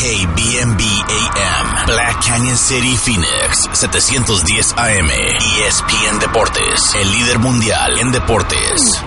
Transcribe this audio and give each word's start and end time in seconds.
KBMB 0.00 0.80
AM, 0.80 1.86
Black 1.86 2.26
Canyon 2.26 2.56
City, 2.56 2.96
Phoenix, 2.96 3.68
710 3.72 4.74
AM, 4.76 5.08
ESPN 5.08 6.18
Deportes, 6.18 6.94
el 7.00 7.10
líder 7.12 7.38
mundial 7.38 7.98
en 8.00 8.10
deportes. 8.10 9.00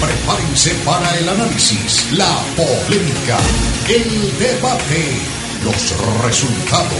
Prepárense 0.00 0.74
para 0.84 1.16
el 1.18 1.28
análisis, 1.30 2.12
la 2.12 2.30
polémica, 2.56 3.38
el 3.88 4.38
debate, 4.38 5.16
los 5.64 6.22
resultados 6.22 6.90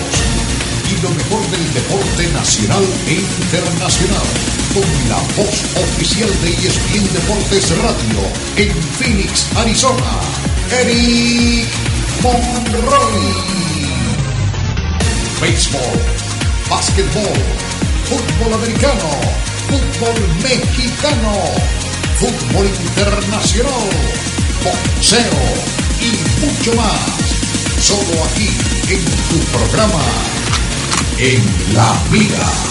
y 0.90 1.02
lo 1.02 1.10
mejor 1.10 1.46
del 1.50 1.74
deporte 1.74 2.26
nacional 2.32 2.84
e 3.08 3.14
internacional. 3.14 4.26
Con 4.72 5.08
la 5.08 5.18
voz 5.36 5.64
oficial 5.76 6.30
de 6.42 6.50
ESPN 6.66 7.12
Deportes 7.12 7.76
Radio 7.78 8.20
en 8.56 8.72
Phoenix, 8.98 9.46
Arizona, 9.56 10.49
Eric 10.72 11.68
Monroy. 12.22 13.18
Béisbol, 15.40 15.80
básquetbol, 16.68 17.38
fútbol 18.08 18.54
americano, 18.54 19.10
fútbol 19.68 20.16
mexicano, 20.42 21.34
fútbol 22.18 22.66
internacional, 22.66 23.88
boxeo 24.62 25.42
y 26.00 26.10
mucho 26.44 26.74
más. 26.74 27.00
Solo 27.80 28.24
aquí 28.24 28.48
en 28.90 29.04
tu 29.28 29.38
programa 29.56 30.04
En 31.18 31.74
la. 31.74 31.82
Now 31.82 32.04
here 32.12 32.70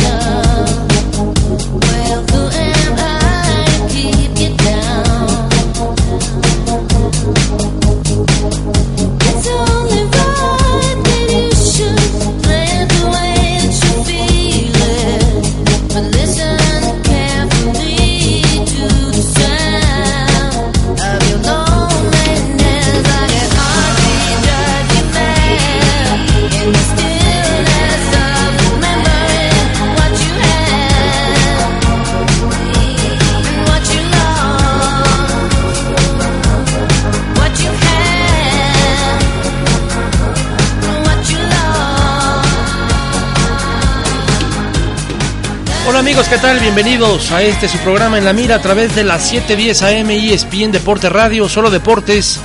amigos, 46.11 46.27
¿qué 46.27 46.39
tal? 46.39 46.59
Bienvenidos 46.59 47.31
a 47.31 47.41
este 47.41 47.69
su 47.69 47.77
programa 47.77 48.17
en 48.17 48.25
la 48.25 48.33
mira 48.33 48.55
a 48.55 48.61
través 48.61 48.93
de 48.95 49.05
las 49.05 49.29
710 49.29 49.81
AM 49.81 50.09
ESPN 50.09 50.69
Deporte 50.73 51.07
Radio, 51.07 51.47
solo 51.47 51.69
deportes 51.69 52.41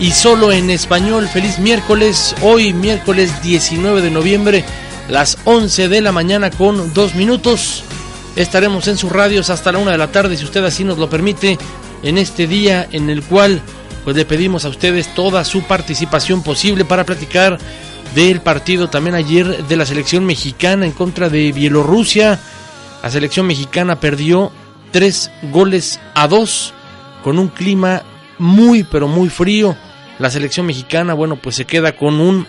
y 0.00 0.12
solo 0.12 0.50
en 0.50 0.70
español. 0.70 1.28
Feliz 1.28 1.58
miércoles, 1.58 2.34
hoy 2.40 2.72
miércoles 2.72 3.42
19 3.42 4.00
de 4.00 4.10
noviembre, 4.10 4.64
las 5.10 5.36
11 5.44 5.90
de 5.90 6.00
la 6.00 6.10
mañana 6.10 6.48
con 6.48 6.94
dos 6.94 7.14
minutos. 7.14 7.84
Estaremos 8.34 8.88
en 8.88 8.96
sus 8.96 9.12
radios 9.12 9.50
hasta 9.50 9.72
la 9.72 9.78
una 9.78 9.90
de 9.90 9.98
la 9.98 10.10
tarde, 10.10 10.38
si 10.38 10.44
usted 10.44 10.64
así 10.64 10.82
nos 10.82 10.96
lo 10.96 11.10
permite, 11.10 11.58
en 12.02 12.16
este 12.16 12.46
día 12.46 12.88
en 12.92 13.10
el 13.10 13.22
cual 13.22 13.60
pues 14.04 14.16
le 14.16 14.24
pedimos 14.24 14.64
a 14.64 14.70
ustedes 14.70 15.14
toda 15.14 15.44
su 15.44 15.64
participación 15.64 16.42
posible 16.42 16.86
para 16.86 17.04
platicar 17.04 17.58
del 18.14 18.40
partido 18.40 18.88
también 18.88 19.16
ayer 19.16 19.66
de 19.66 19.76
la 19.76 19.84
selección 19.84 20.24
mexicana 20.24 20.86
en 20.86 20.92
contra 20.92 21.28
de 21.28 21.52
Bielorrusia. 21.52 22.40
La 23.02 23.10
selección 23.10 23.46
mexicana 23.46 23.98
perdió 24.00 24.52
tres 24.92 25.30
goles 25.50 26.00
a 26.14 26.28
dos 26.28 26.72
con 27.24 27.38
un 27.38 27.48
clima 27.48 28.02
muy 28.38 28.84
pero 28.84 29.08
muy 29.08 29.28
frío. 29.28 29.76
La 30.18 30.30
selección 30.30 30.66
mexicana, 30.66 31.14
bueno, 31.14 31.36
pues 31.36 31.56
se 31.56 31.64
queda 31.64 31.96
con 31.96 32.20
un 32.20 32.46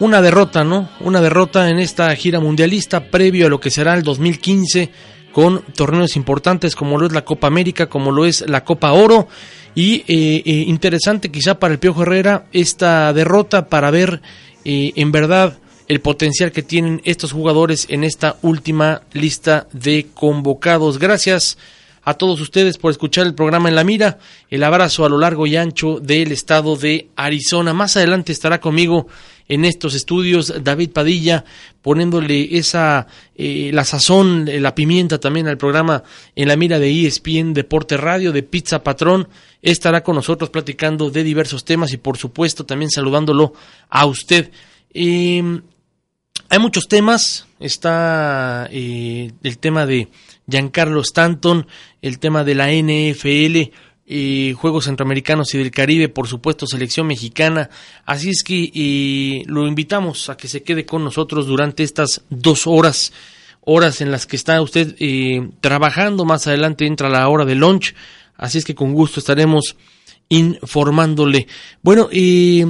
una 0.00 0.22
derrota, 0.22 0.64
¿no? 0.64 0.88
Una 1.00 1.20
derrota 1.20 1.68
en 1.68 1.78
esta 1.78 2.14
gira 2.16 2.40
mundialista 2.40 3.10
previo 3.10 3.46
a 3.46 3.50
lo 3.50 3.60
que 3.60 3.70
será 3.70 3.94
el 3.94 4.02
2015 4.02 4.90
con 5.32 5.62
torneos 5.76 6.16
importantes 6.16 6.74
como 6.74 6.98
lo 6.98 7.06
es 7.06 7.12
la 7.12 7.24
Copa 7.24 7.46
América, 7.46 7.86
como 7.86 8.10
lo 8.10 8.24
es 8.24 8.44
la 8.48 8.64
Copa 8.64 8.92
Oro 8.92 9.28
y 9.74 9.96
eh, 10.08 10.42
eh, 10.44 10.64
interesante 10.66 11.30
quizá 11.30 11.58
para 11.58 11.72
el 11.72 11.78
Piojo 11.78 12.02
Herrera 12.02 12.46
esta 12.52 13.12
derrota 13.12 13.68
para 13.68 13.90
ver 13.90 14.20
eh, 14.64 14.92
en 14.96 15.12
verdad 15.12 15.58
el 15.90 16.00
potencial 16.00 16.52
que 16.52 16.62
tienen 16.62 17.02
estos 17.04 17.32
jugadores 17.32 17.86
en 17.90 18.04
esta 18.04 18.36
última 18.42 19.02
lista 19.12 19.66
de 19.72 20.06
convocados. 20.14 21.00
Gracias 21.00 21.58
a 22.04 22.14
todos 22.14 22.40
ustedes 22.40 22.78
por 22.78 22.92
escuchar 22.92 23.26
el 23.26 23.34
programa 23.34 23.68
en 23.68 23.74
la 23.74 23.82
mira. 23.82 24.20
El 24.50 24.62
abrazo 24.62 25.04
a 25.04 25.08
lo 25.08 25.18
largo 25.18 25.48
y 25.48 25.56
ancho 25.56 25.98
del 25.98 26.30
estado 26.30 26.76
de 26.76 27.08
Arizona. 27.16 27.74
Más 27.74 27.96
adelante 27.96 28.30
estará 28.30 28.60
conmigo 28.60 29.08
en 29.48 29.64
estos 29.64 29.96
estudios 29.96 30.62
David 30.62 30.90
Padilla 30.90 31.44
poniéndole 31.82 32.56
esa 32.56 33.08
eh, 33.34 33.72
la 33.74 33.82
sazón, 33.82 34.46
eh, 34.46 34.60
la 34.60 34.76
pimienta 34.76 35.18
también 35.18 35.48
al 35.48 35.58
programa 35.58 36.04
en 36.36 36.46
la 36.46 36.54
mira 36.54 36.78
de 36.78 37.04
ESPN 37.04 37.52
Deporte 37.52 37.96
Radio 37.96 38.30
de 38.30 38.44
Pizza 38.44 38.84
Patrón. 38.84 39.26
Estará 39.60 40.04
con 40.04 40.14
nosotros 40.14 40.50
platicando 40.50 41.10
de 41.10 41.24
diversos 41.24 41.64
temas 41.64 41.92
y 41.92 41.96
por 41.96 42.16
supuesto 42.16 42.64
también 42.64 42.92
saludándolo 42.92 43.54
a 43.88 44.06
usted. 44.06 44.52
Eh, 44.94 45.60
hay 46.50 46.58
muchos 46.58 46.88
temas. 46.88 47.46
Está 47.60 48.68
eh, 48.70 49.30
el 49.42 49.58
tema 49.58 49.86
de 49.86 50.08
Giancarlo 50.48 51.00
Stanton, 51.00 51.66
el 52.02 52.18
tema 52.18 52.42
de 52.42 52.54
la 52.54 52.72
NFL, 52.72 53.72
eh, 54.06 54.54
Juegos 54.56 54.86
Centroamericanos 54.86 55.54
y 55.54 55.58
del 55.58 55.70
Caribe, 55.70 56.08
por 56.08 56.26
supuesto, 56.26 56.66
selección 56.66 57.06
mexicana. 57.06 57.70
Así 58.04 58.30
es 58.30 58.42
que 58.42 58.72
eh, 58.74 59.44
lo 59.46 59.68
invitamos 59.68 60.28
a 60.28 60.36
que 60.36 60.48
se 60.48 60.64
quede 60.64 60.84
con 60.84 61.04
nosotros 61.04 61.46
durante 61.46 61.84
estas 61.84 62.22
dos 62.30 62.66
horas, 62.66 63.12
horas 63.60 64.00
en 64.00 64.10
las 64.10 64.26
que 64.26 64.34
está 64.34 64.60
usted 64.60 64.96
eh, 64.98 65.48
trabajando. 65.60 66.24
Más 66.24 66.48
adelante 66.48 66.84
entra 66.84 67.08
la 67.08 67.28
hora 67.28 67.44
de 67.44 67.54
lunch. 67.54 67.94
Así 68.36 68.58
es 68.58 68.64
que 68.64 68.74
con 68.74 68.92
gusto 68.92 69.20
estaremos 69.20 69.76
informándole. 70.28 71.46
Bueno, 71.82 72.08
eh, 72.10 72.66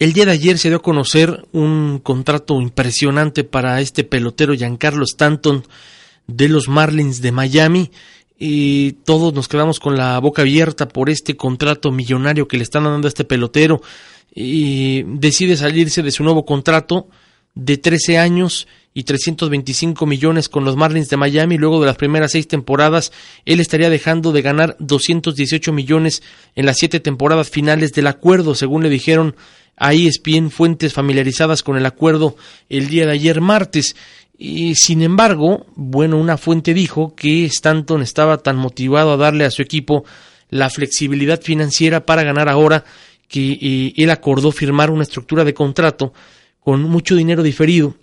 el 0.00 0.14
día 0.14 0.24
de 0.24 0.32
ayer 0.32 0.58
se 0.58 0.68
dio 0.68 0.78
a 0.78 0.82
conocer 0.82 1.46
un 1.52 2.00
contrato 2.02 2.58
impresionante 2.58 3.44
para 3.44 3.82
este 3.82 4.02
pelotero 4.02 4.54
Giancarlo 4.54 5.04
Stanton 5.04 5.62
de 6.26 6.48
los 6.48 6.68
Marlins 6.68 7.20
de 7.20 7.32
Miami. 7.32 7.90
Y 8.38 8.92
todos 9.04 9.34
nos 9.34 9.46
quedamos 9.46 9.78
con 9.78 9.98
la 9.98 10.18
boca 10.18 10.40
abierta 10.40 10.88
por 10.88 11.10
este 11.10 11.36
contrato 11.36 11.92
millonario 11.92 12.48
que 12.48 12.56
le 12.56 12.62
están 12.62 12.84
dando 12.84 13.06
a 13.06 13.10
este 13.10 13.26
pelotero. 13.26 13.82
Y 14.34 15.02
decide 15.02 15.58
salirse 15.58 16.02
de 16.02 16.12
su 16.12 16.24
nuevo 16.24 16.46
contrato 16.46 17.08
de 17.54 17.76
13 17.76 18.16
años 18.16 18.68
y 18.94 19.04
325 19.04 20.06
millones 20.06 20.48
con 20.48 20.64
los 20.64 20.76
Marlins 20.76 21.10
de 21.10 21.18
Miami. 21.18 21.58
Luego 21.58 21.78
de 21.78 21.86
las 21.86 21.96
primeras 21.96 22.32
seis 22.32 22.48
temporadas, 22.48 23.12
él 23.44 23.60
estaría 23.60 23.90
dejando 23.90 24.32
de 24.32 24.40
ganar 24.40 24.76
218 24.78 25.74
millones 25.74 26.22
en 26.54 26.64
las 26.64 26.78
siete 26.78 27.00
temporadas 27.00 27.50
finales 27.50 27.92
del 27.92 28.06
acuerdo, 28.06 28.54
según 28.54 28.82
le 28.82 28.88
dijeron 28.88 29.36
a 29.80 29.94
ESPN 29.94 30.50
fuentes 30.50 30.92
familiarizadas 30.92 31.62
con 31.62 31.76
el 31.78 31.86
acuerdo 31.86 32.36
el 32.68 32.88
día 32.88 33.06
de 33.06 33.12
ayer 33.12 33.40
martes. 33.40 33.96
Y 34.38 34.74
sin 34.74 35.02
embargo, 35.02 35.66
bueno, 35.74 36.18
una 36.18 36.36
fuente 36.36 36.74
dijo 36.74 37.16
que 37.16 37.46
Stanton 37.46 38.02
estaba 38.02 38.38
tan 38.38 38.56
motivado 38.56 39.12
a 39.12 39.16
darle 39.16 39.46
a 39.46 39.50
su 39.50 39.62
equipo 39.62 40.04
la 40.50 40.68
flexibilidad 40.68 41.40
financiera 41.40 42.04
para 42.04 42.22
ganar 42.22 42.50
ahora 42.50 42.84
que 43.26 43.52
eh, 43.52 43.94
él 43.96 44.10
acordó 44.10 44.52
firmar 44.52 44.90
una 44.90 45.04
estructura 45.04 45.44
de 45.44 45.54
contrato 45.54 46.12
con 46.60 46.82
mucho 46.82 47.16
dinero 47.16 47.42
diferido 47.42 47.96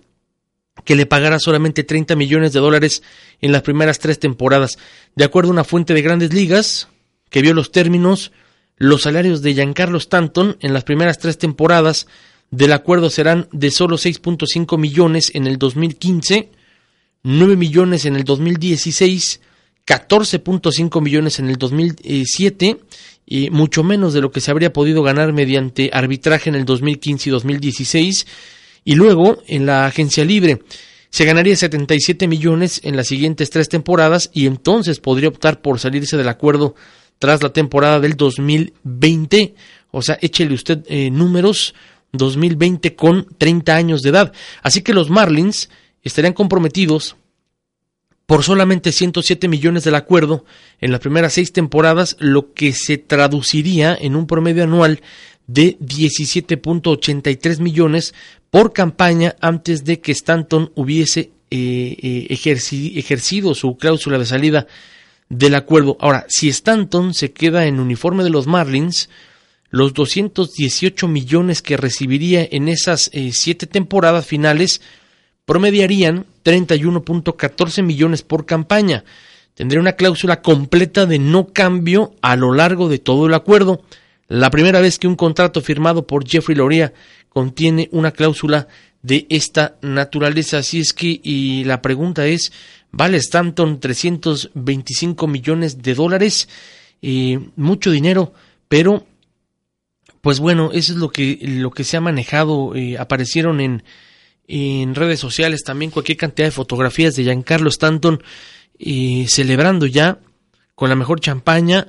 que 0.84 0.96
le 0.96 1.06
pagara 1.06 1.38
solamente 1.38 1.84
30 1.84 2.16
millones 2.16 2.52
de 2.52 2.60
dólares 2.60 3.02
en 3.40 3.52
las 3.52 3.62
primeras 3.62 4.00
tres 4.00 4.18
temporadas. 4.18 4.78
De 5.14 5.24
acuerdo 5.24 5.50
a 5.50 5.52
una 5.52 5.64
fuente 5.64 5.94
de 5.94 6.02
grandes 6.02 6.32
ligas 6.32 6.88
que 7.30 7.42
vio 7.42 7.54
los 7.54 7.70
términos, 7.70 8.32
los 8.78 9.02
salarios 9.02 9.42
de 9.42 9.54
Giancarlo 9.54 9.98
Stanton 9.98 10.56
en 10.60 10.72
las 10.72 10.84
primeras 10.84 11.18
tres 11.18 11.36
temporadas 11.36 12.06
del 12.50 12.72
acuerdo 12.72 13.10
serán 13.10 13.48
de 13.52 13.70
solo 13.70 13.96
6.5 13.96 14.78
millones 14.78 15.32
en 15.34 15.46
el 15.46 15.58
2015, 15.58 16.50
9 17.22 17.56
millones 17.56 18.04
en 18.06 18.16
el 18.16 18.24
2016, 18.24 19.40
14.5 19.86 21.02
millones 21.02 21.38
en 21.38 21.48
el 21.48 21.56
2007 21.56 22.80
y 23.26 23.50
mucho 23.50 23.82
menos 23.82 24.14
de 24.14 24.20
lo 24.20 24.30
que 24.30 24.40
se 24.40 24.50
habría 24.50 24.72
podido 24.72 25.02
ganar 25.02 25.32
mediante 25.32 25.90
arbitraje 25.92 26.48
en 26.48 26.54
el 26.54 26.64
2015 26.64 27.28
y 27.28 27.32
2016. 27.32 28.26
Y 28.84 28.94
luego, 28.94 29.42
en 29.46 29.66
la 29.66 29.84
agencia 29.86 30.24
libre, 30.24 30.62
se 31.10 31.24
ganaría 31.24 31.56
77 31.56 32.26
millones 32.28 32.80
en 32.84 32.96
las 32.96 33.08
siguientes 33.08 33.50
tres 33.50 33.68
temporadas 33.68 34.30
y 34.32 34.46
entonces 34.46 35.00
podría 35.00 35.28
optar 35.28 35.60
por 35.60 35.78
salirse 35.78 36.16
del 36.16 36.28
acuerdo 36.28 36.74
tras 37.18 37.42
la 37.42 37.52
temporada 37.52 38.00
del 38.00 38.14
2020. 38.16 39.54
O 39.90 40.02
sea, 40.02 40.18
échele 40.20 40.54
usted 40.54 40.84
eh, 40.88 41.10
números 41.10 41.74
2020 42.12 42.94
con 42.94 43.26
30 43.38 43.74
años 43.74 44.02
de 44.02 44.10
edad. 44.10 44.32
Así 44.62 44.82
que 44.82 44.94
los 44.94 45.10
Marlins 45.10 45.68
estarían 46.02 46.32
comprometidos 46.32 47.16
por 48.26 48.44
solamente 48.44 48.92
107 48.92 49.48
millones 49.48 49.84
del 49.84 49.94
acuerdo 49.94 50.44
en 50.80 50.90
las 50.92 51.00
primeras 51.00 51.32
seis 51.32 51.52
temporadas, 51.52 52.16
lo 52.18 52.52
que 52.52 52.72
se 52.72 52.98
traduciría 52.98 53.96
en 53.98 54.16
un 54.16 54.26
promedio 54.26 54.64
anual 54.64 55.00
de 55.46 55.78
17.83 55.78 57.60
millones 57.60 58.14
por 58.50 58.72
campaña 58.74 59.34
antes 59.40 59.84
de 59.84 60.00
que 60.00 60.12
Stanton 60.12 60.72
hubiese 60.74 61.30
eh, 61.50 61.96
eh, 62.02 62.26
ejerci- 62.30 62.98
ejercido 62.98 63.54
su 63.54 63.76
cláusula 63.78 64.18
de 64.18 64.26
salida 64.26 64.66
del 65.28 65.54
acuerdo. 65.54 65.96
Ahora, 66.00 66.26
si 66.28 66.48
Stanton 66.48 67.14
se 67.14 67.32
queda 67.32 67.66
en 67.66 67.80
uniforme 67.80 68.24
de 68.24 68.30
los 68.30 68.46
Marlins, 68.46 69.08
los 69.70 69.92
218 69.92 71.08
millones 71.08 71.60
que 71.62 71.76
recibiría 71.76 72.46
en 72.50 72.68
esas 72.68 73.10
eh, 73.12 73.30
siete 73.32 73.66
temporadas 73.66 74.26
finales 74.26 74.80
promediarían 75.44 76.26
31.14 76.44 77.82
millones 77.82 78.22
por 78.22 78.46
campaña. 78.46 79.04
Tendría 79.54 79.80
una 79.80 79.94
cláusula 79.94 80.40
completa 80.40 81.04
de 81.04 81.18
no 81.18 81.48
cambio 81.52 82.14
a 82.22 82.36
lo 82.36 82.54
largo 82.54 82.88
de 82.88 82.98
todo 82.98 83.26
el 83.26 83.34
acuerdo. 83.34 83.82
La 84.28 84.50
primera 84.50 84.80
vez 84.80 84.98
que 84.98 85.08
un 85.08 85.16
contrato 85.16 85.60
firmado 85.60 86.06
por 86.06 86.28
Jeffrey 86.28 86.56
Loria 86.56 86.92
contiene 87.28 87.88
una 87.92 88.12
cláusula 88.12 88.68
de 89.02 89.26
esta 89.28 89.76
naturaleza. 89.82 90.58
Así 90.58 90.80
es 90.80 90.92
que, 90.92 91.20
y 91.22 91.64
la 91.64 91.82
pregunta 91.82 92.26
es, 92.26 92.52
¿vale 92.90 93.18
Stanton 93.18 93.80
325 93.80 95.26
millones 95.26 95.82
de 95.82 95.94
dólares? 95.94 96.48
Eh, 97.02 97.38
mucho 97.56 97.90
dinero, 97.90 98.32
pero 98.68 99.06
pues 100.20 100.40
bueno, 100.40 100.70
eso 100.72 100.92
es 100.92 100.98
lo 100.98 101.10
que, 101.10 101.38
lo 101.42 101.70
que 101.70 101.84
se 101.84 101.96
ha 101.96 102.00
manejado. 102.00 102.74
eh, 102.74 102.98
aparecieron 102.98 103.60
en, 103.60 103.84
en 104.48 104.94
redes 104.94 105.20
sociales 105.20 105.62
también 105.62 105.90
cualquier 105.90 106.18
cantidad 106.18 106.48
de 106.48 106.52
fotografías 106.52 107.14
de 107.14 107.22
Giancarlo 107.24 107.68
Stanton 107.68 108.22
eh, 108.78 109.26
celebrando 109.28 109.86
ya 109.86 110.18
con 110.74 110.88
la 110.88 110.96
mejor 110.96 111.20
champaña, 111.20 111.88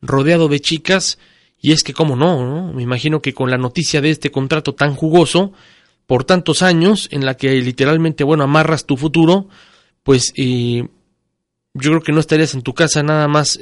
rodeado 0.00 0.48
de 0.48 0.60
chicas. 0.60 1.18
Y 1.60 1.72
es 1.72 1.82
que, 1.82 1.92
cómo 1.92 2.16
no, 2.16 2.44
¿no? 2.44 2.72
Me 2.72 2.82
imagino 2.82 3.20
que 3.20 3.34
con 3.34 3.50
la 3.50 3.58
noticia 3.58 4.00
de 4.00 4.10
este 4.10 4.30
contrato 4.30 4.74
tan 4.74 4.94
jugoso, 4.94 5.52
por 6.10 6.24
tantos 6.24 6.62
años, 6.62 7.06
en 7.12 7.24
la 7.24 7.36
que 7.36 7.52
literalmente, 7.62 8.24
bueno, 8.24 8.42
amarras 8.42 8.84
tu 8.84 8.96
futuro, 8.96 9.46
pues 10.02 10.32
eh, 10.36 10.88
yo 11.72 11.90
creo 11.90 12.02
que 12.02 12.10
no 12.10 12.18
estarías 12.18 12.52
en 12.54 12.62
tu 12.62 12.74
casa 12.74 13.04
nada 13.04 13.28
más 13.28 13.60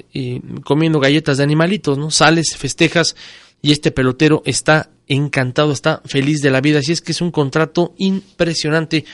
comiendo 0.65 0.99
galletas 0.99 1.37
de 1.37 1.45
animalitos, 1.45 1.99
¿no? 1.99 2.11
Sales, 2.11 2.57
festejas 2.57 3.17
y 3.61 3.73
este 3.73 3.91
pelotero 3.91 4.43
está 4.47 4.89
encantado, 5.09 5.73
está 5.73 6.01
feliz 6.07 6.41
de 6.41 6.51
la 6.51 6.63
vida. 6.63 6.79
Así 6.79 6.91
es 6.91 7.03
que 7.03 7.13
es 7.13 7.21
un 7.21 7.33
contrato 7.33 7.93
impresionante 7.99 9.05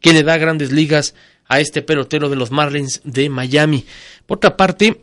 que 0.00 0.12
le 0.12 0.22
da 0.22 0.36
grandes 0.36 0.70
ligas 0.70 1.16
a 1.48 1.58
este 1.58 1.82
pelotero 1.82 2.28
de 2.28 2.36
los 2.36 2.52
Marlins 2.52 3.00
de 3.02 3.28
Miami. 3.28 3.86
Por 4.24 4.36
otra 4.36 4.56
parte, 4.56 5.00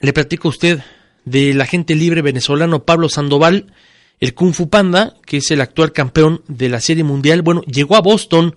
le 0.00 0.12
platico 0.12 0.48
a 0.48 0.50
usted 0.50 0.80
del 1.24 1.62
agente 1.62 1.94
libre 1.94 2.20
venezolano 2.20 2.84
Pablo 2.84 3.08
Sandoval, 3.08 3.72
el 4.20 4.34
Kung 4.34 4.52
Fu 4.52 4.68
Panda, 4.68 5.16
que 5.24 5.38
es 5.38 5.50
el 5.50 5.62
actual 5.62 5.92
campeón 5.92 6.42
de 6.46 6.68
la 6.68 6.80
Serie 6.80 7.04
Mundial. 7.04 7.40
Bueno, 7.42 7.62
llegó 7.62 7.96
a 7.96 8.02
Boston 8.02 8.54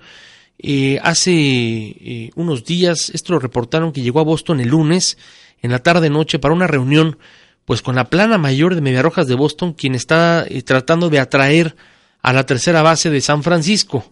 eh, 0.59 0.99
hace 1.01 1.31
eh, 1.33 2.31
unos 2.35 2.65
días, 2.65 3.09
esto 3.13 3.33
lo 3.33 3.39
reportaron 3.39 3.93
que 3.93 4.01
llegó 4.01 4.19
a 4.19 4.23
Boston 4.23 4.59
el 4.59 4.69
lunes 4.69 5.17
en 5.61 5.71
la 5.71 5.79
tarde 5.79 6.09
noche 6.09 6.37
para 6.37 6.53
una 6.53 6.67
reunión 6.67 7.17
pues 7.65 7.81
con 7.81 7.95
la 7.95 8.09
plana 8.09 8.37
mayor 8.37 8.75
de 8.75 8.81
Mediarrojas 8.81 9.27
de 9.27 9.35
Boston, 9.35 9.71
quien 9.71 9.95
está 9.95 10.45
eh, 10.47 10.61
tratando 10.63 11.09
de 11.09 11.19
atraer 11.19 11.77
a 12.21 12.33
la 12.33 12.45
tercera 12.45 12.81
base 12.81 13.09
de 13.09 13.21
San 13.21 13.41
Francisco. 13.41 14.05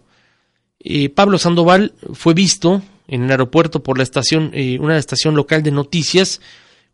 Pablo 1.14 1.38
Sandoval 1.38 1.94
fue 2.14 2.34
visto 2.34 2.82
en 3.08 3.24
el 3.24 3.32
aeropuerto 3.32 3.84
por 3.84 3.98
la 3.98 4.04
estación, 4.04 4.52
una 4.80 4.98
estación 4.98 5.36
local 5.36 5.62
de 5.62 5.70
noticias, 5.70 6.42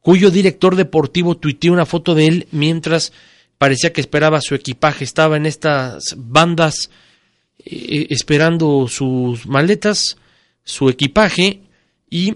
cuyo 0.01 0.29
director 0.29 0.75
deportivo 0.75 1.37
tuiteó 1.37 1.71
una 1.71 1.85
foto 1.85 2.13
de 2.13 2.27
él 2.27 2.47
mientras 2.51 3.13
parecía 3.57 3.93
que 3.93 4.01
esperaba 4.01 4.41
su 4.41 4.55
equipaje. 4.55 5.03
Estaba 5.03 5.37
en 5.37 5.45
estas 5.45 6.15
bandas 6.17 6.89
eh, 7.59 8.07
esperando 8.09 8.87
sus 8.87 9.45
maletas, 9.47 10.17
su 10.63 10.89
equipaje 10.89 11.61
y 12.09 12.35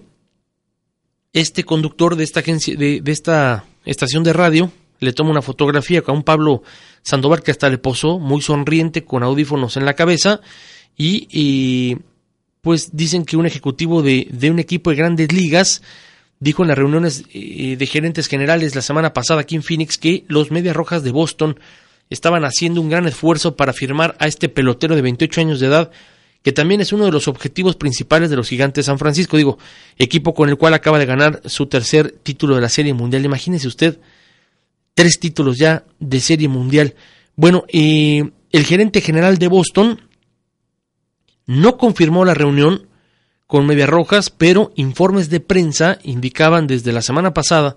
este 1.33 1.63
conductor 1.63 2.15
de 2.15 2.23
esta 2.23 2.41
agencia, 2.41 2.75
de, 2.75 3.01
de 3.01 3.11
esta 3.11 3.65
estación 3.85 4.23
de 4.23 4.33
radio, 4.33 4.71
le 4.99 5.13
toma 5.13 5.31
una 5.31 5.41
fotografía 5.41 6.01
con 6.01 6.17
un 6.17 6.23
Pablo 6.23 6.63
Sandoval 7.01 7.41
que 7.41 7.51
hasta 7.51 7.69
le 7.69 7.77
posó, 7.77 8.19
muy 8.19 8.41
sonriente, 8.41 9.03
con 9.03 9.23
audífonos 9.23 9.75
en 9.77 9.85
la 9.85 9.95
cabeza, 9.95 10.41
y, 10.95 11.27
y, 11.31 11.97
pues 12.61 12.95
dicen 12.95 13.25
que 13.25 13.37
un 13.37 13.45
ejecutivo 13.45 14.03
de, 14.03 14.27
de 14.29 14.51
un 14.51 14.59
equipo 14.59 14.91
de 14.91 14.97
grandes 14.97 15.31
ligas 15.33 15.81
dijo 16.41 16.63
en 16.63 16.69
las 16.69 16.77
reuniones 16.77 17.23
eh, 17.33 17.77
de 17.77 17.85
gerentes 17.85 18.27
generales 18.27 18.75
la 18.75 18.81
semana 18.81 19.13
pasada 19.13 19.41
aquí 19.41 19.55
en 19.55 19.63
Phoenix 19.63 19.97
que 19.97 20.25
los 20.27 20.51
Medias 20.51 20.75
Rojas 20.75 21.03
de 21.03 21.11
Boston 21.11 21.57
estaban 22.09 22.43
haciendo 22.43 22.81
un 22.81 22.89
gran 22.89 23.07
esfuerzo 23.07 23.55
para 23.55 23.71
firmar 23.71 24.17
a 24.19 24.27
este 24.27 24.49
pelotero 24.49 24.95
de 24.95 25.03
28 25.03 25.39
años 25.39 25.59
de 25.59 25.67
edad, 25.67 25.91
que 26.41 26.51
también 26.51 26.81
es 26.81 26.91
uno 26.91 27.05
de 27.05 27.11
los 27.11 27.27
objetivos 27.27 27.75
principales 27.75 28.31
de 28.31 28.35
los 28.35 28.49
Gigantes 28.49 28.85
de 28.85 28.87
San 28.87 28.97
Francisco, 28.97 29.37
digo, 29.37 29.59
equipo 29.97 30.33
con 30.33 30.49
el 30.49 30.57
cual 30.57 30.73
acaba 30.73 30.97
de 30.97 31.05
ganar 31.05 31.41
su 31.45 31.67
tercer 31.67 32.11
título 32.23 32.55
de 32.55 32.61
la 32.61 32.69
Serie 32.69 32.95
Mundial. 32.95 33.23
Imagínese 33.23 33.67
usted, 33.67 33.99
tres 34.95 35.19
títulos 35.19 35.57
ya 35.57 35.85
de 35.99 36.19
Serie 36.19 36.47
Mundial. 36.47 36.95
Bueno, 37.35 37.65
eh, 37.69 38.31
el 38.51 38.65
gerente 38.65 38.99
general 38.99 39.37
de 39.37 39.47
Boston 39.47 40.01
no 41.45 41.77
confirmó 41.77 42.25
la 42.25 42.33
reunión 42.33 42.87
con 43.51 43.65
Medias 43.65 43.89
Rojas, 43.89 44.29
pero 44.29 44.71
informes 44.77 45.29
de 45.29 45.41
prensa 45.41 45.99
indicaban 46.03 46.67
desde 46.67 46.93
la 46.93 47.01
semana 47.01 47.33
pasada 47.33 47.75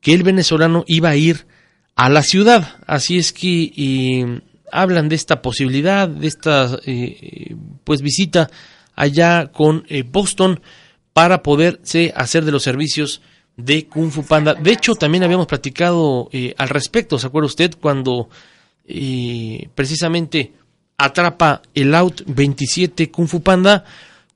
que 0.00 0.14
el 0.14 0.22
venezolano 0.22 0.84
iba 0.86 1.08
a 1.08 1.16
ir 1.16 1.48
a 1.96 2.08
la 2.08 2.22
ciudad. 2.22 2.76
Así 2.86 3.18
es 3.18 3.32
que 3.32 4.40
hablan 4.70 5.08
de 5.08 5.16
esta 5.16 5.42
posibilidad, 5.42 6.08
de 6.08 6.28
esta 6.28 6.78
eh, 6.86 7.56
pues 7.82 8.00
visita 8.00 8.48
allá 8.94 9.50
con 9.50 9.84
eh, 9.88 10.04
Boston 10.08 10.60
para 11.12 11.42
poderse 11.42 12.12
hacer 12.14 12.44
de 12.44 12.52
los 12.52 12.62
servicios 12.62 13.20
de 13.56 13.88
Kung 13.88 14.12
Fu 14.12 14.22
Panda. 14.22 14.54
De 14.54 14.70
hecho, 14.70 14.94
también 14.94 15.24
habíamos 15.24 15.48
platicado 15.48 16.28
eh, 16.30 16.54
al 16.58 16.68
respecto, 16.68 17.18
¿se 17.18 17.26
acuerda 17.26 17.46
usted? 17.46 17.74
Cuando 17.80 18.28
precisamente 19.74 20.52
atrapa 20.96 21.60
el 21.74 21.92
out 21.92 22.22
27 22.24 23.10
Kung 23.10 23.26
Fu 23.26 23.42
Panda, 23.42 23.84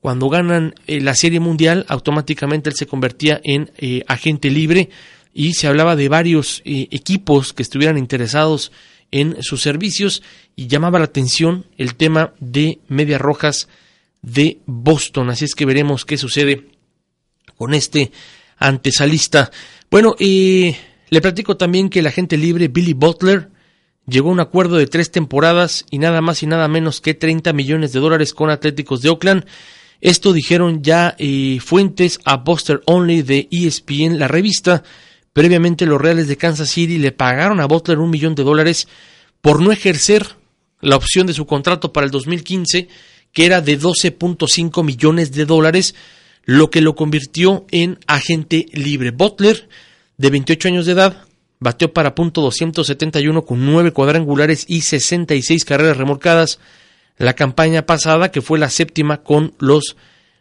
cuando 0.03 0.29
ganan 0.29 0.75
eh, 0.89 1.01
la 1.01 1.15
serie 1.15 1.39
mundial, 1.39 1.87
automáticamente 1.89 2.69
él 2.69 2.75
se 2.77 2.87
convertía 2.87 3.41
en 3.45 3.71
eh, 3.79 4.03
agente 4.09 4.51
libre 4.51 4.91
y 5.33 5.55
se 5.55 5.69
hablaba 5.69 5.95
de 5.95 6.09
varios 6.09 6.61
eh, 6.65 6.89
equipos 6.91 7.53
que 7.53 7.63
estuvieran 7.63 7.97
interesados 7.97 8.73
en 9.13 9.41
sus 9.45 9.63
servicios 9.63 10.25
y 10.57 10.67
llamaba 10.67 10.99
la 10.99 11.05
atención 11.05 11.67
el 11.79 11.95
tema 11.95 12.35
de 12.41 12.81
Medias 12.89 13.21
Rojas 13.21 13.69
de 14.23 14.59
Boston. 14.67 15.31
Así 15.31 15.45
es 15.45 15.55
que 15.55 15.67
veremos 15.67 16.05
qué 16.05 16.19
sucede 16.19 16.67
con 17.57 17.73
este 17.73 18.11
antesalista. 18.59 19.53
Bueno, 19.89 20.17
eh, 20.19 20.77
le 21.11 21.21
platico 21.21 21.57
también 21.57 21.89
que 21.89 22.01
el 22.01 22.09
agente 22.09 22.37
libre 22.37 22.67
Billy 22.67 22.93
Butler 22.95 23.51
llegó 24.09 24.31
a 24.31 24.33
un 24.33 24.41
acuerdo 24.41 24.79
de 24.79 24.89
tres 24.89 25.13
temporadas 25.13 25.87
y 25.93 25.99
nada 25.99 26.21
más 26.21 26.43
y 26.43 26.49
nada 26.49 26.67
menos 26.67 27.01
que 27.01 27.15
30 27.15 27.53
millones 27.53 27.93
de 27.93 28.01
dólares 28.01 28.35
con 28.35 28.51
Atléticos 28.51 29.01
de 29.01 29.11
Oakland. 29.11 29.45
Esto 30.03 30.33
dijeron 30.33 30.83
ya 30.83 31.15
eh, 31.17 31.61
fuentes 31.65 32.19
a 32.25 32.39
Buster 32.39 32.83
Only 32.87 33.23
de 33.23 33.49
ESPN, 33.53 34.19
la 34.19 34.27
revista. 34.27 34.83
Previamente 35.33 35.87
los 35.87 36.01
Reales 36.01 36.27
de 36.27 36.37
Kansas 36.37 36.71
City 36.71 36.99
le 36.99 37.13
pagaron 37.13 37.61
a 37.61 37.67
Butler 37.67 38.01
un 38.01 38.11
millón 38.11 38.35
de 38.35 38.43
dólares 38.43 38.89
por 39.41 39.63
no 39.63 39.71
ejercer 39.71 40.27
la 40.81 40.97
opción 40.97 41.29
de 41.29 41.35
su 41.35 41.47
contrato 41.47 41.93
para 41.93 42.05
el 42.05 42.11
2015, 42.11 42.89
que 43.33 43.47
era 43.47 43.61
de 43.61 43.79
12.5 43.79 44.85
millones 44.85 45.31
de 45.31 45.47
dólares, 45.47 45.95
lo 46.43 46.69
que 46.69 46.81
lo 46.81 46.97
convirtió 46.97 47.65
en 47.71 48.01
agente 48.09 48.67
libre. 48.73 49.13
Butler, 49.13 49.69
de 50.19 50.31
28 50.31 50.67
años 50.67 50.87
de 50.87 50.93
edad, 50.93 51.25
bateó 51.61 51.93
para 51.93 52.17
punto 52.17 52.41
271 52.41 53.45
con 53.45 53.65
9 53.65 53.93
cuadrangulares 53.93 54.65
y 54.67 54.81
66 54.81 55.65
carreras 55.65 55.97
remolcadas. 55.97 56.59
La 57.23 57.35
campaña 57.35 57.87
pasada, 57.87 58.33
que 58.33 58.43
fue 58.43 58.59
la 58.59 58.69
séptima 58.69 59.23
con 59.23 59.55
los 59.61 59.97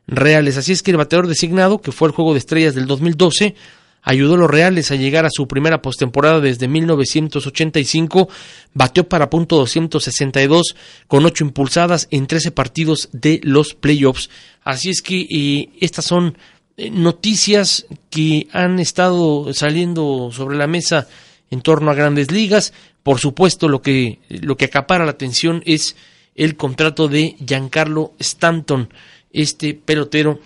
Reales. 0.08 0.58
Así 0.58 0.72
es 0.72 0.82
que 0.82 0.90
el 0.90 0.98
bateador 0.98 1.28
designado, 1.28 1.80
que 1.80 1.92
fue 1.92 2.08
el 2.08 2.14
juego 2.16 2.34
de 2.34 2.40
estrellas 2.40 2.74
del 2.74 2.88
2012, 2.88 3.54
ayudó 4.02 4.34
a 4.34 4.38
los 4.40 4.50
Reales 4.50 4.90
a 4.90 4.96
llegar 4.96 5.24
a 5.28 5.30
su 5.32 5.48
primera 5.48 5.84
postemporada 5.84 6.40
desde 6.40 6.68
1985, 6.68 8.30
bateó 8.74 9.08
para 9.08 9.30
punto 9.30 9.58
262 9.58 10.76
con 11.08 11.24
8 11.24 11.44
impulsadas 11.44 12.08
en 12.10 12.26
13 12.26 12.50
partidos 12.50 13.10
de 13.12 13.40
los 13.44 13.76
playoffs. 13.76 14.32
Así 14.64 14.90
es 14.90 15.04
que 15.04 15.28
eh, 15.30 15.70
estas 15.82 16.06
son 16.06 16.36
eh, 16.78 16.90
noticias 16.90 17.86
que 18.10 18.48
han 18.54 18.80
estado 18.80 19.54
saliendo 19.54 20.32
sobre 20.32 20.58
la 20.58 20.66
mesa 20.66 21.08
en 21.52 21.62
torno 21.62 21.92
a 21.92 21.94
grandes 21.94 22.32
ligas. 22.32 22.74
Por 23.04 23.20
supuesto, 23.20 23.70
lo 23.70 23.84
que, 23.84 24.18
lo 24.30 24.58
que 24.58 24.66
acapara 24.66 25.06
la 25.06 25.12
atención 25.12 25.62
es 25.68 25.96
el 26.36 26.56
contrato 26.56 27.08
de 27.08 27.36
Giancarlo 27.46 28.14
Stanton, 28.20 28.90
este 29.32 29.74
pelotero 29.74 30.40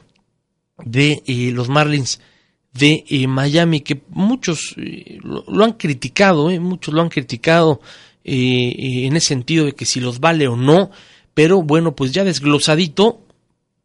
de 0.83 1.23
eh, 1.25 1.51
los 1.51 1.69
Marlins 1.69 2.19
de 2.73 3.05
eh, 3.07 3.27
Miami, 3.27 3.81
que 3.81 4.01
muchos 4.09 4.75
eh, 4.77 5.19
lo, 5.23 5.45
lo, 5.47 5.63
han 5.63 5.73
criticado, 5.73 6.49
muchos 6.59 6.93
lo 6.93 7.01
han 7.01 7.09
criticado 7.09 7.81
en 8.27 9.15
ese 9.15 9.27
sentido 9.27 9.65
de 9.65 9.73
que 9.73 9.85
si 9.85 9.99
los 9.99 10.19
vale 10.19 10.47
o 10.47 10.55
no, 10.55 10.89
pero 11.35 11.61
bueno, 11.61 11.95
pues 11.95 12.11
ya 12.11 12.23
desglosadito, 12.23 13.21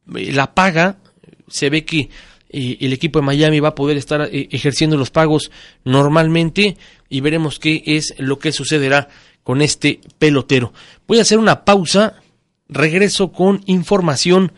la 0.07 0.55
paga, 0.55 0.99
se 1.47 1.69
ve 1.69 1.85
que 1.85 2.09
el 2.49 2.93
equipo 2.95 3.19
de 3.19 3.27
Miami 3.27 3.61
va 3.61 3.69
a 3.69 3.75
poder 3.75 3.99
estar 3.99 4.31
ejerciendo 4.33 4.97
los 4.97 5.11
pagos 5.11 5.51
normalmente 5.85 6.79
y 7.11 7.21
veremos 7.21 7.59
qué 7.59 7.83
es 7.85 8.15
lo 8.17 8.39
que 8.39 8.51
sucederá 8.51 9.09
con 9.43 9.63
este 9.63 10.01
pelotero. 10.19 10.73
Voy 11.07 11.19
a 11.19 11.23
hacer 11.23 11.39
una 11.39 11.65
pausa, 11.65 12.17
regreso 12.69 13.33
con 13.33 13.63
información 13.67 14.53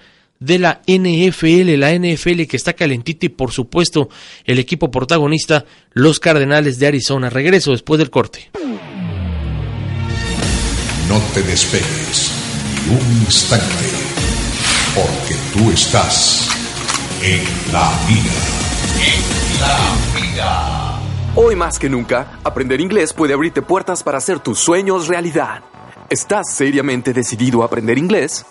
de 0.45 0.59
la 0.59 0.83
NFL, 0.87 1.79
la 1.79 1.93
NFL 1.95 2.43
que 2.49 2.57
está 2.57 2.73
calentita 2.73 3.27
y 3.27 3.29
por 3.29 3.53
supuesto 3.53 4.09
el 4.45 4.59
equipo 4.59 4.91
protagonista, 4.91 5.65
los 5.93 6.19
Cardenales 6.19 6.79
de 6.79 6.89
Arizona. 6.89 7.31
Regreso 7.31 7.71
después 7.71 7.99
del 7.99 8.11
corte. 8.11 8.51
No 11.09 11.19
te 11.35 11.43
despegues 11.43 12.33
ni 12.87 12.95
un 12.95 13.23
instante, 13.25 13.85
porque 14.95 15.35
tú 15.53 15.71
estás 15.71 16.49
en 17.23 17.45
la 17.73 17.93
mira, 18.09 18.33
en 19.07 19.61
la 19.61 20.21
mira. 20.21 20.92
Hoy 21.35 21.57
más 21.57 21.79
que 21.79 21.89
nunca, 21.89 22.39
aprender 22.45 22.79
inglés 22.83 23.15
puede 23.15 23.33
abrirte 23.33 23.63
puertas 23.63 24.03
para 24.03 24.19
hacer 24.19 24.39
tus 24.39 24.59
sueños 24.59 25.09
realidad. 25.09 25.63
¿Estás 26.11 26.53
seriamente 26.53 27.15
decidido 27.15 27.63
a 27.63 27.67
aprender 27.67 27.97
inglés? 27.97 28.45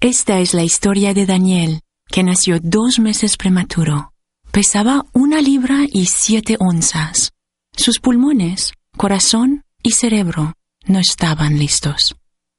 Esta 0.00 0.40
es 0.40 0.54
la 0.54 0.64
historia 0.64 1.14
de 1.14 1.26
Daniel, 1.26 1.82
que 2.08 2.24
nació 2.24 2.58
dos 2.60 2.98
meses 2.98 3.36
prematuro. 3.36 4.12
Pesaba 4.50 5.04
una 5.12 5.40
libra 5.40 5.86
y 5.90 6.06
siete 6.06 6.56
onzas. 6.58 7.30
Sus 7.76 8.00
pulmones, 8.00 8.72
corazón 8.96 9.62
y 9.82 9.92
cerebro 9.92 10.54
no 10.86 10.98
estaban 10.98 11.58
listos. 11.58 12.16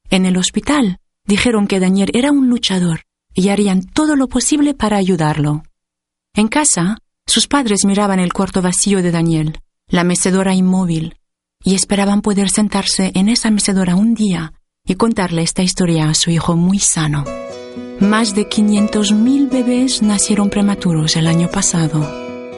En 0.09 0.25
el 0.25 0.37
hospital 0.37 0.99
dijeron 1.25 1.67
que 1.67 1.79
Daniel 1.79 2.09
era 2.13 2.31
un 2.31 2.49
luchador 2.49 3.01
y 3.33 3.49
harían 3.49 3.83
todo 3.83 4.15
lo 4.15 4.27
posible 4.27 4.73
para 4.73 4.97
ayudarlo. 4.97 5.63
En 6.35 6.47
casa, 6.47 6.97
sus 7.25 7.47
padres 7.47 7.85
miraban 7.85 8.19
el 8.19 8.33
cuarto 8.33 8.61
vacío 8.61 9.01
de 9.01 9.11
Daniel, 9.11 9.59
la 9.87 10.03
mecedora 10.03 10.53
inmóvil, 10.53 11.17
y 11.63 11.75
esperaban 11.75 12.21
poder 12.21 12.49
sentarse 12.49 13.11
en 13.15 13.29
esa 13.29 13.49
mecedora 13.51 13.95
un 13.95 14.13
día 14.13 14.53
y 14.85 14.95
contarle 14.95 15.43
esta 15.43 15.63
historia 15.63 16.09
a 16.09 16.13
su 16.13 16.29
hijo 16.29 16.55
muy 16.55 16.79
sano. 16.79 17.23
Más 17.99 18.35
de 18.35 18.49
500.000 18.49 19.49
bebés 19.49 20.01
nacieron 20.01 20.49
prematuros 20.49 21.15
el 21.15 21.27
año 21.27 21.49
pasado. 21.49 22.05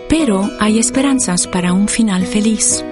Pero 0.09 0.49
hay 0.59 0.79
esperanzas 0.79 1.47
para 1.47 1.73
un 1.73 1.87
final 1.87 2.25
feliz. 2.25 2.83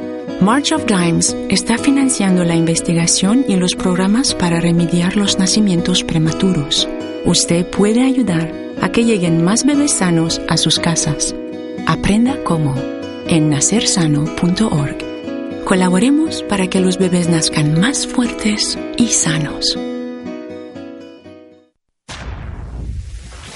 March 0.41 0.71
of 0.73 0.85
Dimes 0.85 1.35
está 1.49 1.77
financiando 1.77 2.43
la 2.43 2.55
investigación 2.55 3.45
y 3.47 3.55
los 3.55 3.75
programas 3.75 4.33
para 4.33 4.59
remediar 4.59 5.15
los 5.15 5.39
nacimientos 5.39 6.03
prematuros. 6.03 6.87
Usted 7.25 7.65
puede 7.67 8.01
ayudar 8.01 8.51
a 8.81 8.91
que 8.91 9.05
lleguen 9.05 9.43
más 9.43 9.65
bebés 9.65 9.93
sanos 9.93 10.41
a 10.49 10.57
sus 10.57 10.79
casas. 10.79 11.33
Aprenda 11.87 12.43
cómo 12.43 12.75
en 13.27 13.49
nacersano.org. 13.49 14.97
Colaboremos 15.65 16.43
para 16.43 16.67
que 16.67 16.81
los 16.81 16.97
bebés 16.97 17.29
nazcan 17.29 17.79
más 17.79 18.05
fuertes 18.05 18.77
y 18.97 19.07
sanos. 19.07 19.77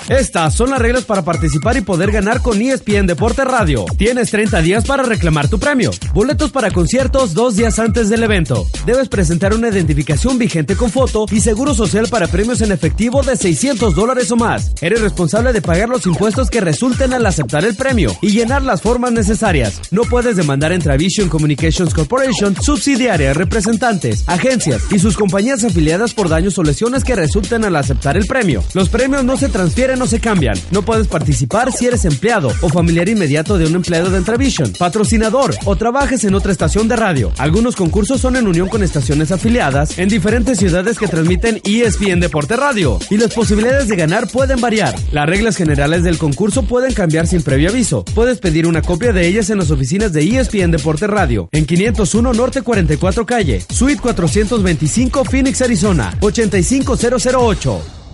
Estas 0.10 0.54
son 0.54 0.70
las 0.70 0.80
reglas 0.80 1.04
para 1.04 1.24
participar 1.24 1.76
y 1.76 1.82
poder 1.82 2.12
ganar 2.12 2.42
con 2.42 2.62
ESPN 2.62 3.08
Deporte 3.08 3.44
Radio. 3.44 3.84
Tienes 3.98 4.32
30 4.32 4.62
días 4.62 4.86
para 4.86 5.04
reclamar 5.04 5.50
tu 5.50 5.60
premio. 5.60 5.92
Boletos 6.14 6.50
para 6.52 6.72
conciertos 6.72 7.34
dos 7.34 7.58
días 7.58 7.78
antes 7.78 8.08
del 8.08 8.24
evento. 8.24 8.66
Debes 8.86 9.10
presentar 9.10 9.54
una 9.54 9.68
identificación 9.68 10.38
vigente 10.38 10.78
con 10.78 10.92
foto 10.92 11.26
y 11.30 11.42
seguro 11.42 11.74
social 11.74 12.08
para 12.10 12.28
premios 12.28 12.62
en 12.62 12.72
efectivo 12.72 13.22
de 13.22 13.36
600 13.36 13.96
dólares 13.96 14.32
o 14.32 14.38
más. 14.38 14.72
Eres 14.82 15.02
responsable 15.02 15.52
de 15.52 15.62
pagar 15.62 15.90
los 15.90 16.06
impuestos 16.06 16.50
que 16.50 16.62
resulten 16.62 17.14
al 17.14 17.26
aceptar 17.26 17.66
el 17.66 17.76
premio 17.76 18.16
y 18.22 18.30
llenar 18.30 18.62
las 18.62 18.82
formas 18.82 19.12
necesarias. 19.12 19.82
No 19.92 20.04
puedes 20.04 20.38
demandar 20.38 20.72
en 20.72 20.82
Travision 20.82 21.28
Communications 21.28 21.94
Corporation, 21.94 22.56
subsidiarias, 22.56 23.36
representantes, 23.36 24.24
agencias 24.28 24.84
y 24.90 25.00
sus 25.00 25.18
compañías 25.18 25.66
afiliadas 25.66 26.14
por 26.14 26.30
daños 26.30 26.58
o 26.58 26.64
lesiones 26.64 27.04
que 27.04 27.16
resulten 27.16 27.66
al 27.66 27.76
aceptar 27.76 28.16
el 28.16 28.26
premio. 28.26 28.64
Los 28.74 28.88
premios 28.88 29.26
no 29.26 29.36
se 29.36 29.50
transfieren 29.50 29.97
no 29.98 30.08
se 30.08 30.20
cambian. 30.20 30.58
No 30.72 30.82
puedes 30.82 31.08
participar 31.08 31.72
si 31.72 31.86
eres 31.86 32.06
empleado 32.06 32.52
o 32.62 32.70
familiar 32.70 33.10
inmediato 33.10 33.58
de 33.58 33.66
un 33.66 33.76
empleado 33.76 34.10
de 34.10 34.18
Entravision, 34.18 34.74
patrocinador 34.78 35.56
o 35.66 35.76
trabajes 35.76 36.24
en 36.24 36.36
otra 36.36 36.52
estación 36.52 36.88
de 36.88 36.96
radio. 36.96 37.32
Algunos 37.38 37.76
concursos 37.76 38.22
son 38.22 38.36
en 38.36 38.48
unión 38.48 38.70
con 38.70 38.84
estaciones 38.84 39.32
afiliadas 39.32 39.98
en 39.98 40.10
diferentes 40.10 40.58
ciudades 40.60 40.98
que 40.98 41.08
transmiten 41.08 41.62
ESPN 41.64 42.20
Deporte 42.20 42.56
Radio 42.56 43.00
y 43.10 43.18
las 43.18 43.34
posibilidades 43.34 43.88
de 43.88 43.96
ganar 43.96 44.28
pueden 44.28 44.62
variar. 44.62 44.96
Las 45.12 45.28
reglas 45.28 45.56
generales 45.56 46.04
del 46.04 46.18
concurso 46.18 46.64
pueden 46.64 46.94
cambiar 46.94 47.28
sin 47.28 47.42
previo 47.42 47.70
aviso. 47.70 48.04
Puedes 48.16 48.40
pedir 48.40 48.68
una 48.68 48.82
copia 48.82 49.14
de 49.14 49.28
ellas 49.28 49.50
en 49.50 49.58
las 49.58 49.72
oficinas 49.72 50.14
de 50.14 50.24
ESPN 50.24 50.72
Deporte 50.72 51.08
Radio 51.08 51.50
en 51.52 51.66
501 51.66 52.34
Norte 52.34 52.62
44 52.62 53.26
Calle, 53.26 53.62
Suite 53.70 54.02
425 54.02 55.26
Phoenix, 55.26 55.62
Arizona 55.62 56.14
85008. 56.20 58.07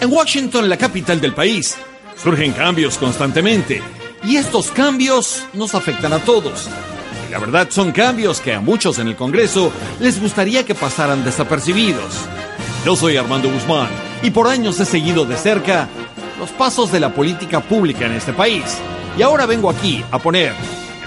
En 0.00 0.12
Washington, 0.12 0.68
la 0.68 0.76
capital 0.76 1.20
del 1.20 1.34
país, 1.34 1.76
surgen 2.22 2.52
cambios 2.52 2.98
constantemente 2.98 3.82
y 4.24 4.36
estos 4.36 4.70
cambios 4.70 5.44
nos 5.52 5.74
afectan 5.74 6.12
a 6.12 6.18
todos. 6.18 6.68
Y 7.28 7.32
la 7.32 7.38
verdad 7.38 7.68
son 7.70 7.92
cambios 7.92 8.40
que 8.40 8.52
a 8.52 8.60
muchos 8.60 8.98
en 8.98 9.08
el 9.08 9.16
Congreso 9.16 9.72
les 10.00 10.20
gustaría 10.20 10.64
que 10.64 10.74
pasaran 10.74 11.24
desapercibidos. 11.24 12.14
Yo 12.84 12.96
soy 12.96 13.16
Armando 13.16 13.50
Guzmán 13.50 13.88
y 14.22 14.30
por 14.30 14.48
años 14.48 14.78
he 14.80 14.84
seguido 14.84 15.24
de 15.24 15.36
cerca 15.36 15.88
los 16.38 16.50
pasos 16.50 16.92
de 16.92 17.00
la 17.00 17.14
política 17.14 17.60
pública 17.60 18.06
en 18.06 18.12
este 18.12 18.32
país. 18.32 18.78
Y 19.18 19.22
ahora 19.22 19.46
vengo 19.46 19.70
aquí 19.70 20.04
a 20.10 20.18
poner 20.18 20.52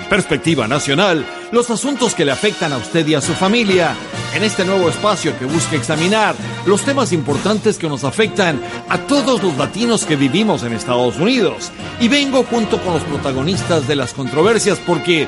perspectiva 0.10 0.68
nacional 0.68 1.26
los 1.52 1.70
asuntos 1.70 2.16
que 2.16 2.26
le 2.26 2.32
afectan 2.32 2.74
a 2.74 2.78
usted 2.78 3.08
y 3.08 3.16
a 3.16 3.22
su 3.22 3.34
familia, 3.34 3.96
en 4.34 4.44
este 4.44 4.66
nuevo 4.66 4.90
espacio 4.90 5.38
que 5.38 5.46
busca 5.46 5.76
examinar 5.76 6.36
los 6.66 6.82
temas 6.82 7.14
importantes 7.14 7.78
que 7.78 7.88
nos 7.88 8.04
afectan 8.04 8.60
a 8.90 8.98
todos 8.98 9.42
los 9.42 9.58
latinos 9.58 10.06
que 10.06 10.16
vivimos 10.16 10.64
en 10.64 10.74
Estados 10.74 11.18
Unidos. 11.18 11.72
Y 12.00 12.08
vengo 12.08 12.44
junto 12.44 12.82
con 12.82 12.94
los 12.94 13.04
protagonistas 13.04 13.88
de 13.88 13.96
las 13.96 14.14
controversias 14.14 14.80
porque, 14.86 15.28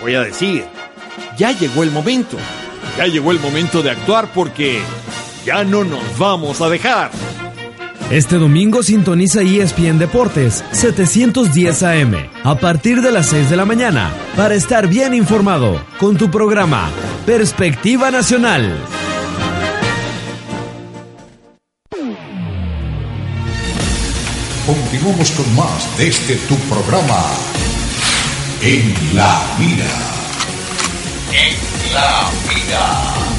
voy 0.00 0.14
a 0.14 0.22
decir, 0.22 0.64
ya 1.36 1.52
llegó 1.52 1.82
el 1.82 1.90
momento. 1.90 2.36
Ya 2.96 3.06
llegó 3.06 3.30
el 3.30 3.40
momento 3.40 3.82
de 3.82 3.90
actuar 3.90 4.30
porque 4.34 4.80
ya 5.44 5.64
no 5.64 5.84
nos 5.84 6.18
vamos 6.18 6.60
a 6.60 6.68
dejar. 6.68 7.10
Este 8.12 8.36
domingo 8.36 8.82
sintoniza 8.82 9.40
ESPN 9.40 9.98
Deportes 9.98 10.62
710 10.72 11.82
AM 11.82 12.14
a 12.44 12.54
partir 12.56 13.00
de 13.00 13.10
las 13.10 13.28
6 13.28 13.48
de 13.48 13.56
la 13.56 13.64
mañana 13.64 14.12
para 14.36 14.54
estar 14.54 14.86
bien 14.86 15.14
informado 15.14 15.82
con 15.98 16.18
tu 16.18 16.30
programa 16.30 16.90
Perspectiva 17.24 18.10
Nacional. 18.10 18.76
Continuamos 24.66 25.30
con 25.30 25.56
más 25.56 25.96
de 25.96 26.08
este 26.08 26.36
tu 26.36 26.56
programa. 26.68 27.24
En 28.60 29.16
la 29.16 29.42
mira. 29.58 29.86
En 31.32 31.94
la 31.94 32.30
mira. 32.46 33.31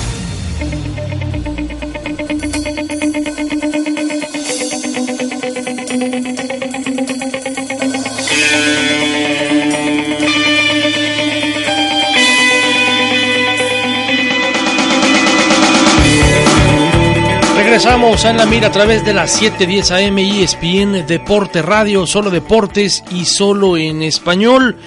Regresamos 17.73 18.23
a 18.25 18.33
la 18.33 18.45
Mira 18.45 18.67
a 18.67 18.71
través 18.71 19.03
de 19.03 19.15
las 19.15 19.31
710 19.31 19.91
AM 19.93 20.19
ESPN 20.19 21.07
Deporte 21.07 21.63
Radio, 21.63 22.05
solo 22.05 22.29
deportes 22.29 23.03
y 23.09 23.25
solo 23.25 23.77
en 23.77 24.03
español. 24.03 24.77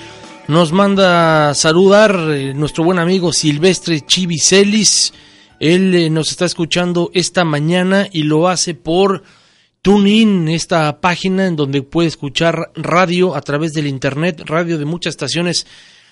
Nos 0.47 0.71
manda 0.71 1.53
saludar 1.55 2.17
eh, 2.31 2.55
nuestro 2.55 2.85
buen 2.85 3.01
amigo 3.01 3.33
Silvestre 3.33 4.03
Chivicelis. 4.03 5.13
Él 5.59 5.97
eh, 5.97 6.11
nos 6.11 6.31
está 6.31 6.45
escuchando 6.45 7.11
esta 7.13 7.45
mañana 7.45 8.07
y 8.13 8.23
lo 8.23 8.47
hace 8.47 8.75
por 8.75 9.25
TuneIn, 9.83 10.47
esta 10.47 11.01
página 11.01 11.49
en 11.49 11.57
donde 11.57 11.83
puede 11.83 12.07
escuchar 12.07 12.71
radio 12.77 13.35
a 13.35 13.41
través 13.41 13.73
del 13.73 13.89
internet, 13.89 14.43
radio 14.45 14.79
de 14.79 14.85
muchas 14.85 15.15
estaciones 15.15 15.67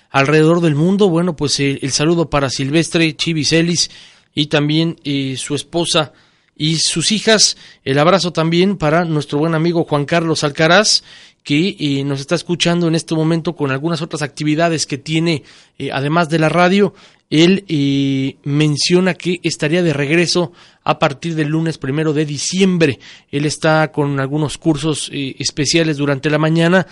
alrededor 0.09 0.59
del 0.59 0.75
mundo. 0.75 1.07
Bueno, 1.07 1.37
pues 1.37 1.57
eh, 1.61 1.79
el 1.81 1.93
saludo 1.93 2.29
para 2.29 2.49
Silvestre 2.49 3.15
Chivicelis 3.15 3.89
y 4.33 4.47
también 4.47 4.97
su 5.37 5.55
esposa 5.55 6.11
y 6.55 6.77
sus 6.77 7.11
hijas. 7.11 7.57
El 7.83 7.99
abrazo 7.99 8.31
también 8.31 8.77
para 8.77 9.05
nuestro 9.05 9.39
buen 9.39 9.55
amigo 9.55 9.83
Juan 9.83 10.05
Carlos 10.05 10.43
Alcaraz, 10.43 11.03
que 11.45 11.75
eh, 11.79 12.03
nos 12.03 12.21
está 12.21 12.35
escuchando 12.35 12.87
en 12.87 12.95
este 12.95 13.13
momento 13.13 13.55
con 13.55 13.71
algunas 13.71 14.01
otras 14.01 14.23
actividades 14.23 14.87
que 14.87 14.97
tiene, 14.97 15.43
eh, 15.77 15.91
además 15.91 16.27
de 16.27 16.39
la 16.39 16.49
radio. 16.49 16.93
Él 17.29 17.65
eh, 17.67 18.37
menciona 18.43 19.13
que 19.13 19.39
estaría 19.43 19.83
de 19.83 19.93
regreso 19.93 20.53
a 20.83 20.97
partir 20.97 21.35
del 21.35 21.49
lunes 21.49 21.77
primero 21.77 22.13
de 22.13 22.25
diciembre. 22.25 22.99
Él 23.31 23.45
está 23.45 23.91
con 23.91 24.19
algunos 24.19 24.57
cursos 24.57 25.09
especiales 25.11 25.97
durante 25.97 26.29
la 26.29 26.37
mañana, 26.37 26.85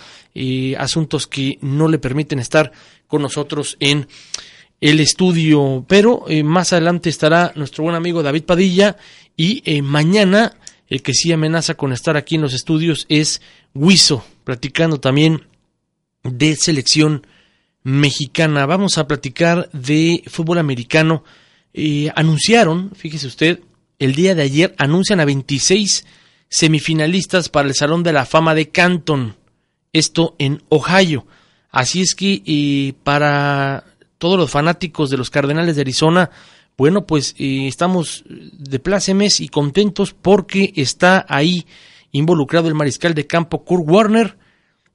asuntos 0.76 1.28
que 1.28 1.58
no 1.60 1.86
le 1.86 2.00
permiten 2.00 2.40
estar 2.40 2.72
con 3.06 3.22
nosotros 3.22 3.76
en 3.78 4.08
el 4.80 4.98
estudio. 4.98 5.84
Pero 5.86 6.24
más 6.42 6.72
adelante 6.72 7.10
estará 7.10 7.52
nuestro 7.54 7.84
buen 7.84 7.94
amigo 7.94 8.24
David 8.24 8.42
Padilla 8.42 8.96
y 9.36 9.62
eh, 9.64 9.82
mañana 9.82 10.56
el 10.88 11.02
que 11.02 11.14
sí 11.14 11.32
amenaza 11.32 11.74
con 11.74 11.92
estar 11.92 12.16
aquí 12.16 12.36
en 12.36 12.42
los 12.42 12.54
estudios 12.54 13.06
es 13.08 13.40
Huizo, 13.74 14.24
platicando 14.44 15.00
también 15.00 15.46
de 16.22 16.56
selección 16.56 17.26
mexicana. 17.82 18.66
Vamos 18.66 18.98
a 18.98 19.06
platicar 19.06 19.70
de 19.72 20.22
fútbol 20.26 20.58
americano. 20.58 21.24
Eh, 21.72 22.10
anunciaron, 22.14 22.92
fíjese 22.94 23.26
usted, 23.26 23.60
el 23.98 24.14
día 24.14 24.34
de 24.34 24.42
ayer 24.42 24.74
anuncian 24.78 25.20
a 25.20 25.24
26 25.24 26.04
semifinalistas 26.48 27.48
para 27.48 27.68
el 27.68 27.74
Salón 27.74 28.02
de 28.02 28.12
la 28.12 28.26
Fama 28.26 28.54
de 28.54 28.68
Canton, 28.70 29.36
esto 29.92 30.36
en 30.38 30.62
Ohio. 30.68 31.26
Así 31.70 32.00
es 32.00 32.14
que 32.14 32.42
eh, 32.46 32.94
para 33.02 33.84
todos 34.18 34.38
los 34.38 34.50
fanáticos 34.50 35.10
de 35.10 35.16
los 35.16 35.30
Cardenales 35.30 35.74
de 35.74 35.82
Arizona, 35.82 36.30
bueno, 36.76 37.06
pues 37.06 37.34
eh, 37.38 37.66
estamos 37.68 38.24
de 38.26 38.78
plácemes 38.78 39.40
y 39.40 39.48
contentos 39.48 40.14
porque 40.14 40.72
está 40.76 41.24
ahí 41.28 41.66
involucrado 42.12 42.68
el 42.68 42.74
mariscal 42.74 43.14
de 43.14 43.26
campo 43.26 43.64
Kurt 43.64 43.84
Warner 43.86 44.36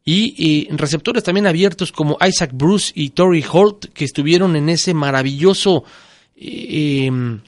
y 0.03 0.67
eh, 0.67 0.67
receptores 0.71 1.23
también 1.23 1.47
abiertos 1.47 1.91
como 1.91 2.17
Isaac 2.25 2.51
Bruce 2.53 2.91
y 2.95 3.09
Torrey 3.11 3.43
Holt 3.49 3.85
que 3.93 4.05
estuvieron 4.05 4.55
en 4.55 4.69
ese 4.69 4.93
maravilloso 4.93 5.83
eh, 6.35 7.05
em, 7.05 7.41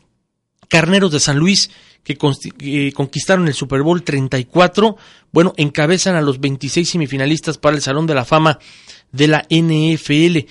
Carneros 0.68 1.12
de 1.12 1.20
San 1.20 1.38
Luis 1.38 1.70
que, 2.04 2.18
conquistaron 2.94 3.48
el 3.48 3.54
Super 3.54 3.82
Bowl 3.82 4.04
34. 4.04 4.96
Bueno, 5.32 5.54
encabezan 5.58 6.16
a 6.16 6.22
los 6.22 6.40
26 6.40 6.90
semifinalistas 6.90 7.58
para 7.58 7.76
el 7.76 7.82
Salón 7.82 8.08
de 8.08 8.16
la 8.16 8.26
Fama 8.26 8.60
de 9.12 9.28
la 9.28 9.46
NFL. 9.50 10.48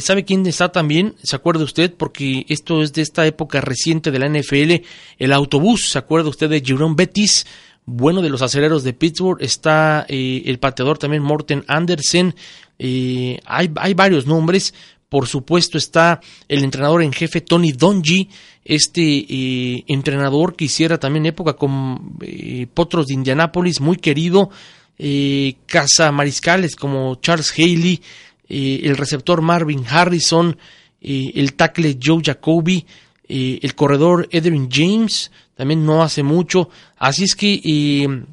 ¿Sabe 0.00 0.24
quién 0.24 0.46
está 0.46 0.70
también? 0.70 1.14
¿Se 1.22 1.36
acuerda 1.36 1.64
usted? 1.64 1.94
Porque 1.94 2.44
esto 2.48 2.82
es 2.82 2.92
de 2.92 3.02
esta 3.02 3.26
época 3.26 3.60
reciente 3.60 4.10
de 4.10 4.18
la 4.18 4.28
NFL. 4.28 4.84
El 5.18 5.32
autobús, 5.32 5.88
¿se 5.88 5.98
acuerda 5.98 6.28
usted 6.28 6.50
de 6.50 6.62
Jerome 6.64 6.94
Bettis? 6.96 7.46
Bueno, 7.86 8.22
de 8.22 8.30
los 8.30 8.42
aceleros 8.42 8.82
de 8.82 8.94
Pittsburgh 8.94 9.42
está 9.42 10.06
eh, 10.08 10.42
el 10.46 10.58
pateador 10.58 10.98
también 10.98 11.22
Morten 11.22 11.64
Andersen. 11.68 12.34
Eh, 12.78 13.38
hay, 13.44 13.70
hay 13.76 13.94
varios 13.94 14.26
nombres. 14.26 14.74
Por 15.08 15.28
supuesto 15.28 15.78
está 15.78 16.20
el 16.48 16.64
entrenador 16.64 17.02
en 17.02 17.12
jefe 17.12 17.40
Tony 17.40 17.70
Donji, 17.70 18.30
este 18.64 19.24
eh, 19.28 19.84
entrenador 19.86 20.56
que 20.56 20.64
hiciera 20.64 20.98
también 20.98 21.26
época 21.26 21.52
con 21.52 22.16
eh, 22.20 22.66
Potros 22.72 23.06
de 23.06 23.14
Indianápolis, 23.14 23.80
muy 23.80 23.96
querido, 23.96 24.50
eh, 24.98 25.56
caza 25.66 26.12
mariscales 26.12 26.76
como 26.76 27.16
Charles 27.16 27.52
Haley, 27.52 28.00
el 28.48 28.96
receptor 28.96 29.42
Marvin 29.42 29.84
Harrison, 29.88 30.56
el 31.00 31.54
tackle 31.54 31.98
Joe 32.02 32.22
Jacoby, 32.24 32.86
el 33.28 33.74
corredor 33.74 34.28
Edwin 34.30 34.68
James, 34.70 35.30
también 35.54 35.84
no 35.84 36.02
hace 36.02 36.22
mucho. 36.22 36.68
Así 36.96 37.24
es 37.24 37.34
que, 37.34 38.24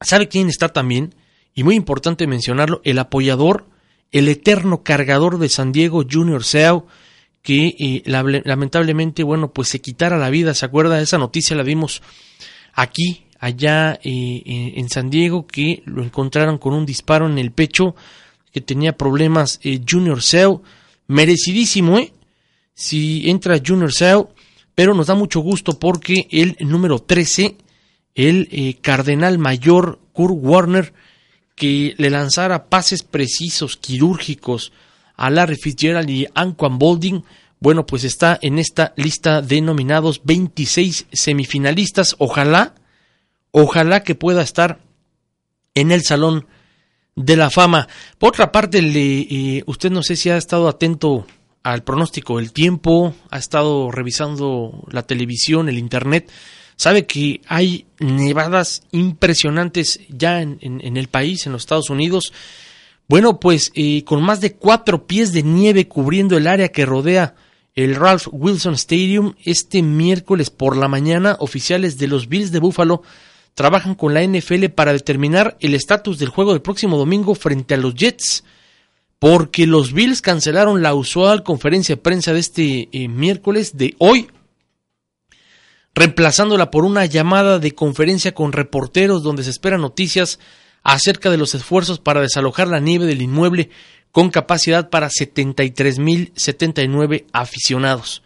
¿sabe 0.00 0.28
quién 0.28 0.48
está 0.48 0.68
también? 0.68 1.14
Y 1.54 1.64
muy 1.64 1.74
importante 1.74 2.26
mencionarlo, 2.26 2.80
el 2.84 2.98
apoyador, 2.98 3.66
el 4.12 4.28
eterno 4.28 4.82
cargador 4.82 5.38
de 5.38 5.48
San 5.48 5.72
Diego, 5.72 6.04
Junior 6.08 6.44
Seau, 6.44 6.86
que 7.42 8.02
lamentablemente, 8.04 9.22
bueno, 9.22 9.52
pues 9.52 9.68
se 9.68 9.80
quitara 9.80 10.18
la 10.18 10.30
vida. 10.30 10.54
¿Se 10.54 10.64
acuerda? 10.64 11.00
Esa 11.00 11.18
noticia 11.18 11.56
la 11.56 11.62
vimos 11.62 12.02
aquí, 12.74 13.21
allá 13.42 13.98
eh, 14.04 14.74
en 14.76 14.88
San 14.88 15.10
Diego, 15.10 15.48
que 15.48 15.82
lo 15.84 16.04
encontraron 16.04 16.58
con 16.58 16.74
un 16.74 16.86
disparo 16.86 17.26
en 17.28 17.38
el 17.38 17.50
pecho, 17.50 17.96
que 18.52 18.60
tenía 18.60 18.96
problemas 18.96 19.58
eh, 19.64 19.80
Junior 19.86 20.22
Seau. 20.22 20.62
Merecidísimo, 21.08 21.98
¿eh? 21.98 22.12
Si 22.72 23.28
entra 23.28 23.60
Junior 23.64 23.92
Seau, 23.92 24.28
pero 24.76 24.94
nos 24.94 25.08
da 25.08 25.16
mucho 25.16 25.40
gusto 25.40 25.76
porque 25.80 26.28
el 26.30 26.56
número 26.60 27.00
13, 27.00 27.56
el 28.14 28.48
eh, 28.52 28.76
cardenal 28.80 29.38
mayor 29.38 29.98
Kurt 30.12 30.36
Warner, 30.36 30.92
que 31.56 31.96
le 31.98 32.10
lanzara 32.10 32.68
pases 32.68 33.02
precisos, 33.02 33.76
quirúrgicos 33.76 34.72
a 35.16 35.30
Larry 35.30 35.56
Fitzgerald 35.56 36.08
y 36.08 36.28
Anquan 36.32 36.78
Bolding, 36.78 37.24
bueno, 37.58 37.86
pues 37.86 38.04
está 38.04 38.38
en 38.40 38.60
esta 38.60 38.92
lista 38.96 39.42
de 39.42 39.60
nominados 39.60 40.20
26 40.22 41.06
semifinalistas. 41.12 42.14
Ojalá, 42.18 42.74
ojalá 43.52 44.02
que 44.02 44.14
pueda 44.14 44.42
estar 44.42 44.80
en 45.74 45.92
el 45.92 46.02
Salón 46.02 46.46
de 47.14 47.36
la 47.36 47.50
Fama. 47.50 47.88
Por 48.18 48.30
otra 48.30 48.50
parte, 48.50 48.82
le, 48.82 49.20
eh, 49.20 49.62
usted 49.66 49.90
no 49.90 50.02
sé 50.02 50.16
si 50.16 50.30
ha 50.30 50.36
estado 50.36 50.68
atento 50.68 51.26
al 51.62 51.84
pronóstico 51.84 52.38
del 52.38 52.52
tiempo, 52.52 53.14
ha 53.30 53.38
estado 53.38 53.90
revisando 53.90 54.84
la 54.90 55.04
televisión, 55.04 55.68
el 55.68 55.78
internet, 55.78 56.30
sabe 56.76 57.06
que 57.06 57.40
hay 57.46 57.86
nevadas 58.00 58.82
impresionantes 58.90 60.00
ya 60.08 60.40
en, 60.40 60.58
el 60.96 61.08
país, 61.08 61.46
en 61.46 61.52
los 61.52 61.62
Estados 61.62 61.90
Unidos. 61.90 62.32
Bueno, 63.08 63.38
pues 63.38 63.70
eh, 63.74 64.02
con 64.04 64.22
más 64.22 64.40
de 64.40 64.54
cuatro 64.54 65.06
pies 65.06 65.32
de 65.32 65.42
nieve 65.42 65.86
cubriendo 65.86 66.36
el 66.36 66.46
área 66.46 66.70
que 66.70 66.86
rodea 66.86 67.34
el 67.74 67.94
Ralph 67.94 68.26
Wilson 68.32 68.74
Stadium, 68.74 69.34
este 69.44 69.82
miércoles 69.82 70.50
por 70.50 70.76
la 70.76 70.88
mañana, 70.88 71.36
oficiales 71.38 71.98
de 71.98 72.08
los 72.08 72.28
Bills 72.28 72.52
de 72.52 72.58
Buffalo 72.58 73.02
trabajan 73.54 73.94
con 73.94 74.14
la 74.14 74.22
NFL 74.22 74.66
para 74.74 74.92
determinar 74.92 75.56
el 75.60 75.74
estatus 75.74 76.18
del 76.18 76.28
juego 76.28 76.52
del 76.52 76.62
próximo 76.62 76.96
domingo 76.96 77.34
frente 77.34 77.74
a 77.74 77.78
los 77.78 77.94
Jets. 77.94 78.44
porque 79.18 79.66
los 79.68 79.92
Bills 79.92 80.20
cancelaron 80.20 80.82
la 80.82 80.94
usual 80.94 81.44
conferencia 81.44 81.94
de 81.94 82.02
prensa 82.02 82.32
de 82.32 82.40
este 82.40 82.88
eh, 82.90 83.06
miércoles 83.06 83.76
de 83.76 83.94
hoy, 83.98 84.28
reemplazándola 85.94 86.72
por 86.72 86.84
una 86.84 87.06
llamada 87.06 87.60
de 87.60 87.72
conferencia 87.72 88.34
con 88.34 88.50
reporteros 88.50 89.22
donde 89.22 89.44
se 89.44 89.50
esperan 89.50 89.80
noticias 89.80 90.40
acerca 90.82 91.30
de 91.30 91.36
los 91.36 91.54
esfuerzos 91.54 92.00
para 92.00 92.20
desalojar 92.20 92.66
la 92.66 92.80
nieve 92.80 93.06
del 93.06 93.22
inmueble 93.22 93.70
con 94.10 94.30
capacidad 94.30 94.90
para 94.90 95.08
73.079 95.08 97.26
aficionados. 97.32 98.24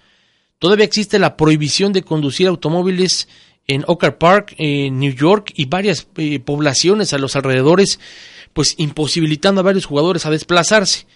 Todavía 0.59 0.87
existe 0.87 1.19
la 1.19 1.37
prohibición 1.37 1.93
de 1.93 2.03
conducir 2.03 2.49
automóviles 2.49 3.29
en 3.67 3.85
Oak 3.87 4.17
Park, 4.19 4.55
en 4.59 4.99
New 4.99 5.13
York 5.13 5.53
y 5.55 5.67
varias 5.67 6.07
eh, 6.17 6.39
poblaciones 6.41 7.13
a 7.13 7.19
los 7.19 7.37
alrededores, 7.37 7.99
pues 8.53 8.75
imposibilitando 8.79 9.61
a 9.61 9.65
varios 9.65 9.87
jugadores 9.87 10.27
a 10.27 10.31
desplazarse. 10.31 11.07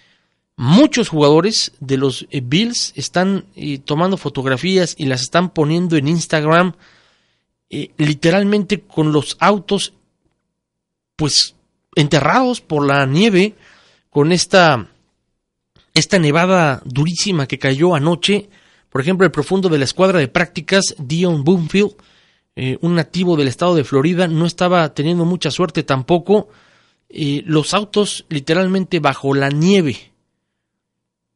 Muchos 0.56 1.08
jugadores 1.08 1.72
de 1.80 1.96
los 1.96 2.26
eh, 2.30 2.42
Bills 2.44 2.92
están 2.96 3.46
eh, 3.56 3.78
tomando 3.78 4.16
fotografías 4.16 4.94
y 4.98 5.06
las 5.06 5.22
están 5.22 5.50
poniendo 5.50 5.96
en 5.96 6.08
Instagram, 6.08 6.74
literalmente 7.98 8.80
con 8.80 9.12
los 9.12 9.36
autos, 9.38 9.92
pues 11.14 11.54
enterrados 11.94 12.60
por 12.60 12.84
la 12.84 13.06
nieve, 13.06 13.54
con 14.10 14.32
esta, 14.32 14.88
esta 15.94 16.18
nevada 16.18 16.82
durísima 16.84 17.46
que 17.46 17.60
cayó 17.60 17.94
anoche. 17.94 18.48
Por 18.90 19.00
ejemplo, 19.00 19.24
el 19.24 19.30
profundo 19.30 19.68
de 19.68 19.78
la 19.78 19.84
escuadra 19.84 20.18
de 20.18 20.26
prácticas, 20.26 20.96
Dion 20.98 21.44
Boomfield, 21.44 21.94
eh, 22.56 22.78
un 22.80 22.94
nativo 22.94 23.36
del 23.36 23.48
estado 23.48 23.74
de 23.74 23.84
Florida, 23.84 24.26
no 24.26 24.46
estaba 24.46 24.92
teniendo 24.92 25.24
mucha 25.24 25.50
suerte 25.50 25.82
tampoco. 25.82 26.48
Eh, 27.08 27.42
los 27.46 27.74
autos 27.74 28.26
literalmente 28.28 29.00
bajo 29.00 29.34
la 29.34 29.48
nieve. 29.48 30.12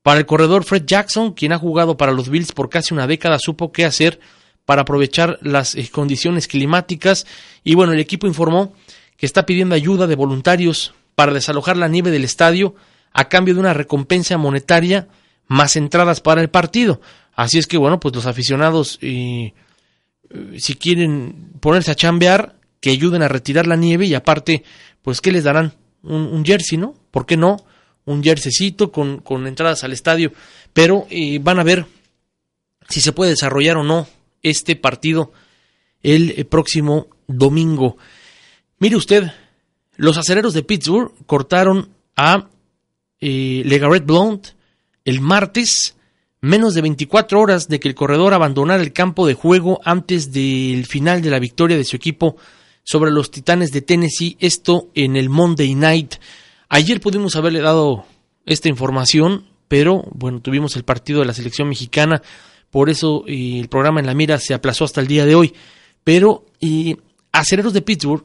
Para 0.03 0.19
el 0.21 0.27
corredor 0.27 0.65
Fred 0.65 0.85
Jackson, 0.85 1.33
quien 1.33 1.53
ha 1.53 1.59
jugado 1.59 1.97
para 1.97 2.13
los 2.13 2.29
Bills 2.29 2.53
por 2.53 2.69
casi 2.69 2.93
una 2.93 3.07
década, 3.07 3.39
supo 3.39 3.73
qué 3.73 3.85
hacer 3.85 4.21
para 4.65 4.83
aprovechar 4.83 5.39
las 5.41 5.75
eh, 5.75 5.89
condiciones 5.91 6.47
climáticas. 6.49 7.27
Y 7.63 7.75
bueno, 7.75 7.93
el 7.93 8.01
equipo 8.01 8.27
informó 8.27 8.75
que 9.17 9.27
está 9.27 9.47
pidiendo 9.47 9.75
ayuda 9.75 10.07
de 10.07 10.17
voluntarios 10.17 10.95
para 11.15 11.33
desalojar 11.33 11.77
la 11.77 11.89
nieve 11.89 12.11
del 12.11 12.25
estadio 12.25 12.75
a 13.13 13.29
cambio 13.29 13.55
de 13.55 13.61
una 13.61 13.73
recompensa 13.73 14.37
monetaria 14.37 15.09
más 15.47 15.77
entradas 15.77 16.21
para 16.21 16.41
el 16.41 16.51
partido. 16.51 17.01
Así 17.35 17.59
es 17.59 17.67
que 17.67 17.79
bueno, 17.79 18.01
pues 18.01 18.15
los 18.15 18.27
aficionados 18.27 18.99
si 20.59 20.75
quieren 20.77 21.53
ponerse 21.61 21.91
a 21.91 21.95
chambear, 21.95 22.57
que 22.81 22.91
ayuden 22.91 23.23
a 23.23 23.29
retirar 23.29 23.67
la 23.67 23.77
nieve 23.77 24.07
y 24.07 24.15
aparte, 24.15 24.63
pues, 25.03 25.21
¿qué 25.21 25.33
les 25.33 25.45
darán? 25.45 25.75
Un, 26.03 26.45
jersey, 26.45 26.77
¿no? 26.77 26.95
¿Por 27.11 27.25
qué 27.25 27.37
no? 27.37 27.65
Un 28.05 28.23
jerseycito 28.23 28.93
con, 28.93 29.19
con 29.19 29.47
entradas 29.47 29.85
al 29.85 29.93
estadio. 29.93 30.33
Pero 30.75 31.07
eh, 31.09 31.39
van 31.41 31.59
a 31.59 31.65
ver 31.65 31.87
si 32.89 33.01
se 33.01 33.13
puede 33.13 33.31
desarrollar 33.31 33.79
o 33.79 33.85
no 33.85 34.07
este 34.43 34.77
partido 34.77 35.33
el 36.03 36.35
eh, 36.37 36.45
próximo 36.45 37.09
domingo. 37.27 37.97
Mire 38.79 38.97
usted, 38.97 39.33
los 39.97 40.19
acereros 40.19 40.53
de 40.53 40.63
Pittsburgh 40.63 41.13
cortaron 41.27 41.89
a 42.17 42.49
eh, 43.21 43.63
Legaret 43.65 44.05
Blount 44.05 44.49
el 45.05 45.21
martes 45.21 45.95
menos 46.45 46.75
de 46.75 46.83
24 46.83 47.41
horas 47.41 47.69
de 47.69 47.81
que 47.81 47.89
el 47.89 47.95
corredor 47.95 48.35
abandonara 48.35 48.83
el 48.83 48.93
campo 48.93 49.27
de 49.27 49.35
juego 49.35 49.81
antes 49.85 50.31
del 50.31 50.85
final 50.85 51.23
de 51.23 51.31
la 51.31 51.39
victoria 51.39 51.77
de 51.77 51.85
su 51.85 51.97
equipo 51.97 52.37
sobre 52.83 53.11
los 53.11 53.31
Titanes 53.31 53.73
de 53.73 53.81
Tennessee, 53.81 54.37
esto 54.41 54.91
en 54.95 55.17
el 55.17 55.31
Monday 55.31 55.75
Night. 55.75 56.17
Ayer 56.69 57.01
pudimos 57.01 57.35
haberle 57.37 57.61
dado 57.61 58.05
esta 58.45 58.69
información, 58.69 59.47
pero 59.69 60.05
bueno, 60.13 60.41
tuvimos 60.41 60.77
el 60.77 60.85
partido 60.85 61.21
de 61.21 61.27
la 61.27 61.33
selección 61.33 61.67
mexicana, 61.67 62.21
por 62.71 62.91
eso 62.91 63.25
eh, 63.27 63.59
el 63.59 63.69
programa 63.69 64.01
en 64.01 64.07
la 64.07 64.15
mira 64.15 64.39
se 64.39 64.53
aplazó 64.53 64.85
hasta 64.85 65.01
el 65.01 65.07
día 65.07 65.25
de 65.25 65.35
hoy. 65.35 65.55
Pero 66.05 66.45
eh, 66.61 66.97
Acereros 67.33 67.73
de 67.73 67.81
Pittsburgh, 67.81 68.25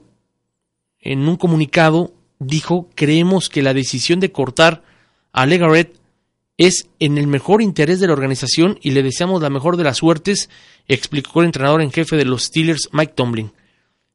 en 1.00 1.26
un 1.26 1.38
comunicado, 1.38 2.14
dijo, 2.40 2.90
creemos 2.96 3.48
que 3.48 3.64
la 3.64 3.74
decisión 3.74 4.20
de 4.20 4.34
cortar 4.34 4.84
a 5.32 5.46
Legaret 5.46 5.99
es 6.60 6.90
en 7.00 7.18
el 7.18 7.26
mejor 7.26 7.62
interés 7.62 8.02
de 8.02 8.08
la 8.08 8.14
organización 8.14 8.78
y 8.82 8.92
le 8.92 9.02
deseamos 9.02 9.42
la 9.42 9.50
mejor 9.50 9.78
de 9.78 9.86
las 9.86 9.98
suertes, 9.98 10.50
explicó 10.90 11.40
el 11.40 11.46
entrenador 11.46 11.82
en 11.82 11.90
jefe 11.90 12.18
de 12.18 12.26
los 12.26 12.44
Steelers, 12.44 12.90
Mike 12.92 13.14
Tomlin. 13.16 13.54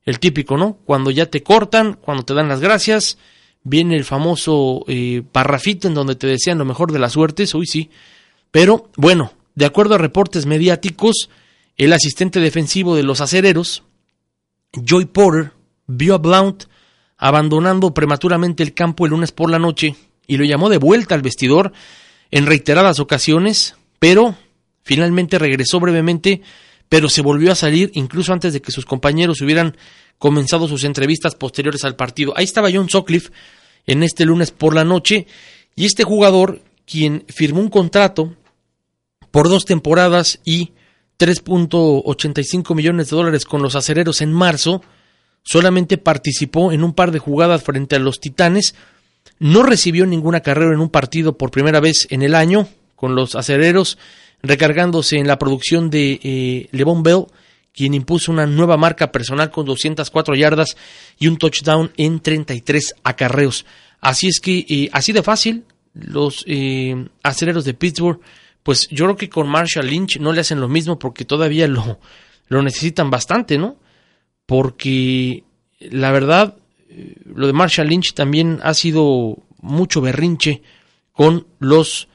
El 0.04 0.18
típico, 0.18 0.59
¿no? 0.59 0.76
Cuando 0.85 1.11
ya 1.11 1.24
te 1.24 1.42
cortan, 1.42 1.94
cuando 1.94 2.22
te 2.22 2.35
dan 2.35 2.48
las 2.48 2.61
gracias, 2.61 3.16
viene 3.62 3.96
el 3.96 4.04
famoso 4.04 4.85
eh, 4.88 5.22
parrafito 5.33 5.88
en 5.88 5.94
donde 5.94 6.16
te 6.16 6.26
desean 6.26 6.59
lo 6.59 6.66
mejor 6.66 6.92
de 6.92 6.98
las 6.98 7.12
suertes, 7.12 7.54
uy 7.54 7.66
sí. 7.66 7.88
Pero, 8.50 8.90
bueno, 8.98 9.33
de 9.54 9.64
acuerdo 9.64 9.94
a 9.94 9.98
reportes 9.98 10.44
mediáticos, 10.44 11.30
el 11.78 11.94
asistente 11.94 12.40
defensivo 12.40 12.94
de 12.94 13.04
los 13.04 13.22
acereros, 13.22 13.85
Joy 14.74 15.07
Porter, 15.07 15.52
vio 15.87 16.14
a 16.14 16.18
Blount 16.18 16.64
abandonando 17.16 17.94
prematuramente 17.94 18.62
el 18.62 18.74
campo 18.74 19.07
el 19.07 19.12
lunes 19.12 19.33
por 19.33 19.50
la 19.50 19.59
noche 19.59 19.96
y 20.26 20.37
lo 20.37 20.44
llamó 20.44 20.68
de 20.68 20.76
vuelta 20.76 21.14
al 21.14 21.22
vestidor 21.22 21.72
en 22.31 22.47
reiteradas 22.47 23.01
ocasiones, 23.01 23.77
pero 23.99 24.37
finalmente 24.83 25.39
regresó 25.39 25.81
brevemente, 25.81 26.43
pero 26.89 27.09
se 27.09 27.23
volvió 27.23 27.53
a 27.53 27.57
salir 27.57 27.91
incluso 27.95 28.33
antes 28.33 28.53
de 28.53 28.61
que 28.61 28.73
sus 28.73 28.85
compañeros 28.85 29.41
hubieran 29.41 29.77
comenzado 30.19 30.69
sus 30.69 30.85
entrevistas 30.85 31.35
posteriores 31.35 31.85
al 31.85 31.97
partido. 31.97 32.33
Ahí 32.37 32.45
estaba 32.45 32.71
John 32.73 32.89
Sutcliffe 32.89 33.31
en 33.87 34.03
este 34.03 34.25
lunes 34.25 34.51
por 34.51 34.75
la 34.75 34.85
noche 34.85 35.27
y 35.77 35.87
este 35.87 36.05
jugador, 36.05 36.63
quien 36.87 37.25
firmó 37.29 37.61
un 37.61 37.69
contrato 37.69 38.35
por 39.31 39.49
dos 39.49 39.65
temporadas 39.65 40.41
y 40.45 40.73
3.85 41.19 42.75
millones 42.75 43.11
de 43.11 43.17
dólares 43.17 43.45
con 43.45 43.63
los 43.63 43.75
acereros 43.75 44.21
en 44.21 44.33
marzo, 44.33 44.83
solamente 45.43 45.99
participó 45.99 46.73
en 46.73 46.85
un 46.85 46.95
par 46.95 47.11
de 47.11 47.19
jugadas 47.19 47.63
frente 47.63 47.97
a 47.97 47.99
los 47.99 48.21
Titanes, 48.21 48.75
no 49.38 49.62
recibió 49.62 50.07
ninguna 50.07 50.40
carrera 50.40 50.73
en 50.73 50.81
un 50.81 50.90
partido 50.90 51.37
por 51.37 51.51
primera 51.51 51.81
vez 51.81 52.07
en 52.11 52.23
el 52.23 52.35
año, 52.35 52.68
con 52.94 53.14
los 53.14 53.35
acereros 53.35 53.99
recargándose 54.42 55.16
en 55.16 55.27
la 55.27 55.38
producción 55.38 55.90
de 55.90 56.20
eh, 56.23 56.68
Levon 56.70 57.03
Bell, 57.03 57.25
quien 57.73 57.94
impuso 57.94 58.31
una 58.31 58.47
nueva 58.47 58.77
marca 58.77 59.11
personal 59.11 59.51
con 59.51 59.64
204 59.64 60.35
yardas 60.37 60.77
y 61.18 61.27
un 61.27 61.38
touchdown 61.38 61.90
en 61.97 62.20
33 62.20 62.94
acarreos. 63.03 63.64
Así 64.01 64.29
es 64.29 64.40
que, 64.40 64.64
eh, 64.68 64.90
así 64.92 65.12
de 65.12 65.23
fácil, 65.23 65.64
los 65.94 66.44
eh, 66.47 67.09
acereros 67.23 67.64
de 67.64 67.75
Pittsburgh, 67.75 68.20
pues 68.62 68.87
yo 68.90 69.07
creo 69.07 69.16
que 69.16 69.31
con 69.31 69.49
Marshall 69.49 69.87
Lynch 69.87 70.18
no 70.18 70.33
le 70.33 70.42
hacen 70.42 70.61
lo 70.61 70.68
mismo 70.68 70.99
porque 70.99 71.25
todavía 71.25 71.66
lo, 71.66 71.99
lo 72.49 72.62
necesitan 72.62 73.11
bastante, 73.11 73.59
¿no? 73.59 73.77
Porque 74.47 75.44
la 75.81 76.12
verdad, 76.12 76.57
lo 77.24 77.46
de 77.46 77.52
Marshall 77.52 77.88
Lynch 77.88 78.14
también 78.14 78.61
ha 78.62 78.74
sido 78.74 79.38
mucho 79.61 80.00
berrinche 80.00 80.62
con 81.12 81.46
los 81.59 82.09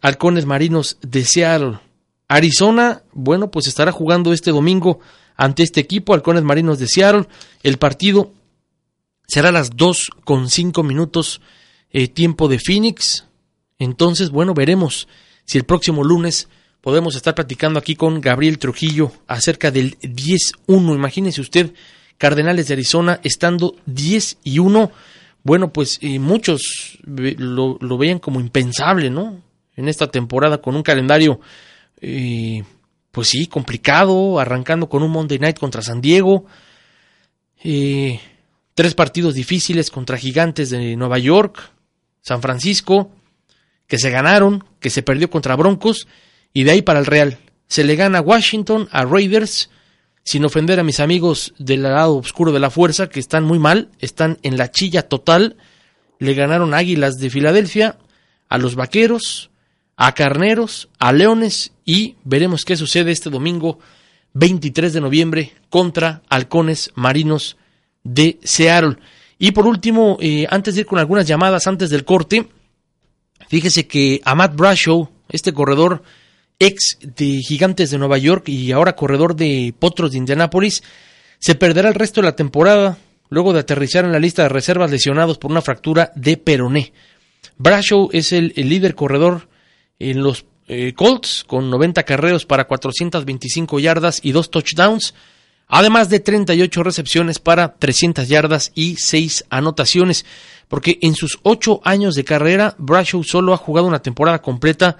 halcones 0.00 0.46
marinos 0.46 0.98
de 1.02 1.24
Seattle. 1.24 1.80
Arizona, 2.28 3.02
bueno, 3.12 3.50
pues 3.50 3.66
estará 3.66 3.92
jugando 3.92 4.32
este 4.32 4.50
domingo 4.50 5.00
ante 5.36 5.62
este 5.62 5.80
equipo, 5.80 6.14
halcones 6.14 6.44
marinos 6.44 6.78
de 6.78 6.86
Seattle. 6.86 7.26
El 7.62 7.78
partido 7.78 8.32
será 9.26 9.48
a 9.48 9.52
las 9.52 9.76
2 9.76 10.10
con 10.24 10.48
5 10.48 10.82
minutos 10.82 11.40
eh, 11.90 12.08
tiempo 12.08 12.48
de 12.48 12.58
Phoenix. 12.58 13.26
Entonces, 13.78 14.30
bueno, 14.30 14.54
veremos 14.54 15.08
si 15.44 15.58
el 15.58 15.64
próximo 15.64 16.04
lunes 16.04 16.48
podemos 16.80 17.16
estar 17.16 17.34
platicando 17.34 17.78
aquí 17.78 17.96
con 17.96 18.20
Gabriel 18.20 18.58
Trujillo 18.58 19.12
acerca 19.26 19.70
del 19.70 19.98
10-1. 19.98 20.94
Imagínese 20.94 21.40
usted 21.40 21.72
Cardenales 22.20 22.68
de 22.68 22.74
Arizona 22.74 23.18
estando 23.24 23.76
10 23.86 24.40
y 24.44 24.58
1. 24.58 24.92
Bueno, 25.42 25.72
pues 25.72 25.98
muchos 26.02 26.98
lo, 27.02 27.78
veían 27.96 28.18
como 28.18 28.40
impensable, 28.40 29.08
¿no? 29.08 29.40
En 29.74 29.88
esta 29.88 30.10
temporada 30.10 30.58
con 30.58 30.76
un 30.76 30.82
calendario, 30.82 31.40
eh, 31.98 32.62
pues 33.10 33.28
sí, 33.28 33.46
complicado, 33.46 34.38
arrancando 34.38 34.86
con 34.90 35.02
un 35.02 35.10
Monday 35.10 35.38
Night 35.38 35.58
contra 35.58 35.80
San 35.80 36.02
Diego. 36.02 36.44
Eh, 37.64 38.20
tres 38.74 38.94
partidos 38.94 39.32
difíciles 39.32 39.90
contra 39.90 40.18
Gigantes 40.18 40.68
de 40.68 40.96
Nueva 40.96 41.18
York, 41.18 41.72
San 42.20 42.42
Francisco, 42.42 43.10
que 43.86 43.96
se 43.96 44.10
ganaron, 44.10 44.62
que 44.78 44.90
se 44.90 45.02
perdió 45.02 45.30
contra 45.30 45.56
Broncos, 45.56 46.06
y 46.52 46.64
de 46.64 46.72
ahí 46.72 46.82
para 46.82 46.98
el 46.98 47.06
Real. 47.06 47.38
Se 47.66 47.82
le 47.82 47.96
gana 47.96 48.18
a 48.18 48.22
Washington, 48.22 48.90
a 48.92 49.06
Raiders, 49.06 49.70
sin 50.30 50.44
ofender 50.44 50.78
a 50.78 50.84
mis 50.84 51.00
amigos 51.00 51.54
del 51.58 51.82
lado 51.82 52.14
oscuro 52.14 52.52
de 52.52 52.60
la 52.60 52.70
fuerza, 52.70 53.08
que 53.08 53.18
están 53.18 53.42
muy 53.42 53.58
mal, 53.58 53.88
están 53.98 54.38
en 54.42 54.56
la 54.56 54.70
chilla 54.70 55.08
total. 55.08 55.56
Le 56.20 56.34
ganaron 56.34 56.72
Águilas 56.72 57.18
de 57.18 57.30
Filadelfia, 57.30 57.98
a 58.48 58.56
los 58.56 58.76
Vaqueros, 58.76 59.50
a 59.96 60.12
Carneros, 60.12 60.88
a 61.00 61.12
Leones 61.12 61.72
y 61.84 62.14
veremos 62.22 62.64
qué 62.64 62.76
sucede 62.76 63.10
este 63.10 63.28
domingo 63.28 63.80
23 64.34 64.92
de 64.92 65.00
noviembre 65.00 65.52
contra 65.68 66.22
Halcones 66.28 66.92
Marinos 66.94 67.56
de 68.04 68.38
Seattle. 68.44 68.98
Y 69.36 69.50
por 69.50 69.66
último, 69.66 70.16
eh, 70.20 70.46
antes 70.48 70.76
de 70.76 70.82
ir 70.82 70.86
con 70.86 71.00
algunas 71.00 71.26
llamadas 71.26 71.66
antes 71.66 71.90
del 71.90 72.04
corte, 72.04 72.46
Fíjese 73.50 73.88
que 73.88 74.20
Matt 74.36 74.54
Brashow, 74.54 75.08
este 75.28 75.52
corredor 75.52 76.04
ex 76.60 76.98
de 77.00 77.40
Gigantes 77.42 77.90
de 77.90 77.98
Nueva 77.98 78.18
York 78.18 78.48
y 78.48 78.70
ahora 78.70 78.94
corredor 78.94 79.34
de 79.34 79.74
Potros 79.76 80.12
de 80.12 80.18
Indianápolis, 80.18 80.82
se 81.40 81.54
perderá 81.56 81.88
el 81.88 81.94
resto 81.94 82.20
de 82.20 82.26
la 82.26 82.36
temporada 82.36 82.98
luego 83.30 83.52
de 83.52 83.60
aterrizar 83.60 84.04
en 84.04 84.12
la 84.12 84.18
lista 84.18 84.42
de 84.42 84.50
reservas 84.50 84.90
lesionados 84.90 85.38
por 85.38 85.50
una 85.50 85.62
fractura 85.62 86.12
de 86.14 86.36
peroné. 86.36 86.92
Brashow 87.56 88.10
es 88.12 88.32
el, 88.32 88.52
líder 88.56 88.94
corredor 88.94 89.48
en 89.98 90.22
los 90.22 90.44
eh, 90.68 90.92
Colts 90.94 91.44
con 91.46 91.70
90 91.70 92.02
carreos 92.02 92.44
para 92.44 92.66
425 92.66 93.80
yardas 93.80 94.20
y 94.22 94.32
2 94.32 94.50
touchdowns, 94.50 95.14
además 95.66 96.10
de 96.10 96.20
38 96.20 96.82
recepciones 96.82 97.38
para 97.38 97.74
300 97.74 98.28
yardas 98.28 98.72
y 98.74 98.96
6 98.96 99.46
anotaciones, 99.48 100.26
porque 100.68 100.98
en 101.00 101.14
sus 101.14 101.38
8 101.42 101.80
años 101.84 102.14
de 102.14 102.24
carrera 102.24 102.74
Brashow 102.78 103.24
solo 103.24 103.54
ha 103.54 103.56
jugado 103.56 103.86
una 103.86 104.02
temporada 104.02 104.42
completa 104.42 104.98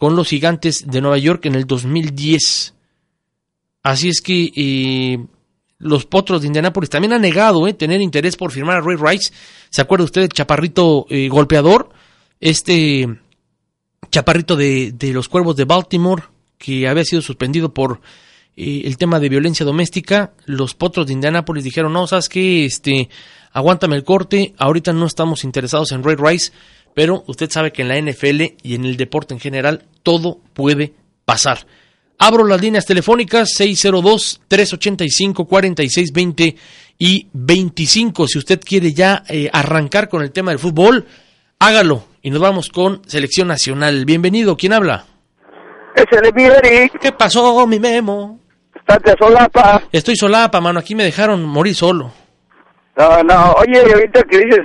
con 0.00 0.16
los 0.16 0.28
Gigantes 0.28 0.86
de 0.86 1.02
Nueva 1.02 1.18
York 1.18 1.44
en 1.44 1.54
el 1.54 1.66
2010. 1.66 2.72
Así 3.82 4.08
es 4.08 4.22
que 4.22 4.50
eh, 4.56 5.18
los 5.76 6.06
Potros 6.06 6.40
de 6.40 6.46
Indianápolis 6.46 6.88
también 6.88 7.12
han 7.12 7.20
negado 7.20 7.68
eh, 7.68 7.74
tener 7.74 8.00
interés 8.00 8.34
por 8.34 8.50
firmar 8.50 8.78
a 8.78 8.80
Ray 8.80 8.96
Rice. 8.96 9.30
¿Se 9.68 9.82
acuerda 9.82 10.06
usted 10.06 10.22
del 10.22 10.30
chaparrito 10.30 11.04
eh, 11.10 11.28
golpeador? 11.28 11.90
Este 12.40 13.14
chaparrito 14.10 14.56
de, 14.56 14.92
de, 14.92 15.12
los 15.12 15.28
Cuervos 15.28 15.56
de 15.56 15.66
Baltimore, 15.66 16.22
que 16.56 16.88
había 16.88 17.04
sido 17.04 17.20
suspendido 17.20 17.74
por 17.74 18.00
el 18.56 18.96
tema 18.96 19.20
de 19.20 19.28
violencia 19.28 19.66
doméstica. 19.66 20.32
Los 20.46 20.72
Potros 20.74 21.08
de 21.08 21.12
Indianápolis 21.12 21.62
dijeron, 21.62 21.92
no, 21.92 22.06
¿sabes 22.06 22.30
qué? 22.30 22.64
Este, 22.64 23.10
aguántame 23.52 23.96
el 23.96 24.04
corte, 24.04 24.54
ahorita 24.56 24.94
no 24.94 25.04
estamos 25.04 25.44
interesados 25.44 25.92
en 25.92 26.02
Ray 26.02 26.16
Rice, 26.16 26.52
pero 26.94 27.24
usted 27.26 27.50
sabe 27.50 27.72
que 27.72 27.82
en 27.82 27.88
la 27.88 28.00
NFL 28.00 28.42
y 28.62 28.74
en 28.74 28.84
el 28.84 28.96
deporte 28.96 29.34
en 29.34 29.40
general 29.40 29.86
todo 30.02 30.38
puede 30.54 30.94
pasar. 31.24 31.66
Abro 32.18 32.44
las 32.44 32.60
líneas 32.60 32.84
telefónicas 32.84 33.48
602-385-4620 33.58 36.56
y 36.98 37.28
25. 37.32 38.28
Si 38.28 38.36
usted 38.38 38.60
quiere 38.60 38.92
ya 38.92 39.22
eh, 39.28 39.48
arrancar 39.52 40.10
con 40.10 40.22
el 40.22 40.30
tema 40.30 40.50
del 40.50 40.58
fútbol, 40.58 41.06
hágalo. 41.58 42.04
Y 42.22 42.28
nos 42.30 42.40
vamos 42.40 42.68
con 42.68 43.00
Selección 43.06 43.48
Nacional. 43.48 44.04
Bienvenido, 44.04 44.58
¿quién 44.58 44.74
habla? 44.74 45.06
Es 45.94 46.04
el. 46.12 46.30
¿Qué 47.00 47.12
pasó, 47.12 47.66
mi 47.66 47.80
Memo? 47.80 48.38
Estate 48.74 49.14
solapa. 49.18 49.84
Estoy 49.90 50.16
solapa, 50.16 50.60
mano. 50.60 50.80
Aquí 50.80 50.94
me 50.94 51.04
dejaron 51.04 51.42
morir 51.44 51.74
solo. 51.74 52.12
No, 52.96 53.22
no. 53.22 53.52
Oye, 53.52 53.80
ahorita 53.80 54.22
que 54.24 54.38
dices 54.38 54.60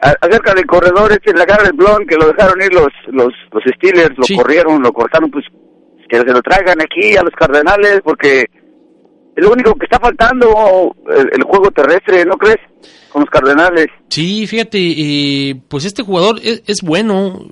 a- 0.00 0.14
acerca 0.20 0.54
del 0.54 0.66
corredor 0.66 1.12
este, 1.12 1.32
la 1.34 1.46
cara 1.46 1.64
del 1.64 1.72
blon, 1.72 2.06
que 2.06 2.16
lo 2.16 2.28
dejaron 2.28 2.60
ir 2.62 2.72
los, 2.72 2.88
los, 3.08 3.32
los 3.52 3.62
Steelers, 3.76 4.16
lo 4.16 4.24
Sí. 4.24 4.36
corrieron, 4.36 4.82
lo 4.82 4.92
cortaron, 4.92 5.30
pues 5.30 5.44
que 6.08 6.16
se 6.18 6.24
lo 6.24 6.40
traigan 6.42 6.80
aquí 6.80 7.16
a 7.16 7.22
los 7.22 7.32
Cardenales, 7.34 8.00
porque 8.02 8.40
es 8.40 9.44
lo 9.44 9.52
único 9.52 9.74
que 9.74 9.84
está 9.84 9.98
faltando, 10.00 10.94
el, 11.10 11.28
el 11.34 11.42
juego 11.44 11.70
terrestre, 11.70 12.24
¿no 12.24 12.36
crees? 12.36 12.56
Con 13.10 13.22
los 13.22 13.30
Cardenales. 13.30 13.86
Sí, 14.08 14.46
fíjate, 14.46 14.78
eh, 14.80 15.60
pues 15.68 15.84
este 15.84 16.02
jugador 16.02 16.40
es, 16.42 16.62
es 16.66 16.82
bueno. 16.82 17.46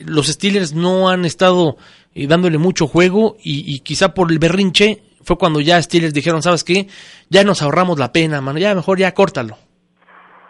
Los 0.00 0.26
Steelers 0.26 0.74
no 0.74 1.08
han 1.08 1.24
estado 1.24 1.76
eh, 2.14 2.26
dándole 2.26 2.58
mucho 2.58 2.86
juego 2.86 3.36
y, 3.42 3.72
y 3.72 3.80
quizá 3.80 4.14
por 4.14 4.30
el 4.32 4.38
berrinche 4.38 5.02
fue 5.22 5.38
cuando 5.38 5.60
ya 5.60 5.80
Steelers 5.82 6.14
dijeron, 6.14 6.42
¿sabes 6.42 6.64
qué? 6.64 6.86
Ya 7.30 7.44
nos 7.44 7.62
ahorramos 7.62 7.98
la 7.98 8.12
pena, 8.12 8.40
mano. 8.40 8.58
Ya 8.58 8.74
mejor 8.74 8.98
ya 8.98 9.12
córtalo. 9.14 9.58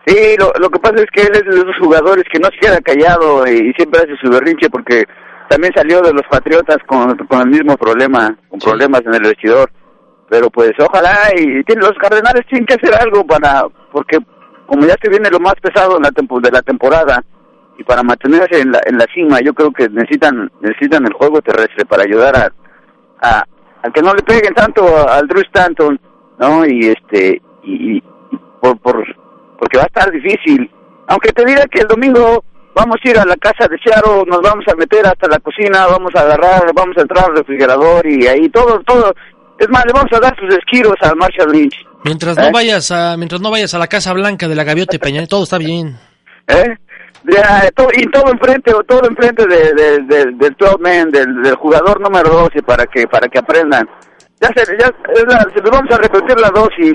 Sí, 0.07 0.37
lo, 0.38 0.53
lo 0.61 0.71
que 0.71 0.79
pasa 0.79 0.97
es 1.03 1.07
que 1.12 1.23
él 1.23 1.33
es 1.35 1.45
de 1.45 1.61
esos 1.62 1.77
jugadores 1.81 2.25
que 2.33 2.38
no 2.38 2.49
se 2.51 2.59
queda 2.59 2.81
callado 2.81 3.47
y, 3.47 3.73
siempre 3.75 4.01
hace 4.01 4.16
su 4.23 4.31
berrinche 4.31 4.71
porque 4.71 5.05
también 5.49 5.73
salió 5.75 6.01
de 6.01 6.12
los 6.12 6.23
Patriotas 6.31 6.79
con, 6.87 7.16
con 7.27 7.40
el 7.40 7.49
mismo 7.49 7.77
problema, 7.77 8.37
con 8.49 8.61
Sí. 8.61 8.69
problemas 8.69 9.03
en 9.05 9.14
el 9.14 9.23
vestidor. 9.23 9.71
Pero 10.29 10.51
pues 10.51 10.73
ojalá 10.81 11.16
y 11.37 11.62
tiene, 11.64 11.83
los 11.83 11.97
Cardenales 12.01 12.45
tienen 12.49 12.66
que 12.66 12.75
hacer 12.75 12.95
algo 13.01 13.25
para, 13.25 13.64
porque 13.92 14.19
como 14.66 14.85
ya 14.87 14.95
se 15.03 15.09
viene 15.11 15.31
lo 15.31 15.38
más 15.40 15.55
pesado 15.62 15.97
en 15.97 16.03
la 16.03 16.11
tempo- 16.11 16.40
de 16.40 16.51
la 16.51 16.62
temporada 16.62 17.23
y 17.79 17.85
para 17.85 18.03
mantenerse 18.03 18.61
en 18.61 18.73
la, 18.73 18.81
en 18.87 18.99
la 18.99 19.07
cima, 19.14 19.40
yo 19.40 19.55
creo 19.55 19.71
que 19.73 19.88
necesitan 19.88 20.51
necesitan 20.61 21.05
el 21.07 21.12
juego 21.12 21.40
terrestre 21.42 21.85
para 21.85 22.03
ayudar 22.05 22.35
a, 22.37 22.53
a, 23.23 23.45
a 23.83 23.90
que 23.90 24.03
no 24.03 24.12
le 24.14 24.23
peguen 24.23 24.55
tanto 24.55 24.83
al 25.09 25.29
Drew 25.29 25.42
Stanton, 25.42 26.01
¿no? 26.38 26.64
Y 26.66 26.88
este 26.88 27.40
y, 27.62 27.99
y 27.99 28.03
por, 28.61 28.79
por 28.81 29.05
porque 29.59 29.77
va 29.79 29.85
a 29.85 29.87
estar 29.87 30.11
difícil. 30.11 30.71
Aunque 31.09 31.33
te 31.33 31.45
diga 31.45 31.64
que 31.71 31.81
el 31.81 31.87
domingo 31.88 32.45
vamos 32.75 32.97
a 33.05 33.09
ir 33.09 33.19
a 33.19 33.25
la 33.25 33.37
casa 33.37 33.66
de 33.69 33.79
Seattle, 33.79 34.25
nos 34.27 34.40
vamos 34.42 34.64
a 34.71 34.75
meter 34.77 35.07
hasta 35.07 35.29
la 35.29 35.38
cocina, 35.38 35.87
vamos 35.87 36.11
a 36.14 36.21
agarrar, 36.21 36.73
vamos 36.75 36.97
a 36.99 37.03
entrar 37.03 37.25
al 37.31 37.37
refrigerador 37.37 38.07
y 38.07 38.27
ahí 38.27 38.49
todo, 38.49 38.81
todo. 38.81 39.14
Es 39.59 39.69
más, 39.71 39.85
le 39.87 39.92
vamos 39.95 40.12
a 40.12 40.21
dar 40.21 40.37
sus 40.38 40.55
esquiros 40.55 40.95
a 41.03 41.14
Marshall 41.14 41.51
Lynch. 41.53 41.75
Mientras 42.05 42.37
¿Eh? 42.37 42.42
no 42.42 42.53
vayas 42.53 42.90
a, 42.90 43.16
mientras 43.16 43.40
no 43.40 43.51
vayas 43.51 43.73
a 43.75 43.79
la 43.79 43.87
Casa 43.87 44.12
Blanca 44.12 44.47
de 44.49 44.55
la 44.55 44.64
Gaviota 44.64 44.99
Peña, 44.99 45.27
todo 45.27 45.45
está 45.45 45.57
bien. 45.59 45.97
¿eh? 46.49 46.77
Ya, 47.25 47.69
to- 47.75 47.88
y 47.97 48.05
todo 48.11 48.31
enfrente, 48.31 48.73
o 48.75 48.83
todo 48.85 49.09
enfrente 49.09 49.47
de, 49.47 49.73
de- 49.73 49.99
de- 50.03 50.33
del 50.33 50.55
12 50.59 50.77
man, 50.79 51.11
del, 51.11 51.42
del 51.42 51.55
jugador 51.57 52.01
número 52.01 52.29
12 52.29 52.62
para 52.62 52.87
que 52.87 53.09
para 53.09 53.27
que 53.29 53.38
aprendan. 53.38 53.88
Ya 54.40 54.49
se, 54.55 54.77
ya, 54.79 54.90
la- 55.27 55.40
se 55.55 55.61
les 55.62 55.71
vamos 55.71 55.90
a 55.90 55.97
repetir 55.99 56.38
la 56.38 56.51
dosis 56.51 56.92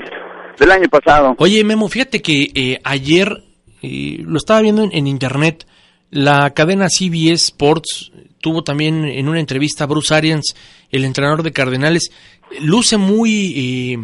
del 0.58 0.70
año 0.70 0.88
pasado. 0.88 1.34
Oye, 1.38 1.64
Memo, 1.64 1.88
fíjate 1.88 2.22
que 2.22 2.50
eh, 2.54 2.80
ayer 2.84 3.42
eh, 3.82 4.22
lo 4.24 4.38
estaba 4.38 4.62
viendo 4.62 4.88
en, 4.90 5.06
internet. 5.06 5.66
La 6.10 6.50
cadena 6.50 6.88
CBS 6.88 7.46
Sports 7.46 8.12
tuvo 8.40 8.62
también 8.62 9.04
en 9.04 9.28
una 9.28 9.40
entrevista 9.40 9.84
a 9.84 9.86
Bruce 9.88 10.14
Arians, 10.14 10.54
el 10.90 11.04
entrenador 11.04 11.42
de 11.42 11.52
Cardenales. 11.52 12.12
Luce 12.60 12.96
muy, 12.96 13.54
eh, 13.56 13.98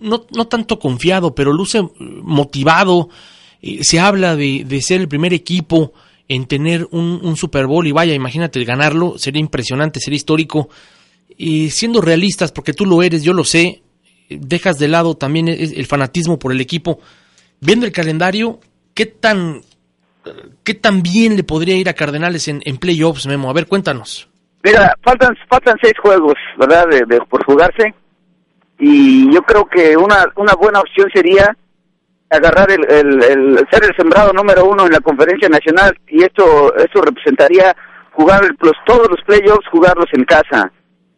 no, 0.00 0.26
no 0.30 0.46
tanto 0.48 0.78
confiado, 0.78 1.34
pero 1.34 1.52
luce 1.52 1.78
eh, 1.78 1.88
motivado. 1.98 3.08
Se 3.80 3.98
habla 3.98 4.36
de, 4.36 4.64
de 4.64 4.82
ser 4.82 5.00
el 5.00 5.08
primer 5.08 5.32
equipo 5.32 5.92
en 6.28 6.46
tener 6.46 6.86
un, 6.90 7.20
un 7.22 7.36
Super 7.36 7.66
Bowl 7.66 7.86
y 7.86 7.92
vaya, 7.92 8.14
imagínate 8.14 8.62
ganarlo, 8.64 9.18
sería 9.18 9.40
impresionante, 9.40 10.00
sería 10.00 10.16
histórico. 10.16 10.68
Y 11.36 11.70
siendo 11.70 12.00
realistas, 12.00 12.52
porque 12.52 12.72
tú 12.72 12.84
lo 12.84 13.02
eres, 13.02 13.22
yo 13.22 13.32
lo 13.32 13.44
sé, 13.44 13.82
dejas 14.28 14.78
de 14.78 14.88
lado 14.88 15.16
también 15.16 15.48
el, 15.48 15.74
el 15.76 15.86
fanatismo 15.86 16.38
por 16.38 16.52
el 16.52 16.60
equipo. 16.60 17.00
Viendo 17.60 17.86
el 17.86 17.92
calendario, 17.92 18.60
¿qué 18.94 19.06
tan, 19.06 19.62
qué 20.62 20.80
bien 21.02 21.36
le 21.36 21.44
podría 21.44 21.76
ir 21.76 21.88
a 21.88 21.94
Cardenales 21.94 22.48
en, 22.48 22.60
en 22.64 22.76
playoffs, 22.78 23.26
Memo? 23.26 23.50
A 23.50 23.52
ver, 23.52 23.66
cuéntanos. 23.66 24.28
Mira, 24.62 24.94
faltan 25.02 25.36
faltan 25.48 25.76
seis 25.80 25.94
juegos, 26.02 26.34
¿verdad? 26.58 26.86
De, 26.88 27.20
por 27.28 27.44
jugarse. 27.44 27.94
Y 28.78 29.32
yo 29.32 29.40
creo 29.42 29.64
que 29.66 29.96
una 29.96 30.26
una 30.36 30.54
buena 30.54 30.80
opción 30.80 31.08
sería 31.12 31.56
agarrar 32.30 32.70
el, 32.70 32.84
el, 32.90 33.22
el- 33.22 33.66
ser 33.70 33.84
el 33.84 33.96
sembrado 33.96 34.32
número 34.32 34.66
uno 34.66 34.86
en 34.86 34.92
la 34.92 35.00
conferencia 35.00 35.48
nacional 35.48 35.96
y 36.08 36.22
esto 36.22 36.74
esto 36.76 37.00
representaría 37.00 37.74
jugar 38.12 38.42
los, 38.60 38.72
todos 38.86 39.08
los 39.10 39.20
playoffs 39.24 39.66
jugarlos 39.70 40.06
en 40.12 40.24
casa. 40.24 40.70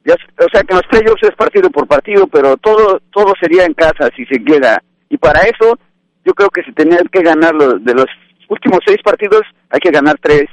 Ya, 0.05 0.15
o 0.39 0.49
sea 0.53 0.63
que 0.63 0.75
los 0.75 0.87
playoffs 0.91 1.23
es 1.23 1.35
partido 1.37 1.69
por 1.71 1.87
partido, 1.87 2.27
pero 2.27 2.57
todo 2.57 3.01
todo 3.13 3.35
sería 3.41 3.65
en 3.67 3.75
casa 3.75 4.09
si 4.17 4.25
se 4.27 4.43
queda. 4.43 4.83
Y 5.11 5.19
para 5.19 5.41
eso 5.43 5.79
yo 6.25 6.33
creo 6.35 6.49
que 6.49 6.63
se 6.63 6.73
tenía 6.73 6.99
que 7.13 7.23
ganar 7.23 7.55
los, 7.55 7.85
de 7.85 7.95
los 7.95 8.07
últimos 8.49 8.81
seis 8.87 8.99
partidos 9.05 9.43
hay 9.71 9.81
que 9.81 9.91
ganar 9.91 10.17
tres 10.21 10.45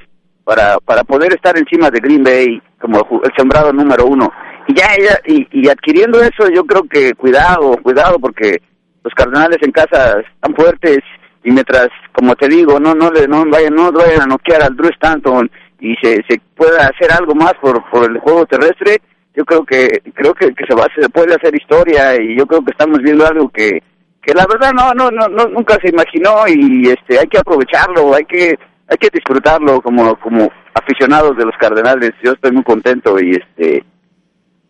para 0.44 0.78
para 0.80 1.04
poder 1.04 1.34
estar 1.34 1.58
encima 1.58 1.90
de 1.90 2.00
Green 2.00 2.24
Bay 2.24 2.62
como 2.80 3.00
el, 3.24 3.32
sembrado 3.38 3.72
número 3.74 4.06
uno 4.06 4.32
y 4.68 4.76
ya- 4.76 5.20
y, 5.26 5.48
y 5.52 5.70
adquiriendo 5.70 6.22
eso 6.22 6.50
yo 6.54 6.64
creo 6.66 6.84
que 6.84 7.14
cuidado 7.14 7.72
cuidado 7.82 8.20
porque 8.20 8.62
los 9.04 9.14
Cardenales 9.14 9.58
en 9.62 9.72
casa 9.72 10.20
están 10.20 10.54
fuertes 10.56 11.00
y 11.44 11.52
mientras 11.52 11.88
como 12.14 12.36
te 12.36 12.48
digo 12.48 12.80
no 12.80 12.94
no 12.94 13.10
le 13.12 13.28
no 13.28 13.46
vayan 13.50 13.74
no 13.76 13.92
vayan 13.92 14.22
a 14.22 14.26
noquear 14.28 14.62
al 14.64 14.76
Drew 14.76 14.90
Stanton 14.92 15.50
y 15.80 15.96
se 16.02 16.24
se 16.30 16.40
pueda 16.56 16.88
hacer 16.88 17.12
algo 17.12 17.34
más 17.36 17.54
por 17.56 17.84
por 17.90 18.10
el 18.12 18.18
juego 18.20 18.46
terrestre 18.46 18.98
yo 19.38 19.46
creo 19.46 19.64
que 19.64 20.02
creo 20.16 20.34
que, 20.34 20.54
que 20.54 20.66
se 20.68 20.74
va 20.74 20.88
se 21.00 21.08
puede 21.10 21.36
hacer 21.36 21.56
historia 21.56 22.20
y 22.20 22.36
yo 22.36 22.48
creo 22.48 22.66
que 22.66 22.72
estamos 22.72 22.98
viendo 23.04 23.26
algo 23.26 23.48
que 23.50 23.84
que 24.22 24.34
la 24.34 24.48
verdad 24.48 24.74
no 24.74 24.94
no 24.96 25.12
no, 25.12 25.28
no 25.28 25.46
nunca 25.46 25.78
se 25.80 25.90
imaginó 25.90 26.48
y 26.48 26.90
este 26.90 27.20
hay 27.20 27.28
que 27.28 27.38
aprovecharlo 27.38 28.16
hay 28.16 28.26
que 28.26 28.58
hay 28.88 28.98
que 28.98 29.10
disfrutarlo 29.14 29.80
como 29.82 30.20
como 30.20 30.52
aficionados 30.74 31.38
de 31.38 31.46
los 31.46 31.56
Cardenales 31.60 32.14
yo 32.24 32.32
estoy 32.32 32.52
muy 32.52 32.64
contento 32.64 33.20
y 33.20 33.34
este 33.34 33.84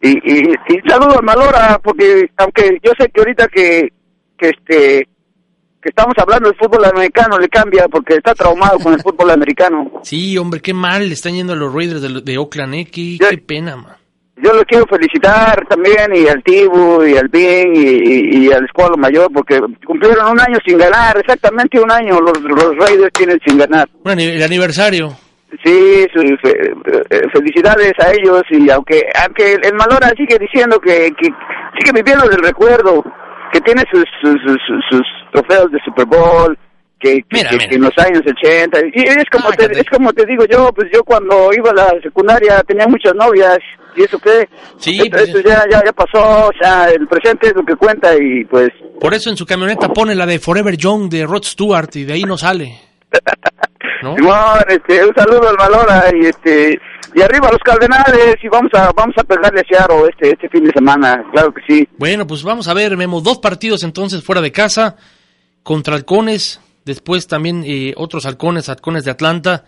y, 0.01 0.09
y, 0.09 0.51
y 0.51 0.89
saludo 0.89 1.17
a 1.17 1.21
Malora 1.21 1.79
porque 1.81 2.29
aunque 2.35 2.77
yo 2.83 2.91
sé 2.99 3.09
que 3.09 3.21
ahorita 3.21 3.47
que 3.47 3.93
que 4.37 4.49
este 4.49 5.07
que 5.81 5.89
estamos 5.89 6.13
hablando 6.17 6.49
del 6.49 6.57
fútbol 6.57 6.83
americano 6.83 7.39
le 7.39 7.47
cambia 7.47 7.87
porque 7.87 8.15
está 8.15 8.35
traumado 8.35 8.79
con 8.79 8.93
el 8.93 8.99
fútbol 9.01 9.31
americano 9.31 10.01
Sí, 10.03 10.37
hombre, 10.37 10.59
qué 10.59 10.73
mal 10.73 11.07
le 11.07 11.13
están 11.13 11.35
yendo 11.35 11.53
a 11.53 11.55
los 11.55 11.73
Raiders 11.73 12.01
de, 12.01 12.21
de 12.21 12.37
Oakland, 12.37 12.73
¿eh? 12.75 12.85
Qué, 12.91 13.17
qué 13.17 13.37
pena, 13.37 13.77
man. 13.77 13.95
Yo 14.43 14.53
lo 14.53 14.63
quiero 14.65 14.85
felicitar 14.87 15.65
también 15.67 16.13
y 16.15 16.27
al 16.27 16.43
Tibu 16.43 17.03
y 17.03 17.17
al 17.17 17.27
Bing 17.27 17.75
y, 17.75 17.87
y, 18.37 18.47
y 18.47 18.51
al 18.53 18.65
Escuadro 18.65 18.95
Mayor 18.97 19.31
porque 19.33 19.59
cumplieron 19.85 20.31
un 20.31 20.39
año 20.39 20.57
sin 20.65 20.77
ganar, 20.77 21.17
exactamente 21.17 21.79
un 21.79 21.91
año 21.91 22.19
los, 22.21 22.39
los 22.41 22.75
Raiders 22.77 23.11
tienen 23.13 23.39
sin 23.45 23.57
ganar. 23.57 23.87
Bueno, 24.03 24.21
el 24.21 24.41
aniversario. 24.43 25.09
Sí, 25.63 26.05
su- 26.13 26.37
fe- 26.43 26.73
eh, 27.09 27.21
felicidades 27.33 27.93
a 27.99 28.11
ellos 28.11 28.43
y 28.49 28.69
aunque 28.69 29.01
aunque 29.25 29.53
el 29.53 29.73
Malora 29.75 30.09
sigue 30.17 30.37
diciendo 30.39 30.77
que, 30.79 31.09
que 31.19 31.29
sigue 31.79 31.91
viviendo 31.95 32.27
del 32.27 32.41
recuerdo, 32.43 33.03
que 33.53 33.61
tiene 33.61 33.83
sus 33.91 34.03
sus, 34.21 34.35
sus, 34.89 35.01
trofeos 35.31 35.71
de 35.71 35.79
Super 35.85 36.05
Bowl, 36.05 36.57
que, 36.99 37.15
que, 37.21 37.25
Mira, 37.31 37.49
que- 37.49 37.55
mira. 37.57 37.69
que 37.69 37.75
en 37.75 37.81
los 37.81 37.97
años 37.97 38.21
80 38.27 38.79
y 38.93 39.01
es 39.03 39.25
como 39.31 39.49
te, 39.51 39.63
Sácate. 39.63 39.79
es 39.79 39.89
como 39.89 40.11
te 40.13 40.25
digo 40.25 40.43
yo, 40.45 40.69
pues 40.73 40.89
yo 40.93 41.01
cuando 41.03 41.49
iba 41.53 41.69
a 41.71 41.73
la 41.73 41.93
secundaria 42.03 42.61
tenía 42.67 42.87
muchas 42.87 43.15
novias 43.15 43.57
y 43.97 44.03
eso 44.03 44.19
qué, 44.19 44.47
Sí, 44.77 44.97
esto, 44.97 45.09
pues, 45.11 45.29
esto 45.29 45.39
ya, 45.41 45.63
ya 45.69 45.81
ya 45.83 45.91
pasó, 45.91 46.47
o 46.47 46.51
sea, 46.61 46.89
el 46.89 47.07
presente 47.07 47.47
es 47.47 47.55
lo 47.55 47.63
que 47.63 47.75
cuenta 47.75 48.15
y 48.15 48.45
pues 48.45 48.69
Por 48.99 49.13
eso 49.13 49.29
en 49.29 49.37
su 49.37 49.45
camioneta 49.45 49.89
pone 49.89 50.15
la 50.15 50.25
de 50.25 50.39
Forever 50.39 50.77
Young 50.77 51.09
de 51.09 51.25
Rod 51.25 51.43
Stewart 51.43 51.89
y 51.95 52.03
de 52.03 52.13
ahí 52.13 52.23
no 52.23 52.37
sale. 52.37 52.79
¿No? 54.03 54.15
Simón, 54.15 54.63
este, 54.67 55.03
un 55.03 55.13
saludo 55.15 55.49
al 55.49 55.57
Malora 55.57 56.05
y 56.13 56.27
este 56.27 56.79
y 57.15 57.21
arriba 57.21 57.49
los 57.51 57.61
Cardenales 57.63 58.35
y 58.43 58.47
vamos 58.47 58.71
a 58.75 58.91
vamos 58.91 59.15
a 59.17 59.23
pegarle 59.23 59.61
a 59.61 59.63
Seattle 59.67 60.07
este 60.09 60.33
este 60.33 60.49
fin 60.49 60.63
de 60.65 60.71
semana, 60.71 61.23
claro 61.31 61.51
que 61.51 61.61
sí. 61.67 61.87
Bueno, 61.97 62.27
pues 62.27 62.43
vamos 62.43 62.67
a 62.67 62.75
ver, 62.75 62.95
Memo, 62.95 63.21
dos 63.21 63.39
partidos 63.39 63.83
entonces 63.83 64.23
fuera 64.23 64.41
de 64.41 64.51
casa 64.51 64.97
contra 65.63 65.95
halcones, 65.95 66.61
después 66.85 67.25
también 67.25 67.63
eh, 67.65 67.93
otros 67.97 68.27
halcones, 68.27 68.69
halcones 68.69 69.03
de 69.03 69.11
Atlanta 69.11 69.65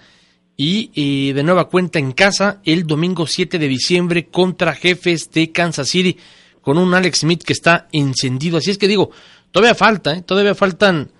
y 0.61 0.91
eh, 0.93 1.33
de 1.33 1.41
nueva 1.41 1.69
cuenta 1.69 1.99
en 1.99 2.11
casa 2.11 2.59
el 2.65 2.85
domingo 2.85 3.25
7 3.25 3.57
de 3.57 3.67
diciembre 3.69 4.25
contra 4.25 4.75
jefes 4.75 5.31
de 5.31 5.53
Kansas 5.53 5.87
City 5.87 6.17
con 6.59 6.77
un 6.77 6.93
Alex 6.93 7.19
Smith 7.19 7.43
que 7.45 7.53
está 7.53 7.87
encendido. 7.93 8.57
Así 8.57 8.69
es 8.69 8.77
que 8.77 8.89
digo, 8.89 9.09
todavía 9.51 9.73
falta, 9.73 10.15
¿eh? 10.15 10.21
todavía 10.21 10.55
faltan 10.55 11.11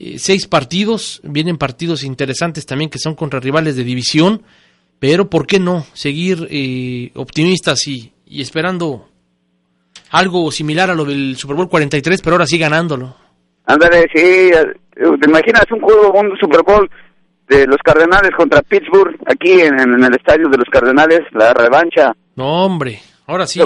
eh, 0.00 0.18
seis 0.18 0.48
partidos, 0.48 1.20
vienen 1.22 1.58
partidos 1.58 2.02
interesantes 2.02 2.66
también 2.66 2.90
que 2.90 2.98
son 2.98 3.14
contra 3.14 3.38
rivales 3.38 3.76
de 3.76 3.84
división, 3.84 4.42
pero 4.98 5.30
¿por 5.30 5.46
qué 5.46 5.60
no 5.60 5.86
seguir 5.92 6.48
eh, 6.50 7.12
optimistas 7.14 7.86
y, 7.86 8.12
y 8.26 8.42
esperando 8.42 9.08
algo 10.10 10.50
similar 10.50 10.90
a 10.90 10.96
lo 10.96 11.04
del 11.04 11.36
Super 11.36 11.54
Bowl 11.54 11.68
43, 11.68 12.20
pero 12.20 12.34
ahora 12.34 12.46
sí 12.48 12.58
ganándolo? 12.58 13.14
Ándale, 13.64 14.08
sí, 14.12 14.50
te 14.92 15.28
imaginas 15.28 15.66
un 15.70 15.82
juego, 15.82 16.18
un 16.18 16.36
Super 16.40 16.64
Bowl 16.64 16.90
de 17.48 17.66
los 17.66 17.78
Cardenales 17.78 18.30
contra 18.36 18.62
Pittsburgh 18.62 19.16
aquí 19.26 19.52
en, 19.52 19.80
en 19.80 20.04
el 20.04 20.14
estadio 20.14 20.48
de 20.48 20.58
los 20.58 20.68
Cardenales, 20.70 21.20
la 21.32 21.54
revancha. 21.54 22.14
No, 22.36 22.64
hombre, 22.64 23.00
ahora 23.26 23.46
sí. 23.46 23.60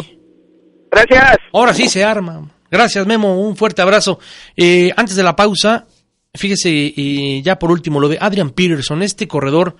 Gracias. 0.90 1.38
Ahora 1.52 1.74
sí 1.74 1.88
se 1.88 2.04
arma. 2.04 2.48
Gracias, 2.70 3.06
Memo. 3.06 3.40
Un 3.40 3.56
fuerte 3.56 3.82
abrazo. 3.82 4.18
Eh, 4.56 4.90
antes 4.96 5.16
de 5.16 5.22
la 5.22 5.36
pausa, 5.36 5.86
fíjese, 6.34 6.70
eh, 6.70 7.42
ya 7.42 7.58
por 7.58 7.70
último, 7.70 8.00
lo 8.00 8.08
de 8.08 8.18
Adrian 8.20 8.50
Peterson, 8.50 9.02
este 9.02 9.28
corredor 9.28 9.76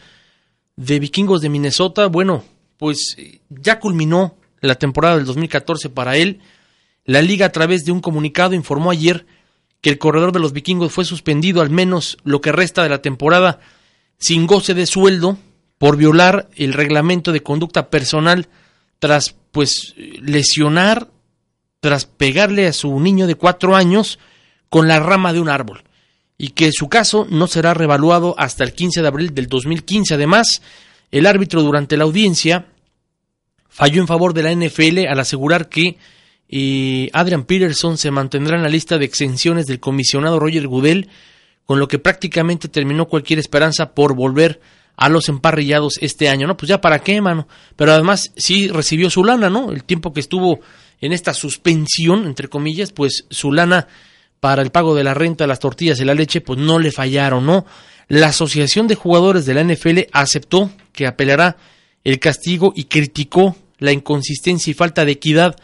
de 0.77 0.99
vikingos 0.99 1.41
de 1.41 1.49
Minnesota. 1.49 2.07
Bueno, 2.07 2.45
pues 2.77 3.15
eh, 3.19 3.41
ya 3.49 3.79
culminó 3.79 4.37
la 4.61 4.75
temporada 4.75 5.17
del 5.17 5.25
2014 5.25 5.91
para 5.91 6.17
él. 6.17 6.41
La 7.05 7.23
liga, 7.23 7.47
a 7.47 7.53
través 7.53 7.85
de 7.85 7.93
un 7.93 8.01
comunicado, 8.01 8.55
informó 8.55 8.91
ayer 8.91 9.27
que 9.81 9.91
el 9.91 9.99
corredor 9.99 10.33
de 10.33 10.41
los 10.41 10.53
vikingos 10.53 10.93
fue 10.93 11.05
suspendido 11.05 11.61
al 11.61 11.71
menos 11.71 12.19
lo 12.25 12.41
que 12.41 12.53
resta 12.53 12.83
de 12.83 12.89
la 12.89 13.03
temporada 13.03 13.61
sin 14.23 14.47
goce 14.47 14.73
de 14.73 14.87
sueldo 14.87 15.37
por 15.79 15.97
violar 15.97 16.49
el 16.55 16.75
reglamento 16.75 17.33
de 17.33 17.43
conducta 17.43 17.91
personal 17.91 18.47
tras 19.01 19.35
pues 19.51 19.95
lesionar, 19.97 21.09
tras 21.81 22.07
pegarle 22.07 22.69
a 22.69 22.73
su 22.73 23.01
niño 23.01 23.27
de 23.27 23.35
cuatro 23.35 23.75
años 23.75 24.21
con 24.69 24.87
la 24.87 25.01
rama 25.01 25.33
de 25.33 25.41
un 25.41 25.49
árbol 25.49 25.83
y 26.39 26.51
que 26.51 26.71
su 26.73 26.89
caso 26.89 27.27
no 27.29 27.49
será 27.49 27.75
revaluado 27.75 28.37
hasta 28.39 28.63
el 28.63 28.75
15 28.75 29.03
de 29.03 29.09
abril 29.09 29.35
del 29.35 29.49
2015. 29.49 30.15
Además, 30.15 30.63
el 31.11 31.27
árbitro 31.27 31.63
durante 31.63 31.97
la 31.97 32.05
audiencia 32.05 32.67
falló 33.69 34.01
en 34.01 34.07
favor 34.07 34.35
de 34.35 34.45
la 34.45 34.55
NFL 34.55 35.07
al 35.09 35.19
asegurar 35.19 35.69
que 35.69 35.97
eh, 36.49 37.11
Adrian 37.13 37.43
Peterson 37.43 37.99
se 37.99 38.13
mantendrá 38.13 38.57
en 38.57 38.63
la 38.63 38.69
lista 38.69 38.99
de 38.99 39.05
exenciones 39.05 39.67
del 39.67 39.81
comisionado 39.81 40.39
Roger 40.39 40.69
Goodell, 40.69 41.09
con 41.67 41.79
lo 41.79 41.89
que 41.89 41.99
prácticamente 41.99 42.69
terminó 42.69 43.07
cualquier 43.07 43.39
esperanza 43.39 43.95
por 43.95 44.15
volver 44.15 44.61
a 44.97 45.09
los 45.09 45.29
emparrillados 45.29 45.99
este 46.01 46.29
año, 46.29 46.47
¿no? 46.47 46.57
Pues 46.57 46.69
ya 46.69 46.81
para 46.81 46.99
qué, 46.99 47.21
mano. 47.21 47.49
Pero 47.77 47.93
además 47.93 48.33
sí 48.37 48.69
recibió 48.69 49.11
su 49.11 49.25
lana, 49.25 49.49
¿no? 49.49 49.71
El 49.71 49.85
tiempo 49.85 50.13
que 50.13 50.21
estuvo 50.21 50.61
en 51.01 51.13
esta 51.13 51.35
suspensión, 51.35 52.27
entre 52.27 52.49
comillas, 52.49 52.93
pues 52.93 53.25
su 53.31 53.53
lana 53.53 53.89
para 54.41 54.63
el 54.63 54.71
pago 54.71 54.95
de 54.95 55.05
la 55.05 55.15
renta, 55.15 55.47
las 55.47 55.61
tortillas 55.61 56.01
y 56.01 56.05
la 56.05 56.15
leche, 56.15 56.41
pues 56.41 56.59
no 56.59 56.79
le 56.79 56.93
fallaron, 56.93 57.47
¿no? 57.47 57.65
La 58.09 58.29
Asociación 58.29 58.87
de 58.87 58.95
Jugadores 58.95 59.47
de 59.47 59.55
la 59.55 59.65
NFL 59.65 60.01
aceptó 60.13 60.71
que 60.93 61.07
apelará 61.07 61.57
el 62.05 62.19
castigo 62.19 62.73
y 62.75 62.85
criticó 62.85 63.57
la 63.79 63.93
inconsistencia 63.93 64.71
y 64.71 64.75
falta 64.75 65.05
de 65.05 65.13
equidad 65.13 65.57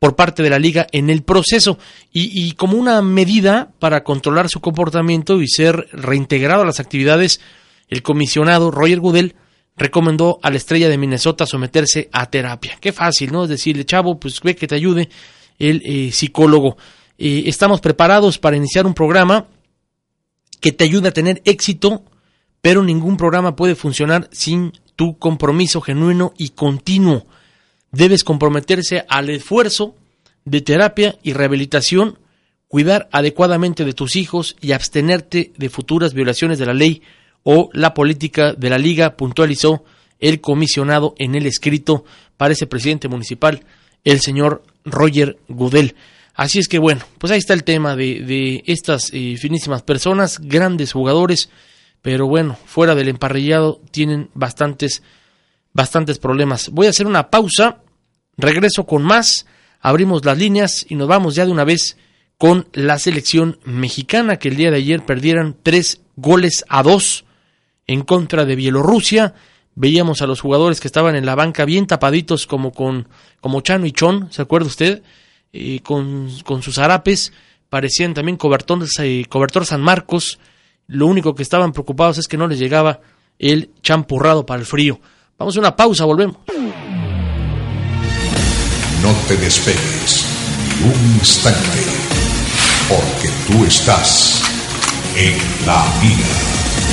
por 0.00 0.16
parte 0.16 0.42
de 0.42 0.48
la 0.48 0.58
liga 0.58 0.86
en 0.92 1.10
el 1.10 1.22
proceso 1.22 1.78
y, 2.10 2.52
como 2.52 2.78
una 2.78 3.02
medida 3.02 3.70
para 3.78 4.02
controlar 4.02 4.48
su 4.48 4.60
comportamiento 4.60 5.42
y 5.42 5.46
ser 5.46 5.88
reintegrado 5.92 6.62
a 6.62 6.66
las 6.66 6.80
actividades, 6.80 7.40
el 7.88 8.02
comisionado 8.02 8.70
Roger 8.70 8.98
Goodell 8.98 9.34
recomendó 9.76 10.40
a 10.42 10.50
la 10.50 10.56
estrella 10.56 10.88
de 10.88 10.96
Minnesota 10.96 11.44
someterse 11.44 12.08
a 12.12 12.30
terapia. 12.30 12.78
Qué 12.80 12.92
fácil, 12.92 13.30
¿no? 13.30 13.44
Es 13.44 13.50
decirle, 13.50 13.84
chavo, 13.84 14.18
pues 14.18 14.40
ve 14.40 14.56
que 14.56 14.66
te 14.66 14.74
ayude 14.74 15.10
el 15.58 15.82
eh, 15.84 16.10
psicólogo. 16.12 16.78
Eh, 17.18 17.42
estamos 17.44 17.82
preparados 17.82 18.38
para 18.38 18.56
iniciar 18.56 18.86
un 18.86 18.94
programa 18.94 19.48
que 20.60 20.72
te 20.72 20.84
ayude 20.84 21.08
a 21.08 21.12
tener 21.12 21.42
éxito, 21.44 22.04
pero 22.62 22.82
ningún 22.82 23.18
programa 23.18 23.54
puede 23.54 23.74
funcionar 23.74 24.30
sin 24.32 24.72
tu 24.96 25.18
compromiso 25.18 25.82
genuino 25.82 26.32
y 26.38 26.50
continuo. 26.50 27.26
Debes 27.92 28.24
comprometerse 28.24 29.04
al 29.08 29.30
esfuerzo 29.30 29.96
de 30.44 30.60
terapia 30.60 31.16
y 31.22 31.32
rehabilitación, 31.32 32.18
cuidar 32.68 33.08
adecuadamente 33.12 33.84
de 33.84 33.92
tus 33.92 34.16
hijos 34.16 34.56
y 34.60 34.72
abstenerte 34.72 35.52
de 35.56 35.70
futuras 35.70 36.14
violaciones 36.14 36.58
de 36.58 36.66
la 36.66 36.74
ley 36.74 37.02
o 37.42 37.70
la 37.72 37.94
política 37.94 38.52
de 38.52 38.70
la 38.70 38.78
liga, 38.78 39.16
puntualizó 39.16 39.84
el 40.18 40.40
comisionado 40.40 41.14
en 41.18 41.34
el 41.34 41.46
escrito 41.46 42.04
para 42.36 42.52
ese 42.52 42.66
presidente 42.66 43.08
municipal, 43.08 43.64
el 44.04 44.20
señor 44.20 44.62
Roger 44.84 45.38
Goodell. 45.48 45.94
Así 46.34 46.58
es 46.58 46.68
que 46.68 46.78
bueno, 46.78 47.02
pues 47.18 47.32
ahí 47.32 47.38
está 47.38 47.54
el 47.54 47.64
tema 47.64 47.96
de, 47.96 48.62
estas 48.66 49.10
eh, 49.12 49.36
finísimas 49.38 49.82
personas, 49.82 50.38
grandes 50.38 50.92
jugadores, 50.92 51.50
pero 52.02 52.26
bueno, 52.26 52.56
fuera 52.64 52.94
del 52.94 53.08
emparrillado 53.08 53.80
tienen 53.90 54.30
bastantes, 54.34 55.02
bastantes 55.72 56.18
problemas. 56.18 56.70
Voy 56.70 56.86
a 56.86 56.90
hacer 56.90 57.06
una 57.06 57.30
pausa, 57.30 57.78
regreso 58.36 58.84
con 58.84 59.02
más, 59.02 59.46
abrimos 59.80 60.24
las 60.24 60.38
líneas 60.38 60.86
y 60.88 60.94
nos 60.94 61.08
vamos 61.08 61.34
ya 61.34 61.46
de 61.46 61.52
una 61.52 61.64
vez 61.64 61.96
con 62.38 62.68
la 62.72 62.98
selección 62.98 63.58
mexicana 63.64 64.38
que 64.38 64.48
el 64.48 64.56
día 64.56 64.70
de 64.70 64.78
ayer 64.78 65.04
perdieran 65.04 65.56
tres 65.62 66.00
goles 66.16 66.64
a 66.68 66.82
dos 66.82 67.24
en 67.86 68.02
contra 68.02 68.44
de 68.44 68.56
Bielorrusia. 68.56 69.34
Veíamos 69.74 70.22
a 70.22 70.26
los 70.26 70.40
jugadores 70.40 70.80
que 70.80 70.88
estaban 70.88 71.16
en 71.16 71.26
la 71.26 71.34
banca 71.34 71.64
bien 71.64 71.86
tapaditos 71.86 72.46
como 72.46 72.72
con 72.72 73.08
como 73.40 73.60
Chano 73.60 73.86
y 73.86 73.92
Chon, 73.92 74.28
¿se 74.30 74.42
acuerda 74.42 74.66
usted? 74.66 75.02
Eh, 75.52 75.80
con, 75.82 76.30
con 76.44 76.62
sus 76.62 76.78
harapes, 76.78 77.32
parecían 77.68 78.14
también 78.14 78.36
cobertor, 78.36 78.86
eh, 79.00 79.24
cobertor 79.28 79.66
San 79.66 79.80
Marcos. 79.80 80.38
Lo 80.86 81.06
único 81.06 81.34
que 81.34 81.42
estaban 81.42 81.72
preocupados 81.72 82.18
es 82.18 82.28
que 82.28 82.36
no 82.36 82.46
les 82.46 82.58
llegaba 82.58 83.00
el 83.38 83.70
champurrado 83.82 84.46
para 84.46 84.60
el 84.60 84.66
frío. 84.66 85.00
Vamos 85.40 85.56
a 85.56 85.60
una 85.60 85.74
pausa, 85.74 86.04
volvemos. 86.04 86.36
No 89.02 89.12
te 89.26 89.38
despegues 89.38 90.26
ni 90.78 90.84
un 90.84 91.14
instante, 91.18 91.82
porque 92.90 93.30
tú 93.46 93.64
estás 93.64 94.42
en 95.16 95.38
la 95.64 95.82
mira. 96.02 96.26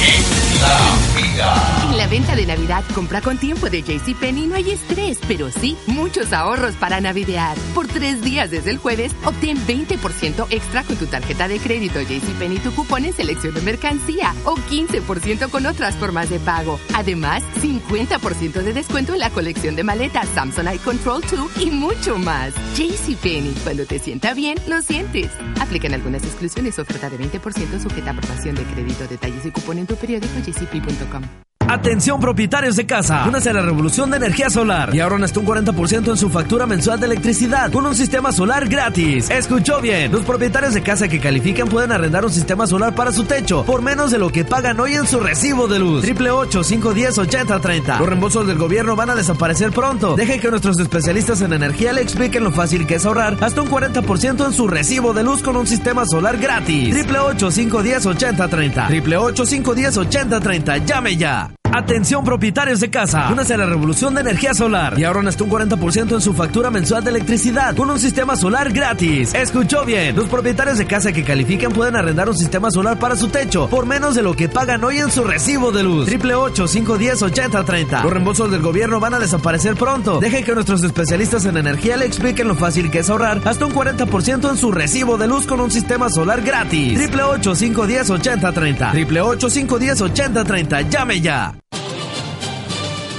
En 0.01 0.23
la 0.62 0.79
mira. 1.13 1.87
Venta 2.10 2.38
de 2.38 2.46
Navidad, 2.46 2.86
compra 2.96 3.20
con 3.20 3.38
tiempo 3.38 3.70
de 3.70 3.82
JCPenney 3.82 4.48
no 4.48 4.56
hay 4.56 4.72
estrés, 4.72 5.20
pero 5.28 5.52
sí 5.52 5.78
muchos 5.88 6.32
ahorros 6.32 6.76
para 6.76 7.02
navidear. 7.02 7.58
Por 7.76 7.88
tres 7.88 8.22
días 8.22 8.50
desde 8.50 8.72
el 8.72 8.78
jueves, 8.78 9.13
obtén 9.26 9.58
20% 9.67 10.48
extra 10.50 10.84
con 10.84 10.96
tu 10.96 11.06
tarjeta 11.08 11.50
de 11.50 11.60
crédito 11.60 12.00
JCPenney 12.00 12.60
tu 12.60 12.74
cupón 12.74 13.03
en 13.03 13.14
selección 13.14 13.53
de 13.53 13.62
mercancía 13.62 14.34
o 14.45 14.55
15% 14.55 15.49
con 15.49 15.66
otras 15.66 15.95
formas 15.95 16.30
de 16.30 16.39
pago. 16.39 16.80
Además, 16.95 17.43
50% 17.62 18.64
de 18.64 18.74
descuento 18.74 19.14
en 19.14 19.20
la 19.20 19.30
colección 19.30 19.76
de 19.76 19.84
maletas 19.84 20.30
Samsonite 20.30 20.84
Control 20.86 21.22
2 21.30 21.58
y 21.60 21.72
mucho 21.72 22.18
más. 22.18 22.53
JCPenney, 22.78 23.53
cuando 23.66 23.86
te 23.86 23.99
sienta 23.99 24.34
bien, 24.34 24.58
lo 24.68 24.82
sientes. 24.82 25.30
Aplican 25.60 25.93
algunas 25.93 26.24
exclusiones, 26.24 26.80
oferta 26.80 27.10
de 27.10 27.20
20% 27.20 27.82
sujeta 27.82 28.12
a 28.12 28.14
aprobación 28.14 28.55
de 28.55 28.64
crédito. 28.64 29.05
Detalles 29.08 29.45
y 29.45 29.51
cupón 29.51 29.80
en 29.80 29.88
tu 29.88 29.97
periódico 29.97 30.34
jcp.com. 30.39 31.47
Atención 31.70 32.22
propietarios 32.22 32.78
de 32.78 32.86
casa, 32.86 33.26
únase 33.28 33.49
a 33.49 33.53
la 33.53 33.61
revolución 33.61 34.09
de 34.09 34.18
energía 34.18 34.49
solar 34.49 34.95
y 34.95 35.01
ahorran 35.01 35.24
hasta 35.24 35.39
un 35.39 35.45
40% 35.45 36.09
en 36.09 36.18
su 36.18 36.30
factura 36.30 36.65
mensual 36.65 36.99
de 36.99 37.07
electricidad 37.07 37.72
con 37.72 37.86
un 37.86 37.93
sistema 37.93 38.32
solar 38.32 38.70
gratis. 38.70 39.30
Escuchó 39.30 39.82
bien, 39.82 40.11
los 40.11 40.24
propietarios 40.24 40.74
de 40.74 40.82
casa 40.82 41.09
que 41.09 41.20
califican 41.20 41.68
pueden 41.68 41.91
arrendar 41.91 42.24
un 42.24 42.32
sistema 42.32 42.68
solar 42.68 42.95
para 42.95 43.11
su 43.11 43.26
techo 43.26 43.65
por 43.65 43.82
menos 43.82 44.11
de 44.11 44.18
lo 44.18 44.32
que 44.32 44.45
pagan 44.45 44.80
hoy 44.80 44.93
en 44.93 45.05
su 45.07 45.20
recibo 45.20 45.68
de 45.68 45.80
luz. 45.80 46.03
Triple 46.03 46.30
510 46.49 47.18
8030. 47.18 47.99
Los 47.99 48.07
reembolsos 48.07 48.47
del 48.47 48.57
gobierno 48.57 48.95
van 48.95 49.09
a 49.09 49.15
desaparecer 49.15 49.72
pronto. 49.72 50.15
Deje 50.15 50.39
que 50.39 50.49
nuestros 50.49 50.80
especialistas 50.80 51.41
en 51.41 51.51
energía 51.51 51.91
le 51.91 52.01
expliquen 52.01 52.45
lo 52.45 52.51
fácil 52.51 52.88
que 52.88 52.95
es 52.95 53.05
ahorrar 53.05 53.36
hasta 53.41 53.61
un 53.61 53.70
40% 53.70 54.45
en 54.45 54.53
su 54.53 54.68
recibo 54.70 55.13
de 55.13 55.24
luz 55.24 55.41
con 55.41 55.57
un 55.57 55.68
sistema 55.68 56.05
solar 56.05 56.38
gratis. 56.38 56.93
Triple 56.93 57.20
510 57.38 58.05
8030. 58.05 58.88
Triple 58.88 59.18
510 59.18 59.97
8030. 59.97 60.78
Llame 60.78 61.18
ya. 61.18 61.57
Atención 61.74 62.24
propietarios 62.24 62.80
de 62.80 62.89
casa, 62.89 63.30
únase 63.32 63.53
a 63.53 63.57
la 63.57 63.65
revolución 63.65 64.15
de 64.15 64.22
energía 64.22 64.53
solar 64.53 64.97
y 64.97 65.03
ahorran 65.03 65.28
hasta 65.28 65.43
un 65.43 65.49
40% 65.49 66.13
en 66.13 66.22
su 66.22 66.34
factura 66.34 66.72
mensual 66.72 67.03
de 67.03 67.11
electricidad 67.11 67.76
con 67.76 67.89
un 67.89 67.99
sistema 67.99 68.36
solar 68.36 68.72
gratis. 68.72 69.34
Escuchó 69.34 69.86
bien, 69.86 70.15
los 70.15 70.28
propietarios 70.28 70.78
de 70.78 70.86
casa 70.86 71.11
que 71.11 71.24
califican 71.24 71.72
pueden 71.72 71.95
arrendar 71.95 72.30
un 72.30 72.38
sistema 72.38 72.72
solar 72.72 72.99
para 72.99 73.15
su 73.15 73.28
techo 73.28 73.68
por 73.68 73.86
menos 73.86 74.15
de 74.15 74.24
lo 74.24 74.34
que 74.34 74.49
pagan 74.49 74.84
hoy 74.84 74.97
en 74.97 75.11
su 75.11 75.24
recibo 75.24 75.72
de 75.72 75.84
luz. 75.84 76.05
Triple 76.05 76.34
510 76.55 77.22
8030. 77.22 78.03
Los 78.03 78.13
reembolsos 78.13 78.51
del 78.51 78.61
gobierno 78.61 78.99
van 78.99 79.13
a 79.13 79.20
desaparecer 79.20 79.76
pronto. 79.76 80.20
Deje 80.20 80.43
que 80.43 80.53
nuestros 80.53 80.84
especialistas 80.84 81.45
en 81.45 81.57
energía 81.57 81.97
le 81.97 82.05
expliquen 82.05 82.47
lo 82.47 82.55
fácil 82.55 82.89
que 82.89 82.99
es 82.99 83.09
ahorrar 83.09 83.41
hasta 83.45 83.65
un 83.65 83.74
40% 83.74 84.49
en 84.49 84.57
su 84.57 84.72
recibo 84.72 85.18
de 85.18 85.28
luz 85.28 85.45
con 85.45 85.59
un 85.59 85.72
sistema 85.72 86.09
solar 86.09 86.41
gratis. 86.41 86.97
Triple 86.97 87.24
510 87.41 88.09
8030. 88.09 88.91
Triple 88.91 89.22
510 89.38 90.01
8030. 90.01 90.82
Llame 90.82 91.22
ya. 91.22 91.57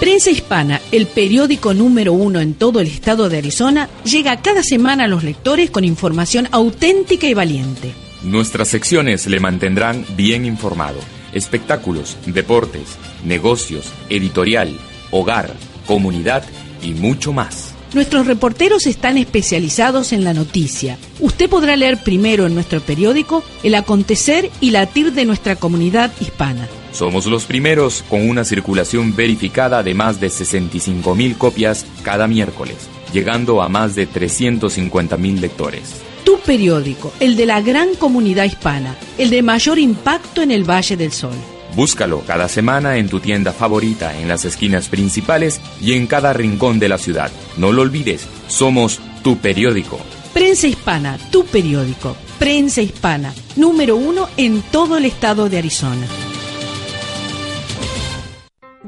Prensa 0.01 0.31
Hispana, 0.31 0.81
el 0.93 1.07
periódico 1.07 1.75
número 1.75 2.13
uno 2.13 2.41
en 2.41 2.55
todo 2.55 2.79
el 2.79 2.87
estado 2.87 3.29
de 3.29 3.39
Arizona, 3.39 3.89
llega 4.05 4.41
cada 4.41 4.63
semana 4.63 5.05
a 5.05 5.09
los 5.09 5.25
lectores 5.25 5.71
con 5.71 5.85
información 5.85 6.49
auténtica 6.53 7.27
y 7.27 7.35
valiente. 7.35 7.95
Nuestras 8.23 8.69
secciones 8.69 9.27
le 9.27 9.41
mantendrán 9.41 10.05
bien 10.17 10.45
informado. 10.45 11.01
Espectáculos, 11.33 12.17
deportes, 12.27 12.97
negocios, 13.25 13.87
editorial, 14.09 14.79
hogar, 15.11 15.53
comunidad 15.87 16.45
y 16.83 16.93
mucho 16.93 17.33
más. 17.33 17.75
Nuestros 17.93 18.27
reporteros 18.27 18.87
están 18.87 19.19
especializados 19.19 20.13
en 20.13 20.23
la 20.23 20.35
noticia. 20.35 20.97
Usted 21.21 21.49
podrá 21.49 21.75
leer 21.75 21.99
primero 22.03 22.47
en 22.47 22.55
nuestro 22.55 22.81
periódico 22.81 23.43
el 23.63 23.75
acontecer 23.75 24.51
y 24.61 24.71
latir 24.71 25.13
de 25.13 25.25
nuestra 25.25 25.57
comunidad 25.57 26.13
hispana. 26.21 26.69
Somos 26.93 27.27
los 27.27 27.45
primeros 27.45 28.05
con 28.09 28.29
una 28.29 28.45
circulación 28.45 29.15
verificada 29.15 29.83
de 29.83 29.95
más 29.95 30.21
de 30.21 30.29
65.000 30.29 31.37
copias 31.37 31.87
cada 32.03 32.27
miércoles, 32.27 32.77
llegando 33.13 33.63
a 33.63 33.69
más 33.69 33.95
de 33.95 34.09
350.000 34.09 35.41
lectores. 35.41 35.95
Tu 36.25 36.39
periódico, 36.41 37.13
el 37.21 37.37
de 37.37 37.47
la 37.47 37.61
gran 37.61 37.95
comunidad 37.95 38.45
hispana, 38.45 38.97
el 39.17 39.31
de 39.31 39.43
mayor 39.43 39.79
impacto 39.79 40.43
en 40.43 40.51
el 40.51 40.69
Valle 40.69 40.97
del 40.97 41.13
Sol. 41.13 41.37
Búscalo 41.75 42.23
cada 42.27 42.49
semana 42.49 42.97
en 42.97 43.09
tu 43.09 43.21
tienda 43.21 43.53
favorita, 43.53 44.19
en 44.19 44.29
las 44.29 44.45
esquinas 44.45 44.89
principales 44.89 45.61
y 45.81 45.93
en 45.93 46.07
cada 46.07 46.33
rincón 46.33 46.79
de 46.79 46.89
la 46.89 46.99
ciudad. 46.99 47.31
No 47.57 47.73
lo 47.73 47.83
olvides, 47.83 48.27
somos 48.49 49.01
tu 49.23 49.39
periódico. 49.39 50.01
Prensa 50.33 50.67
Hispana, 50.67 51.19
tu 51.31 51.45
periódico. 51.45 52.17
Prensa 52.39 52.81
Hispana, 52.81 53.35
número 53.57 53.97
uno 53.97 54.29
en 54.37 54.63
todo 54.63 54.97
el 54.97 55.05
estado 55.05 55.49
de 55.49 55.59
Arizona. 55.59 56.07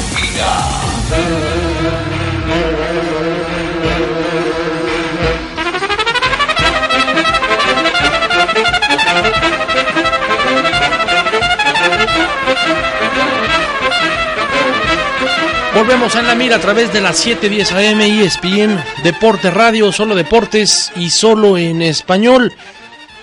Volvemos 15.74 16.14
en 16.16 16.26
la 16.26 16.34
mira 16.34 16.56
a 16.56 16.60
través 16.60 16.92
de 16.92 17.00
las 17.00 17.16
710 17.16 17.72
AM 17.72 18.02
ESPN 18.02 18.78
Deporte 19.02 19.50
Radio, 19.50 19.90
solo 19.90 20.14
deportes 20.14 20.92
y 20.96 21.08
solo 21.08 21.56
en 21.56 21.80
español. 21.80 22.52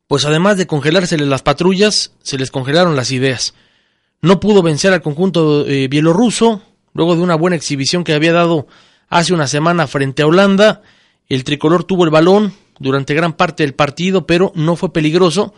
pues 0.08 0.26
además 0.26 0.58
de 0.58 0.68
congelársele 0.68 1.26
las 1.26 1.42
patrullas 1.42 2.12
se 2.22 2.38
les 2.38 2.52
congelaron 2.52 2.98
las 2.98 3.12
ideas. 3.12 3.54
No 4.22 4.42
pudo 4.42 4.62
vencer 4.62 4.92
al 4.92 5.02
conjunto 5.02 5.66
eh, 5.66 5.88
bielorruso 5.88 6.64
luego 6.94 7.16
de 7.16 7.22
una 7.22 7.36
buena 7.36 7.56
exhibición 7.56 8.04
que 8.04 8.14
había 8.14 8.34
dado 8.34 8.68
hace 9.08 9.34
una 9.34 9.48
semana 9.48 9.88
frente 9.88 10.22
a 10.22 10.28
Holanda 10.28 10.82
el 11.30 11.46
tricolor 11.46 11.86
tuvo 11.86 12.04
el 12.04 12.10
balón 12.10 12.54
durante 12.80 13.14
gran 13.14 13.34
parte 13.34 13.64
del 13.64 13.74
partido, 13.74 14.26
pero 14.26 14.52
no 14.56 14.76
fue 14.76 14.94
peligroso. 14.94 15.54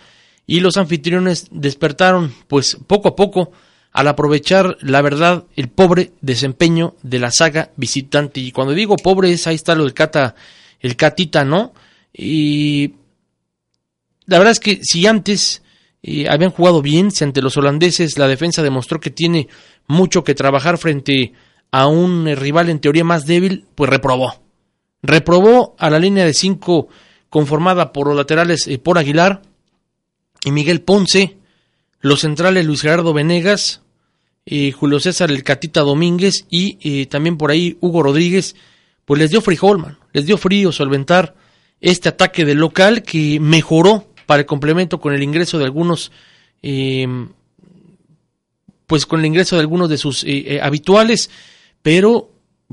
Y 0.48 0.60
los 0.60 0.78
anfitriones 0.78 1.48
despertaron 1.52 2.34
pues 2.48 2.78
poco 2.88 3.10
a 3.10 3.16
poco 3.16 3.52
al 3.96 4.10
aprovechar 4.10 4.78
la 4.82 5.02
verdad 5.02 5.46
el 5.56 5.70
pobre 5.70 6.12
desempeño 6.20 6.96
de 7.02 7.18
la 7.18 7.32
saga 7.32 7.72
visitante. 7.78 8.42
Y 8.42 8.52
cuando 8.52 8.74
digo 8.74 8.98
pobre 8.98 9.32
es 9.32 9.48
ahí 9.48 9.56
está 9.56 9.74
lo 9.74 9.86
del 9.86 9.94
cata 9.94 10.36
el 10.82 10.98
catita 10.98 11.46
no 11.46 11.74
y 12.14 12.96
la 14.26 14.38
verdad 14.38 14.52
es 14.52 14.60
que 14.60 14.82
si 14.84 15.08
antes 15.08 15.64
eh, 16.04 16.28
habían 16.30 16.52
jugado 16.52 16.82
bien 16.82 17.10
si 17.10 17.24
ante 17.24 17.42
los 17.42 17.56
holandeses 17.56 18.18
la 18.18 18.28
defensa 18.28 18.62
demostró 18.62 19.00
que 19.00 19.12
tiene 19.12 19.48
mucho 19.88 20.26
que 20.26 20.36
trabajar 20.36 20.78
frente 20.78 21.32
a 21.72 21.88
un 21.88 22.26
rival 22.36 22.70
en 22.70 22.80
teoría 22.80 23.06
más 23.06 23.26
débil 23.26 23.66
pues 23.76 23.90
reprobó. 23.90 24.42
Reprobó 25.04 25.76
a 25.80 25.90
la 25.90 26.00
línea 26.00 26.26
de 26.26 26.34
cinco 26.34 26.90
conformada 27.36 27.92
por 27.92 28.08
los 28.08 28.16
laterales 28.16 28.66
eh, 28.66 28.78
por 28.78 28.98
Aguilar 28.98 29.42
y 30.46 30.52
Miguel 30.52 30.80
Ponce, 30.80 31.36
los 32.00 32.22
centrales 32.22 32.66
Luis 32.66 32.80
Gerardo 32.80 33.12
Venegas, 33.12 33.82
eh, 34.46 34.72
Julio 34.72 35.02
César 35.02 35.30
El 35.30 35.44
Catita 35.44 35.82
Domínguez 35.82 36.46
y 36.50 36.78
eh, 36.80 37.08
también 37.08 37.38
por 37.38 37.52
ahí 37.52 37.78
Hugo 37.82 38.04
Rodríguez, 38.04 38.56
pues 39.04 39.20
les 39.20 39.32
dio 39.32 39.42
frijol, 39.42 39.98
les 40.14 40.26
dio 40.26 40.38
frío 40.38 40.72
solventar 40.72 41.36
este 41.82 42.08
ataque 42.08 42.46
del 42.46 42.58
local 42.60 43.04
que 43.04 43.38
mejoró 43.42 44.08
para 44.26 44.40
el 44.40 44.46
complemento 44.46 45.02
con 45.02 45.14
el 45.14 45.22
ingreso 45.22 45.60
de 45.60 45.66
algunos, 45.66 46.14
pues 48.88 49.06
con 49.06 49.20
el 49.20 49.26
ingreso 49.26 49.58
de 49.58 49.62
algunos 49.62 49.90
de 49.90 49.98
sus 49.98 50.26
habituales, 50.62 51.30
pero 51.82 52.32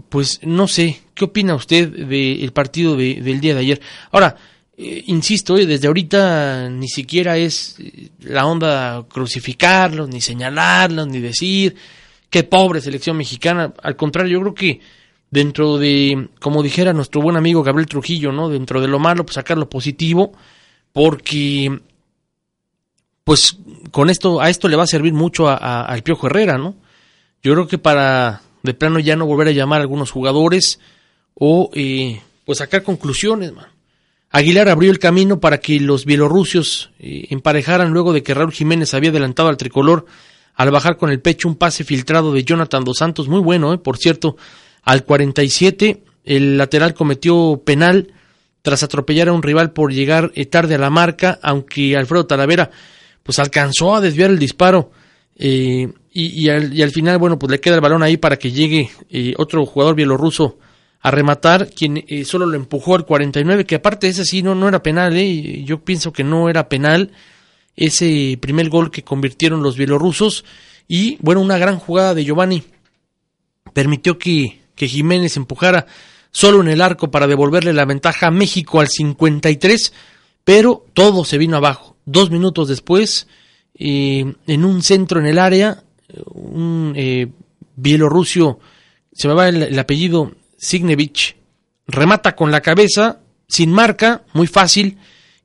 pues 0.09 0.39
no 0.45 0.69
sé, 0.69 1.01
¿qué 1.15 1.25
opina 1.25 1.57
usted 1.57 1.89
del 1.89 2.53
partido 2.53 2.97
del 2.97 3.41
día 3.41 3.55
de 3.55 3.61
ayer? 3.61 3.81
Ahora, 4.13 4.37
eh, 4.83 5.05
insisto, 5.07 5.55
desde 5.55 5.87
ahorita 5.87 6.69
ni 6.69 6.89
siquiera 6.89 7.37
es 7.37 7.77
eh, 7.79 8.11
la 8.21 8.47
onda 8.47 9.05
crucificarlos, 9.09 10.09
ni 10.09 10.21
señalarlos, 10.21 11.07
ni 11.07 11.21
decir, 11.21 11.77
qué 12.29 12.43
pobre 12.43 12.81
selección 12.81 13.17
mexicana. 13.17 13.73
Al 13.83 13.95
contrario, 13.97 14.33
yo 14.33 14.41
creo 14.41 14.55
que 14.55 14.81
dentro 15.31 15.79
de, 15.79 16.29
como 16.41 16.63
dijera 16.63 16.93
nuestro 16.93 17.23
buen 17.23 17.37
amigo 17.37 17.63
Gabriel 17.63 17.89
Trujillo, 17.89 18.33
¿no? 18.33 18.49
Dentro 18.49 18.81
de 18.81 18.89
lo 18.89 18.99
malo, 18.99 19.25
pues 19.25 19.35
sacar 19.35 19.57
lo 19.57 19.69
positivo, 19.69 20.33
porque 20.93 21.81
pues 23.25 23.57
con 23.93 24.11
esto, 24.11 24.41
a 24.41 24.51
esto 24.51 24.69
le 24.69 24.77
va 24.77 24.83
a 24.83 24.89
servir 24.89 25.13
mucho 25.13 25.49
al 25.49 26.03
Piojo 26.03 26.27
Herrera, 26.27 26.59
¿no? 26.59 26.75
Yo 27.43 27.53
creo 27.53 27.69
que 27.69 27.79
para 27.79 28.43
de 28.63 28.75
plano 28.75 28.99
ya 28.99 29.17
no 29.17 29.27
volver 29.27 29.49
a 29.49 29.53
llamar 29.53 29.81
a 29.81 29.83
algunos 29.83 30.11
jugadores 30.11 30.81
o 31.35 31.71
eh, 31.75 32.21
pues 32.45 32.59
sacar 32.59 32.83
conclusiones, 32.83 33.53
man. 33.53 33.67
Aguilar 34.33 34.71
abrió 34.71 34.91
el 34.91 34.99
camino 34.99 35.41
para 35.41 35.59
que 35.59 35.79
los 35.79 36.07
bielorrusios 36.07 36.91
eh, 36.99 37.27
emparejaran 37.29 37.93
luego 37.93 38.15
de 38.15 38.23
que 38.23 38.33
Raúl 38.33 38.51
Jiménez 38.51 38.95
había 38.95 39.11
adelantado 39.11 39.51
al 39.51 39.59
tricolor 39.59 40.07
al 40.55 40.71
bajar 40.71 40.97
con 40.97 41.11
el 41.11 41.21
pecho 41.21 41.49
un 41.49 41.57
pase 41.57 41.85
filtrado 41.85 42.33
de 42.33 42.43
Jonathan 42.43 42.83
Dos 42.85 42.99
Santos, 42.99 43.29
muy 43.29 43.41
bueno, 43.41 43.75
eh, 43.75 43.79
por 43.79 43.99
cierto, 43.99 44.37
al 44.83 45.05
47 45.05 46.03
el 46.25 46.57
lateral 46.57 46.95
cometió 46.95 47.61
penal 47.65 48.15
tras 48.63 48.83
atropellar 48.83 49.29
a 49.29 49.33
un 49.33 49.43
rival 49.43 49.73
por 49.73 49.93
llegar 49.93 50.33
eh, 50.35 50.47
tarde 50.47 50.77
a 50.77 50.79
la 50.79 50.89
marca, 50.89 51.39
aunque 51.43 51.95
Alfredo 51.95 52.25
Talavera 52.25 52.71
pues 53.23 53.39
alcanzó 53.39 53.95
a 53.95 54.01
desviar 54.01 54.31
el 54.31 54.39
disparo 54.39 54.93
y, 55.35 56.49
al, 56.49 56.73
y 56.73 56.83
al 56.83 56.91
final, 56.91 57.19
bueno, 57.19 57.39
pues 57.39 57.51
le 57.51 57.61
queda 57.61 57.75
el 57.75 57.81
balón 57.81 58.03
ahí 58.03 58.17
para 58.17 58.37
que 58.37 58.51
llegue 58.51 58.91
otro 59.37 59.65
jugador 59.67 59.95
bielorruso 59.95 60.59
a 61.03 61.11
rematar, 61.11 61.71
quien 61.71 62.05
eh, 62.07 62.25
solo 62.25 62.47
lo 62.47 62.57
empujó 62.57 62.95
al 62.95 63.05
49, 63.05 63.67
que 63.67 63.75
aparte 63.75 64.07
ese 64.07 64.25
sí 64.25 64.43
no, 64.43 64.55
no 64.55 64.69
era 64.69 64.85
penal, 64.85 65.17
eh, 65.17 65.65
yo 65.65 65.85
pienso 65.85 66.13
que 66.13 66.23
no 66.23 66.49
era 66.49 66.69
penal 66.69 67.11
ese 67.75 68.39
primer 68.41 68.69
gol 68.69 68.91
que 68.91 69.03
convirtieron 69.03 69.63
los 69.63 69.77
bielorrusos 69.77 70.45
y 70.87 71.17
bueno, 71.21 71.41
una 71.41 71.59
gran 71.59 71.79
jugada 71.79 72.15
de 72.15 72.25
Giovanni 72.25 72.63
permitió 73.73 74.17
que, 74.17 74.61
que 74.77 74.87
Jiménez 74.87 75.37
empujara 75.37 75.87
solo 76.31 76.61
en 76.61 76.69
el 76.69 76.81
arco 76.81 77.11
para 77.11 77.27
devolverle 77.27 77.73
la 77.73 77.85
ventaja 77.85 78.29
a 78.29 78.31
México 78.31 78.81
al 78.81 78.89
53, 78.89 79.93
pero 80.45 80.87
todo 80.95 81.25
se 81.25 81.39
vino 81.39 81.57
abajo. 81.57 81.97
Dos 82.05 82.31
minutos 82.31 82.69
después, 82.69 83.27
eh, 83.75 84.35
en 84.47 84.65
un 84.65 84.83
centro 84.83 85.19
en 85.19 85.27
el 85.27 85.39
área, 85.39 85.83
un 86.27 86.93
eh, 86.95 87.29
bielorruso, 87.75 88.61
se 89.13 89.29
me 89.29 89.35
va 89.35 89.49
el 89.49 89.79
apellido, 89.79 90.33
Signevich, 90.63 91.35
remata 91.89 92.37
con 92.37 92.53
la 92.53 92.61
cabeza, 92.61 93.19
sin 93.49 93.73
marca, 93.73 94.23
muy 94.33 94.47
fácil, 94.47 94.97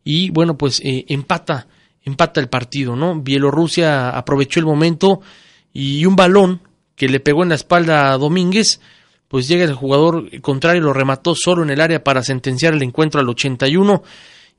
y 0.04 0.30
bueno, 0.30 0.60
pues 0.60 0.80
eh, 0.82 1.06
empata, 1.10 1.68
empata 2.04 2.40
el 2.40 2.50
partido, 2.50 2.96
¿no? 2.96 3.20
Bielorrusia 3.20 4.12
aprovechó 4.12 4.60
el 4.60 4.68
momento 4.68 5.22
y 5.74 6.06
un 6.06 6.16
balón 6.16 6.62
que 6.96 7.10
le 7.10 7.20
pegó 7.20 7.42
en 7.42 7.50
la 7.50 7.56
espalda 7.56 8.14
a 8.14 8.18
Domínguez, 8.20 8.80
pues 9.28 9.48
llega 9.48 9.64
el 9.64 9.74
jugador 9.74 10.40
contrario, 10.42 10.84
lo 10.84 10.94
remató 10.94 11.34
solo 11.34 11.64
en 11.64 11.72
el 11.72 11.82
área 11.82 12.04
para 12.04 12.22
sentenciar 12.22 12.76
el 12.76 12.84
encuentro 12.84 13.20
al 13.20 13.28
81 13.28 14.04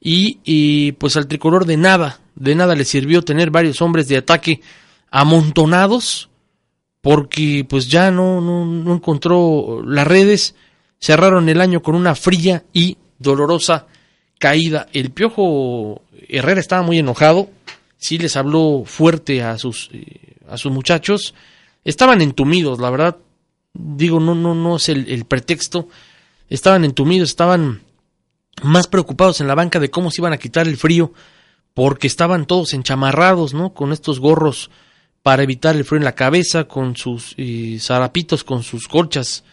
y, 0.00 0.40
y 0.42 0.90
pues 0.92 1.16
al 1.16 1.28
tricolor 1.28 1.66
de 1.66 1.76
nada, 1.76 2.18
de 2.34 2.56
nada 2.56 2.74
le 2.74 2.84
sirvió 2.84 3.22
tener 3.22 3.52
varios 3.52 3.80
hombres 3.80 4.08
de 4.08 4.16
ataque 4.16 4.60
amontonados 5.08 6.27
porque 7.00 7.64
pues 7.68 7.88
ya 7.88 8.10
no, 8.10 8.40
no, 8.40 8.64
no 8.66 8.94
encontró 8.94 9.82
las 9.84 10.06
redes, 10.06 10.54
cerraron 11.00 11.48
el 11.48 11.60
año 11.60 11.82
con 11.82 11.94
una 11.94 12.14
fría 12.14 12.64
y 12.72 12.96
dolorosa 13.18 13.86
caída. 14.38 14.88
El 14.92 15.10
Piojo 15.10 16.02
Herrera 16.28 16.60
estaba 16.60 16.82
muy 16.82 16.98
enojado, 16.98 17.50
sí 17.96 18.18
les 18.18 18.36
habló 18.36 18.82
fuerte 18.84 19.42
a 19.42 19.58
sus, 19.58 19.90
eh, 19.92 20.36
a 20.48 20.56
sus 20.56 20.72
muchachos, 20.72 21.34
estaban 21.84 22.20
entumidos, 22.20 22.80
la 22.80 22.90
verdad, 22.90 23.16
digo, 23.74 24.20
no, 24.20 24.34
no, 24.34 24.54
no 24.54 24.76
es 24.76 24.88
el, 24.88 25.08
el 25.08 25.24
pretexto, 25.24 25.88
estaban 26.48 26.84
entumidos, 26.84 27.30
estaban 27.30 27.82
más 28.62 28.88
preocupados 28.88 29.40
en 29.40 29.46
la 29.46 29.54
banca 29.54 29.78
de 29.78 29.90
cómo 29.90 30.10
se 30.10 30.20
iban 30.20 30.32
a 30.32 30.38
quitar 30.38 30.66
el 30.66 30.76
frío, 30.76 31.12
porque 31.74 32.08
estaban 32.08 32.46
todos 32.46 32.74
enchamarrados, 32.74 33.54
¿no? 33.54 33.72
Con 33.72 33.92
estos 33.92 34.18
gorros 34.18 34.70
para 35.22 35.42
evitar 35.42 35.76
el 35.76 35.84
frío 35.84 35.98
en 35.98 36.04
la 36.04 36.14
cabeza, 36.14 36.64
con 36.64 36.96
sus 36.96 37.36
zarapitos, 37.80 38.44
con 38.44 38.62
sus 38.62 38.88
colchas, 38.88 39.44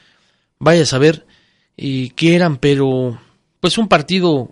vaya 0.59 0.83
a 0.83 0.85
saber 0.85 1.25
qué 1.75 2.35
eran, 2.35 2.57
pero 2.57 3.19
pues 3.59 3.77
un 3.77 3.87
partido 3.87 4.51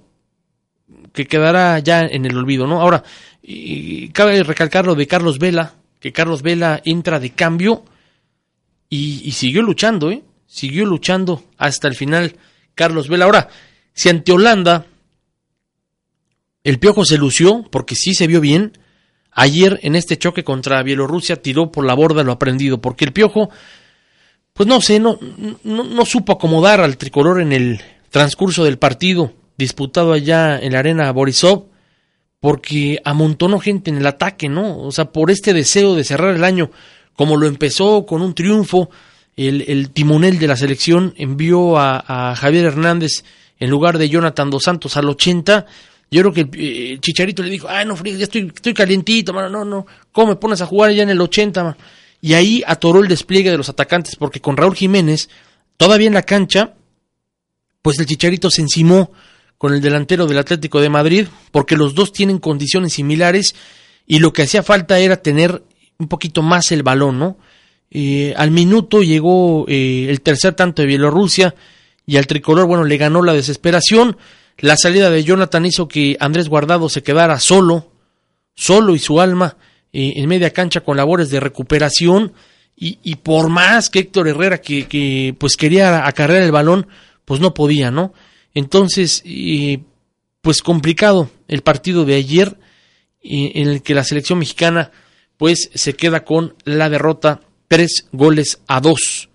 que 1.14 1.26
quedará 1.26 1.80
ya 1.80 2.02
en 2.02 2.26
el 2.26 2.38
olvido, 2.38 2.68
¿no? 2.68 2.82
Ahora, 2.82 3.04
y 3.42 4.10
cabe 4.10 4.44
recalcar 4.44 4.86
lo 4.86 4.96
de 4.96 5.08
Carlos 5.08 5.40
Vela, 5.40 5.76
que 6.00 6.12
Carlos 6.12 6.42
Vela 6.42 6.82
entra 6.84 7.20
de 7.20 7.32
cambio 7.32 7.86
y, 8.90 9.22
y 9.24 9.32
siguió 9.32 9.62
luchando, 9.62 10.12
¿eh? 10.12 10.24
Siguió 10.48 10.86
luchando 10.86 11.44
hasta 11.58 11.88
el 11.88 11.96
final 11.96 12.36
Carlos 12.76 13.08
Vela. 13.08 13.26
Ahora, 13.26 13.50
si 13.94 14.10
ante 14.10 14.32
Holanda 14.32 14.86
el 16.64 16.80
Piojo 16.80 17.06
se 17.06 17.18
lució, 17.18 17.64
porque 17.72 17.96
sí 17.96 18.14
se 18.14 18.28
vio 18.28 18.40
bien, 18.42 18.78
ayer 19.36 19.80
en 19.84 19.96
este 19.96 20.18
choque 20.18 20.44
contra 20.44 20.84
Bielorrusia 20.84 21.42
tiró 21.42 21.72
por 21.72 21.86
la 21.86 21.94
borda 21.94 22.24
lo 22.24 22.32
aprendido, 22.32 22.82
porque 22.82 23.06
el 23.06 23.14
Piojo, 23.14 23.50
pues 24.54 24.68
no 24.68 24.82
sé, 24.82 25.00
no, 25.00 25.18
no, 25.64 25.84
no 25.84 26.06
supo 26.06 26.34
acomodar 26.34 26.82
al 26.82 26.98
tricolor 26.98 27.42
en 27.42 27.52
el 27.54 27.82
transcurso 28.10 28.64
del 28.64 28.78
partido 28.78 29.34
disputado 29.58 30.14
allá 30.14 30.60
en 30.60 30.74
la 30.74 30.80
arena 30.80 31.12
Borisov, 31.12 31.66
porque 32.40 33.00
amontonó 33.06 33.60
gente 33.60 33.90
en 33.90 33.98
el 33.98 34.08
ataque, 34.08 34.50
¿no? 34.50 34.80
O 34.80 34.92
sea, 34.92 35.06
por 35.06 35.32
este 35.32 35.54
deseo 35.54 35.96
de 35.96 36.04
cerrar 36.04 36.36
el 36.36 36.44
año, 36.44 36.72
como 37.16 37.38
lo 37.38 37.48
empezó 37.48 38.06
con 38.06 38.22
un 38.22 38.34
triunfo, 38.34 38.90
el, 39.36 39.64
el 39.68 39.92
timonel 39.92 40.40
de 40.40 40.48
la 40.48 40.58
selección 40.58 41.14
envió 41.18 41.78
a, 41.78 42.32
a 42.32 42.36
Javier 42.36 42.66
Hernández 42.66 43.24
en 43.60 43.70
lugar 43.70 43.98
de 43.98 44.10
Jonathan 44.10 44.50
Dos 44.50 44.64
Santos 44.64 44.98
al 44.98 45.10
80. 45.10 45.66
Yo 46.14 46.22
creo 46.22 46.34
que 46.34 46.42
el, 46.42 46.50
eh, 46.54 46.98
Chicharito 47.00 47.42
le 47.42 47.50
dijo, 47.50 47.68
ay, 47.68 47.86
no, 47.86 47.96
frío, 47.96 48.16
ya 48.16 48.26
estoy, 48.26 48.52
estoy 48.54 48.74
calientito, 48.74 49.34
mano, 49.34 49.50
no, 49.50 49.66
no, 49.66 49.88
¿cómo 50.12 50.28
me 50.28 50.36
pones 50.36 50.62
a 50.62 50.68
jugar 50.68 50.92
ya 50.92 51.04
en 51.04 51.10
el 51.10 51.20
80? 51.20 51.64
mano?". 51.64 51.78
Y 52.22 52.34
ahí 52.34 52.64
atoró 52.66 53.02
el 53.02 53.08
despliegue 53.08 53.50
de 53.50 53.58
los 53.58 53.70
atacantes, 53.70 54.16
porque 54.16 54.40
con 54.40 54.56
Raúl 54.56 54.76
Jiménez, 54.76 55.30
todavía 55.76 56.08
en 56.08 56.14
la 56.14 56.22
cancha, 56.22 56.76
pues 57.82 58.00
el 58.00 58.06
Chicharito 58.06 58.52
se 58.52 58.62
encimó 58.62 59.12
con 59.58 59.74
el 59.74 59.82
delantero 59.82 60.28
del 60.28 60.38
Atlético 60.38 60.82
de 60.82 60.90
Madrid, 60.90 61.28
porque 61.52 61.76
los 61.76 61.96
dos 61.96 62.14
tienen 62.14 62.38
condiciones 62.38 62.94
similares 62.94 63.56
y 64.06 64.20
lo 64.20 64.34
que 64.34 64.44
hacía 64.44 64.62
falta 64.62 65.00
era 65.00 65.18
tener 65.18 65.64
un 65.98 66.08
poquito 66.08 66.42
más 66.44 66.72
el 66.72 66.84
balón, 66.84 67.18
¿no? 67.18 67.38
Eh, 67.90 68.34
al 68.38 68.52
minuto 68.52 69.04
llegó 69.04 69.66
eh, 69.68 70.08
el 70.10 70.22
tercer 70.22 70.54
tanto 70.54 70.82
de 70.82 70.88
Bielorrusia 70.88 71.56
y 72.06 72.18
al 72.18 72.28
tricolor, 72.28 72.68
bueno, 72.68 72.84
le 72.84 72.98
ganó 72.98 73.22
la 73.22 73.34
desesperación. 73.34 74.18
La 74.58 74.78
salida 74.78 75.10
de 75.10 75.24
Jonathan 75.24 75.66
hizo 75.66 75.88
que 75.88 76.18
Andrés 76.20 76.50
Guardado 76.50 76.90
se 76.90 77.04
quedara 77.04 77.40
solo, 77.40 77.92
solo 78.56 78.96
y 78.96 79.00
su 79.00 79.20
alma 79.20 79.58
en 79.92 80.28
media 80.28 80.52
cancha 80.52 80.82
con 80.82 80.98
labores 80.98 81.30
de 81.30 81.40
recuperación. 81.40 82.34
Y, 82.76 83.16
por 83.16 83.50
más 83.50 83.90
que 83.90 84.00
Héctor 84.00 84.28
Herrera, 84.28 84.60
que, 84.60 85.36
pues 85.40 85.56
quería 85.56 86.06
acarrear 86.06 86.42
el 86.42 86.52
balón, 86.52 86.88
pues 87.24 87.40
no 87.40 87.54
podía, 87.54 87.92
¿no? 87.92 88.14
Entonces, 88.54 89.22
eh, 89.26 89.80
pues 90.42 90.62
complicado 90.62 91.30
el 91.48 91.62
partido 91.62 92.04
de 92.04 92.16
ayer, 92.16 92.58
en 93.22 93.70
el 93.70 93.82
que 93.84 93.94
la 93.96 94.04
selección 94.04 94.40
mexicana, 94.40 94.92
pues 95.38 95.70
se 95.74 95.94
queda 95.94 96.26
con 96.26 96.56
la 96.66 96.90
derrota 96.90 97.42
tres 97.68 98.08
goles 98.12 98.60
a 98.68 98.82
dos. 98.82 99.30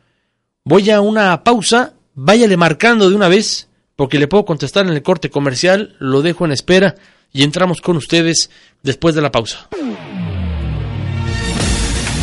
Voy 0.65 0.91
a 0.91 1.01
una 1.01 1.43
pausa, 1.43 1.95
váyale 2.15 2.57
marcando 2.57 3.09
de 3.09 3.17
una 3.17 3.29
vez, 3.29 3.68
porque 3.99 4.21
le 4.21 4.29
puedo 4.29 4.45
contestar 4.45 4.87
en 4.87 4.93
el 4.93 5.03
corte 5.03 5.29
comercial, 5.29 5.97
lo 5.99 6.23
dejo 6.23 6.45
en 6.45 6.53
espera 6.53 6.95
y 7.33 7.43
entramos 7.43 7.81
con 7.81 7.97
ustedes 7.97 8.49
después 8.81 9.17
de 9.17 9.23
la 9.23 9.33
pausa. 9.33 9.69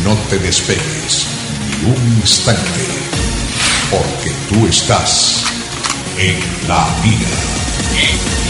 No 0.02 0.14
te 0.30 0.38
despegues 0.38 1.26
ni 1.68 1.90
un 1.90 2.16
instante, 2.16 2.80
porque 3.90 4.32
tú 4.48 4.66
estás 4.66 5.44
en 6.18 6.40
la 6.66 6.88
mira. 7.04 8.45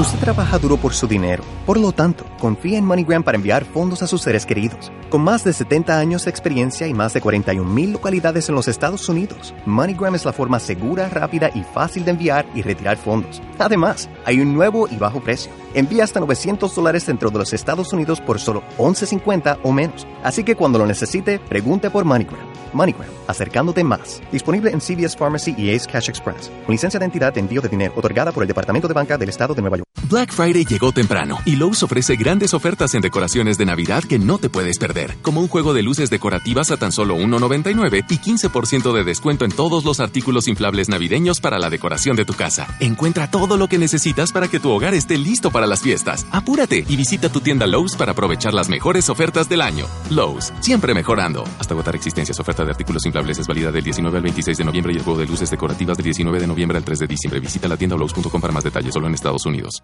Usted 0.00 0.18
trabaja 0.18 0.58
duro 0.58 0.78
por 0.78 0.94
su 0.94 1.06
dinero, 1.06 1.44
por 1.66 1.78
lo 1.78 1.92
tanto, 1.92 2.24
confía 2.40 2.78
en 2.78 2.84
MoneyGram 2.84 3.22
para 3.22 3.36
enviar 3.36 3.64
fondos 3.64 4.02
a 4.02 4.06
sus 4.06 4.22
seres 4.22 4.46
queridos. 4.46 4.90
Con 5.10 5.22
más 5.22 5.44
de 5.44 5.52
70 5.52 5.98
años 5.98 6.24
de 6.24 6.30
experiencia 6.30 6.86
y 6.86 6.94
más 6.94 7.12
de 7.12 7.20
41 7.20 7.68
mil 7.70 7.92
localidades 7.92 8.48
en 8.48 8.54
los 8.54 8.66
Estados 8.66 9.08
Unidos, 9.08 9.54
MoneyGram 9.66 10.14
es 10.14 10.24
la 10.24 10.32
forma 10.32 10.58
segura, 10.58 11.08
rápida 11.08 11.50
y 11.54 11.62
fácil 11.62 12.04
de 12.04 12.12
enviar 12.12 12.46
y 12.54 12.62
retirar 12.62 12.96
fondos. 12.96 13.42
Además, 13.58 14.08
hay 14.24 14.40
un 14.40 14.54
nuevo 14.54 14.88
y 14.88 14.96
bajo 14.96 15.20
precio. 15.20 15.52
Envía 15.74 16.04
hasta 16.04 16.20
900 16.20 16.74
dólares 16.74 17.06
dentro 17.06 17.30
de 17.30 17.38
los 17.38 17.52
Estados 17.52 17.92
Unidos 17.92 18.20
por 18.20 18.40
solo 18.40 18.62
11.50 18.78 19.58
o 19.62 19.72
menos. 19.72 20.06
Así 20.24 20.42
que 20.42 20.56
cuando 20.56 20.78
lo 20.78 20.86
necesite, 20.86 21.38
pregunte 21.38 21.90
por 21.90 22.04
MoneyGram. 22.04 22.52
MoneyGram, 22.72 23.10
acercándote 23.28 23.84
más. 23.84 24.22
Disponible 24.32 24.70
en 24.70 24.80
CVS 24.80 25.16
Pharmacy 25.16 25.54
y 25.56 25.74
Ace 25.74 25.88
Cash 25.90 26.08
Express. 26.08 26.50
Con 26.64 26.72
licencia 26.72 26.98
de 26.98 27.04
entidad 27.04 27.32
de 27.32 27.40
envío 27.40 27.60
de 27.60 27.68
dinero 27.68 27.92
otorgada 27.96 28.32
por 28.32 28.42
el 28.42 28.48
Departamento 28.48 28.61
de 28.66 28.94
Banca 28.94 29.18
del 29.18 29.28
Estado 29.28 29.54
de 29.54 29.60
Nueva 29.60 29.76
York. 29.76 29.88
Black 30.08 30.32
Friday 30.32 30.64
llegó 30.64 30.92
temprano 30.92 31.38
y 31.44 31.56
Lowe's 31.56 31.82
ofrece 31.82 32.16
grandes 32.16 32.52
ofertas 32.54 32.94
en 32.94 33.00
decoraciones 33.00 33.56
de 33.56 33.64
Navidad 33.64 34.02
que 34.04 34.18
no 34.18 34.38
te 34.38 34.50
puedes 34.50 34.78
perder, 34.78 35.16
como 35.22 35.40
un 35.40 35.48
juego 35.48 35.72
de 35.72 35.82
luces 35.82 36.10
decorativas 36.10 36.70
a 36.70 36.76
tan 36.76 36.92
solo 36.92 37.16
$1.99 37.16 38.04
y 38.08 38.18
15% 38.18 38.92
de 38.92 39.04
descuento 39.04 39.44
en 39.44 39.52
todos 39.52 39.84
los 39.84 40.00
artículos 40.00 40.48
inflables 40.48 40.88
navideños 40.88 41.40
para 41.40 41.58
la 41.58 41.70
decoración 41.70 42.16
de 42.16 42.24
tu 42.24 42.34
casa. 42.34 42.66
Encuentra 42.78 43.30
todo 43.30 43.56
lo 43.56 43.68
que 43.68 43.78
necesitas 43.78 44.32
para 44.32 44.48
que 44.48 44.60
tu 44.60 44.70
hogar 44.70 44.92
esté 44.92 45.16
listo 45.16 45.50
para 45.50 45.66
las 45.66 45.80
fiestas. 45.80 46.26
Apúrate 46.30 46.84
y 46.86 46.96
visita 46.96 47.30
tu 47.30 47.40
tienda 47.40 47.66
Lowe's 47.66 47.96
para 47.96 48.12
aprovechar 48.12 48.52
las 48.52 48.68
mejores 48.68 49.08
ofertas 49.08 49.48
del 49.48 49.62
año. 49.62 49.86
Lowe's, 50.10 50.52
siempre 50.60 50.94
mejorando. 50.94 51.44
Hasta 51.58 51.74
agotar 51.74 51.96
existencias. 51.96 52.38
Oferta 52.38 52.64
de 52.64 52.70
artículos 52.72 53.06
inflables 53.06 53.38
es 53.38 53.46
válida 53.46 53.72
del 53.72 53.84
19 53.84 54.18
al 54.18 54.22
26 54.22 54.58
de 54.58 54.64
noviembre 54.64 54.92
y 54.92 54.96
el 54.98 55.02
juego 55.02 55.18
de 55.18 55.26
luces 55.26 55.50
decorativas 55.50 55.96
del 55.96 56.04
19 56.04 56.40
de 56.40 56.46
noviembre 56.46 56.76
al 56.76 56.84
3 56.84 56.98
de 56.98 57.06
diciembre. 57.06 57.40
Visita 57.40 57.66
la 57.66 57.76
tienda 57.76 57.96
Lowe's.com 57.96 58.40
para 58.40 58.51
más 58.52 58.64
detalles, 58.64 58.94
solo 58.94 59.06
en 59.06 59.14
Estados 59.14 59.46
Unidos. 59.46 59.82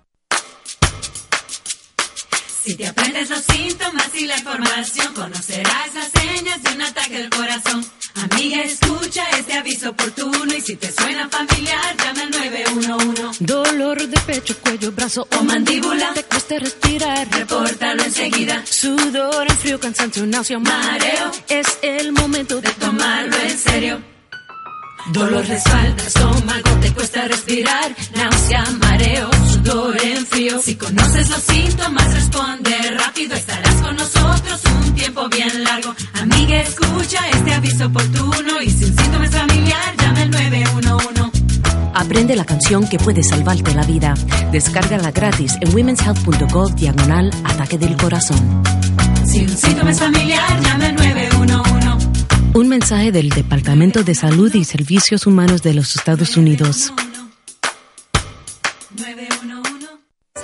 Si 2.68 2.74
te 2.74 2.86
aprendes 2.86 3.30
los 3.30 3.40
síntomas 3.40 4.10
y 4.14 4.26
la 4.26 4.36
información, 4.36 5.14
conocerás 5.14 5.94
las 5.94 6.10
señas 6.10 6.62
de 6.62 6.72
un 6.74 6.82
ataque 6.82 7.16
al 7.16 7.30
corazón. 7.30 7.82
Amiga, 8.14 8.60
escucha 8.62 9.24
este 9.38 9.54
aviso 9.54 9.90
oportuno 9.90 10.54
y 10.54 10.60
si 10.60 10.76
te 10.76 10.92
suena 10.92 11.28
familiar, 11.30 11.96
llama 11.96 12.22
al 12.22 12.30
911. 12.30 13.44
Dolor 13.44 14.06
de 14.06 14.20
pecho, 14.20 14.54
cuello, 14.60 14.92
brazo 14.92 15.26
O 15.38 15.44
mandíbula. 15.44 16.12
Te 16.12 16.24
cuesta 16.24 16.58
respirar. 16.58 17.28
Repórtalo 17.30 18.02
enseguida. 18.02 18.62
Sudor, 18.66 19.50
frío, 19.52 19.80
cansancio, 19.80 20.26
náusea, 20.26 20.58
Mareo. 20.58 21.30
Es 21.48 21.78
el 21.80 22.12
momento 22.12 22.60
de 22.60 22.70
Tomarlo 22.72 23.36
en 23.36 23.58
serio. 23.58 24.17
Dolor 25.12 25.46
de 25.46 25.54
espalda, 25.54 26.02
estómago, 26.06 26.70
te 26.80 26.92
cuesta 26.92 27.26
respirar, 27.28 27.94
náusea, 28.14 28.64
mareo, 28.78 29.30
sudor 29.50 29.96
en 30.02 30.26
frío. 30.26 30.60
Si 30.62 30.74
conoces 30.76 31.30
los 31.30 31.42
síntomas, 31.42 32.12
responde 32.12 32.76
rápido, 32.98 33.34
estarás 33.34 33.74
con 33.76 33.96
nosotros 33.96 34.60
un 34.84 34.94
tiempo 34.94 35.28
bien 35.28 35.64
largo. 35.64 35.94
Amiga, 36.20 36.60
escucha 36.60 37.26
este 37.30 37.54
aviso 37.54 37.86
oportuno 37.86 38.60
y 38.62 38.70
si 38.70 38.84
un 38.84 38.96
síntoma 38.96 39.24
es 39.24 39.30
familiar, 39.30 39.96
llama 39.98 40.20
al 40.20 40.30
911. 40.30 41.08
Aprende 41.94 42.36
la 42.36 42.44
canción 42.44 42.86
que 42.86 42.98
puede 42.98 43.22
salvarte 43.22 43.74
la 43.74 43.84
vida. 43.84 44.14
Descárgala 44.52 45.10
gratis 45.10 45.56
en 45.60 45.74
womenshealth.gov 45.74 46.74
diagonal 46.74 47.30
ataque 47.44 47.78
del 47.78 47.96
corazón. 47.96 48.62
Si 49.26 49.40
un 49.40 49.48
síntoma 49.48 49.90
es 49.90 49.98
familiar, 49.98 50.60
llama 50.60 50.86
al 50.86 50.94
911. 50.94 51.77
Un 52.54 52.68
mensaje 52.68 53.12
del 53.12 53.28
Departamento 53.30 54.02
de 54.02 54.14
Salud 54.14 54.52
y 54.54 54.64
Servicios 54.64 55.26
Humanos 55.26 55.62
de 55.62 55.74
los 55.74 55.96
Estados 55.96 56.36
Unidos. 56.36 56.92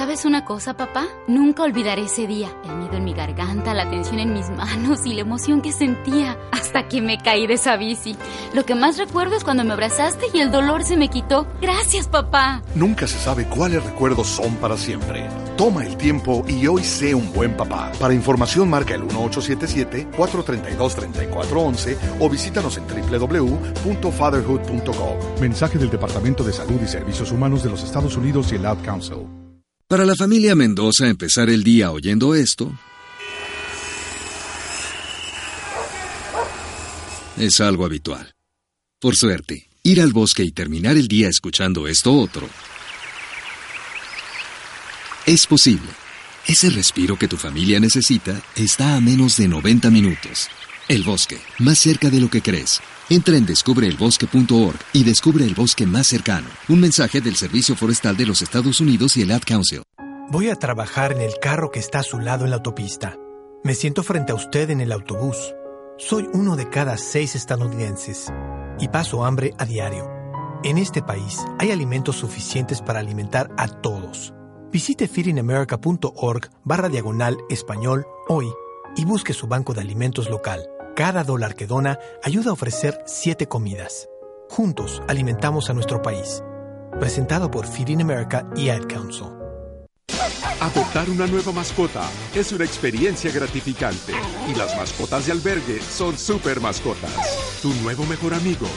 ¿Sabes 0.04 0.26
una 0.26 0.44
cosa, 0.44 0.76
papá? 0.76 1.06
Nunca 1.26 1.62
olvidaré 1.62 2.02
ese 2.02 2.26
día. 2.26 2.54
El 2.66 2.76
miedo 2.76 2.98
en 2.98 3.04
mi 3.04 3.14
garganta, 3.14 3.72
la 3.72 3.88
tensión 3.88 4.18
en 4.18 4.34
mis 4.34 4.50
manos 4.50 5.06
y 5.06 5.14
la 5.14 5.22
emoción 5.22 5.62
que 5.62 5.72
sentía 5.72 6.36
hasta 6.52 6.88
que 6.88 7.00
me 7.00 7.16
caí 7.16 7.46
de 7.46 7.54
esa 7.54 7.78
bici. 7.78 8.14
Lo 8.52 8.66
que 8.66 8.74
más 8.74 8.98
recuerdo 8.98 9.34
es 9.34 9.44
cuando 9.44 9.64
me 9.64 9.72
abrazaste 9.72 10.26
y 10.34 10.40
el 10.40 10.50
dolor 10.50 10.84
se 10.84 10.98
me 10.98 11.08
quitó. 11.08 11.46
Gracias, 11.62 12.06
papá. 12.06 12.60
Nunca 12.74 13.06
se 13.06 13.18
sabe 13.18 13.46
cuáles 13.46 13.82
recuerdos 13.82 14.26
son 14.26 14.56
para 14.56 14.76
siempre. 14.76 15.26
Toma 15.56 15.86
el 15.86 15.96
tiempo 15.96 16.44
y 16.46 16.66
hoy 16.66 16.84
sé 16.84 17.14
un 17.14 17.32
buen 17.32 17.56
papá. 17.56 17.90
Para 17.98 18.12
información 18.12 18.68
marca 18.68 18.94
el 18.94 19.04
1877-432-3411 19.04 21.96
o 22.20 22.28
visítanos 22.28 22.76
en 22.76 22.86
www.fatherhood.gov. 22.86 25.40
Mensaje 25.40 25.78
del 25.78 25.88
Departamento 25.88 26.44
de 26.44 26.52
Salud 26.52 26.82
y 26.82 26.88
Servicios 26.88 27.32
Humanos 27.32 27.62
de 27.62 27.70
los 27.70 27.82
Estados 27.82 28.18
Unidos 28.18 28.52
y 28.52 28.56
el 28.56 28.66
Ad 28.66 28.82
Council. 28.84 29.43
Para 29.94 30.06
la 30.06 30.16
familia 30.16 30.56
Mendoza 30.56 31.06
empezar 31.06 31.48
el 31.48 31.62
día 31.62 31.92
oyendo 31.92 32.34
esto 32.34 32.76
es 37.36 37.60
algo 37.60 37.84
habitual. 37.84 38.34
Por 39.00 39.14
suerte, 39.14 39.68
ir 39.84 40.00
al 40.00 40.12
bosque 40.12 40.42
y 40.42 40.50
terminar 40.50 40.96
el 40.96 41.06
día 41.06 41.28
escuchando 41.28 41.86
esto 41.86 42.12
otro 42.12 42.48
es 45.26 45.46
posible. 45.46 45.90
Ese 46.48 46.70
respiro 46.70 47.16
que 47.16 47.28
tu 47.28 47.36
familia 47.36 47.78
necesita 47.78 48.42
está 48.56 48.96
a 48.96 49.00
menos 49.00 49.36
de 49.36 49.46
90 49.46 49.92
minutos. 49.92 50.48
El 50.88 51.04
bosque, 51.04 51.38
más 51.60 51.78
cerca 51.78 52.10
de 52.10 52.18
lo 52.18 52.28
que 52.28 52.42
crees. 52.42 52.80
Entra 53.10 53.36
en 53.36 53.44
descubreelbosque.org 53.44 54.78
y 54.94 55.04
descubre 55.04 55.44
el 55.44 55.54
bosque 55.54 55.84
más 55.84 56.06
cercano. 56.06 56.48
Un 56.68 56.80
mensaje 56.80 57.20
del 57.20 57.36
Servicio 57.36 57.76
Forestal 57.76 58.16
de 58.16 58.24
los 58.24 58.40
Estados 58.40 58.80
Unidos 58.80 59.18
y 59.18 59.22
el 59.22 59.30
Ad 59.30 59.42
Council. 59.46 59.82
Voy 60.30 60.48
a 60.48 60.56
trabajar 60.56 61.12
en 61.12 61.20
el 61.20 61.34
carro 61.38 61.70
que 61.70 61.80
está 61.80 61.98
a 61.98 62.02
su 62.02 62.18
lado 62.18 62.44
en 62.44 62.50
la 62.50 62.56
autopista. 62.56 63.18
Me 63.62 63.74
siento 63.74 64.02
frente 64.02 64.32
a 64.32 64.34
usted 64.34 64.70
en 64.70 64.80
el 64.80 64.90
autobús. 64.90 65.36
Soy 65.98 66.26
uno 66.32 66.56
de 66.56 66.70
cada 66.70 66.96
seis 66.96 67.34
estadounidenses 67.34 68.32
y 68.80 68.88
paso 68.88 69.26
hambre 69.26 69.52
a 69.58 69.66
diario. 69.66 70.10
En 70.64 70.78
este 70.78 71.02
país 71.02 71.44
hay 71.58 71.72
alimentos 71.72 72.16
suficientes 72.16 72.80
para 72.80 73.00
alimentar 73.00 73.50
a 73.58 73.68
todos. 73.68 74.32
Visite 74.72 75.08
feedingamerica.org 75.08 76.50
barra 76.64 76.88
diagonal 76.88 77.36
español 77.50 78.06
hoy 78.28 78.46
y 78.96 79.04
busque 79.04 79.34
su 79.34 79.46
banco 79.46 79.74
de 79.74 79.82
alimentos 79.82 80.30
local. 80.30 80.66
Cada 80.96 81.24
dólar 81.24 81.56
que 81.56 81.66
dona 81.66 81.98
ayuda 82.22 82.50
a 82.50 82.52
ofrecer 82.52 83.02
siete 83.04 83.48
comidas. 83.48 84.08
Juntos 84.48 85.02
alimentamos 85.08 85.68
a 85.68 85.74
nuestro 85.74 86.00
país. 86.02 86.40
Presentado 87.00 87.50
por 87.50 87.66
Feeding 87.66 88.00
America 88.00 88.48
y 88.54 88.68
Ad 88.68 88.86
Council. 88.86 89.26
Adoptar 90.60 91.10
una 91.10 91.26
nueva 91.26 91.50
mascota 91.50 92.08
es 92.32 92.52
una 92.52 92.64
experiencia 92.64 93.32
gratificante 93.32 94.12
y 94.48 94.54
las 94.54 94.76
mascotas 94.76 95.26
de 95.26 95.32
albergue 95.32 95.80
son 95.80 96.16
super 96.16 96.60
mascotas. 96.60 97.58
Tu 97.60 97.74
nuevo 97.82 98.06
mejor 98.06 98.32
amigo 98.32 98.68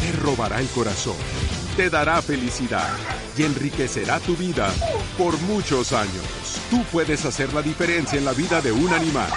te 0.00 0.12
robará 0.12 0.60
el 0.60 0.68
corazón, 0.68 1.16
te 1.80 1.88
dará 1.88 2.20
felicidad 2.20 2.90
y 3.38 3.42
enriquecerá 3.42 4.20
tu 4.20 4.36
vida 4.36 4.70
por 5.16 5.40
muchos 5.44 5.94
años. 5.94 6.60
Tú 6.68 6.84
puedes 6.92 7.24
hacer 7.24 7.54
la 7.54 7.62
diferencia 7.62 8.18
en 8.18 8.26
la 8.26 8.34
vida 8.34 8.60
de 8.60 8.70
un 8.70 8.92
animal. 8.92 9.30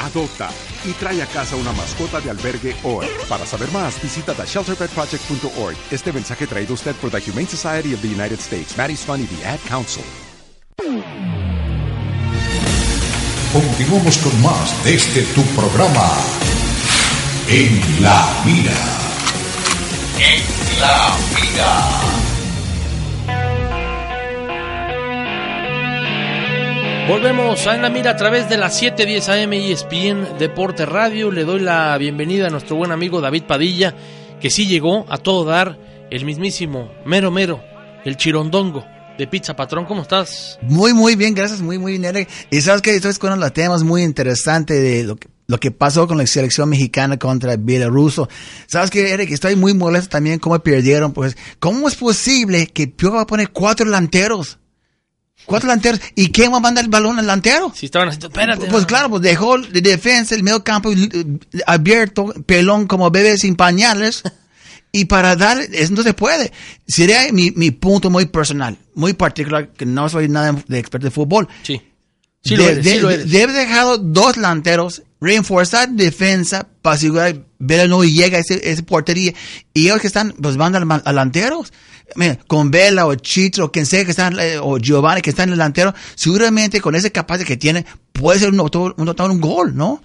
Adopta 0.00 0.50
y 0.84 0.92
trae 0.92 1.22
a 1.22 1.26
casa 1.26 1.56
una 1.56 1.72
mascota 1.72 2.20
de 2.20 2.28
albergue 2.28 2.76
hoy. 2.82 3.06
Para 3.30 3.46
saber 3.46 3.70
más, 3.72 3.98
visita 4.02 4.34
theshelterpetproject.org. 4.34 5.74
Este 5.90 6.12
mensaje 6.12 6.46
traído 6.46 6.72
a 6.72 6.74
usted 6.74 6.94
por 6.96 7.10
the 7.10 7.30
Humane 7.30 7.46
Society 7.46 7.94
of 7.94 8.02
the 8.02 8.08
United 8.08 8.40
States, 8.40 8.76
Maddie's 8.76 9.00
Fund 9.00 9.24
y 9.24 9.26
the 9.34 9.46
Ad 9.46 9.60
Council. 9.66 10.04
Continuamos 13.54 14.18
con 14.18 14.42
más 14.42 14.84
de 14.84 14.96
este 14.96 15.22
tu 15.34 15.42
programa. 15.54 16.10
En 17.48 18.02
la 18.02 18.42
mira. 18.44 19.05
En 20.18 20.80
la 20.80 21.16
mira. 21.34 22.06
Volvemos 27.06 27.66
a 27.66 27.74
En 27.74 27.82
la 27.82 27.90
Mira 27.90 28.12
a 28.12 28.16
través 28.16 28.48
de 28.48 28.56
las 28.56 28.78
710 28.78 29.28
AM 29.28 29.52
y 29.52 29.72
ESPN 29.72 30.38
Deporte 30.38 30.86
Radio. 30.86 31.30
Le 31.30 31.44
doy 31.44 31.60
la 31.60 31.98
bienvenida 31.98 32.46
a 32.46 32.50
nuestro 32.50 32.76
buen 32.76 32.92
amigo 32.92 33.20
David 33.20 33.44
Padilla, 33.44 33.94
que 34.40 34.48
sí 34.48 34.66
llegó 34.66 35.04
a 35.10 35.18
todo 35.18 35.44
dar 35.44 35.78
el 36.10 36.24
mismísimo 36.24 36.90
mero 37.04 37.30
mero, 37.30 37.62
el 38.04 38.16
chirondongo 38.16 38.86
de 39.18 39.26
Pizza 39.26 39.54
Patrón. 39.54 39.84
¿Cómo 39.84 40.00
estás? 40.00 40.58
Muy, 40.62 40.94
muy 40.94 41.14
bien, 41.14 41.34
gracias, 41.34 41.60
muy, 41.60 41.78
muy 41.78 41.98
bien. 41.98 42.26
Y 42.50 42.60
sabes 42.62 42.80
que 42.80 42.96
estoy 42.96 43.14
con 43.16 43.38
los 43.38 43.52
temas 43.52 43.82
muy 43.82 44.02
interesantes 44.02 44.82
de 44.82 45.04
lo 45.04 45.16
que, 45.16 45.28
lo 45.46 45.60
que 45.60 45.70
pasó 45.70 46.08
con 46.08 46.18
la 46.18 46.26
selección 46.26 46.68
mexicana 46.68 47.18
contra 47.18 47.56
Bielorruso. 47.56 48.28
Sabes 48.66 48.90
que, 48.90 49.10
Eric, 49.10 49.30
estoy 49.30 49.56
muy 49.56 49.74
molesto 49.74 50.10
también 50.10 50.38
cómo 50.38 50.58
perdieron, 50.58 51.12
pues, 51.12 51.36
¿cómo 51.58 51.88
es 51.88 51.94
posible 51.94 52.66
que 52.66 52.88
Pio 52.88 53.12
va 53.12 53.22
a 53.22 53.26
poner 53.26 53.50
cuatro 53.50 53.86
delanteros? 53.86 54.58
Cuatro 55.44 55.68
delanteros. 55.68 56.00
¿Y 56.16 56.30
quién 56.32 56.52
va 56.52 56.56
a 56.56 56.60
mandar 56.60 56.84
el 56.84 56.90
balón 56.90 57.18
al 57.18 57.24
delantero? 57.24 57.72
Si 57.74 57.86
estaban 57.86 58.08
haciendo, 58.08 58.28
espérate. 58.28 58.66
Pues 58.66 58.84
claro, 58.84 59.10
pues 59.10 59.22
dejó 59.22 59.58
de 59.58 59.80
defensa 59.80 60.34
el 60.34 60.42
medio 60.42 60.64
campo 60.64 60.90
eh, 60.90 61.38
abierto, 61.66 62.34
pelón 62.46 62.86
como 62.86 63.10
bebé 63.10 63.38
sin 63.38 63.54
pañales. 63.54 64.22
Y 64.90 65.04
para 65.04 65.36
dar, 65.36 65.58
eso 65.72 65.92
no 65.92 66.02
se 66.02 66.14
puede. 66.14 66.52
Sería 66.86 67.30
mi, 67.30 67.50
mi 67.50 67.70
punto 67.70 68.08
muy 68.08 68.26
personal, 68.26 68.78
muy 68.94 69.12
particular, 69.12 69.68
que 69.68 69.84
no 69.84 70.08
soy 70.08 70.28
nada 70.28 70.56
de 70.66 70.78
experto 70.78 71.06
de 71.06 71.10
fútbol. 71.10 71.48
Sí. 71.62 71.82
Sí 72.46 72.56
lo 72.56 72.64
De- 72.64 72.72
eres, 72.72 72.84
de- 72.84 72.90
sí 72.92 73.00
lo 73.00 73.10
eres. 73.10 73.30
Debe 73.30 73.52
dejar 73.52 73.86
dos 74.00 74.34
delanteros, 74.34 75.02
reforzar 75.20 75.88
defensa 75.90 76.68
para 76.82 76.96
asegurar 76.96 77.42
Vela 77.58 77.86
no 77.88 78.04
llega 78.04 78.36
a 78.36 78.40
ese, 78.40 78.70
ese 78.70 78.82
portería. 78.82 79.32
Y 79.72 79.86
ellos 79.86 80.00
que 80.00 80.06
están, 80.06 80.32
pues 80.40 80.56
van 80.56 80.74
al 80.76 81.02
delanteros. 81.04 81.72
Mira, 82.14 82.38
con 82.46 82.70
Vela 82.70 83.06
o 83.06 83.14
Chitro 83.16 83.72
quien 83.72 83.84
sea 83.86 84.04
que 84.04 84.10
están, 84.12 84.38
eh, 84.38 84.58
o 84.60 84.78
Giovanni 84.78 85.22
que 85.22 85.30
está 85.30 85.42
en 85.42 85.48
el 85.50 85.56
delantero, 85.56 85.92
seguramente 86.14 86.80
con 86.80 86.94
ese 86.94 87.10
capacidad 87.10 87.46
que 87.46 87.56
tiene, 87.56 87.84
puede 88.12 88.38
ser 88.38 88.50
un, 88.50 88.60
un, 88.60 88.94
un 88.96 89.40
gol, 89.40 89.74
¿no? 89.74 90.02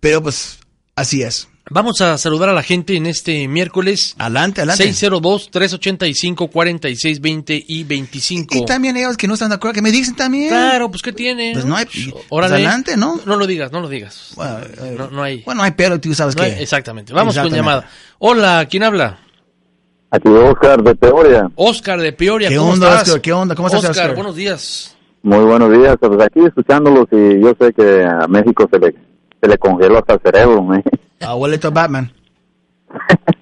Pero 0.00 0.22
pues, 0.22 0.58
así 0.96 1.22
es. 1.22 1.48
Vamos 1.70 2.00
a 2.00 2.18
saludar 2.18 2.48
a 2.48 2.52
la 2.52 2.62
gente 2.62 2.96
en 2.96 3.06
este 3.06 3.46
miércoles. 3.48 4.14
Adelante, 4.18 4.60
adelante. 4.62 4.84
602-385-4620 4.92 7.64
y 7.68 7.84
25. 7.84 8.56
Y 8.56 8.64
también 8.64 8.96
ellos 8.96 9.16
que 9.16 9.28
no 9.28 9.34
están 9.34 9.50
de 9.50 9.56
acuerdo, 9.56 9.74
que 9.74 9.82
me 9.82 9.90
dicen 9.92 10.16
también. 10.16 10.48
Claro, 10.48 10.90
pues 10.90 11.02
¿qué 11.02 11.12
tiene? 11.12 11.50
Pues 11.52 11.64
no 11.64 11.76
hay. 11.76 11.86
Órale. 12.28 12.28
pues 12.28 12.52
adelante, 12.52 12.96
¿no? 12.96 13.20
No 13.26 13.36
lo 13.36 13.46
digas, 13.46 13.70
no 13.72 13.80
lo 13.80 13.88
digas. 13.88 14.32
Bueno, 14.36 14.58
eh, 14.82 14.94
no, 14.98 15.10
no 15.10 15.22
hay. 15.22 15.42
Bueno, 15.44 15.58
no 15.60 15.64
hay 15.64 15.70
pero, 15.72 16.00
tú 16.00 16.12
sabes 16.14 16.36
no 16.36 16.42
que. 16.42 16.50
hay- 16.50 16.62
exactamente. 16.62 17.12
Vamos 17.12 17.34
Exactamente. 17.36 17.62
con 17.62 17.66
llamada. 17.72 17.88
Hola, 18.18 18.66
¿quién 18.68 18.82
habla? 18.82 19.18
Aquí 20.10 20.28
Oscar 20.28 20.82
de 20.82 20.94
Peoria. 20.94 21.50
Oscar 21.54 21.98
de 22.00 22.12
Peoria. 22.12 22.48
¿Qué 22.50 22.56
¿cómo 22.56 22.72
onda, 22.72 22.88
estás? 22.88 23.08
Oscar? 23.08 23.20
¿Qué 23.22 23.32
onda? 23.32 23.54
¿Cómo 23.54 23.68
estás, 23.68 23.84
Oscar, 23.84 23.96
Oscar? 24.10 24.14
buenos 24.16 24.36
días. 24.36 24.94
Muy 25.22 25.44
buenos 25.44 25.70
días. 25.72 25.96
Pues 25.98 26.20
aquí 26.20 26.40
escuchándolos 26.44 27.06
y 27.12 27.40
yo 27.40 27.54
sé 27.58 27.72
que 27.72 28.04
a 28.04 28.26
México 28.28 28.68
se 28.70 28.78
le, 28.78 28.94
se 29.40 29.48
le 29.48 29.56
congeló 29.56 29.98
hasta 29.98 30.14
el 30.14 30.20
cerebro. 30.20 30.74
¿eh? 30.74 30.82
Abuelito 31.22 31.70
Batman. 31.70 32.10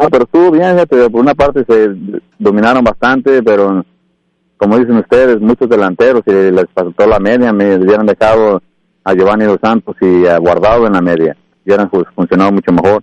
No, 0.00 0.08
pero 0.10 0.22
estuvo 0.26 0.52
bien, 0.52 0.74
fíjate, 0.74 1.10
por 1.10 1.20
una 1.20 1.34
parte 1.34 1.64
se 1.68 1.88
dominaron 2.38 2.84
bastante, 2.84 3.42
pero 3.42 3.84
como 4.56 4.78
dicen 4.78 4.96
ustedes, 4.98 5.40
muchos 5.40 5.68
delanteros 5.68 6.22
y 6.26 6.30
les 6.52 6.66
faltó 6.72 7.04
la 7.04 7.18
media, 7.18 7.52
me 7.52 7.74
hubieran 7.74 8.06
dejado 8.06 8.62
a 9.02 9.12
Giovanni 9.14 9.46
Dos 9.46 9.58
Santos 9.60 9.96
y 10.00 10.24
a 10.26 10.38
Guardado 10.38 10.86
en 10.86 10.92
la 10.92 11.00
media. 11.00 11.36
Hubieran 11.66 11.90
fu- 11.90 12.04
funcionado 12.14 12.52
mucho 12.52 12.70
mejor. 12.70 13.02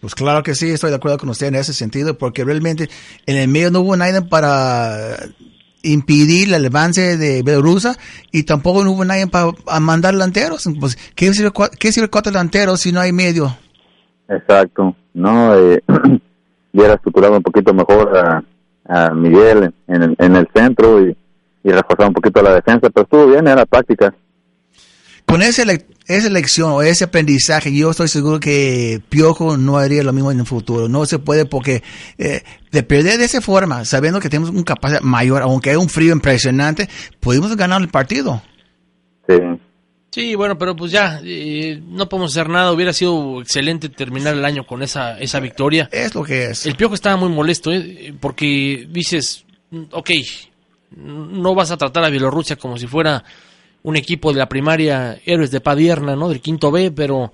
Pues 0.00 0.14
claro 0.14 0.44
que 0.44 0.54
sí, 0.54 0.70
estoy 0.70 0.90
de 0.90 0.96
acuerdo 0.96 1.18
con 1.18 1.30
usted 1.30 1.48
en 1.48 1.56
ese 1.56 1.72
sentido, 1.72 2.16
porque 2.16 2.44
realmente 2.44 2.88
en 3.26 3.36
el 3.36 3.48
medio 3.48 3.72
no 3.72 3.80
hubo 3.80 3.96
nadie 3.96 4.22
para 4.22 5.16
impedir 5.82 6.52
el 6.52 6.64
avance 6.66 7.16
de 7.16 7.42
Bielorrusia 7.42 7.94
y 8.30 8.44
tampoco 8.44 8.84
no 8.84 8.92
hubo 8.92 9.04
nadie 9.04 9.26
para 9.26 9.52
mandar 9.80 10.14
delanteros. 10.14 10.68
Pues, 10.80 10.96
¿qué, 11.14 11.32
sirve, 11.34 11.50
¿Qué 11.78 11.92
sirve 11.92 12.08
cuatro 12.08 12.32
delanteros 12.32 12.80
si 12.80 12.92
no 12.92 13.00
hay 13.00 13.12
medio? 13.12 13.56
Exacto. 14.28 14.94
No, 15.14 15.54
eh, 15.58 15.82
hubiera 16.72 16.94
estructurado 16.94 17.36
un 17.36 17.42
poquito 17.42 17.74
mejor 17.74 18.16
a, 18.16 18.42
a 18.88 19.10
Miguel 19.14 19.74
en 19.88 20.02
el, 20.02 20.14
en 20.18 20.36
el 20.36 20.48
centro 20.54 21.04
y, 21.06 21.16
y 21.64 21.70
reforzar 21.70 22.08
un 22.08 22.14
poquito 22.14 22.40
la 22.42 22.54
defensa, 22.54 22.88
pero 22.90 23.04
estuvo 23.04 23.26
bien, 23.26 23.46
era 23.46 23.66
práctica. 23.66 24.14
Con 25.26 25.42
esa, 25.42 25.62
ele- 25.62 25.86
esa 26.06 26.26
elección 26.26 26.72
o 26.72 26.82
ese 26.82 27.04
aprendizaje, 27.04 27.74
yo 27.74 27.90
estoy 27.90 28.08
seguro 28.08 28.40
que 28.40 29.00
Piojo 29.08 29.56
no 29.56 29.78
haría 29.78 30.02
lo 30.02 30.12
mismo 30.12 30.30
en 30.32 30.40
el 30.40 30.46
futuro. 30.46 30.88
No 30.88 31.06
se 31.06 31.18
puede 31.18 31.44
porque 31.44 31.82
eh, 32.18 32.42
de 32.70 32.82
perder 32.82 33.18
de 33.18 33.24
esa 33.24 33.40
forma, 33.40 33.84
sabiendo 33.84 34.20
que 34.20 34.28
tenemos 34.28 34.50
una 34.50 34.64
capacidad 34.64 35.00
mayor, 35.00 35.42
aunque 35.42 35.70
hay 35.70 35.76
un 35.76 35.88
frío 35.88 36.12
impresionante, 36.12 36.88
pudimos 37.20 37.56
ganar 37.56 37.80
el 37.80 37.88
partido. 37.88 38.42
Sí. 39.28 39.36
Sí, 40.10 40.34
bueno, 40.34 40.58
pero 40.58 40.76
pues 40.76 40.92
ya, 40.92 41.22
eh, 41.24 41.80
no 41.86 42.06
podemos 42.06 42.32
hacer 42.32 42.50
nada. 42.50 42.70
Hubiera 42.70 42.92
sido 42.92 43.40
excelente 43.40 43.88
terminar 43.88 44.34
el 44.34 44.44
año 44.44 44.66
con 44.66 44.82
esa, 44.82 45.18
esa 45.18 45.40
victoria. 45.40 45.88
Es 45.90 46.14
lo 46.14 46.22
que 46.22 46.50
es. 46.50 46.66
El 46.66 46.76
Piojo 46.76 46.94
estaba 46.94 47.16
muy 47.16 47.30
molesto, 47.30 47.72
¿eh? 47.72 48.14
porque 48.20 48.86
dices, 48.90 49.46
ok, 49.90 50.10
no 50.96 51.54
vas 51.54 51.70
a 51.70 51.78
tratar 51.78 52.04
a 52.04 52.10
Bielorrusia 52.10 52.56
como 52.56 52.76
si 52.76 52.86
fuera 52.86 53.24
un 53.82 53.96
equipo 53.96 54.32
de 54.32 54.38
la 54.38 54.48
primaria 54.48 55.18
Héroes 55.24 55.50
de 55.50 55.60
Padierna, 55.60 56.16
¿no? 56.16 56.28
Del 56.28 56.40
quinto 56.40 56.70
B, 56.70 56.90
pero 56.90 57.32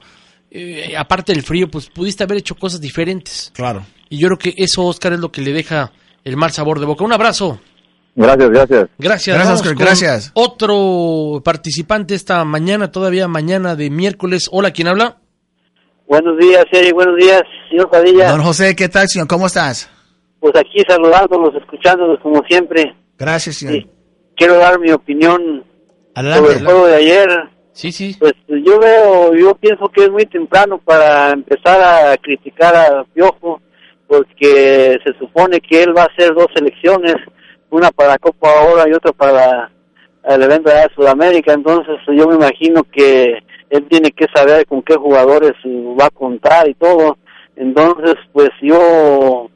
eh, 0.51 0.95
aparte 0.97 1.33
del 1.33 1.43
frío, 1.43 1.69
pues 1.71 1.89
pudiste 1.91 2.25
haber 2.25 2.39
hecho 2.39 2.55
cosas 2.55 2.81
diferentes. 2.81 3.53
Claro. 3.55 3.85
Y 4.09 4.19
yo 4.19 4.29
creo 4.29 4.39
que 4.39 4.55
eso, 4.57 4.85
Oscar, 4.85 5.13
es 5.13 5.21
lo 5.21 5.31
que 5.31 5.43
le 5.43 5.53
deja 5.53 5.93
el 6.25 6.37
mal 6.37 6.51
sabor 6.51 6.81
de 6.81 6.87
boca. 6.87 7.05
Un 7.05 7.13
abrazo. 7.13 7.61
Gracias, 8.15 8.51
gracias. 8.51 8.89
Gracias. 8.99 9.37
Gracias, 9.37 9.61
Oscar, 9.61 9.75
gracias. 9.77 10.31
Otro 10.35 11.41
participante 11.45 12.15
esta 12.15 12.45
mañana, 12.45 12.91
todavía 12.91 13.29
mañana 13.29 13.77
de 13.77 13.91
miércoles. 13.91 14.49
Hola, 14.51 14.73
¿quién 14.73 14.89
habla? 14.89 15.19
Buenos 16.09 16.37
días, 16.39 16.65
Eri. 16.73 16.91
Buenos 16.91 17.17
días, 17.17 17.43
señor 17.69 17.91
Padilla. 17.91 18.31
Don 18.31 18.43
José, 18.43 18.75
¿qué 18.75 18.89
tal, 18.89 19.07
señor? 19.09 19.29
¿Cómo 19.29 19.47
estás? 19.47 19.89
Pues 20.41 20.55
aquí 20.57 20.83
saludándolos, 20.89 21.55
escuchándolos 21.55 22.19
como 22.21 22.43
siempre. 22.49 22.97
Gracias, 23.19 23.57
señor. 23.57 23.87
Quiero 24.35 24.57
dar 24.57 24.81
mi 24.81 24.91
opinión 24.91 25.63
Adelante. 26.19 26.47
sobre 26.47 26.59
el 26.59 26.65
juego 26.65 26.87
de 26.87 26.97
ayer. 26.97 27.29
Sí, 27.73 27.93
sí. 27.93 28.17
Pues 28.19 28.35
yo 28.49 28.79
veo, 28.81 29.35
yo 29.35 29.55
pienso 29.55 29.89
que 29.89 30.05
es 30.05 30.11
muy 30.11 30.27
temprano 30.27 30.79
para 30.79 31.31
empezar 31.31 31.81
a 31.81 32.17
criticar 32.17 32.75
a 32.75 33.05
Piojo, 33.05 33.61
porque 34.09 34.99
se 35.05 35.13
supone 35.19 35.61
que 35.61 35.85
él 35.85 35.97
va 35.97 36.03
a 36.03 36.07
hacer 36.07 36.35
dos 36.35 36.49
selecciones, 36.55 37.15
una 37.71 37.91
para 37.91 38.19
Copa 38.19 38.49
Oro 38.63 38.89
y 38.89 38.93
otra 38.93 39.13
para 39.13 39.71
el 40.25 40.43
evento 40.43 40.71
de 40.71 40.89
Sudamérica. 40.95 41.53
Entonces 41.53 41.97
yo 42.09 42.27
me 42.27 42.35
imagino 42.35 42.83
que 42.83 43.39
él 43.71 43.87
tiene 43.89 44.11
que 44.11 44.27
saber 44.35 44.67
con 44.67 44.83
qué 44.83 44.97
jugadores 44.97 45.53
va 45.65 46.07
a 46.07 46.11
contar 46.11 46.69
y 46.69 46.75
todo. 46.75 47.17
Entonces, 47.55 48.15
pues 48.33 48.51
yo 48.61 49.51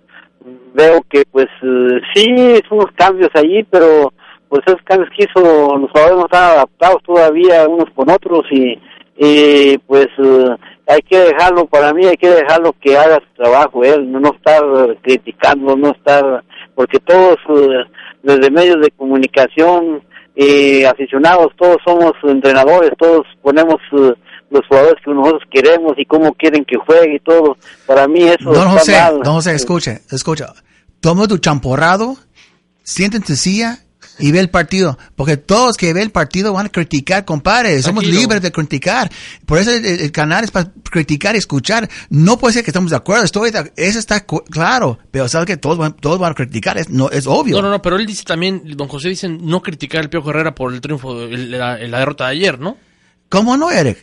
veo 0.75 1.01
que 1.09 1.25
pues 1.31 1.49
eh, 1.63 2.01
sí, 2.15 2.61
son 2.69 2.79
unos 2.79 2.93
cambios 2.97 3.31
allí, 3.35 3.65
pero 3.65 4.13
pues 4.53 4.63
esos 4.67 4.83
cambios 4.85 5.09
que 5.17 5.25
hizo 5.25 5.79
los 5.79 5.91
jugadores 5.91 6.19
no 6.19 6.25
están 6.27 6.51
adaptados 6.51 7.03
todavía 7.07 7.67
unos 7.67 7.89
con 7.95 8.11
otros 8.11 8.43
y, 8.51 8.79
y 9.17 9.79
pues 9.79 10.09
eh, 10.19 10.57
hay 10.87 11.01
que 11.09 11.19
dejarlo, 11.21 11.65
para 11.65 11.95
mí 11.95 12.05
hay 12.05 12.19
que 12.19 12.29
dejarlo 12.29 12.75
que 12.79 12.95
haga 12.95 13.17
su 13.17 13.43
trabajo 13.43 13.83
él, 13.83 14.13
no, 14.13 14.21
no 14.21 14.35
estar 14.35 14.63
criticando, 15.01 15.75
no 15.75 15.93
estar, 15.93 16.45
porque 16.75 16.99
todos 16.99 17.39
eh, 17.49 17.91
desde 18.23 18.51
medios 18.51 18.77
de 18.83 18.91
comunicación 18.91 20.03
y 20.37 20.85
aficionados, 20.85 21.49
todos 21.57 21.79
somos 21.83 22.13
entrenadores, 22.23 22.91
todos 22.99 23.23
ponemos 23.41 23.77
eh, 23.93 24.13
los 24.51 24.67
jugadores 24.69 25.03
que 25.03 25.15
nosotros 25.15 25.45
queremos 25.51 25.95
y 25.97 26.05
cómo 26.05 26.35
quieren 26.35 26.67
que 26.67 26.77
juegue 26.77 27.15
y 27.15 27.21
todo. 27.21 27.57
Para 27.87 28.07
mí 28.07 28.25
eso 28.25 28.53
Don 28.53 28.69
José, 28.69 29.01
mal. 29.01 29.23
don 29.23 29.35
José, 29.37 29.55
escucha, 29.55 29.99
escucha. 30.11 30.53
Toma 31.01 31.27
tu 31.27 31.39
champorrado, 31.39 32.17
siente 32.83 33.17
en 33.17 33.23
tu 33.23 33.35
silla 33.35 33.79
y 34.23 34.33
ve 34.33 34.39
el 34.39 34.49
partido. 34.49 34.97
Porque 35.17 35.37
todos 35.37 35.77
que 35.77 35.93
ven 35.93 36.05
el 36.05 36.11
partido 36.11 36.55
van 36.55 36.67
a 36.67 36.69
criticar, 36.71 37.27
compadre. 37.27 37.83
Somos 37.83 38.03
Tranquilo. 38.05 38.21
libres 38.21 38.41
de 38.41 38.51
criticar. 38.53 39.11
Por 39.45 39.59
eso 39.59 39.71
el, 39.73 39.85
el 39.85 40.11
canal 40.13 40.45
es 40.45 40.51
para 40.51 40.73
criticar 40.91 41.35
y 41.35 41.39
escuchar. 41.39 41.91
No 42.09 42.39
puede 42.39 42.55
ser 42.55 42.65
que 42.65 42.71
estamos 42.71 42.91
de 42.91 42.97
acuerdo. 42.97 43.25
Estoy 43.25 43.51
de- 43.51 43.73
eso 43.77 43.99
está 43.99 44.25
claro. 44.25 44.99
Pero 45.11 45.29
sabes 45.29 45.47
que 45.47 45.59
todos 45.59 45.77
van, 45.77 45.93
todos 45.95 46.19
van 46.19 46.33
a 46.33 46.35
criticar. 46.35 46.79
Es, 46.79 46.89
no, 46.89 47.11
es 47.11 47.27
obvio. 47.27 47.57
No, 47.57 47.63
no, 47.63 47.71
no, 47.71 47.83
pero 47.83 47.97
él 47.97 48.07
dice 48.07 48.25
también, 48.25 48.63
don 48.77 48.89
José 48.89 49.09
dice 49.11 49.29
no 49.29 49.61
criticar 49.61 50.01
al 50.01 50.09
Piojo 50.09 50.31
Herrera 50.31 50.55
por 50.55 50.73
el 50.73 50.81
triunfo, 50.81 51.23
el- 51.25 51.51
la, 51.51 51.77
la 51.77 51.99
derrota 51.99 52.25
de 52.27 52.31
ayer, 52.31 52.59
¿no? 52.59 52.79
¿Cómo 53.29 53.57
no, 53.57 53.71
Eric? 53.71 53.99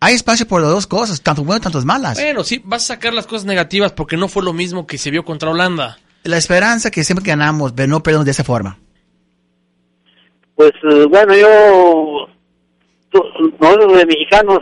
Hay 0.00 0.14
espacio 0.14 0.46
por 0.46 0.60
las 0.60 0.70
dos 0.70 0.86
cosas, 0.86 1.20
tanto 1.22 1.42
buenas, 1.44 1.62
tanto 1.62 1.80
malas. 1.86 2.18
Bueno, 2.18 2.44
sí, 2.44 2.60
vas 2.64 2.82
a 2.84 2.86
sacar 2.94 3.14
las 3.14 3.26
cosas 3.26 3.46
negativas 3.46 3.92
porque 3.92 4.16
no 4.18 4.28
fue 4.28 4.42
lo 4.42 4.52
mismo 4.52 4.86
que 4.86 4.98
se 4.98 5.10
vio 5.10 5.24
contra 5.24 5.50
Holanda. 5.50 5.98
La 6.24 6.36
esperanza 6.36 6.90
que 6.90 7.04
siempre 7.04 7.24
ganamos, 7.26 7.72
pero 7.72 7.88
no 7.88 8.02
perdemos 8.02 8.26
de 8.26 8.30
esa 8.32 8.44
forma. 8.44 8.78
Pues 10.56 10.72
eh, 10.82 11.06
bueno, 11.08 11.34
yo, 11.34 12.28
nosotros 13.60 13.98
de 13.98 14.06
mexicanos 14.06 14.60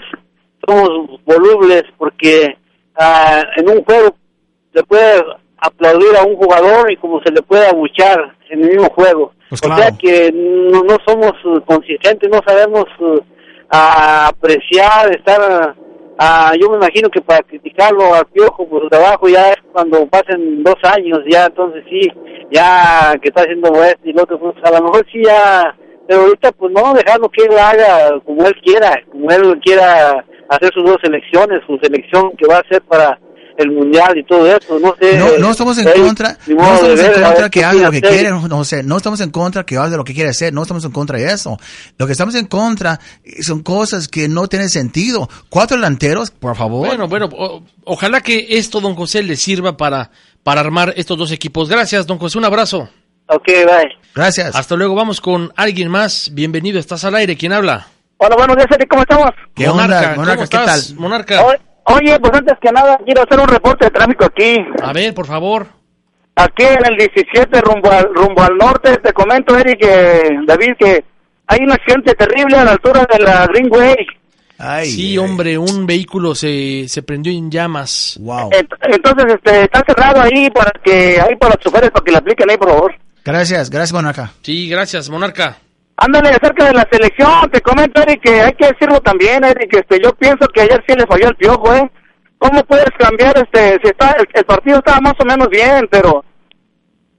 somos 0.66 1.20
volubles 1.24 1.84
porque 1.98 2.56
ah, 2.96 3.42
en 3.56 3.68
un 3.68 3.84
juego 3.84 4.14
se 4.74 4.82
puede 4.84 5.22
aplaudir 5.58 6.16
a 6.16 6.24
un 6.24 6.36
jugador 6.36 6.90
y 6.90 6.96
como 6.96 7.22
se 7.22 7.30
le 7.30 7.42
puede 7.42 7.66
abuchar 7.66 8.36
en 8.50 8.62
el 8.62 8.70
mismo 8.70 8.88
juego. 8.90 9.32
Pues 9.48 9.60
o 9.64 9.76
sea 9.76 9.90
que 9.92 10.32
no, 10.32 10.82
no 10.82 10.96
somos 11.06 11.32
eh, 11.44 11.60
consistentes, 11.66 12.30
no 12.30 12.40
sabemos 12.46 12.86
a 13.70 14.28
apreciar, 14.28 15.14
estar... 15.14 15.74
ah, 16.18 16.52
yo 16.60 16.70
me 16.70 16.76
imagino 16.76 17.08
que 17.08 17.20
para 17.20 17.42
criticarlo 17.42 18.14
al 18.14 18.26
piojo 18.26 18.68
por 18.68 18.82
su 18.82 18.88
trabajo 18.88 19.28
ya 19.28 19.50
es 19.50 19.56
cuando 19.72 20.06
pasen 20.06 20.62
dos 20.62 20.76
años, 20.82 21.20
ya 21.30 21.46
entonces 21.46 21.84
sí, 21.88 22.08
ya 22.50 23.14
que 23.20 23.28
está 23.28 23.42
haciendo 23.42 23.68
esto 23.82 24.00
y 24.04 24.12
lo 24.12 24.22
otro, 24.22 24.38
pues 24.38 24.54
a 24.62 24.70
lo 24.78 24.84
mejor 24.84 25.06
sí 25.10 25.22
ya, 25.24 25.76
pero 26.06 26.22
ahorita 26.22 26.52
pues 26.52 26.72
no, 26.72 26.94
dejarlo 26.94 27.28
que 27.28 27.44
él 27.44 27.58
haga 27.58 28.20
como 28.24 28.46
él 28.46 28.54
quiera, 28.62 29.00
como 29.10 29.30
él 29.30 29.60
quiera 29.64 30.24
hacer 30.48 30.70
sus 30.74 30.84
dos 30.84 30.98
selecciones, 31.02 31.60
su 31.66 31.78
selección 31.82 32.32
que 32.36 32.46
va 32.46 32.56
a 32.56 32.60
hacer 32.60 32.82
para 32.82 33.18
el 33.58 33.70
mundial 33.70 34.16
y 34.18 34.24
todo 34.24 34.46
eso, 34.46 34.78
no 34.78 34.94
sé. 35.00 35.16
No, 35.18 35.38
no 35.38 35.50
estamos 35.50 35.78
en 35.78 35.84
contra, 36.02 36.38
no 36.46 36.74
estamos 36.74 37.00
en 37.00 37.22
contra 37.22 37.50
que 37.50 37.64
haga 37.64 37.82
lo 37.82 37.90
que 37.90 38.00
quiere, 38.00 38.30
no 38.30 38.64
sé, 38.64 38.82
no 38.82 38.96
estamos 38.96 39.20
en 39.20 39.30
contra 39.30 39.64
que 39.64 39.76
haga 39.76 39.96
lo 39.96 40.04
que 40.04 40.14
quiere 40.14 40.30
hacer, 40.30 40.52
no 40.52 40.62
estamos 40.62 40.84
en 40.84 40.90
contra 40.92 41.18
de 41.18 41.32
eso. 41.32 41.58
Lo 41.98 42.06
que 42.06 42.12
estamos 42.12 42.34
en 42.34 42.46
contra 42.46 42.98
son 43.42 43.62
cosas 43.62 44.08
que 44.08 44.28
no 44.28 44.46
tienen 44.48 44.68
sentido. 44.68 45.28
Cuatro 45.48 45.76
delanteros, 45.76 46.30
por 46.30 46.56
favor. 46.56 46.86
Bueno, 46.86 47.08
bueno, 47.08 47.28
o- 47.32 47.62
ojalá 47.84 48.20
que 48.20 48.46
esto, 48.58 48.80
don 48.80 48.94
José, 48.94 49.22
le 49.22 49.36
sirva 49.36 49.76
para, 49.76 50.10
para 50.42 50.60
armar 50.60 50.92
estos 50.96 51.16
dos 51.18 51.30
equipos. 51.32 51.68
Gracias, 51.68 52.06
don 52.06 52.18
José, 52.18 52.38
un 52.38 52.44
abrazo. 52.44 52.88
Ok, 53.26 53.46
bye. 53.46 53.88
Gracias. 54.14 54.54
Hasta 54.54 54.76
luego, 54.76 54.94
vamos 54.94 55.20
con 55.20 55.52
alguien 55.56 55.88
más. 55.90 56.30
Bienvenido, 56.32 56.78
estás 56.78 57.04
al 57.04 57.14
aire. 57.14 57.36
¿Quién 57.36 57.52
habla? 57.52 57.86
Hola, 58.18 58.36
buenos 58.36 58.56
días, 58.56 58.68
¿cómo 58.88 59.02
estamos? 59.02 59.30
¿Qué 59.54 59.66
Monarca, 59.66 59.96
onda, 59.96 60.02
¿cómo 60.10 60.16
Monarca? 60.20 60.46
¿Qué 60.46 60.56
estás, 60.56 60.86
tal? 60.88 60.96
Monarca? 60.96 61.42
O- 61.44 61.71
Oye, 61.84 62.18
pues 62.20 62.32
antes 62.34 62.54
que 62.60 62.70
nada, 62.72 62.98
quiero 63.04 63.22
hacer 63.22 63.40
un 63.40 63.48
reporte 63.48 63.86
de 63.86 63.90
tráfico 63.90 64.24
aquí. 64.24 64.64
A 64.82 64.92
ver, 64.92 65.12
por 65.14 65.26
favor. 65.26 65.66
Aquí 66.36 66.62
en 66.62 66.84
el 66.86 66.96
17, 66.96 67.60
rumbo 67.60 67.90
al, 67.90 68.08
rumbo 68.14 68.42
al 68.42 68.56
norte, 68.56 68.96
te 68.98 69.12
comento, 69.12 69.56
Eric, 69.56 69.80
que, 69.80 70.38
David, 70.46 70.72
que 70.78 71.04
hay 71.46 71.58
un 71.60 71.72
accidente 71.72 72.14
terrible 72.14 72.56
a 72.56 72.64
la 72.64 72.72
altura 72.72 73.06
de 73.12 73.18
la 73.18 73.46
Greenway. 73.46 73.96
sí, 74.84 75.18
hombre, 75.18 75.58
un 75.58 75.86
vehículo 75.86 76.34
se, 76.34 76.86
se 76.88 77.02
prendió 77.02 77.32
en 77.32 77.50
llamas. 77.50 78.16
Wow. 78.20 78.50
Ent- 78.50 78.76
Entonces, 78.94 79.34
este, 79.34 79.64
está 79.64 79.82
cerrado 79.86 80.22
ahí 80.22 80.48
para 80.50 80.70
que, 80.82 81.20
ahí 81.20 81.36
para 81.36 81.54
los 81.54 81.64
choferes, 81.64 81.90
para 81.90 82.04
que 82.04 82.12
le 82.12 82.16
apliquen 82.18 82.48
ahí, 82.50 82.56
por 82.56 82.68
favor. 82.70 82.94
Gracias, 83.24 83.68
gracias, 83.70 83.92
Monarca. 83.92 84.32
Sí, 84.42 84.68
gracias, 84.68 85.10
Monarca. 85.10 85.58
Ándale, 86.04 86.30
acerca 86.30 86.66
de 86.66 86.72
la 86.74 86.88
selección, 86.90 87.48
te 87.52 87.60
comento, 87.60 88.02
Eric, 88.02 88.22
que 88.22 88.40
hay 88.40 88.52
que 88.54 88.66
decirlo 88.66 89.00
también, 89.00 89.44
Eric, 89.44 89.70
que 89.70 89.78
este, 89.78 90.00
yo 90.02 90.12
pienso 90.14 90.48
que 90.48 90.62
ayer 90.62 90.82
sí 90.86 90.96
le 90.96 91.06
falló 91.06 91.28
el 91.28 91.36
piojo, 91.36 91.74
¿eh? 91.74 91.90
¿Cómo 92.38 92.64
puedes 92.64 92.90
cambiar, 92.98 93.38
este, 93.38 93.78
si 93.82 93.88
está, 93.88 94.10
el, 94.18 94.26
el 94.34 94.44
partido 94.44 94.78
estaba 94.78 95.00
más 95.00 95.14
o 95.20 95.24
menos 95.24 95.48
bien, 95.48 95.86
pero 95.88 96.24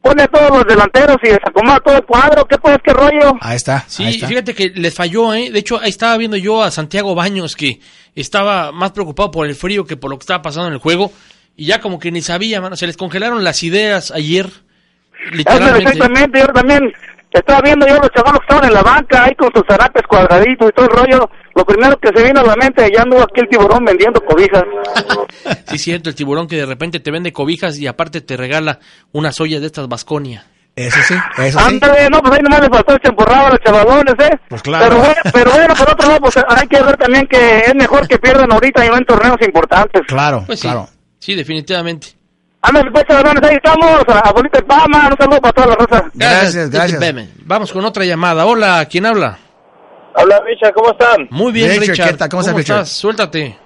pone 0.02 0.24
a 0.24 0.28
todos 0.28 0.50
los 0.50 0.68
delanteros 0.68 1.16
y 1.24 1.30
desacomoda 1.30 1.80
todo 1.80 1.96
el 1.96 2.04
cuadro, 2.04 2.46
¿qué 2.46 2.58
pues, 2.58 2.78
qué 2.84 2.92
rollo? 2.92 3.38
Ahí 3.40 3.56
está. 3.56 3.86
Sí, 3.88 4.20
fíjate 4.20 4.54
que 4.54 4.70
les 4.76 4.94
falló, 4.94 5.34
¿eh? 5.34 5.50
De 5.50 5.60
hecho, 5.60 5.80
ahí 5.80 5.90
estaba 5.90 6.18
viendo 6.18 6.36
yo 6.36 6.62
a 6.62 6.70
Santiago 6.70 7.16
Baños 7.16 7.56
que 7.56 7.80
estaba 8.16 8.74
más 8.74 8.92
preocupado 8.92 9.32
por 9.32 9.48
el 9.48 9.56
frío 9.56 9.86
que 9.86 9.96
por 9.96 10.12
lo 10.12 10.18
que 10.18 10.24
estaba 10.24 10.42
pasando 10.42 10.68
en 10.68 10.74
el 10.74 10.80
juego. 10.80 11.14
Y 11.56 11.68
ya 11.68 11.80
como 11.80 12.00
que 12.00 12.12
ni 12.12 12.22
sabía, 12.22 12.60
mano. 12.60 12.76
Se 12.76 12.86
les 12.86 12.98
congelaron 12.98 13.46
las 13.46 13.64
ideas 13.64 14.12
ayer. 14.12 14.50
Literalmente. 15.32 15.84
exactamente, 15.84 16.40
yo 16.42 16.48
también 16.48 16.92
estaba 17.40 17.62
viendo 17.62 17.88
yo 17.88 17.96
los 17.96 18.10
chavales 18.12 18.40
que 18.40 18.46
estaban 18.46 18.66
en 18.66 18.74
la 18.74 18.82
banca, 18.84 19.24
ahí 19.26 19.36
con 19.36 19.52
sus 19.54 19.64
zarapes 19.68 20.04
cuadraditos 20.08 20.70
y 20.70 20.74
todo 20.74 20.86
el 20.86 20.92
rollo. 20.92 21.30
Lo 21.56 21.66
primero 21.66 21.98
que 21.98 22.10
se 22.16 22.24
vino 22.24 22.40
a 22.40 22.44
la 22.44 22.56
mente, 22.56 22.90
ya 22.94 23.04
anduvo 23.04 23.22
aquí 23.22 23.42
el 23.42 23.50
tiburón 23.50 23.86
vendiendo 23.86 24.22
cobijas. 24.24 24.64
Sí, 25.68 25.78
cierto, 25.78 26.10
el 26.10 26.16
tiburón 26.16 26.48
que 26.48 26.58
de 26.58 26.66
repente 26.66 27.00
te 27.00 27.10
vende 27.12 27.34
cobijas 27.34 27.78
y 27.80 27.88
aparte 27.88 28.22
te 28.22 28.38
regala 28.38 28.80
unas 29.12 29.40
ollas 29.42 29.62
de 29.62 29.68
estas 29.68 29.88
Vasconia. 29.88 30.46
Eso 30.76 30.98
sí, 31.08 31.16
eso 31.38 31.60
sí. 31.60 31.66
Ándale, 31.66 32.10
no, 32.10 32.20
pues 32.22 32.34
ahí 32.34 32.40
nomás 32.42 32.62
les 32.62 32.70
faltó 32.70 32.94
el 32.94 33.00
champurrado 33.00 33.48
a 33.48 33.50
los 33.52 33.60
chavalones, 33.60 34.16
¿eh? 34.20 34.40
Pues 34.50 34.62
claro. 34.62 34.86
Pero 34.86 34.98
bueno, 35.00 35.22
pero 35.32 35.52
bueno, 35.52 35.74
por 35.76 35.92
otro 35.92 36.08
lado, 36.08 36.20
pues 36.20 36.38
hay 36.48 36.68
que 36.68 36.82
ver 36.82 36.98
también 36.98 37.28
que 37.28 37.60
es 37.60 37.76
mejor 37.76 38.08
que 38.08 38.18
pierdan 38.18 38.52
ahorita 38.52 38.86
y 38.86 38.90
no 38.90 38.98
en 38.98 39.06
torneos 39.06 39.38
importantes. 39.46 40.02
Claro, 40.08 40.44
Pues 40.48 40.60
sí, 40.60 40.70
sí, 41.20 41.36
definitivamente. 41.36 42.08
Ándale, 42.66 42.92
pues 42.92 43.04
chavalones, 43.06 43.44
ahí 43.44 43.56
estamos, 43.58 44.04
a 44.08 44.32
Bonita 44.32 44.60
y 44.60 44.64
Pama, 44.64 45.10
un 45.12 45.18
saludo 45.18 45.42
para 45.42 45.54
toda 45.54 45.68
la 45.68 45.76
raza. 45.76 46.10
Gracias, 46.14 46.70
gracias. 46.70 47.00
Beme. 47.00 47.28
Vamos 47.44 47.74
con 47.74 47.84
otra 47.84 48.06
llamada. 48.06 48.46
Hola, 48.46 48.88
¿quién 48.90 49.06
habla? 49.06 49.38
Hola 50.16 50.42
Richard, 50.46 50.74
¿cómo 50.74 50.92
están? 50.92 51.28
Muy 51.30 51.52
bien, 51.52 51.72
Richard, 51.72 51.90
Richard. 51.90 52.12
¿qué 52.12 52.18
tal? 52.18 52.30
¿Cómo 52.30 52.42
estás, 52.42 52.56
Richard? 52.56 52.78
estás? 52.78 52.90
Suéltate. 52.90 53.58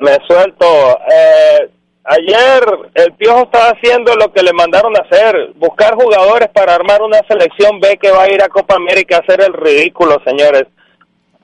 Me 0.00 0.16
suelto. 0.26 0.98
Eh, 1.12 1.70
ayer 2.04 2.64
el 2.94 3.12
Piojo 3.14 3.42
estaba 3.42 3.70
haciendo 3.70 4.14
lo 4.16 4.32
que 4.32 4.42
le 4.42 4.52
mandaron 4.54 4.94
a 4.96 5.00
hacer, 5.00 5.52
buscar 5.56 5.94
jugadores 5.94 6.48
para 6.54 6.74
armar 6.74 7.02
una 7.02 7.20
selección 7.28 7.80
B 7.80 7.98
que 8.00 8.10
va 8.10 8.22
a 8.22 8.30
ir 8.30 8.42
a 8.42 8.48
Copa 8.48 8.76
América 8.76 9.16
a 9.16 9.20
hacer 9.20 9.42
el 9.42 9.52
ridículo, 9.52 10.16
señores. 10.24 10.64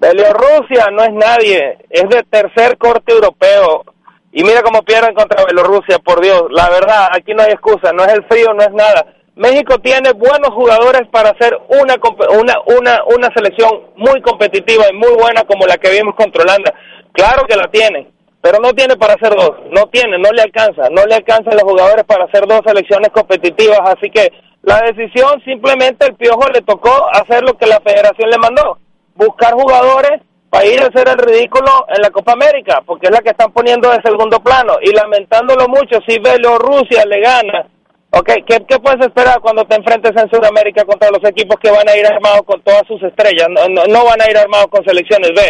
Bielorrusia 0.01 0.86
no 0.93 1.03
es 1.03 1.12
nadie, 1.12 1.78
es 1.91 2.09
de 2.09 2.22
tercer 2.30 2.78
corte 2.78 3.12
europeo. 3.12 3.84
Y 4.33 4.43
mira 4.45 4.62
cómo 4.62 4.83
pierden 4.83 5.14
contra 5.14 5.45
Bielorrusia, 5.45 5.99
por 5.99 6.20
Dios. 6.20 6.45
La 6.51 6.68
verdad, 6.68 7.09
aquí 7.12 7.33
no 7.35 7.43
hay 7.43 7.53
excusa, 7.53 7.93
no 7.93 8.05
es 8.05 8.12
el 8.12 8.24
frío, 8.26 8.53
no 8.55 8.62
es 8.62 8.72
nada. 8.72 9.07
México 9.37 9.79
tiene 9.79 10.12
buenos 10.12 10.51
jugadores 10.51 11.03
para 11.12 11.31
hacer 11.31 11.57
una, 11.68 11.95
una, 12.39 12.55
una, 12.66 13.01
una 13.07 13.29
selección 13.35 13.70
muy 13.97 14.20
competitiva 14.20 14.85
y 14.91 14.97
muy 14.97 15.12
buena 15.14 15.45
como 15.45 15.66
la 15.66 15.76
que 15.76 15.91
vimos 15.91 16.14
contra 16.16 16.43
Holanda. 16.43 16.74
Claro 17.12 17.47
que 17.47 17.57
la 17.57 17.70
tiene, 17.70 18.11
pero 18.43 18.59
no 18.59 18.72
tiene 18.72 18.97
para 18.97 19.14
hacer 19.14 19.35
dos. 19.35 19.53
No 19.70 19.87
tiene, 19.91 20.18
no 20.18 20.31
le 20.33 20.43
alcanza. 20.43 20.91
No 20.91 21.07
le 21.07 21.14
alcanzan 21.14 21.55
los 21.55 21.62
jugadores 21.62 22.05
para 22.05 22.24
hacer 22.24 22.47
dos 22.47 22.61
selecciones 22.66 23.11
competitivas. 23.11 23.81
Así 23.85 24.11
que 24.11 24.33
la 24.62 24.83
decisión 24.83 25.41
simplemente 25.45 26.07
el 26.07 26.16
Piojo 26.16 26.49
le 26.53 26.61
tocó 26.62 27.09
hacer 27.12 27.43
lo 27.45 27.57
que 27.57 27.66
la 27.66 27.81
federación 27.81 28.29
le 28.31 28.39
mandó. 28.39 28.79
Buscar 29.14 29.55
jugadores 29.55 30.20
para 30.51 30.66
ir 30.66 30.80
a 30.80 30.86
hacer 30.86 31.09
el 31.09 31.18
ridículo 31.18 31.86
en 31.88 32.03
la 32.03 32.11
Copa 32.11 32.32
América, 32.32 32.82
porque 32.86 33.07
es 33.07 33.12
la 33.12 33.20
que 33.20 33.30
están 33.30 33.53
poniendo 33.53 33.90
de 33.90 34.01
segundo 34.03 34.40
plano. 34.40 34.74
Y 34.82 34.92
lamentándolo 34.92 35.68
mucho, 35.68 35.99
si 36.07 36.18
Bielorrusia 36.18 37.05
le 37.05 37.20
gana 37.20 37.68
Ok, 38.11 38.30
¿qué, 38.46 38.64
¿qué 38.66 38.78
puedes 38.78 39.07
esperar 39.07 39.38
cuando 39.40 39.64
te 39.66 39.76
enfrentes 39.76 40.12
en 40.16 40.30
Sudamérica 40.30 40.82
contra 40.86 41.11
los 41.11 41.22
equipos 41.28 41.57
que 41.62 41.70
van 41.70 41.86
a 41.86 41.94
ir 41.94 42.07
armados 42.07 42.40
con 42.46 42.62
todas 42.62 42.82
sus 42.88 43.03
estrellas? 43.03 43.49
No, 43.51 43.68
no, 43.68 43.84
no 43.84 44.05
van 44.07 44.22
a 44.22 44.30
ir 44.30 44.38
armados 44.38 44.68
con 44.68 44.82
selecciones 44.82 45.30
B. 45.36 45.42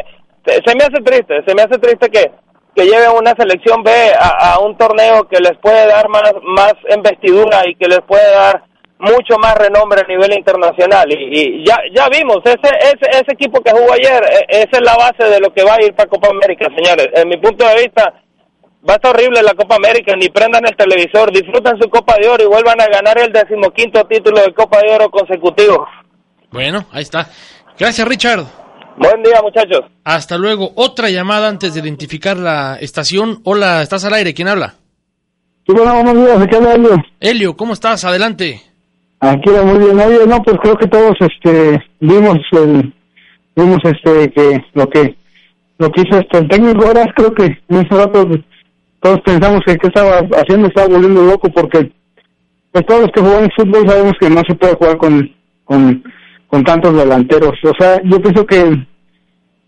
Se, 0.44 0.54
se 0.66 0.74
me 0.74 0.82
hace 0.82 1.00
triste, 1.04 1.40
se 1.46 1.54
me 1.54 1.62
hace 1.62 1.78
triste 1.78 2.10
que, 2.10 2.32
que 2.74 2.84
lleven 2.84 3.10
una 3.16 3.32
selección 3.38 3.84
B 3.84 3.92
a, 4.18 4.54
a 4.54 4.58
un 4.58 4.76
torneo 4.76 5.28
que 5.28 5.38
les 5.38 5.56
puede 5.58 5.86
dar 5.86 6.08
más, 6.08 6.32
más 6.42 6.74
investidura 6.92 7.62
y 7.64 7.76
que 7.76 7.86
les 7.86 8.00
puede 8.00 8.28
dar 8.32 8.64
mucho 9.00 9.38
más 9.38 9.54
renombre 9.56 10.00
a 10.00 10.06
nivel 10.08 10.32
internacional. 10.36 11.06
Y, 11.12 11.60
y 11.60 11.64
ya, 11.66 11.76
ya 11.94 12.08
vimos, 12.08 12.38
ese, 12.44 12.70
ese, 12.80 13.10
ese 13.10 13.32
equipo 13.32 13.60
que 13.60 13.70
jugó 13.72 13.92
ayer, 13.92 14.22
e- 14.24 14.46
esa 14.62 14.72
es 14.78 14.82
la 14.82 14.96
base 14.96 15.24
de 15.24 15.40
lo 15.40 15.52
que 15.52 15.62
va 15.62 15.74
a 15.74 15.84
ir 15.84 15.94
para 15.94 16.08
Copa 16.08 16.28
América, 16.30 16.66
señores. 16.76 17.08
En 17.14 17.28
mi 17.28 17.36
punto 17.36 17.66
de 17.66 17.74
vista, 17.82 18.12
va 18.88 18.94
a 18.94 18.96
estar 18.96 19.14
horrible 19.14 19.42
la 19.42 19.54
Copa 19.54 19.76
América, 19.76 20.14
ni 20.16 20.28
prendan 20.28 20.66
el 20.66 20.76
televisor, 20.76 21.30
disfruten 21.32 21.78
su 21.80 21.88
Copa 21.88 22.16
de 22.20 22.28
Oro 22.28 22.44
y 22.44 22.48
vuelvan 22.48 22.80
a 22.80 22.86
ganar 22.86 23.18
el 23.18 23.32
decimoquinto 23.32 24.04
título 24.04 24.40
de 24.42 24.52
Copa 24.52 24.80
de 24.80 24.92
Oro 24.92 25.10
consecutivo. 25.10 25.86
Bueno, 26.50 26.86
ahí 26.92 27.02
está. 27.02 27.28
Gracias, 27.78 28.06
Richard. 28.08 28.44
Buen 28.96 29.22
día, 29.22 29.40
muchachos. 29.42 29.82
Hasta 30.02 30.36
luego. 30.38 30.72
Otra 30.74 31.08
llamada 31.08 31.46
antes 31.48 31.72
de 31.74 31.80
identificar 31.80 32.36
la 32.36 32.78
estación. 32.80 33.40
Hola, 33.44 33.80
estás 33.82 34.04
al 34.04 34.14
aire. 34.14 34.34
¿Quién 34.34 34.48
habla? 34.48 34.74
Sí, 35.66 35.72
bueno, 35.74 35.94
buenos 36.02 36.14
días, 36.26 36.40
¿de 36.40 36.46
qué 36.48 36.56
habla 36.56 36.72
Elio? 36.74 36.96
Elio, 37.20 37.56
¿cómo 37.56 37.74
estás? 37.74 38.04
Adelante. 38.04 38.62
Aquí 39.20 39.50
va 39.50 39.62
muy 39.64 39.78
bien. 39.78 39.98
Oye, 39.98 40.26
no, 40.26 40.42
pues 40.42 40.58
creo 40.62 40.76
que 40.76 40.86
todos 40.86 41.16
este, 41.20 41.82
vimos, 42.00 42.38
el, 42.52 42.92
vimos 43.56 43.78
este, 43.84 44.30
que 44.30 44.64
lo 44.74 44.88
que 44.88 45.16
lo 45.78 45.90
que 45.90 46.02
hizo 46.02 46.18
este, 46.18 46.38
el 46.38 46.48
técnico 46.48 46.86
ahora, 46.86 47.06
creo 47.14 47.32
que 47.34 47.44
en 47.44 47.76
ese 47.76 47.94
rato 47.94 48.28
todos 49.00 49.20
pensamos 49.20 49.60
que 49.64 49.76
qué 49.76 49.86
estaba 49.86 50.18
haciendo, 50.36 50.66
estaba 50.66 50.88
volviendo 50.88 51.22
loco 51.22 51.48
porque 51.50 51.92
pues 52.72 52.84
todos 52.86 53.02
los 53.02 53.10
que 53.12 53.20
jugamos 53.20 53.48
fútbol 53.56 53.88
sabemos 53.88 54.12
que 54.20 54.28
no 54.28 54.42
se 54.46 54.54
puede 54.54 54.74
jugar 54.74 54.98
con, 54.98 55.30
con, 55.64 56.64
tantos 56.64 56.96
delanteros. 56.96 57.52
O 57.64 57.72
sea, 57.78 58.00
yo 58.04 58.20
pienso 58.20 58.44
que, 58.44 58.86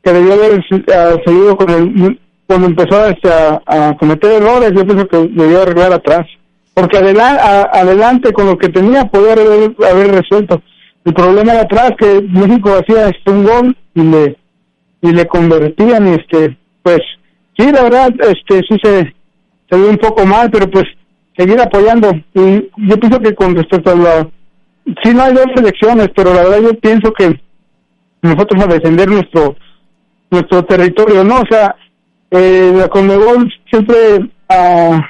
que 0.03 0.13
debió 0.13 0.35
haber 0.35 0.65
ah, 0.93 1.17
seguido 1.25 1.57
con 1.57 1.71
el, 1.71 2.21
cuando 2.47 2.67
empezó 2.67 3.07
este, 3.07 3.29
a, 3.33 3.63
a 3.67 3.97
cometer 3.97 4.43
errores, 4.43 4.73
yo 4.75 4.85
pienso 4.85 5.07
que 5.07 5.17
debió 5.17 5.63
arreglar 5.63 5.93
atrás. 5.93 6.27
Porque 6.81 6.97
adela- 6.97 7.37
a- 7.43 7.81
adelante 7.81 8.33
con 8.33 8.47
lo 8.47 8.57
que 8.57 8.69
tenía 8.71 9.05
podía 9.05 9.33
haber, 9.35 9.75
haber 9.91 10.13
resuelto. 10.13 10.63
El 11.05 11.13
problema 11.13 11.53
era 11.53 11.63
atrás, 11.63 11.93
que 11.99 12.23
México 12.23 12.71
hacía 12.75 13.09
este, 13.09 13.31
un 13.31 13.45
gol 13.45 13.77
y 13.95 14.03
le, 14.03 14.37
y 15.03 15.13
le 15.13 15.27
convertían, 15.27 16.09
este, 16.09 16.57
pues, 16.83 17.01
sí, 17.59 17.71
la 17.71 17.83
verdad, 17.83 18.11
este, 18.21 18.63
sí 18.69 18.77
se, 18.83 19.15
se 19.69 19.77
vio 19.77 19.91
un 19.91 19.99
poco 19.99 20.25
mal, 20.25 20.51
pero 20.51 20.71
pues, 20.71 20.85
seguir 21.37 21.61
apoyando. 21.61 22.11
Y 22.35 22.69
yo 22.89 22.97
pienso 22.99 23.21
que 23.21 23.35
con 23.35 23.55
respecto 23.55 23.91
a 23.91 23.97
la, 23.97 24.29
sí 25.03 25.13
no 25.15 25.23
hay 25.23 25.35
dos 25.35 25.47
selecciones, 25.55 26.09
pero 26.17 26.33
la 26.33 26.43
verdad 26.45 26.61
yo 26.63 26.75
pienso 26.81 27.13
que 27.13 27.39
nosotros 28.23 28.63
a 28.63 28.67
defender 28.67 29.09
nuestro, 29.09 29.55
nuestro 30.31 30.65
territorio, 30.65 31.25
¿no? 31.25 31.37
O 31.41 31.47
sea, 31.51 31.77
eh, 32.31 32.73
la 32.75 32.89
Conmebol 32.89 33.53
siempre, 33.71 33.97
ah, 34.49 35.01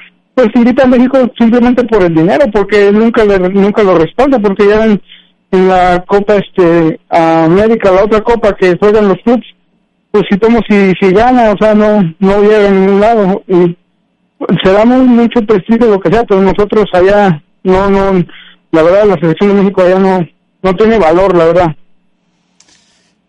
pues 0.41 0.55
invita 0.55 0.83
a 0.83 0.87
México 0.87 1.19
simplemente 1.37 1.83
por 1.83 2.01
el 2.01 2.15
dinero, 2.15 2.45
porque 2.51 2.91
nunca 2.91 3.23
le, 3.23 3.37
nunca 3.37 3.83
lo 3.83 3.95
responde, 3.97 4.39
porque 4.39 4.67
ya 4.67 4.85
en, 4.85 5.01
la 5.51 6.03
Copa 6.07 6.37
este 6.37 6.99
América, 7.09 7.91
la 7.91 8.05
otra 8.05 8.21
Copa 8.21 8.55
que 8.55 8.77
juegan 8.77 9.09
los 9.09 9.17
clubs, 9.23 9.45
pues 10.09 10.23
si 10.31 10.37
tomo 10.37 10.59
si, 10.67 10.93
si 10.99 11.11
gana, 11.11 11.51
o 11.51 11.57
sea, 11.57 11.75
no, 11.75 12.01
no 12.19 12.41
llega 12.41 12.69
a 12.69 12.71
ningún 12.71 13.01
lado, 13.01 13.43
y 13.47 13.77
será 14.63 14.85
muy, 14.85 15.05
mucho 15.05 15.41
prestigio 15.41 15.87
lo 15.87 15.99
que 15.99 16.09
sea, 16.09 16.23
pero 16.23 16.41
nosotros 16.41 16.85
allá, 16.93 17.43
no, 17.63 17.89
no, 17.89 18.25
la 18.71 18.81
verdad 18.81 19.05
la 19.05 19.15
selección 19.15 19.49
de 19.49 19.61
México 19.61 19.81
allá 19.81 19.99
no, 19.99 20.25
no 20.63 20.75
tiene 20.75 20.97
valor, 20.97 21.37
la 21.37 21.45
verdad. 21.45 21.75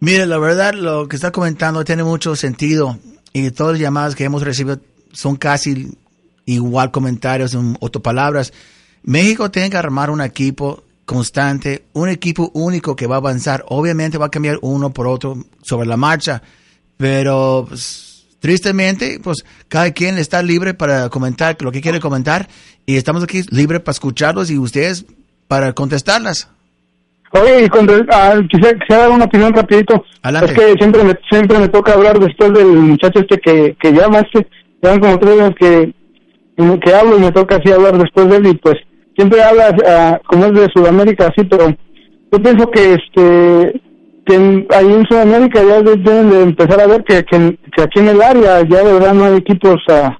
Mire, 0.01 0.27
la 0.27 0.39
verdad, 0.39 0.75
lo 0.75 1.09
que 1.09 1.17
está 1.17 1.31
comentando 1.31 1.85
tiene 1.85 2.05
mucho 2.05 2.37
sentido 2.37 2.99
y 3.33 3.51
todas 3.51 3.73
las 3.73 3.81
llamadas 3.81 4.15
que 4.15 4.25
hemos 4.25 4.43
recibido 4.43 4.79
son 5.13 5.37
casi 5.37 5.93
igual 6.47 6.91
comentarios 6.91 7.55
en 7.55 7.77
palabras. 8.03 8.53
México 9.03 9.51
tiene 9.51 9.71
que 9.71 9.77
armar 9.77 10.11
un 10.11 10.21
equipo 10.21 10.85
constante, 11.05 11.85
un 11.93 12.09
equipo 12.09 12.51
único 12.55 12.95
que 12.97 13.07
va 13.07 13.17
a 13.17 13.19
avanzar. 13.19 13.65
Obviamente 13.69 14.19
va 14.19 14.27
a 14.27 14.31
cambiar 14.31 14.59
uno 14.63 14.91
por 14.91 15.07
otro 15.07 15.37
sobre 15.63 15.87
la 15.87 15.97
marcha, 15.97 16.43
pero 16.97 17.67
pues, 17.69 18.27
tristemente, 18.41 19.21
pues 19.23 19.45
cada 19.69 19.91
quien 19.91 20.19
está 20.19 20.43
libre 20.43 20.75
para 20.75 21.09
comentar 21.09 21.57
lo 21.61 21.73
que 21.73 21.81
quiere 21.81 22.01
comentar 22.01 22.49
y 22.87 22.97
estamos 22.97 23.23
aquí 23.23 23.43
libres 23.51 23.81
para 23.81 23.93
escucharlos 23.93 24.51
y 24.51 24.59
ustedes 24.59 25.05
para 25.49 25.73
contestarlas. 25.73 26.49
Oye, 27.33 27.65
y 27.65 27.69
re- 27.69 28.07
ah, 28.11 28.35
quisiera, 28.51 28.79
quisiera 28.79 29.03
dar 29.03 29.11
una 29.11 29.25
opinión 29.25 29.55
rapidito. 29.55 30.05
Adelante. 30.23 30.53
Es 30.53 30.59
que 30.59 30.73
siempre 30.79 31.03
me, 31.03 31.19
siempre 31.31 31.59
me 31.59 31.69
toca 31.69 31.95
hablar 31.95 32.19
después 32.19 32.53
del 32.53 32.67
muchacho 32.67 33.21
este 33.21 33.39
que, 33.39 33.77
que 33.81 33.93
llama, 33.93 34.21
este, 34.21 34.47
llevan 34.83 35.01
como 35.01 35.19
tres 35.19 35.37
veces 35.37 35.55
que, 35.59 35.95
que 36.57 36.95
hablo 36.95 37.17
y 37.17 37.21
me 37.21 37.33
toca 37.33 37.57
así 37.57 37.73
hablar 37.73 37.99
después 37.99 38.29
de 38.29 38.37
él 38.37 38.47
y 38.49 38.55
pues 38.55 38.77
siempre 39.17 39.43
habla 39.43 39.75
ah, 39.87 40.21
como 40.27 40.47
es 40.47 40.53
de 40.55 40.69
Sudamérica 40.75 41.27
así, 41.29 41.45
pero 41.49 41.69
yo 42.31 42.43
pienso 42.43 42.71
que 42.71 42.95
este 42.95 43.81
que 44.25 44.35
en- 44.35 44.67
ahí 44.71 44.87
en 44.93 45.05
Sudamérica 45.07 45.63
ya 45.63 45.83
de- 45.83 45.97
deben 45.97 46.31
de 46.31 46.43
empezar 46.43 46.81
a 46.81 46.87
ver 46.87 47.03
que, 47.05 47.25
que, 47.25 47.59
aquí 47.83 47.99
en 47.99 48.09
el 48.09 48.23
área 48.23 48.61
ya 48.63 48.85
de 48.85 48.93
verdad 48.93 49.15
no 49.15 49.25
hay 49.25 49.37
equipos 49.37 49.77
ah, 49.89 50.17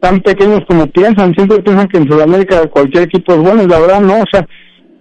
tan 0.00 0.20
pequeños 0.20 0.60
como 0.68 0.86
piensan. 0.88 1.34
Siempre 1.34 1.62
piensan 1.62 1.88
que 1.88 1.98
en 1.98 2.08
Sudamérica 2.08 2.66
cualquier 2.68 3.04
equipo 3.04 3.32
es 3.32 3.38
bueno 3.40 3.62
y 3.62 3.66
la 3.66 3.80
verdad 3.80 4.00
no. 4.00 4.14
O 4.20 4.24
sea, 4.30 4.46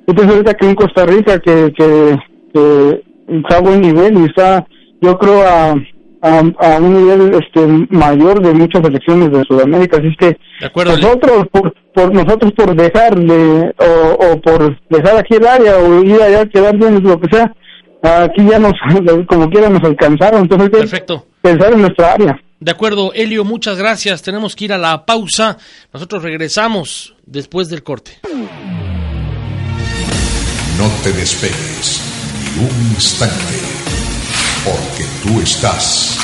yo 0.08 0.14
pienso 0.16 0.34
ahorita 0.34 0.54
que 0.54 0.70
en 0.70 0.76
Costa 0.76 1.06
Rica 1.06 1.40
que, 1.40 1.74
que, 1.78 2.18
que 2.54 3.04
está 3.40 3.58
a 3.58 3.62
buen 3.62 3.82
nivel 3.82 4.18
y 4.20 4.26
está, 4.26 4.66
yo 5.02 5.18
creo, 5.18 5.42
a, 5.42 5.76
a, 6.28 6.40
a 6.76 6.78
un 6.80 6.94
nivel 7.06 7.34
este 7.36 7.66
mayor 7.90 8.42
de 8.42 8.54
muchas 8.54 8.82
selecciones 8.84 9.32
de 9.32 9.44
Sudamérica. 9.44 9.98
Así 9.98 10.08
es 10.08 10.18
que 10.18 10.38
De 10.60 10.66
acuerdo, 10.66 10.96
Le- 10.96 11.02
nosotros 11.04 11.46
por, 11.52 11.74
por 11.94 12.14
nosotros 12.14 12.52
por 12.54 12.76
dejar 12.76 13.16
de 13.20 13.74
o, 13.78 14.18
o 14.34 14.42
por 14.42 14.78
dejar 14.90 15.18
aquí 15.18 15.36
el 15.36 15.46
área 15.48 15.78
o 15.78 16.04
ir 16.04 16.22
allá 16.22 16.42
a 16.42 16.46
quedar 16.46 16.76
bien 16.78 17.02
lo 17.04 17.20
que 17.20 17.30
sea 17.36 17.54
aquí 18.26 18.46
ya 18.50 18.60
nos 18.60 18.74
como 19.28 19.50
quiera 19.50 19.70
nos 19.70 19.84
alcanzaron 19.84 20.42
entonces 20.42 20.66
hay 20.68 20.72
que 20.72 20.78
Perfecto. 20.80 21.26
pensar 21.42 21.74
en 21.74 21.82
nuestra 21.82 22.14
área 22.14 22.40
De 22.60 22.72
acuerdo, 22.72 23.12
Elio, 23.14 23.44
muchas 23.44 23.78
gracias. 23.78 24.22
Tenemos 24.22 24.56
que 24.56 24.66
ir 24.66 24.74
a 24.74 24.78
la 24.78 25.06
pausa. 25.06 25.58
Nosotros 25.94 26.24
regresamos 26.24 27.16
después 27.26 27.68
del 27.70 27.84
corte. 27.84 28.12
No 30.78 30.88
te 31.04 31.12
despegues 31.14 32.02
ni 32.58 32.64
un 32.66 32.92
instante, 32.94 33.56
porque 34.66 35.06
tú 35.22 35.40
estás 35.42 36.18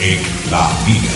en 0.00 0.22
la 0.50 0.70
mira. 0.86 1.12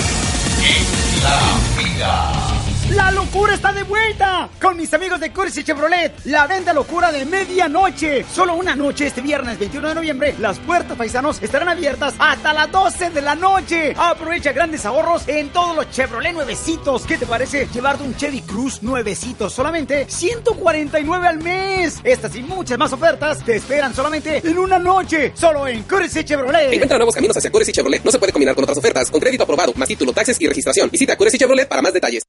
En 0.65 1.23
la 1.23 1.83
mira. 1.83 2.58
¡La 2.95 3.11
locura 3.11 3.53
está 3.53 3.71
de 3.71 3.83
vuelta! 3.83 4.49
Con 4.59 4.79
mis 4.79 4.93
amigos 4.95 5.21
de 5.21 5.31
Cursi 5.31 5.63
Chevrolet, 5.63 6.25
la 6.25 6.47
venta 6.47 6.73
locura 6.73 7.13
de 7.13 7.27
medianoche. 7.27 8.25
Solo 8.25 8.55
una 8.55 8.75
noche 8.75 9.07
este 9.07 9.21
viernes 9.21 9.59
21 9.59 9.89
de 9.89 9.95
noviembre, 9.95 10.35
las 10.39 10.59
puertas 10.59 10.97
paisanos 10.97 11.43
estarán 11.43 11.69
abiertas 11.69 12.15
hasta 12.19 12.55
las 12.55 12.73
12 12.73 13.11
de 13.11 13.21
la 13.21 13.35
noche. 13.35 13.95
Aprovecha 13.95 14.53
grandes 14.53 14.87
ahorros 14.87 15.29
en 15.29 15.51
todos 15.51 15.77
los 15.77 15.91
Chevrolet 15.91 16.33
nuevecitos. 16.33 17.05
¿Qué 17.05 17.19
te 17.19 17.27
parece 17.27 17.69
llevarte 17.75 18.05
un 18.05 18.17
Chevy 18.17 18.41
Cruz 18.41 18.83
nuevecito? 18.83 19.51
Solamente 19.51 20.07
149 20.09 21.29
al 21.29 21.39
mes. 21.41 22.01
Estas 22.03 22.35
y 22.37 22.43
muchas 22.43 22.79
más 22.79 22.91
ofertas 22.95 23.45
te 23.45 23.57
esperan 23.57 23.95
solamente 23.95 24.41
en 24.43 24.57
una 24.57 24.79
noche. 24.79 25.33
Solo 25.35 25.69
en 25.69 25.83
Cursi 25.83 26.25
Chevrolet. 26.25 26.73
Encuentra 26.73 26.97
nuevos 26.97 27.15
caminos 27.15 27.37
hacia 27.37 27.51
Cures 27.51 27.69
y 27.69 27.73
Chevrolet. 27.73 28.03
No 28.03 28.11
se 28.11 28.19
puede 28.19 28.33
combinar 28.33 28.55
con 28.55 28.65
otras 28.65 28.79
ofertas. 28.79 29.11
Con 29.11 29.21
crédito 29.21 29.43
aprobado, 29.43 29.75
más 29.77 29.89
título, 29.89 30.15
taxes 30.15 30.41
y 30.41 30.47
registración. 30.47 30.89
Visita 30.91 31.19
Cures 31.19 31.35
y 31.35 31.39
Chevrolet 31.39 31.69
para 31.69 31.83
más 31.83 31.93
detalles. 31.93 32.23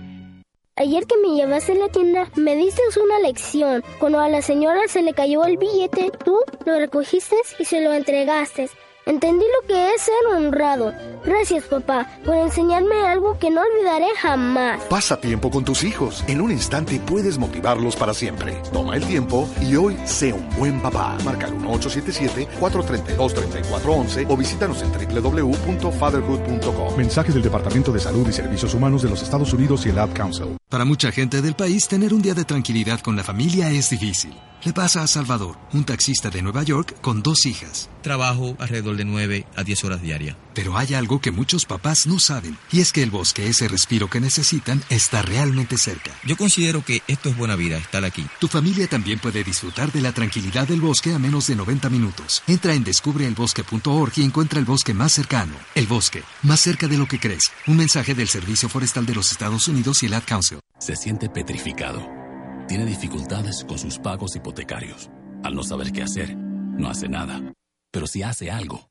Ayer 0.77 1.07
que 1.07 1.15
me 1.15 1.29
llevaste 1.29 1.71
a 1.71 1.75
la 1.75 1.87
tienda, 1.87 2.29
me 2.35 2.53
diste 2.57 2.81
una 3.01 3.19
lección. 3.19 3.81
Cuando 3.97 4.19
a 4.19 4.27
la 4.27 4.41
señora 4.41 4.89
se 4.89 5.01
le 5.03 5.13
cayó 5.13 5.45
el 5.45 5.55
billete, 5.57 6.11
tú 6.25 6.37
lo 6.65 6.77
recogiste 6.77 7.37
y 7.57 7.63
se 7.63 7.79
lo 7.79 7.93
entregaste. 7.93 8.69
Entendí 9.05 9.45
lo 9.45 9.67
que 9.67 9.93
es 9.93 10.01
ser 10.01 10.15
honrado. 10.35 10.91
Gracias, 11.23 11.65
papá, 11.65 12.07
por 12.25 12.35
enseñarme 12.35 13.05
algo 13.05 13.37
que 13.37 13.51
no 13.51 13.61
olvidaré 13.61 14.07
jamás. 14.17 14.81
Pasa 14.89 15.21
tiempo 15.21 15.51
con 15.51 15.63
tus 15.63 15.83
hijos. 15.83 16.23
En 16.27 16.41
un 16.41 16.49
instante 16.51 16.99
puedes 16.99 17.37
motivarlos 17.37 17.95
para 17.95 18.15
siempre. 18.15 18.59
Toma 18.73 18.95
el 18.95 19.05
tiempo 19.05 19.47
y 19.61 19.75
hoy 19.75 19.95
sé 20.05 20.33
un 20.33 20.49
buen 20.57 20.81
papá. 20.81 21.15
Marca 21.23 21.45
el 21.45 21.53
1877-432-3411 21.53 24.25
o 24.27 24.35
visítanos 24.35 24.81
en 24.81 24.91
www.fatherhood.com. 24.91 26.97
Mensaje 26.97 27.31
del 27.31 27.43
Departamento 27.43 27.91
de 27.91 27.99
Salud 27.99 28.27
y 28.27 28.33
Servicios 28.33 28.73
Humanos 28.73 29.03
de 29.03 29.09
los 29.09 29.21
Estados 29.21 29.53
Unidos 29.53 29.85
y 29.85 29.89
el 29.89 29.99
Ad 29.99 30.13
Council. 30.13 30.57
Para 30.67 30.83
mucha 30.83 31.11
gente 31.11 31.43
del 31.43 31.53
país, 31.53 31.87
tener 31.87 32.11
un 32.11 32.23
día 32.23 32.33
de 32.33 32.43
tranquilidad 32.43 33.01
con 33.01 33.15
la 33.15 33.23
familia 33.23 33.69
es 33.69 33.91
difícil. 33.91 34.33
Le 34.63 34.73
pasa 34.73 35.03
a 35.03 35.07
Salvador, 35.07 35.57
un 35.73 35.83
taxista 35.83 36.29
de 36.31 36.41
Nueva 36.41 36.63
York 36.63 36.99
con 37.01 37.21
dos 37.21 37.45
hijas. 37.45 37.89
Trabajo 38.01 38.55
alrededor 38.59 38.95
de 38.97 39.05
9 39.05 39.45
a 39.55 39.63
10 39.63 39.83
horas 39.83 40.01
diarias. 40.01 40.37
Pero 40.55 40.77
hay 40.77 40.95
algo 40.95 41.21
que 41.21 41.31
muchos 41.31 41.65
papás 41.65 42.07
no 42.07 42.17
saben, 42.17 42.57
y 42.71 42.79
es 42.79 42.91
que 42.91 43.03
el 43.03 43.11
bosque, 43.11 43.47
ese 43.47 43.67
respiro 43.67 44.09
que 44.09 44.19
necesitan, 44.19 44.81
está 44.89 45.21
realmente 45.21 45.77
cerca. 45.77 46.11
Yo 46.25 46.35
considero 46.35 46.83
que 46.83 47.03
esto 47.07 47.29
es 47.29 47.37
buena 47.37 47.55
vida, 47.55 47.77
estar 47.77 48.03
aquí. 48.05 48.25
Tu 48.39 48.47
familia 48.47 48.87
también 48.87 49.19
puede 49.19 49.43
disfrutar 49.43 49.91
de 49.91 50.01
la 50.01 50.13
tranquilidad 50.13 50.67
del 50.67 50.81
bosque 50.81 51.13
a 51.13 51.19
menos 51.19 51.47
de 51.47 51.55
90 51.55 51.89
minutos. 51.89 52.41
Entra 52.47 52.73
en 52.73 52.83
descubreelbosque.org 52.83 54.13
y 54.15 54.23
encuentra 54.23 54.59
el 54.59 54.65
bosque 54.65 54.93
más 54.93 55.11
cercano. 55.11 55.53
El 55.75 55.85
bosque, 55.85 56.23
más 56.41 56.59
cerca 56.59 56.87
de 56.87 56.97
lo 56.97 57.07
que 57.07 57.19
crees. 57.19 57.43
Un 57.67 57.77
mensaje 57.77 58.15
del 58.15 58.27
Servicio 58.27 58.67
Forestal 58.69 59.05
de 59.05 59.15
los 59.15 59.31
Estados 59.31 59.67
Unidos 59.67 60.01
y 60.01 60.07
el 60.07 60.13
Ad 60.15 60.23
Council. 60.25 60.59
Se 60.79 60.95
siente 60.95 61.29
petrificado. 61.29 62.24
Tiene 62.67 62.85
dificultades 62.85 63.63
con 63.63 63.77
sus 63.77 63.99
pagos 63.99 64.35
hipotecarios. 64.35 65.11
Al 65.43 65.53
no 65.53 65.61
saber 65.61 65.91
qué 65.91 66.01
hacer, 66.01 66.35
no 66.35 66.89
hace 66.89 67.07
nada. 67.07 67.53
Pero 67.91 68.07
si 68.07 68.23
hace 68.23 68.49
algo, 68.49 68.89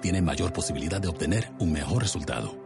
tiene 0.00 0.22
mayor 0.22 0.52
posibilidad 0.52 1.00
de 1.00 1.08
obtener 1.08 1.50
un 1.58 1.72
mejor 1.72 2.02
resultado. 2.02 2.56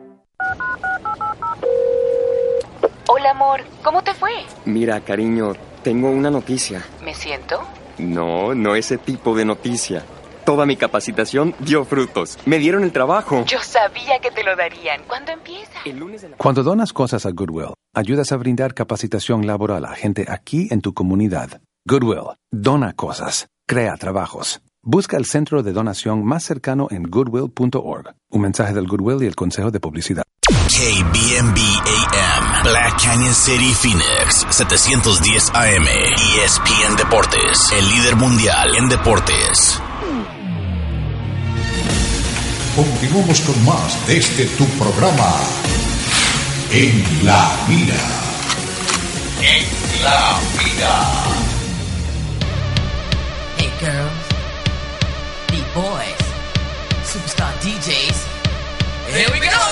Hola 3.08 3.30
amor, 3.30 3.60
¿cómo 3.84 4.02
te 4.02 4.14
fue? 4.14 4.30
Mira, 4.64 5.00
cariño, 5.00 5.52
tengo 5.84 6.10
una 6.10 6.30
noticia. 6.30 6.84
¿Me 7.04 7.14
siento? 7.14 7.60
No, 7.98 8.54
no 8.54 8.74
ese 8.74 8.98
tipo 8.98 9.36
de 9.36 9.44
noticia. 9.44 10.04
Toda 10.44 10.66
mi 10.66 10.76
capacitación 10.76 11.54
dio 11.60 11.84
frutos. 11.84 12.38
Me 12.46 12.58
dieron 12.58 12.82
el 12.84 12.92
trabajo. 12.92 13.44
Yo 13.46 13.58
sabía 13.60 14.18
que 14.20 14.30
te 14.30 14.42
lo 14.44 14.54
darían. 14.56 15.02
¿Cuándo 15.06 15.32
empieza? 15.32 15.72
El 15.84 15.98
lunes 15.98 16.22
de 16.22 16.30
la... 16.30 16.36
Cuando 16.36 16.62
donas 16.62 16.92
cosas 16.92 17.26
a 17.26 17.30
Goodwill, 17.30 17.74
ayudas 17.94 18.32
a 18.32 18.36
brindar 18.36 18.74
capacitación 18.74 19.46
laboral 19.46 19.84
a 19.84 19.94
gente 19.94 20.26
aquí 20.28 20.68
en 20.70 20.80
tu 20.80 20.92
comunidad. 20.92 21.60
Goodwill, 21.84 22.36
dona 22.50 22.92
cosas, 22.92 23.48
crea 23.68 23.96
trabajos. 23.96 24.60
Busca 24.82 25.16
el 25.16 25.24
centro 25.24 25.62
de 25.62 25.72
donación 25.72 26.24
más 26.24 26.44
cercano 26.44 26.86
en 26.90 27.04
goodwill.org. 27.04 28.14
Un 28.30 28.40
mensaje 28.40 28.72
del 28.72 28.86
Goodwill 28.86 29.22
y 29.22 29.26
el 29.26 29.34
Consejo 29.34 29.72
de 29.72 29.80
Publicidad. 29.80 30.22
KBMB 30.76 31.58
AM, 31.58 32.62
Black 32.62 33.00
Canyon 33.02 33.32
City, 33.32 33.72
Phoenix, 33.72 34.44
710 34.50 35.48
AM, 35.54 35.86
ESPN 36.36 36.96
Deportes, 36.96 37.72
el 37.72 37.88
líder 37.88 38.16
mundial 38.16 38.76
en 38.76 38.86
deportes. 38.90 39.80
Continuamos 42.76 43.40
con 43.40 43.64
más 43.64 44.06
de 44.06 44.18
este 44.18 44.44
tu 44.58 44.66
programa. 44.76 45.32
En 46.70 47.24
la 47.24 47.56
mira. 47.68 47.96
En 49.40 49.64
la 50.04 50.38
mira. 50.62 50.94
Hey 53.56 53.72
girls, 53.80 54.12
beat 55.50 55.74
boys, 55.74 56.20
superstar 57.10 57.54
DJs. 57.62 58.36
Here 59.14 59.30
we 59.32 59.40
go! 59.40 59.65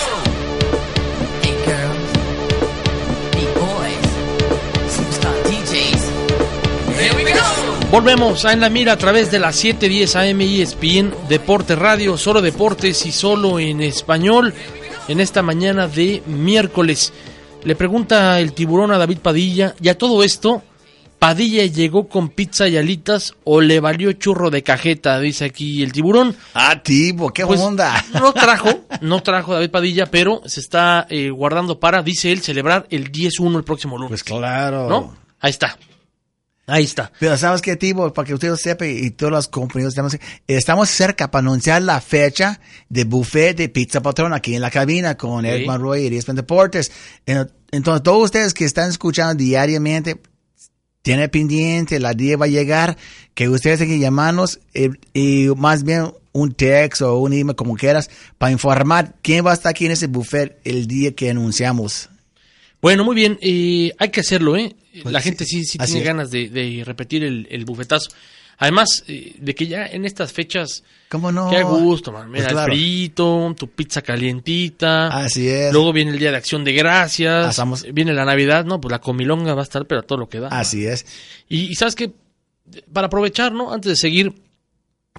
Volvemos 7.95 8.45
a 8.45 8.53
En 8.53 8.59
la 8.59 8.71
Mira 8.71 8.95
a 8.95 8.99
través 8.99 9.31
de 9.31 9.39
las 9.39 9.55
710 9.55 10.17
AM 10.17 10.41
ESPN 10.41 11.15
Deporte 11.29 11.77
Radio, 11.77 12.19
solo 12.19 12.43
deportes 12.43 13.07
y 13.07 13.13
solo 13.13 13.61
en 13.61 13.81
español 13.81 14.53
en 15.07 15.21
esta 15.21 15.43
mañana 15.43 15.87
de 15.87 16.21
miércoles. 16.27 17.13
Le 17.63 17.77
pregunta 17.77 18.41
el 18.41 18.53
tiburón 18.53 18.91
a 18.91 18.99
David 18.99 19.19
Padilla, 19.19 19.77
¿y 19.81 19.91
a 19.91 19.97
todo 19.97 20.25
esto 20.25 20.65
Padilla 21.21 21.65
llegó 21.67 22.09
con 22.09 22.31
pizza 22.31 22.67
y 22.67 22.77
alitas 22.77 23.35
o 23.45 23.61
le 23.61 23.79
valió 23.79 24.11
churro 24.15 24.51
de 24.51 24.65
cajeta? 24.65 25.21
Dice 25.21 25.45
aquí 25.45 25.81
el 25.85 25.93
tiburón. 25.93 26.35
Ah, 26.55 26.83
tipo, 26.83 27.33
qué 27.33 27.47
Pues, 27.47 27.61
onda. 27.61 28.05
No 28.15 28.33
trajo, 28.33 28.71
no 29.03 29.23
trajo 29.23 29.55
David 29.55 29.71
Padilla, 29.71 30.07
pero 30.07 30.43
se 30.47 30.59
está 30.59 31.07
eh, 31.09 31.31
guardando 31.31 31.79
para, 31.79 32.03
dice 32.03 32.33
él, 32.33 32.43
celebrar 32.43 32.89
el 32.91 33.13
10-1 33.13 33.57
el 33.57 33.63
próximo 33.63 33.97
lunes. 33.99 34.11
Pues 34.11 34.25
claro. 34.25 34.89
¿No? 34.89 35.17
Ahí 35.39 35.51
está. 35.51 35.79
Ahí 36.67 36.85
está. 36.85 37.12
Pero 37.21 37.37
¿sabes 37.37 37.61
qué, 37.61 37.77
Tibo? 37.77 38.11
Para 38.15 38.27
que 38.27 38.33
ustedes 38.35 38.61
sepan 38.61 38.89
y 38.89 39.11
todos 39.11 39.31
los 39.33 39.49
compañeros, 39.49 39.93
estamos, 39.93 40.17
estamos 40.47 40.89
cerca 40.89 41.31
para 41.31 41.41
anunciar 41.41 41.83
la 41.83 42.01
fecha 42.01 42.59
de 42.89 43.05
buffet 43.05 43.55
de 43.57 43.69
Pizza 43.69 44.01
Patrón 44.01 44.33
aquí 44.33 44.55
en 44.55 44.62
la 44.62 44.71
cabina 44.71 45.17
con 45.17 45.45
Sí. 45.45 45.65
Monroy 45.67 46.07
y 46.07 46.17
ESPN 46.17 46.37
Deportes. 46.37 46.91
En- 47.27 47.51
Entonces, 47.71 48.03
todos 48.03 48.25
ustedes 48.25 48.55
que 48.55 48.65
están 48.65 48.89
escuchando 48.89 49.35
diariamente, 49.35 50.17
tiene 51.03 51.29
pendiente, 51.29 52.01
la 52.01 52.15
día 52.15 52.37
va 52.39 52.47
a 52.47 52.49
llegar, 52.49 52.97
que 53.35 53.49
ustedes 53.49 53.79
tienen 53.81 53.97
que 53.99 54.01
llamarnos 54.03 54.61
eh, 54.73 54.91
y 55.12 55.49
más 55.57 55.83
bien 55.85 56.12
un 56.33 56.53
text 56.55 57.03
o 57.03 57.19
un 57.19 57.33
email, 57.35 57.57
como 57.57 57.75
quieras, 57.77 58.09
para 58.39 58.53
informar 58.53 59.17
quién 59.23 59.45
va 59.45 59.51
a 59.51 59.55
estar 59.55 59.69
aquí 59.71 59.85
en 59.87 59.93
ese 59.93 60.07
buffet 60.07 60.59
el 60.65 60.87
día 60.87 61.15
que 61.15 61.29
anunciamos. 61.31 62.09
Bueno, 62.85 63.03
muy 63.03 63.16
bien, 63.16 63.39
eh, 63.41 63.95
hay 63.99 64.11
que 64.11 64.20
hacerlo, 64.20 64.59
¿eh? 64.59 64.76
Pues 65.03 65.11
la 65.11 65.22
gente 65.22 65.47
sí, 65.47 65.64
sí 65.64 65.78
tiene 65.78 66.01
es. 66.01 66.05
ganas 66.05 66.30
de, 66.30 66.51
de 66.51 66.82
repetir 66.85 67.24
el, 67.24 67.49
el 67.51 67.64
bufetazo. 67.64 68.11
Además, 68.59 69.03
eh, 69.09 69.35
de 69.39 69.55
que 69.55 69.66
ya 69.66 69.87
en 69.87 70.05
estas 70.05 70.35
fechas, 70.35 70.85
¿Cómo 71.09 71.32
no? 71.32 71.49
qué 71.49 71.62
gusto, 71.62 72.12
man. 72.12 72.30
Mira, 72.30 72.45
Pues 72.45 72.53
claro. 72.53 72.72
el 72.74 72.78
frito, 72.78 73.55
tu 73.59 73.68
pizza 73.70 74.03
calientita. 74.03 75.07
Así 75.09 75.49
es. 75.49 75.72
Luego 75.72 75.95
viene 75.95 76.11
el 76.11 76.18
Día 76.18 76.30
de 76.30 76.37
Acción 76.37 76.62
de 76.62 76.74
Gracias. 76.74 77.47
Pasamos- 77.47 77.87
Viene 77.91 78.12
la 78.12 78.26
Navidad, 78.26 78.66
¿no? 78.66 78.82
Pues 78.82 78.93
la 78.93 79.01
comilonga 79.01 79.55
va 79.55 79.62
a 79.62 79.64
estar, 79.64 79.87
pero 79.87 80.03
a 80.03 80.05
todo 80.05 80.18
lo 80.18 80.28
que 80.28 80.41
da. 80.41 80.49
Así 80.49 80.85
es. 80.85 81.07
Y, 81.49 81.62
y 81.62 81.74
sabes 81.76 81.95
que, 81.95 82.12
para 82.93 83.07
aprovechar, 83.07 83.53
¿no? 83.53 83.72
Antes 83.72 83.89
de 83.93 83.97
seguir 83.97 84.35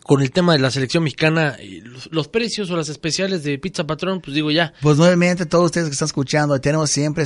con 0.03 0.21
el 0.21 0.29
tema 0.29 0.53
de 0.53 0.59
la 0.59 0.69
selección 0.69 1.03
mexicana, 1.03 1.55
eh, 1.59 1.81
los, 1.83 2.09
los 2.11 2.27
precios 2.27 2.69
o 2.69 2.77
las 2.77 2.89
especiales 2.89 3.43
de 3.43 3.57
Pizza 3.57 3.87
Patrón, 3.87 4.21
pues 4.21 4.35
digo 4.35 4.51
ya. 4.51 4.71
Pues 4.81 4.97
nuevamente, 4.97 5.47
todos 5.47 5.65
ustedes 5.65 5.87
que 5.87 5.93
están 5.93 6.05
escuchando, 6.05 6.61
tenemos 6.61 6.91
siempre 6.91 7.25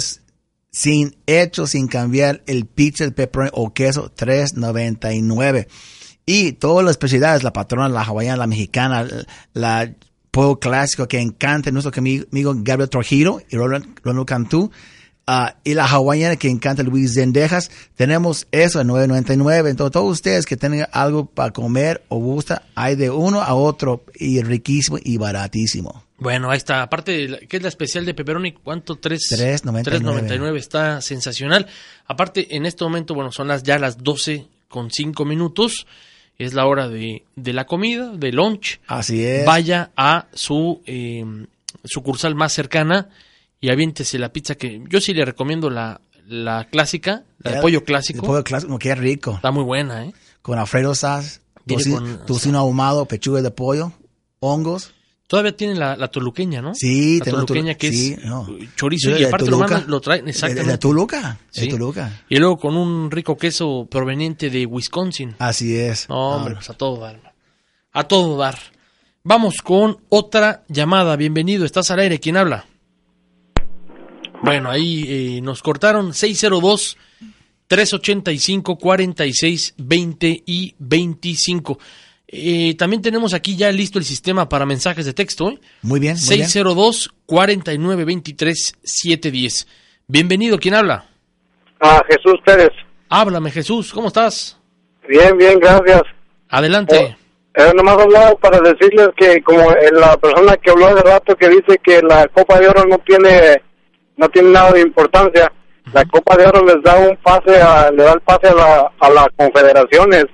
sin 0.72 1.16
hecho, 1.26 1.68
sin 1.68 1.88
cambiar 1.88 2.44
el 2.48 2.66
pizza, 2.66 3.04
el 3.04 3.14
pepperoni 3.14 3.52
o 3.54 3.74
queso, 3.74 4.12
3.99. 4.16 5.68
Y 6.26 6.52
todas 6.54 6.84
las 6.86 6.92
especialidades, 6.92 7.44
la 7.44 7.54
patrona, 7.54 7.90
la 7.90 8.04
hawaiana, 8.04 8.38
la 8.38 8.48
mexicana, 8.48 9.08
la, 9.54 9.94
pollo 10.32 10.60
clásico 10.60 11.08
que 11.08 11.20
encanta 11.20 11.72
nuestro 11.72 11.92
ami- 11.94 12.28
amigo 12.32 12.54
Gabriel 12.58 12.90
Trujillo 12.90 13.40
y 13.50 13.56
Ronald 13.58 14.26
Cantú. 14.28 14.72
Ah, 15.32 15.56
y 15.64 15.76
la 15.76 15.86
hawaiana 15.86 16.36
que 16.38 16.50
encanta 16.50 16.82
Luis 16.84 17.14
Zendejas. 17.14 17.70
Tenemos 17.96 18.48
eso 18.52 18.80
a 18.80 18.84
9.99. 18.84 19.70
Entonces, 19.70 19.92
todos 19.94 20.12
ustedes 20.12 20.46
que 20.46 20.58
tengan 20.58 20.88
algo 20.92 21.26
para 21.28 21.52
comer 21.52 22.04
o 22.10 22.18
gusta, 22.18 22.64
hay 22.76 22.96
de 22.96 23.10
uno 23.12 23.42
a 23.42 23.54
otro 23.54 24.04
y 24.16 24.42
riquísimo 24.42 24.98
y 25.04 25.18
baratísimo. 25.18 26.04
Bueno, 26.18 26.50
ahí 26.52 26.58
está. 26.58 26.82
Aparte, 26.82 27.12
de 27.14 27.28
la- 27.30 27.38
¿qué 27.40 27.58
es 27.58 27.64
la 27.64 27.70
especial 27.70 28.06
de 28.06 28.14
pepperoni? 28.14 28.52
¿Cuánto? 28.54 28.96
Tres- 28.98 29.30
3.99. 29.32 29.84
3.99. 30.02 30.58
Está 30.58 31.02
sensacional. 31.02 31.68
Aparte, 32.08 32.56
en 32.58 32.66
este 32.66 32.84
momento, 32.84 33.14
bueno, 33.14 33.32
son 33.32 33.48
las 33.48 33.64
ya 33.64 33.78
las 33.80 34.00
12 34.04 34.48
con 34.68 34.92
5 34.92 35.24
minutos. 35.26 35.86
Es 36.38 36.54
la 36.54 36.66
hora 36.66 36.88
de, 36.88 37.24
de 37.36 37.54
la 37.54 37.66
comida, 37.66 38.12
de 38.16 38.32
lunch. 38.32 38.80
Así 38.88 39.24
es. 39.24 39.46
Vaya 39.46 39.92
a 39.98 40.28
su 40.34 40.82
eh, 40.86 41.24
sucursal 41.84 42.34
más 42.36 42.54
cercana 42.54 43.10
y 43.62 43.70
aviéntese 43.70 44.18
la 44.20 44.32
pizza 44.32 44.56
que 44.56 44.82
yo 44.90 45.02
sí 45.02 45.14
le 45.14 45.26
recomiendo 45.26 45.70
la, 45.70 46.02
la 46.28 46.68
clásica, 46.72 47.24
la 47.40 47.52
de 47.52 47.58
El- 47.58 47.62
pollo 47.62 47.84
clásico. 47.84 48.22
El 48.22 48.28
pollo 48.28 48.44
clásico, 48.44 48.78
qué 48.80 48.96
rico. 48.96 49.34
Está 49.36 49.52
muy 49.52 49.64
buena, 49.64 50.06
¿eh? 50.06 50.14
Con 50.42 50.58
Alfredo 50.58 50.96
Sass, 50.96 51.42
Viene 51.66 51.84
tocino, 52.26 52.58
ahumado, 52.60 53.06
pechuga 53.06 53.42
de 53.42 53.52
pollo, 53.52 53.92
hongos. 54.40 54.94
Todavía 55.28 55.56
tiene 55.56 55.76
la, 55.76 55.96
la 55.96 56.08
toluqueña, 56.08 56.60
¿no? 56.60 56.74
Sí, 56.74 57.20
la 57.20 57.26
toluqueña 57.26 57.74
tolu- 57.74 57.78
que 57.78 57.92
sí, 57.92 58.14
es 58.18 58.26
no. 58.26 58.48
chorizo 58.76 59.12
y 59.16 59.24
aparte 59.26 59.52
lo, 59.52 59.60
mandan- 59.60 59.86
lo 59.86 60.02
traen 60.02 60.28
exactamente. 60.28 60.66
De, 60.66 60.72
de 60.72 60.78
Toluca, 60.80 61.38
de 61.54 61.62
Sí. 61.62 61.68
Toluca. 61.70 62.24
Y 62.30 62.38
luego 62.38 62.58
con 62.58 62.76
un 62.76 63.12
rico 63.12 63.38
queso 63.38 63.88
proveniente 63.92 64.50
de 64.50 64.66
Wisconsin. 64.66 65.36
Así 65.38 65.76
es. 65.78 66.10
No, 66.10 66.38
hombre, 66.38 66.56
pues 66.56 66.72
a 66.72 66.74
todo 66.74 67.00
dar. 67.02 67.34
A 67.92 68.08
todo 68.08 68.38
dar. 68.38 68.58
Vamos 69.24 69.58
con 69.62 69.98
otra 70.10 70.64
llamada. 70.68 71.16
Bienvenido, 71.16 71.64
estás 71.64 71.92
al 71.92 72.00
aire. 72.00 72.20
¿Quién 72.20 72.36
habla? 72.36 72.66
Bueno, 74.42 74.70
ahí 74.70 75.06
eh, 75.08 75.42
nos 75.42 75.62
cortaron 75.62 76.14
602 76.14 76.98
385 77.68 78.78
46 78.78 79.76
20 79.78 80.44
y 80.46 80.76
25. 80.80 81.78
Eh, 82.32 82.76
también 82.78 83.02
tenemos 83.02 83.34
aquí 83.34 83.56
ya 83.56 83.72
listo 83.72 84.00
el 84.00 84.06
sistema 84.06 84.48
para 84.48 84.66
mensajes 84.66 85.06
de 85.06 85.14
texto. 85.14 85.50
¿eh? 85.50 85.60
Muy 85.82 86.00
bien, 86.00 86.16
muy 86.16 86.38
bien. 86.38 86.48
602 86.48 87.12
49 87.26 88.06
23 88.06 88.78
710. 88.84 89.68
Bienvenido, 90.08 90.58
¿quién 90.58 90.76
habla? 90.76 91.06
Ah, 91.80 92.02
Jesús 92.08 92.40
Pérez. 92.46 92.70
Háblame, 93.10 93.52
Jesús, 93.52 93.92
¿cómo 93.94 94.08
estás? 94.08 94.58
Bien, 95.08 95.36
bien, 95.38 95.60
gracias. 95.60 96.04
Adelante. 96.50 97.18
Eh, 97.56 97.72
nomás 97.76 97.98
hablaba 97.98 98.36
para 98.36 98.60
decirles 98.60 99.10
que 99.18 99.42
como 99.42 99.72
eh, 99.72 99.90
la 99.92 100.16
persona 100.18 100.56
que 100.58 100.70
habló 100.70 100.88
hace 100.88 101.02
rato 101.02 101.36
que 101.36 101.50
dice 101.50 101.80
que 101.84 102.02
la 102.02 102.28
Copa 102.28 102.60
de 102.60 102.68
Oro 102.68 102.86
no 102.86 103.00
tiene 103.00 103.62
no 104.20 104.28
tiene 104.30 104.52
nada 104.52 104.72
de 104.74 104.82
importancia, 104.82 105.52
la 105.94 106.04
Copa 106.06 106.36
de 106.36 106.46
Oro 106.46 106.66
les 106.66 106.84
da 106.84 107.00
un 107.00 107.16
pase 107.18 107.60
a, 107.62 107.90
le 107.90 108.04
da 108.04 108.14
el 108.14 108.22
pase 108.22 108.48
a 108.50 108.54
la 108.54 108.92
a 109.00 109.10
las 109.10 109.28
confederaciones 109.36 110.26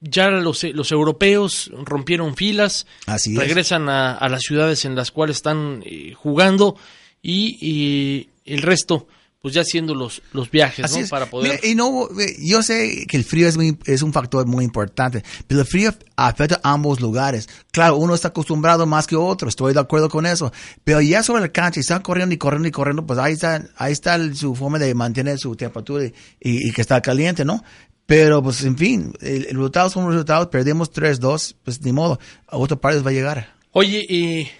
ya 0.00 0.28
los, 0.28 0.62
los 0.62 0.92
europeos 0.92 1.72
rompieron 1.84 2.36
filas, 2.36 2.86
Así 3.06 3.32
es. 3.32 3.38
regresan 3.38 3.88
a, 3.88 4.12
a 4.14 4.28
las 4.28 4.42
ciudades 4.42 4.84
en 4.84 4.94
las 4.94 5.10
cuales 5.10 5.38
están 5.38 5.82
eh, 5.84 6.14
jugando 6.14 6.76
y, 7.20 7.58
y 7.60 8.28
el 8.44 8.62
resto, 8.62 9.08
pues 9.40 9.54
ya 9.54 9.60
haciendo 9.60 9.94
los, 9.94 10.20
los 10.32 10.50
viajes, 10.50 10.84
Así 10.84 10.96
¿no? 10.98 11.04
es. 11.04 11.10
Para 11.10 11.26
poder... 11.26 11.52
Mira, 11.52 11.66
y 11.66 11.74
no, 11.76 12.08
yo 12.40 12.60
sé 12.62 13.06
que 13.06 13.16
el 13.16 13.24
frío 13.24 13.46
es, 13.48 13.56
muy- 13.56 13.78
es 13.86 14.02
un 14.02 14.12
factor 14.12 14.46
muy 14.46 14.64
importante, 14.64 15.22
pero 15.46 15.60
el 15.60 15.66
frío 15.66 15.94
afecta 16.16 16.60
a 16.62 16.72
ambos 16.72 17.00
lugares. 17.00 17.48
Claro, 17.70 17.96
uno 17.98 18.14
está 18.14 18.28
acostumbrado 18.28 18.84
más 18.86 19.06
que 19.06 19.14
otro, 19.16 19.48
estoy 19.48 19.74
de 19.74 19.80
acuerdo 19.80 20.08
con 20.08 20.26
eso, 20.26 20.52
pero 20.82 21.00
ya 21.00 21.22
sobre 21.22 21.44
el 21.44 21.52
cancha, 21.52 21.78
y 21.78 21.82
están 21.82 22.02
corriendo 22.02 22.34
y 22.34 22.38
corriendo 22.38 22.66
y 22.68 22.72
corriendo, 22.72 23.06
pues 23.06 23.18
ahí 23.18 23.34
está, 23.34 23.64
ahí 23.76 23.92
está 23.92 24.16
el- 24.16 24.34
su 24.36 24.54
forma 24.56 24.78
de 24.80 24.92
mantener 24.94 25.38
su 25.38 25.54
temperatura 25.54 26.04
y, 26.04 26.08
y- 26.40 26.68
y 26.68 26.72
que 26.72 26.80
está 26.80 27.00
caliente, 27.00 27.44
¿no? 27.44 27.62
Pero, 28.06 28.42
pues, 28.42 28.64
en 28.64 28.76
fin, 28.78 29.12
el, 29.20 29.44
el 29.46 29.54
resultado 29.56 29.90
son 29.90 30.10
resultados, 30.10 30.46
perdemos 30.48 30.90
3-2, 30.90 31.54
pues 31.62 31.80
ni 31.82 31.92
modo, 31.92 32.18
a 32.46 32.56
otro 32.56 32.80
partido 32.80 33.04
va 33.04 33.10
a 33.10 33.12
llegar. 33.14 33.54
Oye, 33.72 34.06
eh, 34.08 34.50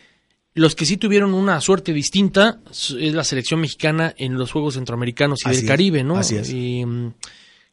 los 0.58 0.74
que 0.74 0.86
sí 0.86 0.96
tuvieron 0.96 1.34
una 1.34 1.60
suerte 1.60 1.92
distinta 1.92 2.60
es 2.70 2.90
la 3.14 3.24
selección 3.24 3.60
mexicana 3.60 4.14
en 4.16 4.34
los 4.34 4.52
Juegos 4.52 4.74
Centroamericanos 4.74 5.40
y 5.44 5.48
Así 5.48 5.56
del 5.56 5.64
es, 5.64 5.68
Caribe, 5.70 6.04
¿no? 6.04 6.16
así 6.16 6.36
es. 6.36 6.50
Eh, 6.52 6.86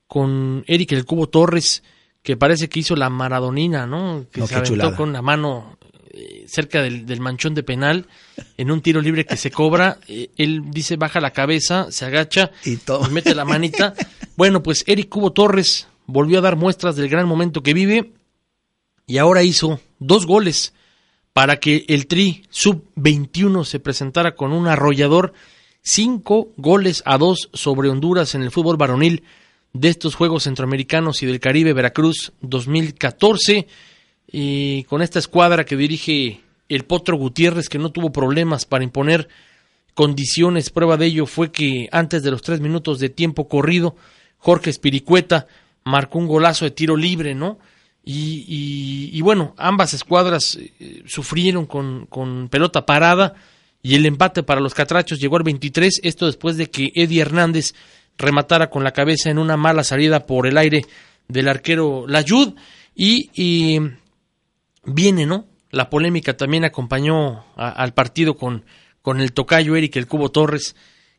con 0.07 0.63
Eric 0.67 0.91
el 0.93 1.05
Cubo 1.05 1.27
Torres, 1.27 1.83
que 2.21 2.37
parece 2.37 2.69
que 2.69 2.79
hizo 2.79 2.95
la 2.95 3.09
maradonina, 3.09 3.85
¿no? 3.85 4.25
Que 4.31 4.39
No, 4.39 4.47
se 4.47 4.55
aventó 4.55 4.73
chulada. 4.73 4.95
con 4.95 5.13
la 5.13 5.21
mano 5.21 5.77
eh, 6.11 6.45
cerca 6.47 6.81
del, 6.81 7.05
del 7.05 7.19
manchón 7.19 7.53
de 7.55 7.63
penal 7.63 8.07
en 8.57 8.71
un 8.71 8.81
tiro 8.81 9.01
libre 9.01 9.25
que 9.25 9.37
se 9.37 9.51
cobra. 9.51 9.99
Eh, 10.07 10.29
él 10.37 10.63
dice 10.71 10.95
baja 10.95 11.19
la 11.19 11.31
cabeza, 11.31 11.91
se 11.91 12.05
agacha 12.05 12.51
y, 12.63 12.77
mete 13.11 13.35
la 13.35 13.45
manita. 13.45 13.93
bueno, 14.37 14.63
pues 14.63 14.83
Eric 14.87 15.09
Cubo 15.09 15.31
Torres 15.33 15.87
volvió 16.07 16.39
a 16.39 16.41
dar 16.41 16.55
muestras 16.55 16.95
del 16.95 17.09
gran 17.09 17.27
momento 17.27 17.63
que 17.63 17.73
vive 17.73 18.13
y 19.07 19.17
ahora 19.17 19.43
hizo 19.43 19.79
dos 19.99 20.25
goles 20.25 20.73
para 21.35 21.59
que 21.59 21.83
el 21.89 22.07
Tri 22.07 22.43
sub-21 22.49 23.65
se 23.65 23.81
presentara 23.81 24.35
con 24.35 24.53
un 24.53 24.67
arrollador 24.67 25.33
cinco 25.81 26.53
goles 26.55 27.03
a 27.05 27.17
dos 27.17 27.49
sobre 27.51 27.89
Honduras 27.89 28.35
en 28.35 28.41
el 28.41 28.51
fútbol 28.51 28.77
varonil 28.77 29.21
de 29.73 29.89
estos 29.89 30.15
Juegos 30.15 30.43
Centroamericanos 30.43 31.21
y 31.23 31.25
del 31.25 31.41
Caribe 31.41 31.73
Veracruz 31.73 32.31
2014 32.39 33.67
y 34.31 34.83
con 34.85 35.01
esta 35.01 35.19
escuadra 35.19 35.65
que 35.65 35.75
dirige 35.75 36.39
el 36.69 36.85
Potro 36.85 37.17
Gutiérrez 37.17 37.67
que 37.67 37.79
no 37.79 37.91
tuvo 37.91 38.13
problemas 38.13 38.63
para 38.63 38.85
imponer 38.85 39.27
condiciones. 39.93 40.69
Prueba 40.69 40.95
de 40.95 41.07
ello 41.07 41.25
fue 41.25 41.51
que 41.51 41.89
antes 41.91 42.23
de 42.23 42.31
los 42.31 42.43
tres 42.43 42.61
minutos 42.61 42.99
de 42.99 43.09
tiempo 43.09 43.49
corrido, 43.49 43.97
Jorge 44.37 44.69
Espiricueta 44.69 45.47
marcó 45.83 46.17
un 46.17 46.27
golazo 46.27 46.63
de 46.63 46.71
tiro 46.71 46.95
libre, 46.95 47.35
¿no? 47.35 47.59
Y, 48.07 49.09
y, 49.11 49.21
bueno, 49.21 49.55
ambas 49.57 49.95
escuadras 49.95 50.59
eh, 50.61 51.01
sufrieron 51.07 51.65
con, 51.65 52.05
con, 52.05 52.49
pelota 52.49 52.85
parada 52.85 53.33
y 53.81 53.95
el 53.95 54.05
empate 54.05 54.43
para 54.43 54.61
los 54.61 54.75
catrachos 54.75 55.19
llegó 55.19 55.37
al 55.37 55.43
23, 55.43 56.01
esto 56.03 56.27
después 56.27 56.55
de 56.55 56.69
que 56.69 56.91
Eddie 56.93 57.21
Hernández 57.21 57.73
rematara 58.15 58.69
con 58.69 58.83
la 58.83 58.91
cabeza 58.91 59.31
en 59.31 59.39
una 59.39 59.57
mala 59.57 59.83
salida 59.83 60.27
por 60.27 60.45
el 60.45 60.57
aire 60.59 60.85
del 61.27 61.47
arquero 61.47 62.05
Layud 62.07 62.53
y, 62.93 63.31
y 63.33 63.79
viene, 64.85 65.25
¿no? 65.25 65.47
La 65.71 65.89
polémica 65.89 66.37
también 66.37 66.63
acompañó 66.63 67.43
al 67.55 67.93
partido 67.95 68.37
con, 68.37 68.65
con 69.01 69.19
el 69.19 69.33
tocayo 69.33 69.75
Eric 69.75 69.95
el 69.95 70.07
Cubo 70.07 70.29
Torres, 70.29 70.75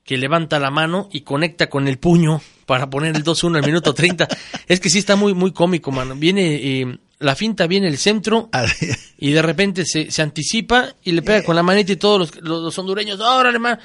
que 0.06 0.16
levanta 0.16 0.58
la 0.60 0.70
mano 0.70 1.08
y 1.12 1.20
conecta 1.22 1.68
con 1.68 1.88
el 1.88 1.98
puño 1.98 2.40
para 2.64 2.88
poner 2.88 3.14
el 3.16 3.24
2-1 3.24 3.56
al 3.56 3.66
minuto 3.66 3.92
30. 3.92 4.28
es 4.68 4.80
que 4.80 4.88
sí 4.88 4.98
está 5.00 5.16
muy, 5.16 5.34
muy 5.34 5.52
cómico, 5.52 5.90
mano. 5.90 6.14
Viene, 6.14 6.54
eh, 6.54 6.98
la 7.18 7.34
finta 7.34 7.66
viene 7.66 7.88
el 7.88 7.98
centro 7.98 8.48
y 9.18 9.32
de 9.32 9.42
repente 9.42 9.84
se, 9.84 10.10
se 10.10 10.22
anticipa 10.22 10.94
y 11.02 11.12
le 11.12 11.22
pega 11.22 11.42
con 11.42 11.56
la 11.56 11.62
manita 11.62 11.92
y 11.92 11.96
todos 11.96 12.18
los, 12.20 12.36
los, 12.42 12.62
los 12.62 12.78
hondureños, 12.78 13.18
órale, 13.20 13.58
man. 13.58 13.78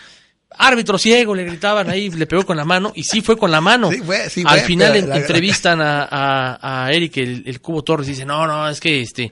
Árbitro 0.58 0.98
ciego, 0.98 1.34
le 1.34 1.46
gritaban 1.46 1.90
ahí, 1.90 2.10
le 2.10 2.28
pegó 2.28 2.46
con 2.46 2.58
la 2.58 2.66
mano, 2.66 2.92
y 2.94 3.04
sí 3.06 3.22
fue 3.22 3.38
con 3.38 3.52
la 3.52 3.62
mano. 3.62 3.90
Sí 3.90 4.02
fue, 4.02 4.30
sí 4.30 4.44
Al 4.46 4.60
fue, 4.60 4.68
final 4.68 4.96
en- 4.98 5.08
la- 5.10 5.16
entrevistan 5.18 5.80
a, 5.82 6.04
a, 6.04 6.86
a 6.88 6.92
Eric, 6.92 7.16
el, 7.18 7.44
el 7.46 7.62
Cubo 7.62 7.84
Torres, 7.86 8.08
y 8.10 8.12
dice, 8.12 8.26
no, 8.26 8.46
no, 8.46 8.68
es 8.68 8.82
que 8.82 9.00
este, 9.02 9.32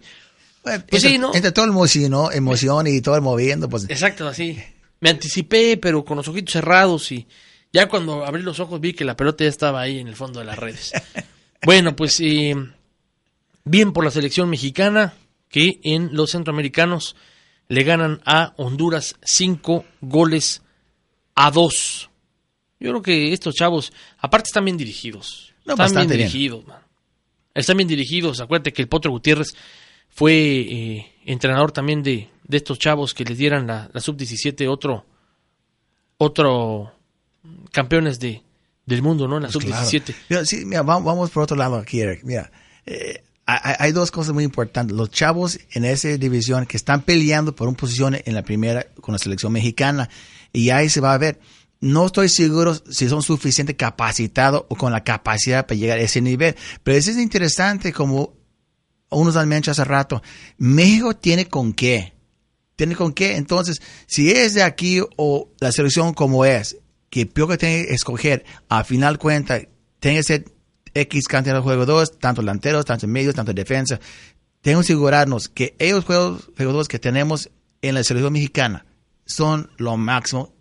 pues 0.63 0.77
entre, 0.77 0.99
sí, 1.01 1.17
¿no? 1.17 1.35
entre 1.35 1.51
todo 1.51 1.65
el 1.65 1.71
emoción, 1.71 2.09
¿no? 2.11 2.31
emoción 2.31 2.87
y 2.87 3.01
todo 3.01 3.15
el 3.15 3.21
moviendo, 3.21 3.67
pues 3.67 3.83
Exacto, 3.89 4.29
así. 4.29 4.57
Me 4.99 5.09
anticipé, 5.09 5.77
pero 5.77 6.03
con 6.03 6.17
los 6.17 6.27
ojitos 6.27 6.53
cerrados 6.53 7.11
y 7.11 7.27
ya 7.71 7.87
cuando 7.87 8.25
abrí 8.25 8.41
los 8.41 8.59
ojos 8.59 8.81
vi 8.81 8.93
que 8.93 9.05
la 9.05 9.15
pelota 9.15 9.43
ya 9.43 9.49
estaba 9.49 9.81
ahí 9.81 9.99
en 9.99 10.07
el 10.07 10.15
fondo 10.15 10.39
de 10.39 10.45
las 10.45 10.57
redes. 10.57 10.91
bueno, 11.65 11.95
pues 11.95 12.19
eh, 12.19 12.55
bien 13.63 13.93
por 13.93 14.03
la 14.03 14.11
selección 14.11 14.49
mexicana 14.49 15.13
que 15.49 15.79
en 15.83 16.09
los 16.13 16.31
centroamericanos 16.31 17.15
le 17.67 17.83
ganan 17.83 18.21
a 18.25 18.53
Honduras 18.57 19.15
cinco 19.23 19.85
goles 20.01 20.63
a 21.35 21.51
dos. 21.51 22.09
Yo 22.79 22.89
creo 22.89 23.01
que 23.01 23.33
estos 23.33 23.55
chavos, 23.55 23.93
aparte 24.17 24.47
están 24.47 24.65
bien 24.65 24.77
dirigidos. 24.77 25.53
No, 25.65 25.73
están 25.73 25.75
bien 25.75 25.95
bastante 25.95 26.17
bien. 26.17 26.27
dirigidos, 26.27 26.65
man. 26.65 26.79
Están 27.53 27.77
bien 27.77 27.89
dirigidos. 27.89 28.39
Acuérdate 28.39 28.73
que 28.73 28.81
el 28.81 28.87
Potro 28.87 29.11
Gutiérrez 29.11 29.49
fue 30.07 30.33
eh, 30.33 31.11
entrenador 31.25 31.71
también 31.71 32.01
de, 32.01 32.29
de 32.49 32.57
estos 32.57 32.79
chavos 32.79 33.13
que 33.13 33.23
les 33.23 33.37
dieran 33.37 33.67
la, 33.67 33.89
la 33.93 34.01
sub-17 34.01 34.67
otro, 34.67 35.05
otro 36.17 36.91
campeones 37.71 38.19
de, 38.19 38.41
del 38.87 39.03
mundo, 39.03 39.27
¿no? 39.27 39.37
En 39.37 39.43
la 39.43 39.49
Pues 39.49 39.63
claro. 39.65 39.85
sub-17. 39.85 40.15
Mira, 40.29 40.45
sí, 40.45 40.65
mira, 40.65 40.81
vamos, 40.81 41.29
por 41.29 41.43
otro 41.43 41.55
lado 41.55 41.75
aquí, 41.77 42.01
Eric. 42.01 42.23
Mira, 42.23 42.51
eh, 42.87 43.23
hay, 43.45 43.75
hay 43.77 43.91
dos 43.91 44.09
cosas 44.09 44.33
muy 44.33 44.43
importantes. 44.43 44.97
Los 44.97 45.11
chavos 45.11 45.59
en 45.73 45.85
esa 45.85 46.09
división 46.17 46.65
que 46.65 46.75
están 46.75 47.03
peleando 47.03 47.55
por 47.55 47.67
una 47.67 47.77
posición 47.77 48.17
en 48.25 48.33
la 48.33 48.41
primera 48.41 48.87
con 48.99 49.13
la 49.13 49.19
selección 49.19 49.53
mexicana. 49.53 50.09
Y 50.51 50.71
ahí 50.71 50.89
se 50.89 51.01
va 51.01 51.13
a 51.13 51.17
ver. 51.19 51.39
No 51.81 52.07
estoy 52.07 52.29
seguro 52.29 52.73
si 52.73 53.07
son 53.07 53.21
suficientemente 53.21 53.77
capacitados 53.77 54.65
o 54.69 54.75
con 54.75 54.91
la 54.91 55.03
capacidad 55.03 55.67
para 55.67 55.79
llegar 55.79 55.99
a 55.99 56.01
ese 56.01 56.19
nivel. 56.19 56.55
Pero 56.83 56.97
eso 56.97 57.11
es 57.11 57.17
interesante 57.17 57.93
como 57.93 58.33
unos 59.11 59.35
han 59.35 59.47
mencionado 59.47 59.83
hace 59.83 59.89
rato. 59.89 60.23
México 60.57 61.15
tiene 61.15 61.45
con 61.45 61.73
qué. 61.73 62.18
Tiene 62.79 62.95
con 62.95 63.11
qué. 63.11 63.35
Entonces, 63.35 63.81
si 64.07 64.31
es 64.31 64.53
de 64.53 64.63
aquí 64.63 65.01
o 65.17 65.49
la 65.59 65.73
selección 65.73 66.13
como 66.13 66.45
es, 66.45 66.77
que 67.09 67.27
que 67.27 67.57
tiene 67.57 67.85
que 67.85 67.93
escoger, 67.93 68.45
a 68.69 68.85
final 68.85 69.17
cuenta, 69.19 69.59
tiene 69.99 70.15
que 70.19 70.23
ser 70.23 70.45
X 70.93 71.27
cantidad 71.27 71.55
de 71.55 71.59
jugadores, 71.61 72.17
tanto 72.17 72.41
delanteros, 72.41 72.85
tanto 72.85 73.05
medios, 73.05 73.35
tanto 73.35 73.51
defensa. 73.51 73.99
Tenemos 74.61 74.85
que 74.87 74.93
asegurarnos 74.93 75.49
que 75.49 75.75
ellos 75.77 76.05
jugadores 76.05 76.87
que 76.87 76.99
tenemos 76.99 77.49
en 77.81 77.95
la 77.95 78.03
selección 78.05 78.31
mexicana 78.31 78.85
son 79.25 79.69
lo 79.75 79.97
máximo 79.97 80.53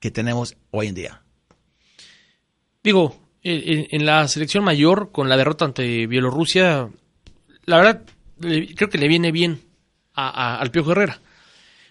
que 0.00 0.10
tenemos 0.10 0.56
hoy 0.72 0.88
en 0.88 0.94
día. 0.96 1.22
Digo, 2.82 3.20
en, 3.44 4.04
la 4.04 4.26
selección 4.26 4.64
mayor, 4.64 5.12
con 5.12 5.28
la 5.28 5.36
derrota 5.36 5.64
ante 5.64 6.08
Bielorrusia, 6.08 6.88
la 7.66 7.76
verdad, 7.76 8.02
creo 8.40 8.88
que 8.90 8.98
le 8.98 9.06
viene 9.06 9.30
bien 9.30 9.60
a- 10.12 10.58
al 10.58 10.72
Piojo 10.72 10.90
Herrera. 10.90 11.20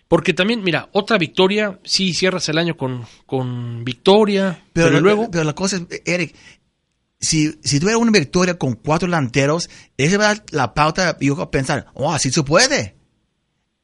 Porque 0.08 0.34
también, 0.34 0.64
mira, 0.64 0.90
otra 0.92 1.18
victoria, 1.18 1.80
sí 1.84 2.14
cierras 2.14 2.48
el 2.50 2.58
año 2.58 2.78
con, 2.78 3.06
con 3.26 3.84
victoria, 3.84 4.64
pero, 4.72 5.00
luego... 5.00 5.32
Pero 5.32 5.44
la 5.44 5.56
cosa 5.56 5.78
es, 5.78 6.02
Eric, 6.06 6.36
si, 7.20 7.60
si 7.64 7.80
tuviera 7.80 7.98
una 7.98 8.12
victoria 8.12 8.58
con 8.58 8.76
cuatro 8.76 9.08
delanteros, 9.08 9.70
esa 9.98 10.18
va 10.18 10.26
a 10.26 10.28
dar 10.36 10.44
la 10.52 10.74
pauta 10.74 11.18
y 11.20 11.28
yo 11.28 11.42
a 11.42 11.50
pensar, 11.50 11.88
oh, 11.96 12.12
así 12.12 12.32
se 12.32 12.44
puede. 12.44 12.96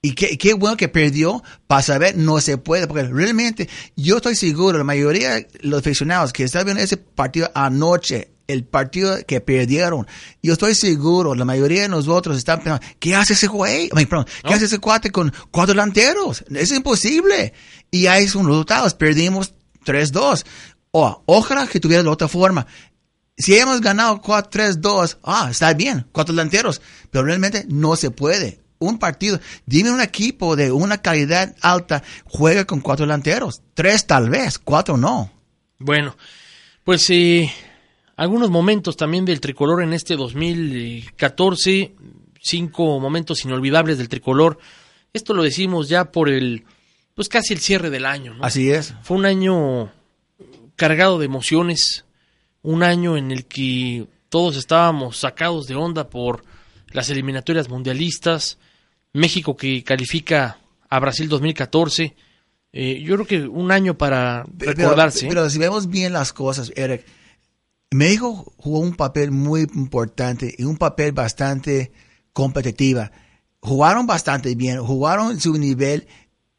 Y 0.04 0.14
qué, 0.14 0.38
qué 0.38 0.54
bueno 0.54 0.78
que 0.78 0.90
perdió 0.90 1.44
para 1.68 1.82
saber 1.82 2.18
no 2.18 2.40
se 2.40 2.58
puede, 2.58 2.88
porque 2.88 3.04
realmente 3.04 3.70
yo 3.96 4.18
estoy 4.18 4.36
seguro, 4.36 4.78
la 4.78 4.84
mayoría 4.84 5.36
de 5.36 5.48
los 5.62 5.82
aficionados 5.82 6.34
que 6.34 6.44
estaban 6.44 6.66
viendo 6.66 6.84
ese 6.84 6.98
partido 6.98 7.52
anoche, 7.54 8.32
el 8.52 8.64
partido 8.64 9.18
que 9.26 9.42
perdieron, 9.42 10.08
yo 10.42 10.54
estoy 10.54 10.76
seguro, 10.76 11.36
la 11.36 11.46
mayoría 11.46 11.84
de 11.84 11.90
nosotros 11.90 12.38
están 12.38 12.60
pensando, 12.60 12.86
¿qué 13.00 13.16
hace 13.16 13.34
ese 13.34 13.48
güey? 13.48 13.90
Perdón, 13.90 14.26
¿Qué 14.46 14.54
hace 14.54 14.66
ese 14.66 14.80
cuate 14.80 15.12
con 15.12 15.34
cuatro 15.52 15.74
delanteros? 15.74 16.44
Es 16.50 16.72
imposible. 16.72 17.54
Y 17.90 18.08
ahí 18.08 18.28
son 18.28 18.44
los 18.46 18.56
resultados, 18.56 18.94
perdimos 18.94 19.54
3-2. 19.86 20.46
Oh, 20.92 21.24
ojalá 21.26 21.68
que 21.68 21.80
tuviera 21.80 22.04
de 22.04 22.10
otra 22.10 22.28
forma. 22.28 22.68
Si 23.38 23.58
hemos 23.58 23.82
ganado 23.82 24.22
4-3-2, 24.22 25.18
ah, 25.24 25.48
está 25.50 25.74
bien, 25.74 26.06
cuatro 26.12 26.34
delanteros, 26.34 26.82
pero 27.10 27.24
realmente 27.26 27.66
no 27.68 27.96
se 27.96 28.12
puede. 28.12 28.60
Un 28.78 28.98
partido, 28.98 29.40
dime 29.66 29.92
un 29.92 30.02
equipo 30.02 30.56
de 30.56 30.72
una 30.72 31.02
calidad 31.02 31.56
alta 31.62 32.04
juega 32.26 32.66
con 32.66 32.82
cuatro 32.82 33.06
delanteros, 33.06 33.62
tres 33.74 34.08
tal 34.08 34.30
vez, 34.30 34.58
cuatro 34.58 34.98
no. 34.98 35.32
Bueno, 35.78 36.16
pues 36.84 37.08
eh, 37.10 37.52
algunos 38.16 38.50
momentos 38.50 38.98
también 38.98 39.26
del 39.26 39.42
tricolor 39.42 39.82
en 39.84 39.94
este 39.94 40.16
2014, 40.16 41.96
cinco 42.42 43.00
momentos 43.00 43.44
inolvidables 43.46 43.98
del 43.98 44.10
tricolor. 44.10 44.58
Esto 45.14 45.34
lo 45.34 45.44
decimos 45.44 45.90
ya 45.90 46.12
por 46.12 46.30
el, 46.30 46.66
pues 47.16 47.30
casi 47.30 47.54
el 47.54 47.60
cierre 47.60 47.90
del 47.90 48.06
año. 48.06 48.34
¿no? 48.36 48.44
Así 48.44 48.72
es. 48.72 48.94
Fue 49.04 49.18
un 49.18 49.26
año 49.26 49.92
cargado 50.76 51.20
de 51.20 51.26
emociones, 51.26 52.06
un 52.62 52.84
año 52.84 53.18
en 53.18 53.32
el 53.32 53.46
que 53.46 54.08
todos 54.30 54.56
estábamos 54.56 55.18
sacados 55.18 55.68
de 55.68 55.76
onda 55.76 56.10
por 56.10 56.44
las 56.92 57.10
eliminatorias 57.10 57.70
mundialistas, 57.70 58.58
México 59.14 59.56
que 59.58 59.84
califica 59.84 60.60
a 60.90 61.00
Brasil 61.00 61.28
2014. 61.28 62.16
Eh, 62.74 63.02
yo 63.04 63.16
creo 63.16 63.28
que 63.28 63.42
un 63.48 63.72
año 63.72 63.98
para 63.98 64.46
Pero- 64.58 64.72
recordarse. 64.74 65.26
¿eh? 65.26 65.30
Pero, 65.30 65.50
si 65.50 65.60
vemos 65.60 65.88
bien 65.88 66.14
las 66.14 66.32
cosas, 66.32 66.72
Eric, 66.76 67.06
México 67.94 68.54
jugó 68.58 68.80
un 68.80 68.96
papel 68.96 69.32
muy 69.32 69.62
importante 69.76 70.56
y 70.58 70.64
un 70.64 70.78
papel 70.78 71.12
bastante 71.12 71.92
competitiva. 72.32 73.12
Jugaron 73.60 74.08
bastante 74.08 74.56
bien, 74.56 74.82
jugaron 74.82 75.40
su 75.42 75.58
nivel. 75.58 76.08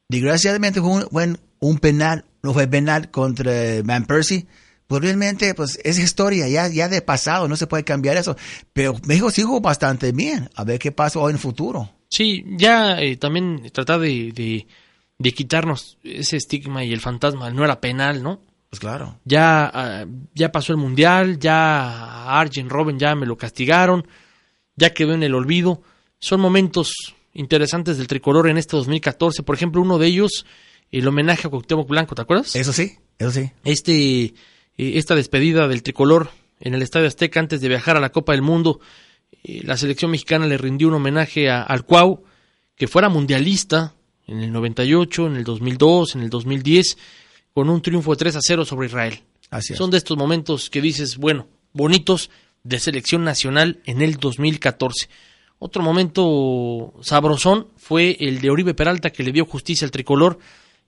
Desgraciadamente 0.08 0.80
fue 0.80 0.90
un, 0.90 1.02
fue 1.10 1.34
un 1.60 1.78
penal, 1.78 2.26
no 2.42 2.52
fue 2.52 2.66
penal 2.66 3.10
contra 3.10 3.82
Van 3.82 4.04
Persie. 4.04 4.46
Pues 4.86 5.00
realmente, 5.00 5.54
pues 5.54 5.80
es 5.84 5.98
historia, 5.98 6.48
ya, 6.48 6.68
ya 6.68 6.86
de 6.86 7.00
pasado, 7.00 7.48
no 7.48 7.56
se 7.56 7.66
puede 7.66 7.82
cambiar 7.82 8.18
eso. 8.18 8.36
Pero 8.74 8.94
México 9.06 9.30
sí 9.30 9.42
jugó 9.42 9.62
bastante 9.62 10.12
bien. 10.12 10.50
A 10.54 10.64
ver 10.64 10.78
qué 10.78 10.92
pasa 10.92 11.18
hoy 11.18 11.30
en 11.30 11.36
el 11.36 11.40
futuro. 11.40 11.88
Sí, 12.10 12.44
ya 12.58 13.00
eh, 13.00 13.16
también 13.16 13.70
tratar 13.72 14.00
de, 14.00 14.32
de, 14.32 14.66
de 15.18 15.32
quitarnos 15.32 15.96
ese 16.04 16.36
estigma 16.36 16.84
y 16.84 16.92
el 16.92 17.00
fantasma, 17.00 17.48
no 17.48 17.64
era 17.64 17.80
penal, 17.80 18.22
¿no? 18.22 18.42
Pues 18.72 18.80
claro. 18.80 19.20
Ya, 19.26 19.70
ah, 19.74 20.06
ya 20.34 20.50
pasó 20.50 20.72
el 20.72 20.78
mundial, 20.78 21.38
ya 21.38 21.82
a 21.82 22.40
Arjen 22.40 22.70
Robben 22.70 22.98
ya 22.98 23.14
me 23.14 23.26
lo 23.26 23.36
castigaron, 23.36 24.08
ya 24.76 24.94
quedó 24.94 25.12
en 25.12 25.22
el 25.22 25.34
olvido. 25.34 25.82
Son 26.18 26.40
momentos 26.40 26.94
interesantes 27.34 27.98
del 27.98 28.06
tricolor 28.06 28.48
en 28.48 28.56
este 28.56 28.74
2014. 28.78 29.42
Por 29.42 29.54
ejemplo, 29.56 29.82
uno 29.82 29.98
de 29.98 30.06
ellos, 30.06 30.46
el 30.90 31.06
homenaje 31.06 31.46
a 31.46 31.50
Cuauhtémoc 31.50 31.86
Blanco, 31.86 32.14
¿te 32.14 32.22
acuerdas? 32.22 32.56
Eso 32.56 32.72
sí, 32.72 32.96
eso 33.18 33.30
sí. 33.30 33.50
Este, 33.62 33.92
eh, 34.24 34.32
esta 34.78 35.14
despedida 35.14 35.68
del 35.68 35.82
tricolor 35.82 36.30
en 36.58 36.72
el 36.72 36.80
Estadio 36.80 37.08
Azteca 37.08 37.40
antes 37.40 37.60
de 37.60 37.68
viajar 37.68 37.98
a 37.98 38.00
la 38.00 38.10
Copa 38.10 38.32
del 38.32 38.40
Mundo. 38.40 38.80
eh, 39.42 39.60
la 39.64 39.76
selección 39.76 40.10
mexicana 40.10 40.46
le 40.46 40.56
rindió 40.56 40.88
un 40.88 40.94
homenaje 40.94 41.50
a, 41.50 41.60
al 41.60 41.84
Cuau, 41.84 42.24
que 42.74 42.88
fuera 42.88 43.10
mundialista 43.10 43.92
en 44.26 44.40
el 44.40 44.50
98, 44.50 45.26
en 45.26 45.36
el 45.36 45.44
2002, 45.44 46.14
en 46.14 46.22
el 46.22 46.30
2010, 46.30 46.96
con 47.54 47.68
un 47.70 47.82
triunfo 47.82 48.12
de 48.12 48.16
3 48.16 48.36
a 48.36 48.40
0 48.42 48.64
sobre 48.64 48.86
Israel. 48.86 49.20
Así 49.50 49.72
es. 49.74 49.78
Son 49.78 49.90
de 49.90 49.98
estos 49.98 50.16
momentos 50.16 50.70
que 50.70 50.80
dices, 50.80 51.16
bueno, 51.18 51.46
bonitos 51.72 52.30
de 52.64 52.78
selección 52.78 53.24
nacional 53.24 53.80
en 53.84 54.00
el 54.02 54.16
2014. 54.16 55.08
Otro 55.58 55.82
momento 55.82 56.92
sabrosón 57.02 57.68
fue 57.76 58.16
el 58.20 58.40
de 58.40 58.50
Oribe 58.50 58.74
Peralta 58.74 59.10
que 59.10 59.22
le 59.22 59.32
dio 59.32 59.44
justicia 59.44 59.84
al 59.84 59.90
tricolor 59.90 60.38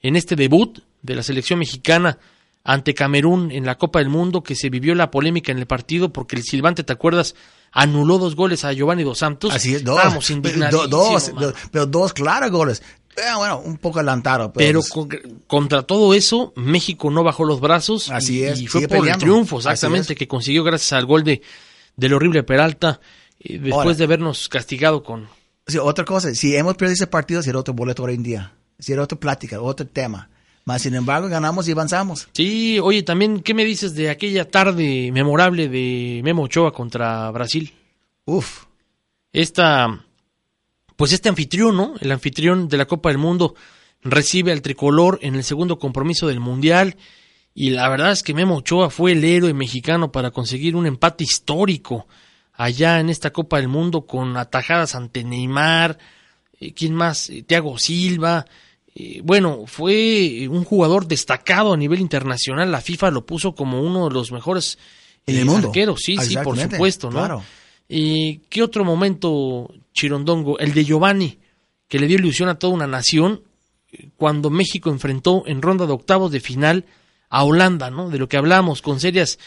en 0.02 0.16
este 0.16 0.36
debut 0.36 0.80
de 1.02 1.14
la 1.14 1.22
selección 1.22 1.58
mexicana 1.58 2.18
ante 2.64 2.94
Camerún 2.94 3.50
en 3.52 3.66
la 3.66 3.76
Copa 3.76 3.98
del 3.98 4.08
Mundo 4.08 4.42
que 4.42 4.54
se 4.54 4.70
vivió 4.70 4.94
la 4.94 5.10
polémica 5.10 5.52
en 5.52 5.58
el 5.58 5.66
partido 5.66 6.12
porque 6.12 6.36
el 6.36 6.42
silbante, 6.42 6.82
¿te 6.82 6.92
acuerdas? 6.92 7.34
Anuló 7.72 8.18
dos 8.18 8.36
goles 8.36 8.64
a 8.64 8.72
Giovanni 8.72 9.02
Dos 9.02 9.18
Santos. 9.18 9.52
Así 9.52 9.74
es, 9.74 9.84
dos. 9.84 9.98
Indignadísimos, 10.30 10.90
do- 10.90 10.96
dos, 10.96 11.32
mano. 11.34 11.46
do- 11.48 11.54
pero 11.70 11.86
dos 11.86 12.12
claros 12.12 12.50
goles. 12.50 12.82
Eh, 13.16 13.36
bueno, 13.36 13.60
un 13.60 13.76
poco 13.78 13.98
adelantado. 14.00 14.52
Pero 14.52 14.80
Pero, 14.80 14.92
con- 14.92 15.40
contra 15.46 15.82
todo 15.82 16.14
eso, 16.14 16.52
México 16.56 17.10
no 17.10 17.22
bajó 17.22 17.44
los 17.44 17.60
brazos. 17.60 18.10
Así 18.10 18.40
y, 18.40 18.44
es, 18.44 18.60
y 18.60 18.66
fue 18.66 18.82
por 18.88 18.96
el 18.96 19.02
peleando. 19.02 19.20
triunfo, 19.24 19.58
Así 19.58 19.68
exactamente, 19.68 20.14
que 20.14 20.26
consiguió 20.28 20.64
gracias 20.64 20.92
al 20.92 21.06
gol 21.06 21.22
de 21.24 21.40
del 21.96 22.12
horrible 22.12 22.42
Peralta, 22.42 23.00
eh, 23.38 23.52
después 23.58 23.74
Ahora. 23.74 23.94
de 23.94 24.04
habernos 24.04 24.48
castigado 24.48 25.04
con... 25.04 25.28
sí, 25.66 25.78
otra 25.78 26.04
cosa, 26.04 26.34
si 26.34 26.56
hemos 26.56 26.74
perdido 26.76 26.94
ese 26.94 27.06
partido, 27.06 27.40
será 27.40 27.60
otro 27.60 27.72
boleto 27.72 28.02
hoy 28.02 28.14
en 28.14 28.22
día. 28.24 28.52
Será 28.80 29.02
otra 29.04 29.16
plática, 29.18 29.60
otro 29.60 29.86
tema. 29.86 30.28
Más 30.64 30.82
sin 30.82 30.94
embargo, 30.96 31.28
ganamos 31.28 31.68
y 31.68 31.72
avanzamos. 31.72 32.26
Sí, 32.32 32.80
oye, 32.80 33.04
también, 33.04 33.40
¿qué 33.42 33.54
me 33.54 33.64
dices 33.64 33.94
de 33.94 34.10
aquella 34.10 34.50
tarde 34.50 35.10
memorable 35.12 35.68
de 35.68 36.20
Memo 36.24 36.42
Ochoa 36.44 36.72
contra 36.72 37.30
Brasil? 37.30 37.72
Uf. 38.24 38.64
Esta, 39.32 40.04
pues 40.96 41.12
este 41.12 41.28
anfitrión, 41.28 41.76
¿no? 41.76 41.94
El 42.00 42.12
anfitrión 42.12 42.68
de 42.68 42.76
la 42.76 42.86
Copa 42.86 43.08
del 43.08 43.18
Mundo 43.18 43.54
recibe 44.02 44.52
al 44.52 44.62
tricolor 44.62 45.18
en 45.22 45.34
el 45.34 45.44
segundo 45.44 45.78
compromiso 45.78 46.26
del 46.28 46.40
Mundial 46.40 46.96
y 47.54 47.70
la 47.70 47.88
verdad 47.88 48.12
es 48.12 48.22
que 48.22 48.34
Memo 48.34 48.56
Ochoa 48.56 48.90
fue 48.90 49.12
el 49.12 49.24
héroe 49.24 49.54
mexicano 49.54 50.10
para 50.12 50.30
conseguir 50.30 50.76
un 50.76 50.86
empate 50.86 51.24
histórico 51.24 52.06
allá 52.52 53.00
en 53.00 53.10
esta 53.10 53.30
Copa 53.30 53.58
del 53.58 53.68
Mundo 53.68 54.02
con 54.06 54.36
atajadas 54.36 54.94
ante 54.94 55.24
Neymar, 55.24 55.98
eh, 56.60 56.72
¿quién 56.72 56.94
más? 56.94 57.30
Eh, 57.30 57.42
Thiago 57.42 57.78
Silva. 57.78 58.46
Eh, 58.94 59.20
bueno, 59.24 59.64
fue 59.66 60.46
un 60.48 60.64
jugador 60.64 61.06
destacado 61.06 61.72
a 61.72 61.76
nivel 61.76 62.00
internacional. 62.00 62.70
La 62.70 62.80
FIFA 62.80 63.10
lo 63.10 63.26
puso 63.26 63.54
como 63.54 63.80
uno 63.82 64.08
de 64.08 64.14
los 64.14 64.30
mejores 64.30 64.78
En 65.26 65.36
el 65.38 65.46
mundo. 65.46 65.68
arqueros. 65.68 66.00
Sí, 66.04 66.16
sí, 66.18 66.36
por 66.42 66.58
supuesto, 66.58 67.08
¿no? 67.10 67.18
claro. 67.18 67.44
¿Y 67.88 68.38
qué 68.48 68.62
otro 68.62 68.84
momento, 68.84 69.72
Chirondongo? 69.94 70.58
El 70.58 70.74
de 70.74 70.84
Giovanni, 70.84 71.38
que 71.88 71.98
le 71.98 72.06
dio 72.06 72.18
ilusión 72.18 72.48
a 72.50 72.58
toda 72.58 72.74
una 72.74 72.86
nación 72.86 73.42
cuando 74.16 74.50
México 74.50 74.90
enfrentó 74.90 75.44
en 75.46 75.62
ronda 75.62 75.86
de 75.86 75.92
octavos 75.92 76.32
de 76.32 76.40
final 76.40 76.84
a 77.30 77.44
Holanda, 77.44 77.90
¿no? 77.90 78.10
De 78.10 78.18
lo 78.18 78.28
que 78.28 78.36
hablamos, 78.36 78.82
con 78.82 79.00
serias 79.00 79.38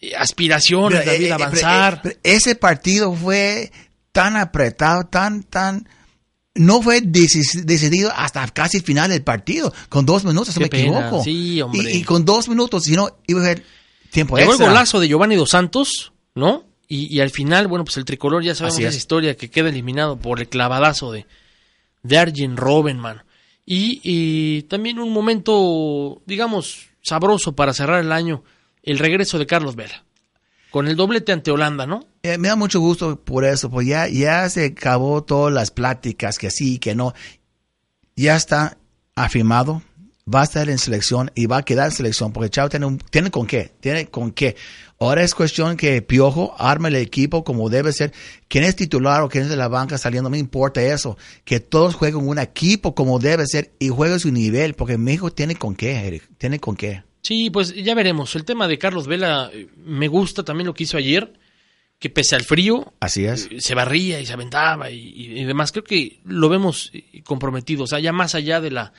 eh, 0.00 0.12
aspiraciones, 0.16 1.04
David, 1.04 1.24
eh, 1.26 1.28
eh, 1.28 1.32
avanzar. 1.32 2.00
pero- 2.02 2.16
pero 2.22 2.36
ese 2.36 2.54
partido 2.54 3.12
fue 3.14 3.70
tan 4.12 4.36
apretado, 4.36 5.04
tan, 5.04 5.42
tan... 5.44 5.86
No 6.54 6.82
fue 6.82 7.00
deci- 7.02 7.62
decidido 7.64 8.10
hasta 8.14 8.46
casi 8.48 8.78
el 8.78 8.82
final 8.82 9.08
del 9.10 9.22
partido, 9.22 9.72
con 9.88 10.04
dos 10.04 10.24
minutos, 10.24 10.52
si 10.52 10.60
me 10.60 10.66
pena, 10.68 10.98
equivoco. 11.00 11.22
sí, 11.22 11.60
hombre. 11.62 11.92
Y, 11.92 11.98
y 11.98 12.02
con 12.02 12.24
dos 12.24 12.48
minutos, 12.48 12.84
si 12.84 12.92
no, 12.92 13.08
iba 13.28 13.40
a 13.40 13.44
haber 13.44 13.64
tiempo 14.10 14.36
Llegó 14.36 14.50
el 14.50 14.54
extra. 14.56 14.68
golazo 14.68 14.98
de 14.98 15.06
Giovanni 15.08 15.36
Dos 15.36 15.50
Santos, 15.50 16.12
¿no? 16.34 16.64
Y, 16.90 17.06
y 17.06 17.20
al 17.20 17.30
final, 17.30 17.68
bueno, 17.68 17.84
pues 17.84 17.96
el 17.98 18.04
tricolor 18.04 18.42
ya 18.42 18.56
sabemos 18.56 18.80
esa 18.80 18.88
es. 18.88 18.96
historia 18.96 19.36
que 19.36 19.48
queda 19.48 19.68
eliminado 19.68 20.18
por 20.18 20.40
el 20.40 20.48
clavadazo 20.48 21.12
de, 21.12 21.24
de 22.02 22.18
Arjen 22.18 22.56
Robben, 22.56 22.98
mano. 22.98 23.22
Y, 23.64 24.00
y 24.02 24.62
también 24.62 24.98
un 24.98 25.12
momento, 25.12 26.20
digamos, 26.26 26.88
sabroso 27.00 27.54
para 27.54 27.72
cerrar 27.74 28.00
el 28.00 28.10
año, 28.10 28.42
el 28.82 28.98
regreso 28.98 29.38
de 29.38 29.46
Carlos 29.46 29.76
Vela. 29.76 30.04
Con 30.72 30.88
el 30.88 30.96
doblete 30.96 31.30
ante 31.30 31.52
Holanda, 31.52 31.86
¿no? 31.86 32.04
Eh, 32.24 32.38
me 32.38 32.48
da 32.48 32.56
mucho 32.56 32.80
gusto 32.80 33.20
por 33.20 33.44
eso, 33.44 33.70
pues 33.70 33.86
ya, 33.86 34.08
ya 34.08 34.48
se 34.50 34.66
acabó 34.66 35.22
todas 35.22 35.54
las 35.54 35.70
pláticas, 35.70 36.38
que 36.38 36.50
sí, 36.50 36.80
que 36.80 36.96
no. 36.96 37.14
Ya 38.16 38.34
está 38.34 38.78
afirmado, 39.14 39.82
va 40.32 40.42
a 40.42 40.44
estar 40.44 40.68
en 40.68 40.78
selección 40.78 41.30
y 41.34 41.46
va 41.46 41.58
a 41.58 41.62
quedar 41.64 41.86
en 41.86 41.92
selección, 41.92 42.32
porque 42.32 42.50
Chavo 42.50 42.68
tiene, 42.68 42.86
un- 42.86 42.98
tiene 42.98 43.30
con 43.30 43.46
qué, 43.46 43.72
tiene 43.80 44.06
con 44.06 44.30
qué. 44.32 44.56
Ahora 44.98 45.22
es 45.22 45.34
cuestión 45.34 45.76
que 45.78 46.02
Piojo 46.02 46.54
arme 46.58 46.88
el 46.90 46.96
equipo 46.96 47.42
como 47.42 47.70
debe 47.70 47.92
ser. 47.92 48.12
Quién 48.48 48.64
es 48.64 48.76
titular 48.76 49.22
o 49.22 49.28
quién 49.30 49.44
es 49.44 49.50
de 49.50 49.56
la 49.56 49.68
banca 49.68 49.96
saliendo, 49.96 50.28
no 50.28 50.32
me 50.32 50.38
importa 50.38 50.82
eso. 50.82 51.16
Que 51.44 51.58
todos 51.58 51.94
jueguen 51.94 52.28
un 52.28 52.38
equipo 52.38 52.94
como 52.94 53.18
debe 53.18 53.46
ser 53.46 53.72
y 53.78 53.88
jueguen 53.88 54.20
su 54.20 54.30
nivel, 54.30 54.74
porque 54.74 54.98
México 54.98 55.32
tiene 55.32 55.54
con 55.56 55.74
qué, 55.74 55.92
Eric, 56.06 56.28
tiene 56.36 56.58
con 56.60 56.76
qué. 56.76 57.02
Sí, 57.22 57.48
pues 57.50 57.74
ya 57.74 57.94
veremos. 57.94 58.34
El 58.36 58.44
tema 58.44 58.68
de 58.68 58.78
Carlos 58.78 59.06
Vela 59.06 59.50
eh, 59.52 59.68
me 59.84 60.08
gusta 60.08 60.42
también 60.44 60.66
lo 60.66 60.74
que 60.74 60.84
hizo 60.84 60.96
ayer, 60.98 61.32
que 61.98 62.10
pese 62.10 62.34
al 62.34 62.44
frío, 62.44 62.92
Así 63.00 63.24
es. 63.24 63.48
eh, 63.50 63.60
se 63.60 63.74
barría 63.74 64.20
y 64.20 64.26
se 64.26 64.32
aventaba 64.34 64.90
y, 64.90 64.98
y- 64.98 65.40
y 65.40 65.44
demás. 65.44 65.72
Creo 65.72 65.84
que 65.84 66.20
lo 66.24 66.48
vemos 66.50 66.90
eh, 66.92 67.22
comprometido. 67.24 67.84
O 67.84 67.86
sea, 67.86 68.00
ya 68.00 68.12
más 68.12 68.34
allá 68.34 68.60
de 68.60 68.70
la, 68.70 68.92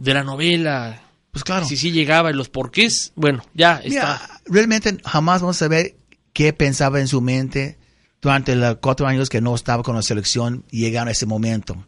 de 0.00 0.14
la 0.14 0.24
novela. 0.24 1.02
Pues 1.30 1.44
claro. 1.44 1.64
Si 1.66 1.76
sí 1.76 1.92
llegaba 1.92 2.30
y 2.30 2.34
los 2.34 2.48
porqués, 2.48 3.12
bueno, 3.14 3.44
ya 3.54 3.80
Mira, 3.84 4.14
está. 4.14 4.40
realmente 4.46 4.96
jamás 5.04 5.40
vamos 5.42 5.56
a 5.56 5.60
saber 5.60 5.94
qué 6.32 6.52
pensaba 6.52 6.98
en 7.00 7.06
su 7.06 7.20
mente 7.20 7.78
durante 8.20 8.56
los 8.56 8.78
cuatro 8.80 9.06
años 9.06 9.28
que 9.28 9.40
no 9.40 9.54
estaba 9.54 9.82
con 9.82 9.94
la 9.94 10.02
selección 10.02 10.64
y 10.70 10.80
llegaron 10.80 11.08
a 11.08 11.12
ese 11.12 11.26
momento. 11.26 11.84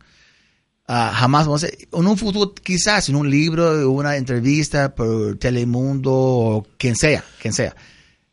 Ah, 0.87 1.13
jamás 1.15 1.47
vamos 1.47 1.65
a 1.65 1.69
en 1.69 2.07
un 2.07 2.17
futuro, 2.17 2.55
quizás 2.55 3.09
en 3.09 3.17
un 3.17 3.31
libro, 3.31 3.91
una 3.91 4.17
entrevista 4.17 4.95
por 4.95 5.39
Telemundo 5.39 6.13
o 6.13 6.67
quien 6.77 6.97
sea, 6.97 7.25
quien 7.41 7.55
sea. 7.55 7.75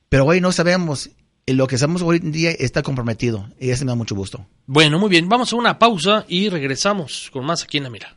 Pero 0.09 0.25
hoy 0.25 0.41
no 0.41 0.51
sabemos. 0.51 1.09
Lo 1.47 1.65
que 1.65 1.79
sabemos 1.79 2.03
hoy 2.03 2.17
en 2.17 2.31
día 2.31 2.51
está 2.51 2.83
comprometido 2.83 3.49
y 3.59 3.71
eso 3.71 3.83
me 3.83 3.89
da 3.91 3.95
mucho 3.95 4.13
gusto. 4.13 4.45
Bueno, 4.67 4.99
muy 4.99 5.09
bien. 5.09 5.27
Vamos 5.27 5.51
a 5.51 5.55
una 5.55 5.79
pausa 5.79 6.25
y 6.27 6.49
regresamos 6.49 7.29
con 7.33 7.43
más 7.43 7.63
aquí 7.63 7.77
en 7.77 7.85
la 7.85 7.89
mira. 7.89 8.13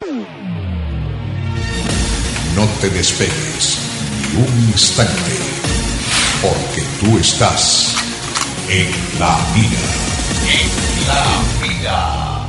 No 2.57 2.66
te 2.81 2.91
despegues 2.91 3.79
ni 4.20 4.43
un 4.43 4.69
instante, 4.70 5.39
porque 6.43 6.83
tú 7.01 7.19
estás 7.19 7.95
en 8.69 8.91
la 9.19 9.39
mira. 9.55 9.79
En 10.49 11.07
la 11.09 11.66
mira. 11.66 12.41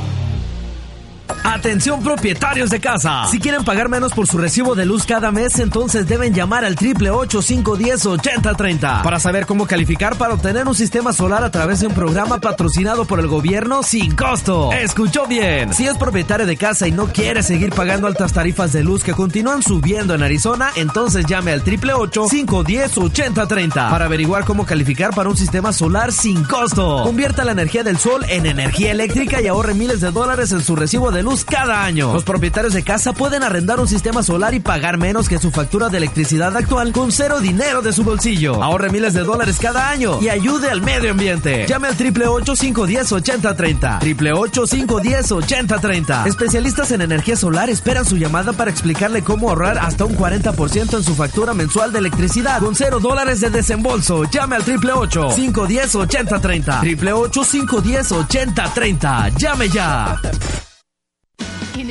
Atención 1.44 2.02
propietarios 2.02 2.70
de 2.70 2.80
casa. 2.80 3.26
Si 3.30 3.38
quieren 3.38 3.64
pagar 3.64 3.88
menos 3.88 4.12
por 4.12 4.26
su 4.26 4.38
recibo 4.38 4.74
de 4.74 4.86
luz 4.86 5.04
cada 5.04 5.30
mes, 5.30 5.58
entonces 5.58 6.06
deben 6.06 6.34
llamar 6.34 6.64
al 6.64 6.74
triple 6.74 7.10
ocho 7.10 7.42
cinco 7.42 7.76
diez 7.76 8.04
ochenta 8.06 8.54
treinta 8.54 9.02
para 9.02 9.20
saber 9.20 9.46
cómo 9.46 9.66
calificar 9.66 10.16
para 10.16 10.34
obtener 10.34 10.66
un 10.66 10.74
sistema 10.74 11.12
solar 11.12 11.44
a 11.44 11.50
través 11.50 11.80
de 11.80 11.86
un 11.86 11.94
programa 11.94 12.38
patrocinado 12.38 13.04
por 13.04 13.20
el 13.20 13.28
gobierno 13.28 13.82
sin 13.82 14.14
costo. 14.14 14.72
Escuchó 14.72 15.26
bien. 15.26 15.72
Si 15.72 15.86
es 15.86 15.96
propietario 15.96 16.46
de 16.46 16.56
casa 16.56 16.88
y 16.88 16.92
no 16.92 17.06
quiere 17.06 17.42
seguir 17.42 17.70
pagando 17.70 18.06
altas 18.06 18.32
tarifas 18.32 18.72
de 18.72 18.82
luz 18.82 19.02
que 19.04 19.12
continúan 19.12 19.62
subiendo 19.62 20.14
en 20.14 20.22
Arizona, 20.22 20.70
entonces 20.76 21.26
llame 21.26 21.52
al 21.52 21.62
triple 21.62 21.94
ocho 21.94 22.26
cinco 22.28 22.64
diez 22.64 22.96
ochenta 22.98 23.46
treinta 23.46 23.90
para 23.90 24.06
averiguar 24.06 24.44
cómo 24.44 24.66
calificar 24.66 25.14
para 25.14 25.28
un 25.28 25.36
sistema 25.36 25.72
solar 25.72 26.12
sin 26.12 26.44
costo. 26.44 27.02
Convierta 27.04 27.44
la 27.44 27.52
energía 27.52 27.82
del 27.82 27.98
sol 27.98 28.24
en 28.28 28.46
energía 28.46 28.90
eléctrica 28.90 29.40
y 29.40 29.46
ahorre 29.46 29.74
miles 29.74 30.00
de 30.00 30.10
dólares 30.10 30.52
en 30.52 30.62
su 30.62 30.74
recibo 30.76 31.10
de 31.10 31.13
luz 31.22 31.44
cada 31.44 31.84
año. 31.84 32.12
Los 32.12 32.24
propietarios 32.24 32.72
de 32.72 32.82
casa 32.82 33.12
pueden 33.12 33.42
arrendar 33.42 33.80
un 33.80 33.88
sistema 33.88 34.22
solar 34.22 34.54
y 34.54 34.60
pagar 34.60 34.98
menos 34.98 35.28
que 35.28 35.38
su 35.38 35.50
factura 35.50 35.88
de 35.88 35.98
electricidad 35.98 36.56
actual 36.56 36.92
con 36.92 37.12
cero 37.12 37.40
dinero 37.40 37.82
de 37.82 37.92
su 37.92 38.04
bolsillo. 38.04 38.62
Ahorre 38.62 38.90
miles 38.90 39.14
de 39.14 39.22
dólares 39.22 39.58
cada 39.60 39.90
año 39.90 40.20
y 40.20 40.28
ayude 40.28 40.70
al 40.70 40.82
medio 40.82 41.10
ambiente. 41.10 41.66
Llame 41.68 41.88
al 41.88 41.96
triple 41.96 42.26
ocho 42.26 42.56
cinco 42.56 42.86
diez 42.86 43.10
ochenta 43.12 43.54
treinta. 43.54 43.98
Triple 43.98 44.32
ocho 44.32 44.66
cinco 44.66 45.00
diez 45.00 45.30
ochenta 45.32 45.78
treinta. 45.78 46.24
Especialistas 46.26 46.90
en 46.92 47.02
energía 47.02 47.36
solar 47.36 47.70
esperan 47.70 48.04
su 48.04 48.16
llamada 48.16 48.52
para 48.52 48.70
explicarle 48.70 49.22
cómo 49.22 49.48
ahorrar 49.48 49.78
hasta 49.78 50.04
un 50.04 50.16
40% 50.16 50.96
en 50.96 51.02
su 51.02 51.14
factura 51.14 51.54
mensual 51.54 51.92
de 51.92 51.98
electricidad 51.98 52.60
con 52.60 52.74
cero 52.74 52.98
dólares 53.00 53.40
de 53.40 53.50
desembolso. 53.50 54.24
Llame 54.30 54.56
al 54.56 54.64
triple 54.64 54.92
ocho 54.92 55.30
cinco 55.30 55.66
diez 55.66 55.94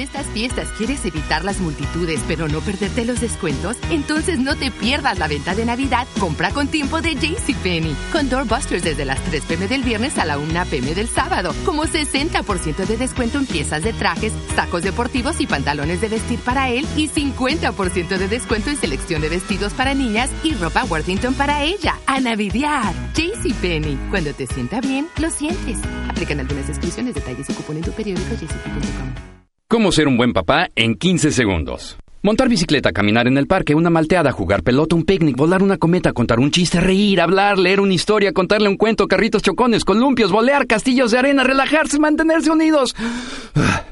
estas 0.04 0.28
fiestas 0.28 0.68
quieres 0.78 1.04
evitar 1.06 1.44
las 1.44 1.60
multitudes 1.60 2.22
pero 2.28 2.48
no 2.48 2.60
perderte 2.60 3.06
los 3.06 3.20
descuentos, 3.20 3.78
entonces 3.90 4.38
no 4.40 4.56
te 4.56 4.70
pierdas 4.70 5.18
la 5.18 5.28
venta 5.28 5.56
de 5.56 5.66
Navidad. 5.66 6.08
Compra 6.20 6.52
con 6.52 6.68
tiempo 6.68 7.02
de 7.02 7.16
JCPenney. 7.16 7.96
Con 8.12 8.30
Doorbusters 8.30 8.84
desde 8.84 9.06
las 9.06 9.20
3 9.24 9.44
pm 9.46 9.68
del 9.68 9.84
viernes 9.84 10.18
a 10.18 10.26
la 10.26 10.38
1 10.38 10.66
pm 10.70 10.94
del 10.94 11.08
sábado. 11.08 11.54
Como 11.66 11.86
60% 11.86 12.86
de 12.86 12.98
descuento 12.98 13.38
en 13.40 13.46
piezas 13.46 13.84
de 13.84 13.94
trajes, 13.94 14.34
sacos 14.56 14.84
deportivos 14.84 15.40
y 15.42 15.48
pantalones 15.48 16.02
de 16.02 16.10
vestir 16.10 16.40
para 16.40 16.70
él 16.70 16.86
y 16.96 17.10
50% 17.10 18.18
de 18.18 18.28
descuento 18.28 18.70
en 18.70 18.78
selección 18.78 19.22
de 19.22 19.30
vestidos 19.30 19.74
para 19.74 19.94
niñas 19.94 20.30
y 20.44 20.54
ropa 20.54 20.84
Worthington 20.84 21.34
para 21.34 21.64
ella. 21.64 21.98
A 22.06 22.20
Navidear. 22.20 22.94
JCPenney. 23.14 23.98
Cuando 24.10 24.34
te 24.34 24.48
sienta 24.48 24.82
bien, 24.82 25.08
lo 25.18 25.30
sientes. 25.30 25.80
Aplican 26.10 26.40
algunas 26.40 26.70
exclusiones, 26.70 27.16
detalles 27.16 27.50
y 27.50 27.54
cupón 27.54 27.78
en 27.78 27.84
tu 27.84 27.92
periódico 27.92 28.36
jcp.com. 28.36 29.33
¿Cómo 29.74 29.92
ser 29.92 30.08
un 30.08 30.16
buen 30.18 30.34
papá 30.34 30.70
en 30.76 30.94
15 30.94 31.32
segundos? 31.32 31.98
Montar 32.22 32.48
bicicleta, 32.48 32.92
caminar 32.92 33.26
en 33.26 33.40
el 33.40 33.48
parque, 33.48 33.74
una 33.74 33.90
malteada, 33.90 34.32
jugar 34.32 34.62
pelota, 34.62 34.96
un 34.96 35.04
picnic, 35.04 35.36
volar 35.36 35.64
una 35.64 35.78
cometa, 35.78 36.14
contar 36.14 36.40
un 36.40 36.52
chiste, 36.52 36.80
reír, 36.80 37.20
hablar, 37.20 37.58
leer 37.58 37.80
una 37.80 37.96
historia, 37.96 38.34
contarle 38.34 38.70
un 38.70 38.78
cuento, 38.78 39.08
carritos 39.08 39.42
chocones, 39.42 39.84
columpios, 39.84 40.32
volear, 40.32 40.68
castillos 40.68 41.10
de 41.10 41.18
arena, 41.18 41.44
relajarse, 41.44 41.98
mantenerse 41.98 42.52
unidos. 42.52 42.96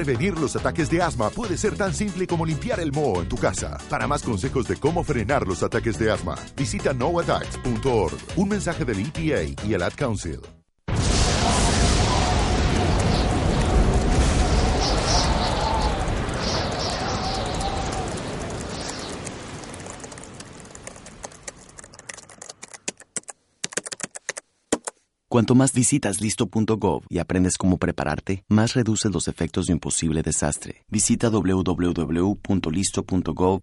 Prevenir 0.06 0.38
los 0.38 0.56
ataques 0.56 0.88
de 0.92 1.02
asma 1.02 1.32
puede 1.32 1.58
ser 1.58 1.76
tan 1.76 1.92
simple 1.92 2.28
como 2.28 2.46
limpiar 2.46 2.80
el 2.80 2.92
moho 2.92 3.24
en 3.24 3.28
tu 3.28 3.38
casa. 3.38 3.80
Para 3.90 4.06
más 4.06 4.22
consejos 4.22 4.68
de 4.68 4.76
cómo 4.76 5.04
frenar 5.04 5.48
los 5.48 5.64
ataques 5.64 5.98
de 5.98 6.12
asma, 6.12 6.36
visita 6.56 6.94
noattacks.org. 6.94 8.14
Un 8.36 8.50
mensaje 8.50 8.86
del 8.86 9.00
EPA 9.00 9.66
y 9.66 9.74
el 9.74 9.82
Ad 9.82 9.94
Council. 9.98 10.42
Cuanto 25.36 25.54
más 25.54 25.74
visitas 25.74 26.22
listo.gov 26.22 27.04
y 27.10 27.20
aprendes 27.20 27.58
cómo 27.58 27.78
prepararte, 27.78 28.46
más 28.48 28.74
reduces 28.74 29.12
los 29.12 29.28
efectos 29.28 29.66
de 29.66 29.74
un 29.74 29.82
posible 29.82 30.24
desastre. 30.24 30.86
Visita 30.90 31.30
www.listo.gov 31.30 32.40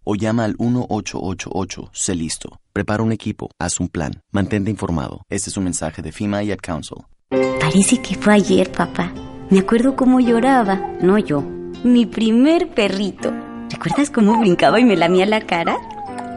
o 0.04 0.14
llama 0.14 0.44
al 0.44 0.54
1888 0.58 1.90
Sé 1.94 2.14
listo. 2.14 2.60
Prepara 2.74 3.02
un 3.02 3.10
equipo, 3.10 3.48
haz 3.58 3.80
un 3.80 3.88
plan, 3.88 4.20
mantente 4.32 4.70
informado. 4.70 5.24
Este 5.30 5.48
es 5.48 5.56
un 5.56 5.64
mensaje 5.64 6.02
de 6.02 6.12
FEMA 6.12 6.42
y 6.42 6.52
Ad 6.52 6.58
Council. 6.58 6.98
Parece 7.30 8.02
que 8.02 8.16
fue 8.16 8.34
ayer, 8.34 8.70
papá. 8.70 9.10
Me 9.48 9.60
acuerdo 9.60 9.96
cómo 9.96 10.20
lloraba, 10.20 10.76
no 11.00 11.16
yo, 11.16 11.40
mi 11.84 12.04
primer 12.04 12.68
perrito. 12.74 13.32
¿Recuerdas 13.70 14.10
cómo 14.10 14.38
brincaba 14.38 14.78
y 14.78 14.84
me 14.84 14.96
lamía 14.98 15.24
la 15.24 15.40
cara? 15.46 15.78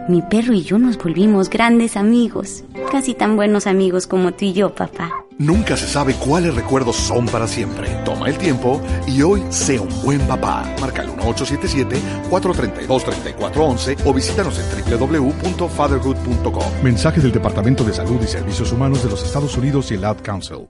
Mi 0.07 0.21
perro 0.21 0.53
y 0.53 0.61
yo 0.61 0.79
nos 0.79 0.97
volvimos 0.97 1.49
grandes 1.49 1.97
amigos, 1.97 2.63
casi 2.89 3.13
tan 3.15 3.35
buenos 3.35 3.67
amigos 3.67 4.07
como 4.07 4.31
tú 4.31 4.45
y 4.45 4.53
yo, 4.53 4.73
papá. 4.73 5.24
Nunca 5.37 5.75
se 5.75 5.85
sabe 5.85 6.13
cuáles 6.13 6.55
recuerdos 6.55 6.95
son 6.95 7.25
para 7.25 7.45
siempre. 7.45 7.89
Toma 8.05 8.29
el 8.29 8.37
tiempo 8.37 8.81
y 9.05 9.21
hoy 9.21 9.43
sea 9.49 9.81
un 9.81 9.89
buen 10.01 10.21
papá. 10.21 10.63
Marca 10.79 11.01
el 11.01 11.09
1877-432-3411 11.09 13.97
o 14.05 14.13
visítanos 14.13 14.57
en 14.59 14.65
www.fatherhood.com. 14.97 16.83
Mensaje 16.83 17.19
del 17.19 17.33
Departamento 17.33 17.83
de 17.83 17.93
Salud 17.93 18.21
y 18.23 18.27
Servicios 18.27 18.71
Humanos 18.71 19.03
de 19.03 19.09
los 19.09 19.21
Estados 19.23 19.57
Unidos 19.57 19.91
y 19.91 19.95
el 19.95 20.05
Ad 20.05 20.19
Council. 20.23 20.69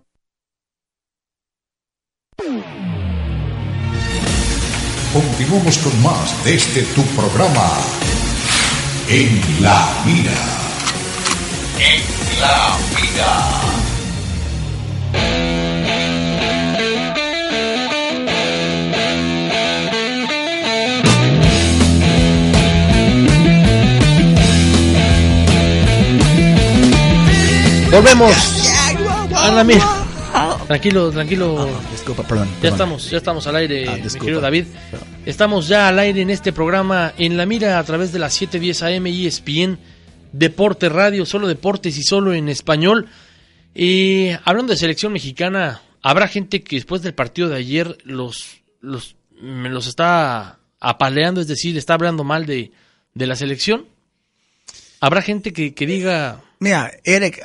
Continuamos 5.14 5.78
con 5.78 6.04
más 6.04 6.44
de 6.44 6.56
este 6.56 6.82
tu 6.96 7.04
programa. 7.16 7.70
En 9.10 9.40
la 9.62 9.88
mira. 10.06 10.34
En 11.80 12.02
la 12.42 12.76
mira. 13.00 13.85
Volvemos 27.96 28.36
a 29.34 29.52
la 29.54 29.64
mira. 29.64 30.06
Tranquilo, 30.68 31.12
tranquilo. 31.12 31.70
disculpa, 31.90 32.24
perdón. 32.24 32.50
Ya 32.62 32.68
estamos, 32.68 33.10
ya 33.10 33.18
estamos 33.20 33.48
al 33.48 33.56
aire, 33.56 33.90
mi 33.90 34.02
disculpa. 34.02 34.20
querido 34.26 34.42
David. 34.42 34.66
Estamos 35.26 35.70
ya 35.70 35.88
al 35.88 35.98
aire 36.00 36.22
en 36.22 36.30
este 36.30 36.52
programa 36.52 37.14
en 37.18 37.38
la 37.38 37.46
mira 37.46 37.80
a 37.80 37.84
través 37.86 38.12
de 38.12 38.20
las 38.20 38.34
710 38.34 38.84
AM 38.84 39.08
y 39.08 39.28
ESPN 39.28 39.80
Deporte 40.34 40.90
Radio, 40.90 41.26
solo 41.26 41.48
deportes 41.48 41.98
y 41.98 42.04
solo 42.04 42.34
en 42.34 42.50
español. 42.50 43.08
Y 43.74 44.32
hablando 44.44 44.74
de 44.74 44.78
selección 44.78 45.14
mexicana, 45.14 45.82
habrá 46.02 46.28
gente 46.28 46.64
que 46.64 46.76
después 46.76 47.02
del 47.02 47.14
partido 47.14 47.48
de 47.48 47.56
ayer 47.56 47.98
los 48.04 48.58
los 48.82 49.16
me 49.40 49.70
los 49.70 49.88
está 49.88 50.60
apaleando, 50.82 51.40
es 51.40 51.48
decir, 51.48 51.78
está 51.78 51.94
hablando 51.94 52.26
mal 52.26 52.46
de, 52.46 52.74
de 53.14 53.26
la 53.26 53.38
selección. 53.38 53.86
Habrá 55.00 55.22
gente 55.22 55.54
que, 55.54 55.74
que 55.74 55.88
diga 55.88 56.42
Mira, 56.60 56.92
Eric, 57.04 57.42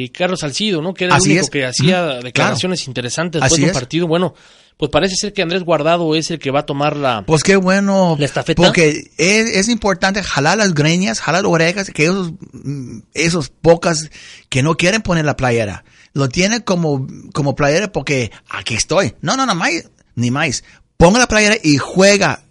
eh, 0.04 0.12
Carlos 0.12 0.40
Salcido, 0.40 0.82
no? 0.82 0.94
Que 0.94 1.04
era 1.04 1.16
el 1.16 1.22
único 1.22 1.40
es. 1.40 1.50
que 1.50 1.64
hacía 1.64 2.20
declaraciones 2.20 2.80
claro. 2.80 2.90
interesantes 2.90 3.40
después 3.40 3.52
Así 3.52 3.62
de 3.62 3.66
un 3.66 3.70
es. 3.70 3.76
partido. 3.78 4.06
Bueno, 4.06 4.34
pues 4.80 4.90
parece 4.90 5.14
ser 5.14 5.34
que 5.34 5.42
Andrés 5.42 5.62
Guardado 5.62 6.14
es 6.14 6.30
el 6.30 6.38
que 6.38 6.50
va 6.50 6.60
a 6.60 6.66
tomar 6.66 6.96
la... 6.96 7.22
Pues 7.26 7.42
qué 7.42 7.56
bueno. 7.56 8.16
La 8.18 8.24
estafeta. 8.24 8.62
Porque 8.62 9.10
es, 9.18 9.50
es 9.50 9.68
importante 9.68 10.22
jalar 10.22 10.56
las 10.56 10.72
greñas, 10.72 11.20
jalar 11.20 11.42
las 11.42 11.52
orejas, 11.52 11.90
que 11.90 12.04
esos, 12.04 12.32
mm, 12.52 13.00
esos 13.12 13.50
pocas 13.50 14.10
que 14.48 14.62
no 14.62 14.76
quieren 14.76 15.02
poner 15.02 15.26
la 15.26 15.36
playera, 15.36 15.84
lo 16.12 16.28
tienen 16.28 16.62
como, 16.62 17.06
como 17.32 17.54
playera 17.54 17.92
porque 17.92 18.30
aquí 18.48 18.74
estoy. 18.74 19.14
No, 19.20 19.36
no, 19.36 19.46
no, 19.46 19.54
más, 19.54 19.90
ni 20.14 20.30
más. 20.30 20.64
Ponga 20.96 21.18
la 21.18 21.28
playera 21.28 21.56
y 21.62 21.78
juega 21.78 22.44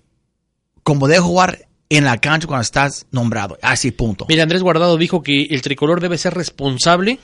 como 0.83 1.07
debe 1.07 1.21
jugar 1.21 1.67
en 1.89 2.05
la 2.05 2.17
cancha 2.19 2.47
cuando 2.47 2.61
estás 2.61 3.07
nombrado. 3.11 3.57
Así, 3.61 3.91
punto. 3.91 4.25
Mira, 4.29 4.43
Andrés 4.43 4.63
Guardado 4.63 4.97
dijo 4.97 5.23
que 5.23 5.43
el 5.49 5.61
tricolor 5.61 6.01
debe 6.01 6.17
ser 6.17 6.33
responsable 6.33 7.19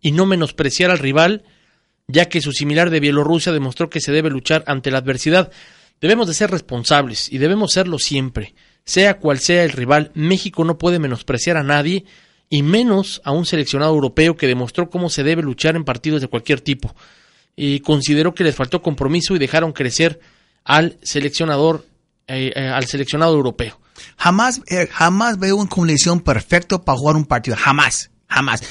y 0.00 0.12
no 0.12 0.26
menospreciar 0.26 0.90
al 0.90 0.98
rival, 0.98 1.44
ya 2.08 2.28
que 2.28 2.40
su 2.40 2.52
similar 2.52 2.90
de 2.90 3.00
Bielorrusia 3.00 3.52
demostró 3.52 3.88
que 3.88 4.00
se 4.00 4.12
debe 4.12 4.30
luchar 4.30 4.64
ante 4.66 4.90
la 4.90 4.98
adversidad. 4.98 5.50
Debemos 6.00 6.26
de 6.26 6.34
ser 6.34 6.50
responsables 6.50 7.32
y 7.32 7.38
debemos 7.38 7.72
serlo 7.72 7.98
siempre. 7.98 8.54
Sea 8.84 9.18
cual 9.18 9.38
sea 9.38 9.64
el 9.64 9.70
rival, 9.70 10.10
México 10.14 10.64
no 10.64 10.76
puede 10.76 10.98
menospreciar 10.98 11.56
a 11.56 11.62
nadie 11.62 12.04
y 12.52 12.62
menos 12.62 13.22
a 13.24 13.32
un 13.32 13.46
seleccionado 13.46 13.94
europeo 13.94 14.36
que 14.36 14.46
demostró 14.46 14.90
cómo 14.90 15.08
se 15.08 15.22
debe 15.22 15.40
luchar 15.40 15.74
en 15.74 15.84
partidos 15.84 16.20
de 16.20 16.28
cualquier 16.28 16.60
tipo. 16.60 16.94
Y 17.56 17.80
consideró 17.80 18.34
que 18.34 18.44
les 18.44 18.54
faltó 18.54 18.82
compromiso 18.82 19.34
y 19.34 19.38
dejaron 19.38 19.72
crecer 19.72 20.20
al 20.62 20.98
seleccionador, 21.02 21.86
eh, 22.26 22.52
eh, 22.54 22.68
al 22.68 22.84
seleccionado 22.84 23.32
europeo. 23.32 23.80
Jamás, 24.18 24.60
eh, 24.66 24.86
jamás 24.92 25.38
veo 25.38 25.56
una 25.56 25.70
condición 25.70 26.20
perfecta 26.20 26.78
para 26.78 26.98
jugar 26.98 27.16
un 27.16 27.24
partido. 27.24 27.56
Jamás, 27.56 28.10
jamás. 28.28 28.62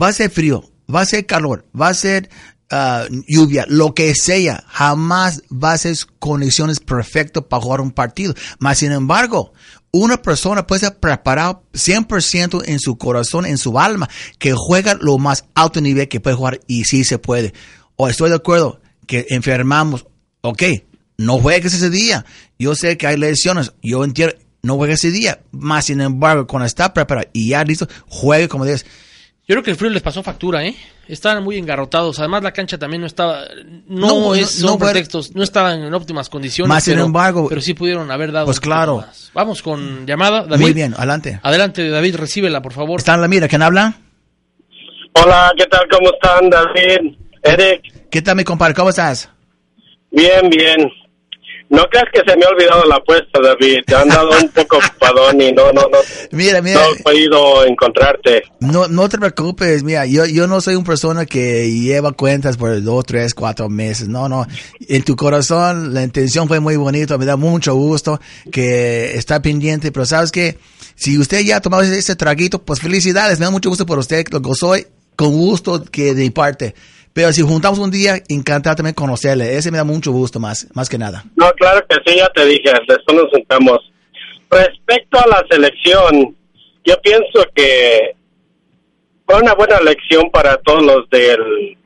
Va 0.00 0.08
a 0.08 0.12
ser 0.12 0.30
frío, 0.30 0.70
va 0.94 1.00
a 1.00 1.06
ser 1.06 1.24
calor, 1.24 1.64
va 1.74 1.88
a 1.88 1.94
ser 1.94 2.28
ah, 2.70 3.06
lluvia, 3.26 3.64
lo 3.68 3.94
que 3.94 4.14
sea. 4.16 4.64
Jamás 4.68 5.44
va 5.50 5.72
a 5.72 5.78
ser 5.78 5.96
condiciones 6.18 6.78
perfectas 6.78 7.44
para 7.48 7.62
jugar 7.62 7.80
un 7.80 7.92
partido. 7.92 8.34
Mas, 8.58 8.80
sin 8.80 8.92
embargo, 8.92 9.54
una 9.92 10.22
persona 10.22 10.66
puede 10.66 10.80
ser 10.80 10.98
preparada 10.98 11.60
100% 11.72 12.62
en 12.66 12.78
su 12.78 12.96
corazón, 12.96 13.46
en 13.46 13.58
su 13.58 13.78
alma, 13.78 14.08
que 14.38 14.54
juega 14.56 14.94
lo 14.94 15.18
más 15.18 15.44
alto 15.54 15.80
nivel 15.80 16.08
que 16.08 16.20
puede 16.20 16.36
jugar 16.36 16.60
y 16.66 16.84
sí 16.84 17.04
se 17.04 17.18
puede. 17.18 17.52
O 17.96 18.08
estoy 18.08 18.30
de 18.30 18.36
acuerdo 18.36 18.80
que 19.06 19.26
enfermamos, 19.30 20.06
ok, 20.42 20.62
no 21.18 21.38
juegues 21.38 21.74
ese 21.74 21.90
día. 21.90 22.24
Yo 22.58 22.74
sé 22.74 22.96
que 22.96 23.06
hay 23.06 23.16
lesiones, 23.16 23.72
yo 23.82 24.04
entiendo, 24.04 24.34
no 24.62 24.76
juegues 24.76 25.04
ese 25.04 25.10
día. 25.10 25.40
Más 25.50 25.86
sin 25.86 26.00
embargo, 26.00 26.46
cuando 26.46 26.66
está 26.66 26.94
preparado 26.94 27.28
y 27.32 27.48
ya 27.48 27.64
listo, 27.64 27.88
juegue 28.06 28.48
como 28.48 28.64
debes. 28.64 28.86
Yo 29.50 29.54
creo 29.54 29.62
que 29.64 29.70
el 29.72 29.76
frío 29.76 29.90
les 29.90 30.00
pasó 30.00 30.22
factura, 30.22 30.64
¿eh? 30.64 30.76
Estaban 31.08 31.42
muy 31.42 31.58
engarrotados. 31.58 32.20
Además, 32.20 32.44
la 32.44 32.52
cancha 32.52 32.78
también 32.78 33.00
no 33.00 33.08
estaba. 33.08 33.46
No, 33.88 34.06
No, 34.06 34.34
es, 34.36 34.42
no, 34.42 34.46
son 34.46 34.70
no, 34.70 34.78
pero- 34.78 34.92
pretextos. 34.92 35.34
No 35.34 35.42
estaban 35.42 35.82
en 35.82 35.92
óptimas 35.92 36.28
condiciones. 36.28 36.68
Más 36.68 36.84
sin 36.84 36.94
pero, 36.94 37.06
embargo- 37.06 37.48
Pero 37.48 37.60
sí 37.60 37.74
pudieron 37.74 38.08
haber 38.12 38.30
dado. 38.30 38.46
Pues 38.46 38.60
claro. 38.60 38.98
más. 38.98 39.32
Vamos 39.34 39.60
con 39.60 40.06
llamada, 40.06 40.42
David. 40.44 40.62
Muy 40.62 40.72
bien, 40.72 40.94
adelante. 40.96 41.40
Adelante, 41.42 41.88
David, 41.90 42.14
recíbela, 42.14 42.62
por 42.62 42.72
favor. 42.74 43.00
¿Está 43.00 43.14
en 43.14 43.22
la 43.22 43.26
mira? 43.26 43.48
¿Quién 43.48 43.62
habla? 43.62 43.94
Hola, 45.14 45.52
¿qué 45.56 45.66
tal? 45.66 45.80
¿Cómo 45.90 46.10
están, 46.12 46.48
David? 46.48 47.16
Eric, 47.42 48.08
¿Qué 48.08 48.22
tal, 48.22 48.36
mi 48.36 48.44
compadre? 48.44 48.74
¿Cómo 48.74 48.90
estás? 48.90 49.28
bien, 50.12 50.48
bien. 50.48 50.88
No 51.70 51.84
creas 51.88 52.06
que 52.12 52.20
se 52.28 52.36
me 52.36 52.44
ha 52.44 52.48
olvidado 52.48 52.84
la 52.84 52.96
apuesta, 52.96 53.38
David. 53.40 53.78
Te 53.86 53.94
han 53.94 54.08
dado 54.08 54.28
un 54.30 54.48
poco 54.48 54.78
ocupadón 54.84 55.40
y 55.40 55.52
no, 55.52 55.72
no, 55.72 55.82
no, 55.82 55.98
Mira, 56.32 56.60
mira. 56.60 56.80
no 56.82 56.92
he 56.92 57.02
podido 57.02 57.64
encontrarte. 57.64 58.42
No, 58.58 58.88
no 58.88 59.08
te 59.08 59.18
preocupes, 59.18 59.84
mira, 59.84 60.04
yo, 60.04 60.26
yo 60.26 60.48
no 60.48 60.60
soy 60.60 60.74
una 60.74 60.84
persona 60.84 61.26
que 61.26 61.70
lleva 61.70 62.10
cuentas 62.12 62.56
por 62.56 62.82
dos, 62.82 63.04
tres, 63.06 63.34
cuatro 63.34 63.68
meses, 63.68 64.08
no, 64.08 64.28
no. 64.28 64.46
En 64.88 65.04
tu 65.04 65.14
corazón 65.14 65.94
la 65.94 66.02
intención 66.02 66.48
fue 66.48 66.58
muy 66.58 66.74
bonita, 66.76 67.16
me 67.18 67.24
da 67.24 67.36
mucho 67.36 67.74
gusto 67.74 68.20
que 68.50 69.16
está 69.16 69.40
pendiente, 69.40 69.92
pero 69.92 70.04
sabes 70.06 70.32
que 70.32 70.58
si 70.96 71.18
usted 71.18 71.40
ya 71.42 71.58
ha 71.58 71.60
tomado 71.60 71.84
ese 71.84 72.16
traguito, 72.16 72.60
pues 72.62 72.80
felicidades, 72.80 73.38
me 73.38 73.44
da 73.44 73.50
mucho 73.52 73.68
gusto 73.68 73.86
por 73.86 73.98
usted, 73.98 74.26
lo 74.32 74.40
gozó 74.40 74.74
con 75.14 75.32
gusto 75.32 75.84
que 75.84 76.14
de 76.14 76.22
mi 76.22 76.30
parte. 76.30 76.74
Pero 77.12 77.32
si 77.32 77.42
juntamos 77.42 77.78
un 77.78 77.90
día, 77.90 78.22
encantado 78.28 78.76
también 78.76 78.94
conocerle, 78.94 79.56
ese 79.56 79.70
me 79.70 79.78
da 79.78 79.84
mucho 79.84 80.12
gusto 80.12 80.38
más, 80.38 80.68
más 80.74 80.88
que 80.88 80.98
nada. 80.98 81.24
No, 81.36 81.50
claro 81.52 81.84
que 81.88 81.96
sí, 82.06 82.16
ya 82.16 82.28
te 82.28 82.44
dije, 82.44 82.70
después 82.86 83.16
nos 83.16 83.30
juntamos. 83.30 83.78
Respecto 84.48 85.18
a 85.18 85.26
la 85.28 85.44
selección, 85.50 86.36
yo 86.84 87.00
pienso 87.02 87.44
que 87.54 88.14
fue 89.26 89.40
una 89.40 89.54
buena 89.54 89.80
lección 89.80 90.30
para 90.30 90.56
todos 90.58 90.82
los 90.84 91.10
del 91.10 91.76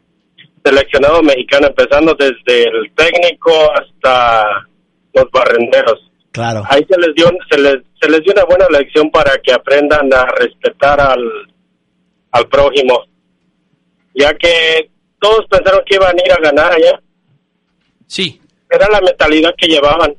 seleccionado 0.65 1.23
mexicano, 1.23 1.69
empezando 1.69 2.15
desde 2.15 2.65
el 2.65 2.91
técnico 2.95 3.53
hasta 3.73 4.67
los 5.15 5.31
barrenderos. 5.31 6.11
Claro. 6.33 6.65
Ahí 6.69 6.85
se 6.89 6.99
les 6.99 7.15
dio 7.15 7.31
se 7.51 7.59
les, 7.59 7.77
se 8.01 8.11
les 8.11 8.21
dio 8.23 8.33
una 8.33 8.45
buena 8.45 8.67
lección 8.71 9.11
para 9.11 9.39
que 9.43 9.53
aprendan 9.53 10.13
a 10.13 10.25
respetar 10.39 11.01
al, 11.01 11.23
al 12.33 12.49
prójimo, 12.49 13.05
ya 14.15 14.35
que 14.35 14.91
todos 15.25 15.47
pensaron 15.51 15.81
que 15.87 15.95
iban 15.95 16.15
a 16.19 16.23
ir 16.27 16.33
a 16.33 16.41
ganar 16.41 16.73
allá. 16.73 17.01
Sí. 18.07 18.41
Era 18.71 18.87
la 18.91 19.01
mentalidad 19.01 19.55
que 19.57 19.67
llevaban. 19.67 20.15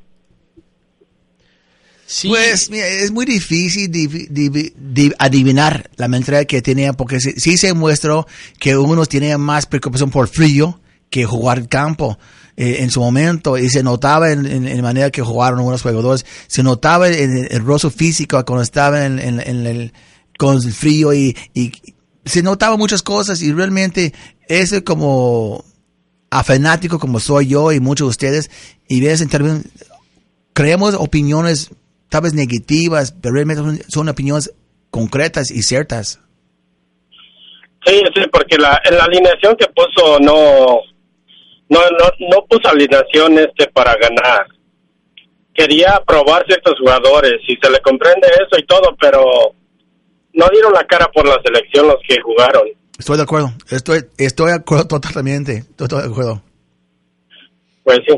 Pues 2.29 2.69
mira, 2.69 2.87
es 2.87 3.11
muy 3.11 3.25
difícil 3.25 3.91
divi- 3.91 4.27
divi- 4.29 4.73
di- 4.75 5.11
adivinar 5.17 5.89
la 5.95 6.07
mentalidad 6.07 6.45
que 6.45 6.61
tenían 6.61 6.95
porque 6.95 7.19
sí, 7.19 7.33
sí 7.37 7.57
se 7.57 7.73
muestró 7.73 8.27
que 8.59 8.77
unos 8.77 9.09
tenían 9.09 9.41
más 9.41 9.65
preocupación 9.65 10.11
por 10.11 10.27
frío 10.27 10.79
que 11.09 11.25
jugar 11.25 11.67
campo 11.67 12.17
eh, 12.57 12.77
en 12.79 12.91
su 12.91 12.99
momento 12.99 13.57
y 13.57 13.69
se 13.69 13.81
notaba 13.83 14.31
en, 14.31 14.45
en- 14.45 14.67
en 14.67 14.77
la 14.77 14.83
manera 14.83 15.09
que 15.11 15.21
jugaron 15.23 15.59
algunos 15.59 15.81
jugadores, 15.81 16.25
se 16.47 16.61
notaba 16.63 17.07
en 17.09 17.37
el, 17.37 17.47
el 17.51 17.63
rostro 17.65 17.89
físico 17.89 18.43
cuando 18.45 18.61
estaban 18.63 19.19
en, 19.19 19.39
en- 19.39 19.39
en 19.47 19.65
el, 19.67 19.93
con 20.37 20.57
el 20.57 20.73
frío 20.73 21.11
y, 21.13 21.35
y 21.55 21.71
se 22.25 22.41
notaba 22.43 22.75
muchas 22.77 23.03
cosas 23.03 23.41
y 23.41 23.53
realmente 23.53 24.13
ese 24.47 24.83
como 24.83 25.63
a 26.31 26.43
fanático 26.43 26.99
como 26.99 27.19
soy 27.19 27.47
yo 27.47 27.71
y 27.71 27.79
muchos 27.79 28.07
de 28.07 28.09
ustedes 28.09 28.51
y 28.87 28.99
ves 28.99 29.21
interven- 29.21 29.69
creemos 30.53 30.95
opiniones 30.95 31.71
tal 32.09 32.21
vez 32.21 32.33
negativas, 32.33 33.11
pero 33.21 33.35
realmente 33.35 33.83
son, 33.89 34.09
opiniones 34.09 34.53
concretas 34.89 35.51
y 35.51 35.63
ciertas. 35.63 36.19
Sí, 37.85 38.01
sí, 38.15 38.21
porque 38.31 38.57
la, 38.57 38.79
en 38.85 38.97
la 38.97 39.03
alineación 39.03 39.55
que 39.57 39.67
puso 39.67 40.19
no, 40.19 40.79
no, 41.69 41.79
no, 41.79 42.27
no 42.31 42.45
puso 42.49 42.69
alineación 42.69 43.37
este 43.37 43.67
para 43.71 43.95
ganar. 43.95 44.47
Quería 45.53 46.01
probar 46.05 46.45
ciertos 46.47 46.73
jugadores 46.79 47.35
y 47.47 47.55
se 47.61 47.69
le 47.69 47.79
comprende 47.81 48.27
eso 48.27 48.59
y 48.59 48.65
todo, 48.65 48.95
pero 48.99 49.23
no 50.35 50.47
dieron 50.51 50.73
la 50.73 50.83
cara 50.85 51.07
por 51.13 51.27
la 51.27 51.37
selección 51.43 51.87
los 51.87 51.97
que 52.07 52.17
jugaron. 52.21 52.63
Estoy 52.97 53.17
de 53.17 53.23
acuerdo, 53.23 53.51
estoy, 53.69 54.05
estoy 54.17 54.47
de 54.51 54.55
acuerdo 54.57 54.87
totalmente, 54.87 55.63
estoy 55.77 55.87
de 56.01 56.07
acuerdo. 56.07 56.41
Pues 57.83 57.99
sí. 58.07 58.15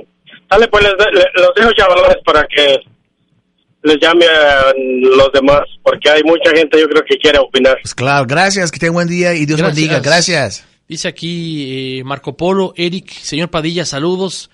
Dale, 0.50 0.68
pues 0.70 0.84
les, 0.84 0.94
le- 0.94 1.42
los 1.42 1.50
dejo 1.56 1.72
chavalones 1.74 2.18
para 2.26 2.46
que 2.48 2.78
les 3.84 3.98
llame 4.02 4.26
a 4.28 4.74
los 4.76 5.32
demás, 5.34 5.62
porque 5.84 6.10
hay 6.10 6.22
mucha 6.24 6.52
gente 6.56 6.80
yo 6.80 6.88
creo 6.88 7.04
que 7.08 7.18
quiere 7.18 7.40
opinar. 7.40 7.78
Pues 7.82 7.94
claro, 7.96 8.26
gracias, 8.28 8.72
que 8.72 8.80
tengan 8.80 8.94
buen 8.96 9.08
día 9.08 9.34
y 9.34 9.46
Dios 9.46 9.60
los 9.60 9.70
bendiga, 9.76 10.00
gracias. 10.00 10.66
Dice 10.88 11.08
aquí 11.10 12.00
eh, 12.00 12.04
Marco 12.06 12.38
Polo, 12.38 12.74
Eric, 12.78 13.10
señor 13.12 13.50
Padilla, 13.50 13.84
saludos. 13.84 14.50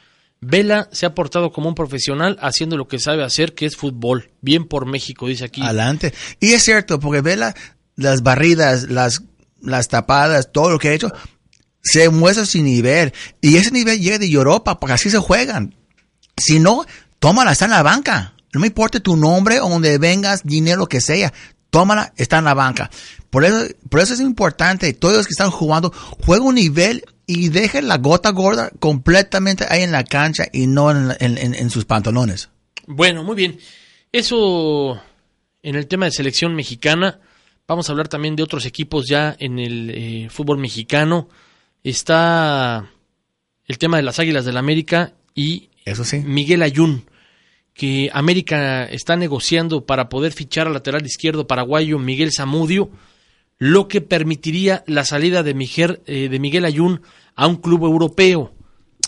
Vela 0.45 0.90
se 0.91 1.06
ha 1.06 1.15
portado 1.15 1.52
como 1.52 1.70
un 1.70 1.76
profesional 1.76 2.38
haciendo 2.41 2.78
lo 2.78 2.88
que 2.88 2.99
sabe 2.99 3.24
hacer, 3.24 3.53
que 3.56 3.65
es 3.65 3.76
fútbol. 3.76 4.32
Bien 4.41 4.65
por 4.65 4.86
México, 4.86 5.28
dice 5.28 5.45
aquí. 5.45 5.61
Adelante. 5.61 6.14
Y 6.40 6.53
es 6.53 6.64
cierto, 6.64 6.99
porque 6.99 7.22
ve 7.22 7.36
la- 7.36 7.56
las 7.95 8.24
barridas, 8.24 8.84
las, 8.90 9.22
las 9.61 9.88
tapadas, 9.88 10.52
todo 10.52 10.70
lo 10.72 10.80
que 10.80 10.90
ha 10.90 10.94
hecho, 10.94 11.11
se 11.82 12.10
muestra 12.10 12.45
su 12.45 12.61
nivel. 12.61 13.14
Y 13.41 13.57
ese 13.57 13.72
nivel 13.72 13.99
llega 13.99 14.18
de 14.18 14.28
Europa, 14.32 14.80
porque 14.80 14.94
así 14.94 15.10
se 15.10 15.20
juegan. 15.20 15.76
Si 16.38 16.60
no, 16.60 16.86
tómala, 17.20 17.52
está 17.52 17.65
en 17.65 17.72
la 17.72 17.84
banca. 17.84 18.34
No 18.53 18.60
me 18.60 18.68
importa 18.68 18.99
tu 18.99 19.15
nombre 19.18 19.60
o 19.60 19.70
donde 19.70 19.98
vengas, 19.98 20.41
dinero, 20.44 20.88
que 20.88 21.02
sea. 21.02 21.34
Tómala, 21.70 22.14
está 22.18 22.38
en 22.38 22.45
la 22.45 22.53
banca. 22.53 22.90
Por 23.30 23.45
eso, 23.45 23.65
por 23.90 23.99
eso 23.99 24.14
es 24.14 24.20
importante, 24.20 24.94
todos 24.94 25.18
los 25.18 25.26
que 25.26 25.32
están 25.32 25.49
jugando, 25.49 25.91
jueguen 26.24 26.48
un 26.48 26.56
nivel 26.56 27.03
y 27.26 27.50
dejen 27.50 27.88
la 27.88 27.98
gota 27.98 28.30
gorda 28.32 28.70
completamente 28.80 29.66
ahí 29.70 29.82
en 29.84 29.91
la 29.91 30.04
cancha 30.04 30.45
y 30.52 30.68
no 30.68 30.91
en, 30.91 31.12
en- 31.20 31.38
en- 31.38 31.56
en 31.56 31.70
sus 31.70 31.86
pantalones. 31.86 32.50
Bueno, 32.88 33.24
muy 33.24 33.36
bien. 33.36 33.58
Eso 34.12 35.00
en 35.62 35.76
el 35.76 35.88
tema 35.88 36.06
de 36.06 36.12
selección 36.12 36.54
mexicana. 36.56 37.20
Vamos 37.68 37.88
a 37.88 37.94
hablar 37.94 38.10
también 38.10 38.36
de 38.36 38.44
otros 38.44 38.66
equipos 38.66 39.06
ya 39.08 39.36
en 39.40 39.58
el 39.58 39.90
eh, 39.90 40.28
fútbol 40.30 40.58
mexicano. 40.58 41.30
Está 41.84 42.90
el 43.68 43.78
tema 43.78 43.98
de 43.98 44.04
las 44.04 44.20
Águilas 44.20 44.45
del 44.45 44.58
América 44.58 45.14
y 45.36 45.70
Eso 45.86 46.04
sí. 46.04 46.20
Miguel 46.20 46.62
Ayun, 46.62 47.06
que 47.74 48.10
América 48.14 48.84
está 48.86 49.16
negociando 49.16 49.86
para 49.86 50.10
poder 50.10 50.32
fichar 50.34 50.68
al 50.68 50.74
lateral 50.74 51.06
izquierdo 51.06 51.48
paraguayo 51.48 52.00
Miguel 52.00 52.32
Zamudio, 52.32 52.90
lo 53.64 53.88
que 53.88 54.02
permitiría 54.02 54.84
la 54.88 55.06
salida 55.06 55.41
de 55.41 55.53
Miguel, 55.53 56.02
eh, 56.06 56.27
de 56.27 56.38
Miguel 56.38 56.65
Ayun 56.65 57.02
a 57.35 57.48
un 57.48 57.56
club 57.56 57.85
europeo. 57.85 58.53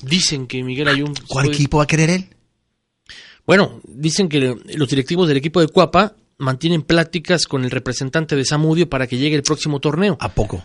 Dicen 0.02 0.48
que 0.48 0.64
Miguel 0.64 0.88
Ayun... 0.88 1.14
¿Cuál 1.28 1.48
puede- 1.48 1.58
equipo 1.58 1.78
va 1.80 1.84
a 1.84 1.88
querer 1.88 2.10
él? 2.10 2.26
bueno, 3.46 3.82
dicen 3.84 4.30
que 4.30 4.56
los 4.76 4.90
directivos 4.90 5.28
del 5.28 5.36
equipo 5.38 5.60
de 5.60 5.68
Cuapa 5.68 6.16
mantienen 6.38 6.84
pláticas 6.84 7.48
con 7.48 7.66
el 7.66 7.70
representante 7.72 8.36
de 8.38 8.46
Samudio 8.46 8.90
para 8.90 9.08
que 9.08 9.18
llegue 9.18 9.36
el 9.36 9.44
próximo 9.44 9.80
torneo. 9.82 10.16
¿A 10.22 10.30
poco? 10.34 10.64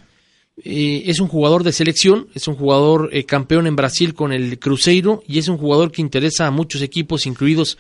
Eh, 0.62 1.02
es 1.06 1.18
un 1.18 1.26
jugador 1.28 1.64
de 1.64 1.72
selección, 1.72 2.28
es 2.34 2.46
un 2.46 2.54
jugador 2.54 3.10
eh, 3.12 3.24
campeón 3.24 3.66
en 3.66 3.74
Brasil 3.76 4.14
con 4.14 4.32
el 4.32 4.58
Cruzeiro 4.60 5.22
y 5.26 5.38
es 5.40 5.48
un 5.48 5.58
jugador 5.58 5.90
que 5.90 6.00
interesa 6.00 6.46
a 6.46 6.50
muchos 6.52 6.80
equipos, 6.82 7.26
incluidos 7.26 7.76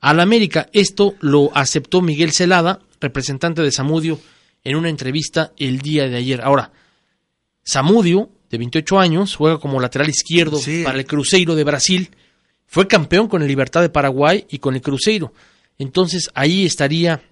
al 0.00 0.20
América. 0.20 0.68
Esto 0.72 1.14
lo 1.20 1.50
aceptó 1.56 2.02
Miguel 2.02 2.32
Celada, 2.32 2.80
representante 3.00 3.62
de 3.62 3.72
Samudio, 3.72 4.20
en 4.64 4.76
una 4.76 4.88
entrevista 4.88 5.52
el 5.58 5.78
día 5.80 6.08
de 6.08 6.16
ayer. 6.16 6.40
Ahora, 6.42 6.72
Samudio, 7.62 8.30
de 8.50 8.58
28 8.58 8.98
años, 8.98 9.36
juega 9.36 9.58
como 9.58 9.80
lateral 9.80 10.08
izquierdo 10.08 10.58
para 10.84 10.98
el 10.98 11.06
Cruzeiro 11.06 11.54
de 11.54 11.64
Brasil. 11.64 12.10
Fue 12.66 12.86
campeón 12.88 13.28
con 13.28 13.42
el 13.42 13.48
Libertad 13.48 13.80
de 13.82 13.88
Paraguay 13.88 14.46
y 14.50 14.58
con 14.58 14.74
el 14.74 14.80
Cruzeiro. 14.82 15.32
Entonces 15.78 16.30
ahí 16.34 16.64
estaría 16.66 17.22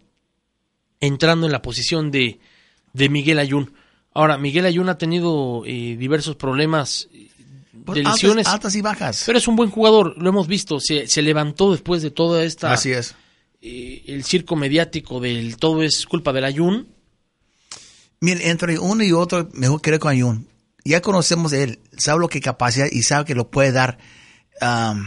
entrando 1.00 1.46
en 1.46 1.52
la 1.52 1.62
posición 1.62 2.10
de, 2.10 2.38
de 2.92 3.08
Miguel 3.08 3.38
Ayun. 3.38 3.72
Ahora, 4.14 4.36
Miguel 4.38 4.66
Ayun 4.66 4.88
ha 4.88 4.98
tenido 4.98 5.62
eh, 5.66 5.96
diversos 5.98 6.36
problemas 6.36 7.08
eh, 7.12 7.28
de 7.72 8.02
altas- 8.02 8.12
lesiones. 8.14 8.46
altas 8.46 8.74
y 8.74 8.82
bajas. 8.82 9.22
Pero 9.26 9.38
es 9.38 9.48
un 9.48 9.56
buen 9.56 9.70
jugador, 9.70 10.14
lo 10.20 10.28
hemos 10.28 10.46
visto. 10.46 10.80
Se, 10.80 11.06
se 11.08 11.22
levantó 11.22 11.72
después 11.72 12.02
de 12.02 12.10
toda 12.10 12.44
esta. 12.44 12.72
Así 12.72 12.90
es. 12.92 13.14
eh, 13.60 14.02
el 14.06 14.24
circo 14.24 14.54
mediático 14.56 15.18
del 15.20 15.56
todo 15.56 15.82
es 15.82 16.06
culpa 16.06 16.32
del 16.32 16.44
Ayun. 16.44 16.88
Miren, 18.22 18.48
entre 18.48 18.78
uno 18.78 19.02
y 19.04 19.12
otro, 19.12 19.48
mejor 19.52 19.82
querer 19.82 19.98
con 20.00 20.12
Ayun. 20.12 20.48
Ya 20.84 21.02
conocemos 21.02 21.52
él, 21.52 21.80
sabe 21.98 22.20
lo 22.20 22.28
que 22.28 22.40
capacidad 22.40 22.86
y 22.90 23.02
sabe 23.02 23.24
que 23.24 23.34
lo 23.34 23.50
puede 23.50 23.72
dar. 23.72 23.98
Am, 24.60 25.04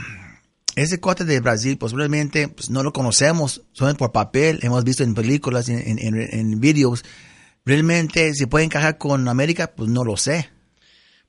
ese 0.76 1.00
cuate 1.00 1.24
de 1.24 1.40
Brasil, 1.40 1.78
posiblemente 1.78 2.50
pues, 2.50 2.70
no 2.70 2.84
lo 2.84 2.92
conocemos, 2.92 3.62
son 3.72 3.96
por 3.96 4.12
papel, 4.12 4.60
hemos 4.64 4.84
visto 4.84 5.04
en 5.04 5.14
películas, 5.16 5.70
en, 5.70 5.80
en, 5.80 6.00
en- 6.00 6.30
en 6.40 6.60
videos. 6.60 7.04
Realmente, 7.66 8.34
si 8.34 8.46
puede 8.46 8.66
encajar 8.66 8.98
con 8.98 9.28
América, 9.28 9.72
pues 9.76 9.90
no 9.90 10.04
lo 10.04 10.18
sé. 10.18 10.50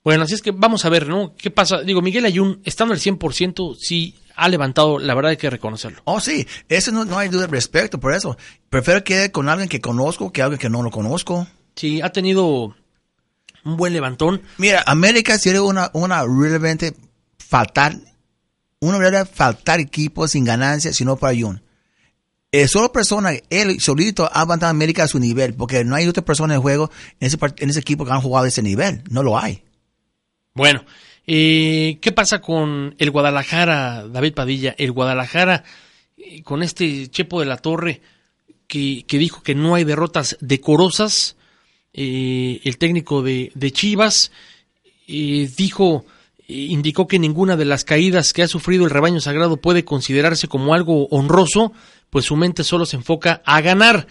Bueno, 0.05 0.25
así 0.25 0.35
es 0.35 0.43
que 0.43 0.51
vamos 0.51 0.85
a 0.85 0.89
ver, 0.89 1.09
¿no? 1.09 1.35
¿Qué 1.37 1.51
pasa? 1.51 1.83
Digo, 1.83 2.03
Miguel 2.03 2.25
Ayun, 2.27 2.61
estando 2.65 2.95
al 2.95 3.01
100%, 3.01 3.77
sí 3.81 4.17
ha 4.37 4.49
levantado, 4.49 4.99
la 4.99 5.15
verdad 5.15 5.31
hay 5.31 5.37
que 5.37 5.51
reconocerlo. 5.51 6.01
Oh, 6.05 6.21
sí, 6.21 6.47
eso 6.69 6.93
no, 6.93 7.05
no 7.05 7.19
hay 7.19 7.29
duda 7.29 7.45
al 7.45 7.51
respecto, 7.51 7.99
por 7.99 8.13
eso. 8.13 8.37
Prefiero 8.71 9.03
quedar 9.03 9.31
con 9.33 9.49
alguien 9.49 9.69
que 9.69 9.81
conozco 9.81 10.33
que 10.33 10.43
alguien 10.43 10.59
que 10.59 10.69
no 10.69 10.83
lo 10.83 10.91
conozco. 10.91 11.47
Sí, 11.77 12.01
ha 12.01 12.11
tenido 12.11 12.75
un 13.65 13.77
buen 13.77 13.93
levantón. 13.93 14.43
Mira, 14.59 14.83
América 14.87 15.39
sería 15.39 15.63
una, 15.63 15.91
una 15.93 16.25
realmente 16.25 16.95
faltar, 17.39 17.97
una 18.81 18.99
verdad 18.99 19.29
faltar 19.31 19.81
equipo 19.81 20.27
sin 20.27 20.45
ganancia, 20.45 20.93
sino 20.93 21.17
para 21.17 21.33
Ayun. 21.33 21.63
Eh, 22.53 22.69
solo 22.69 22.91
persona, 22.91 23.33
él 23.51 23.81
solito 23.81 24.31
ha 24.33 24.41
levantado 24.41 24.69
a 24.69 24.71
América 24.71 25.05
a 25.05 25.09
su 25.09 25.19
nivel, 25.19 25.55
porque 25.55 25.85
no 25.85 25.95
hay 25.95 26.09
otra 26.09 26.25
persona 26.25 26.55
en 26.55 26.63
juego 26.63 26.91
en 27.21 27.27
ese, 27.27 27.37
en 27.59 27.71
ese 27.71 27.81
equipo 27.81 28.07
que 28.07 28.13
han 28.13 28.23
jugado 28.23 28.47
a 28.47 28.49
ese 28.49 28.63
nivel. 28.63 29.03
No 29.11 29.23
lo 29.23 29.39
hay. 29.39 29.63
Bueno, 30.55 30.83
eh, 31.27 31.99
¿qué 32.01 32.13
pasa 32.13 32.41
con 32.41 32.95
el 32.99 33.11
Guadalajara, 33.11 34.09
David 34.09 34.33
Padilla? 34.33 34.75
El 34.79 34.93
Guadalajara, 34.93 35.65
eh, 36.17 36.43
con 36.43 36.63
este 36.63 37.09
Chepo 37.09 37.41
de 37.41 37.47
la 37.47 37.59
Torre, 37.59 38.01
que, 38.67 39.05
que 39.07 39.19
dijo 39.19 39.43
que 39.43 39.55
no 39.55 39.75
hay 39.75 39.85
derrotas 39.85 40.39
decorosas, 40.41 41.36
eh, 41.97 42.61
el 42.65 42.77
técnico 42.77 43.23
de, 43.23 43.51
de 43.55 43.71
Chivas 43.73 44.31
eh, 45.09 45.49
dijo, 45.57 46.05
eh, 46.47 46.53
indicó 46.53 47.07
que 47.07 47.19
ninguna 47.19 47.57
de 47.57 47.65
las 47.65 47.85
caídas 47.85 48.33
que 48.35 48.43
ha 48.43 48.49
sufrido 48.49 48.85
el 48.85 48.91
rebaño 48.91 49.21
sagrado 49.21 49.57
puede 49.57 49.85
considerarse 49.85 50.47
como 50.47 50.75
algo 50.75 51.07
honroso, 51.09 51.73
pues 52.11 52.27
su 52.27 52.37
mente 52.37 52.65
solo 52.65 52.85
se 52.85 52.97
enfoca 52.97 53.43
a 53.47 53.61
ganar. 53.63 54.07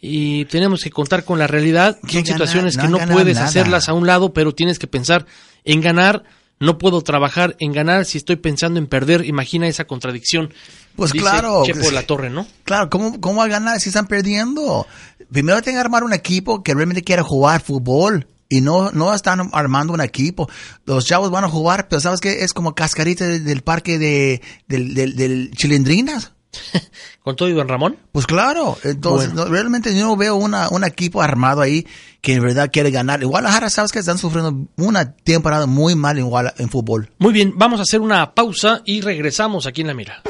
Y 0.00 0.46
tenemos 0.46 0.82
que 0.82 0.90
contar 0.90 1.24
con 1.24 1.38
la 1.38 1.46
realidad, 1.46 1.98
¿Qué 2.06 2.18
son 2.18 2.26
situaciones 2.26 2.76
No 2.76 2.82
que 2.82 2.88
no 2.88 2.98
puedes 3.12 3.36
nada. 3.36 3.46
hacerlas 3.48 3.88
a 3.88 3.92
un 3.94 4.06
lado, 4.06 4.32
pero 4.32 4.52
tienes 4.52 4.78
que 4.78 4.86
pensar 4.86 5.26
en 5.64 5.80
ganar. 5.80 6.24
No 6.58 6.78
puedo 6.78 7.02
trabajar 7.02 7.54
en 7.60 7.72
ganar 7.72 8.06
si 8.06 8.16
estoy 8.18 8.36
pensando 8.36 8.78
en 8.78 8.86
perder. 8.86 9.26
Imagina 9.26 9.68
esa 9.68 9.84
contradicción. 9.86 10.52
Pues 10.96 11.12
dice 11.12 11.22
claro. 11.24 11.62
Chepo 11.64 11.80
de 11.80 11.92
la 11.92 12.06
Torre, 12.06 12.30
¿no? 12.30 12.46
Claro, 12.64 12.90
¿cómo, 12.90 13.20
¿cómo 13.20 13.38
va 13.38 13.44
a 13.44 13.48
ganar 13.48 13.80
si 13.80 13.90
están 13.90 14.06
perdiendo? 14.06 14.86
Primero 15.30 15.60
tienen 15.62 15.76
que 15.80 15.84
armar 15.84 16.04
un 16.04 16.12
equipo 16.12 16.62
que 16.62 16.74
realmente 16.74 17.02
quiera 17.02 17.22
jugar 17.22 17.60
fútbol. 17.60 18.26
Y 18.48 18.60
no, 18.60 18.92
no 18.92 19.12
están 19.12 19.50
armando 19.52 19.92
un 19.92 20.00
equipo. 20.00 20.48
Los 20.84 21.04
chavos 21.04 21.32
van 21.32 21.42
a 21.42 21.48
jugar, 21.48 21.88
pero 21.88 22.00
¿sabes 22.00 22.20
qué? 22.20 22.44
Es 22.44 22.52
como 22.52 22.76
cascarita 22.76 23.26
del, 23.26 23.44
del 23.44 23.62
parque 23.62 23.98
de, 23.98 24.40
del, 24.68 24.94
del, 24.94 25.16
del 25.16 25.50
Chilindrinas. 25.50 26.32
¿Con 27.22 27.34
todo 27.36 27.48
y 27.48 27.52
Don 27.52 27.68
Ramón? 27.68 27.96
Pues 28.12 28.26
claro. 28.26 28.78
Entonces, 28.84 29.32
Bueno. 29.32 29.44
no, 29.46 29.50
realmente 29.50 29.94
yo 29.96 30.04
no 30.06 30.16
veo 30.16 30.36
una, 30.36 30.68
un 30.68 30.84
equipo 30.84 31.22
armado 31.22 31.60
ahí 31.60 31.86
que 32.20 32.34
en 32.34 32.42
verdad 32.42 32.70
quiere 32.72 32.90
ganar. 32.90 33.22
En 33.22 33.28
Guadalajara, 33.28 33.68
¿sabes 33.70 33.90
que 33.92 33.98
Están 33.98 34.18
sufriendo 34.18 34.68
una 34.76 35.12
temporada 35.12 35.66
muy 35.66 35.94
mal 35.94 36.18
en, 36.18 36.28
en 36.58 36.68
fútbol. 36.70 37.10
Muy 37.18 37.32
bien, 37.32 37.52
vamos 37.56 37.80
a 37.80 37.82
hacer 37.82 38.00
una 38.00 38.32
pausa 38.34 38.82
y 38.84 39.00
regresamos 39.00 39.66
aquí 39.66 39.80
en 39.80 39.86
la 39.88 39.94
mira. 39.94 40.22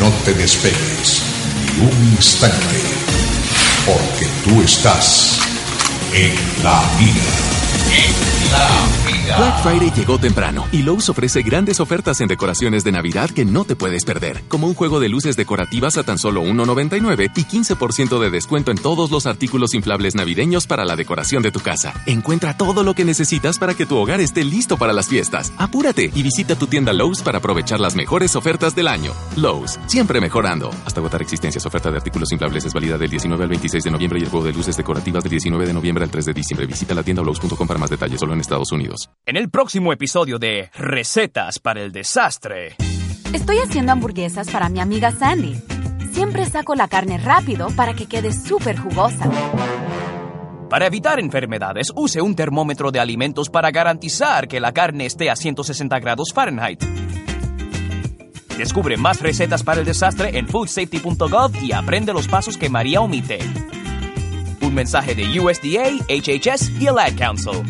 No 0.00 0.10
te 0.24 0.34
despegues 0.34 1.22
ni 1.78 1.86
un 1.86 2.12
instante, 2.12 2.56
porque 3.86 4.26
tú 4.44 4.62
estás 4.62 5.40
en 6.12 6.34
la 6.62 6.82
mira. 6.98 8.35
Black 9.38 9.62
Friday 9.62 9.90
llegó 9.90 10.18
temprano 10.18 10.64
y 10.72 10.82
Lowe's 10.82 11.10
ofrece 11.10 11.42
grandes 11.42 11.80
ofertas 11.80 12.20
en 12.22 12.28
decoraciones 12.28 12.84
de 12.84 12.92
Navidad 12.92 13.28
que 13.28 13.44
no 13.44 13.64
te 13.64 13.76
puedes 13.76 14.04
perder, 14.04 14.42
como 14.48 14.66
un 14.66 14.74
juego 14.74 14.98
de 14.98 15.10
luces 15.10 15.36
decorativas 15.36 15.98
a 15.98 16.04
tan 16.04 16.16
solo 16.16 16.42
$1.99 16.42 17.32
y 17.36 17.44
15% 17.44 18.18
de 18.18 18.30
descuento 18.30 18.70
en 18.70 18.78
todos 18.78 19.10
los 19.10 19.26
artículos 19.26 19.74
inflables 19.74 20.14
navideños 20.14 20.66
para 20.66 20.86
la 20.86 20.96
decoración 20.96 21.42
de 21.42 21.50
tu 21.50 21.60
casa. 21.60 21.92
Encuentra 22.06 22.56
todo 22.56 22.82
lo 22.82 22.94
que 22.94 23.04
necesitas 23.04 23.58
para 23.58 23.74
que 23.74 23.84
tu 23.84 23.98
hogar 23.98 24.20
esté 24.20 24.42
listo 24.42 24.78
para 24.78 24.94
las 24.94 25.08
fiestas. 25.08 25.52
Apúrate 25.58 26.10
y 26.14 26.22
visita 26.22 26.56
tu 26.56 26.66
tienda 26.66 26.92
Lowe's 26.92 27.20
para 27.20 27.38
aprovechar 27.38 27.80
las 27.80 27.94
mejores 27.94 28.36
ofertas 28.36 28.74
del 28.74 28.88
año. 28.88 29.12
Lowe's, 29.36 29.78
siempre 29.86 30.20
mejorando. 30.20 30.70
Hasta 30.86 31.00
agotar 31.00 31.20
existencias, 31.20 31.66
oferta 31.66 31.90
de 31.90 31.98
artículos 31.98 32.32
inflables 32.32 32.64
es 32.64 32.72
válida 32.72 32.96
del 32.96 33.10
19 33.10 33.42
al 33.42 33.50
26 33.50 33.84
de 33.84 33.90
noviembre 33.90 34.20
y 34.20 34.22
el 34.22 34.30
juego 34.30 34.46
de 34.46 34.52
luces 34.52 34.76
decorativas 34.76 35.24
del 35.24 35.30
19 35.30 35.66
de 35.66 35.72
noviembre 35.74 36.04
al 36.04 36.10
3 36.10 36.24
de 36.24 36.32
diciembre. 36.32 36.66
Visita 36.66 36.94
la 36.94 37.02
tienda 37.02 37.22
Lowe's.com 37.22 37.66
para 37.66 37.80
más 37.80 37.90
detalles, 37.90 38.20
solo 38.20 38.35
en 38.36 38.40
Estados 38.40 38.70
Unidos. 38.70 39.10
En 39.24 39.36
el 39.36 39.50
próximo 39.50 39.92
episodio 39.92 40.38
de 40.38 40.70
Recetas 40.74 41.58
para 41.58 41.80
el 41.80 41.90
Desastre. 41.90 42.76
Estoy 43.32 43.58
haciendo 43.58 43.92
hamburguesas 43.92 44.48
para 44.50 44.68
mi 44.68 44.78
amiga 44.78 45.10
Sandy. 45.10 45.58
Siempre 46.12 46.44
saco 46.46 46.74
la 46.74 46.86
carne 46.86 47.18
rápido 47.18 47.68
para 47.74 47.94
que 47.94 48.06
quede 48.06 48.32
súper 48.32 48.78
jugosa. 48.78 49.28
Para 50.70 50.86
evitar 50.86 51.18
enfermedades, 51.18 51.92
use 51.94 52.20
un 52.20 52.34
termómetro 52.34 52.90
de 52.90 53.00
alimentos 53.00 53.48
para 53.48 53.70
garantizar 53.70 54.48
que 54.48 54.60
la 54.60 54.72
carne 54.72 55.06
esté 55.06 55.30
a 55.30 55.36
160 55.36 55.98
grados 55.98 56.32
Fahrenheit. 56.34 56.82
Descubre 58.58 58.96
más 58.96 59.20
recetas 59.20 59.62
para 59.62 59.80
el 59.80 59.86
desastre 59.86 60.38
en 60.38 60.48
foodsafety.gov 60.48 61.62
y 61.62 61.72
aprende 61.72 62.12
los 62.12 62.28
pasos 62.28 62.56
que 62.56 62.68
María 62.68 63.00
omite. 63.00 63.38
Un 64.60 64.74
mensaje 64.74 65.14
de 65.14 65.38
USDA, 65.38 65.90
HHS 66.08 66.80
y 66.80 66.86
el 66.86 66.98
Ad 66.98 67.16
Council. 67.16 67.62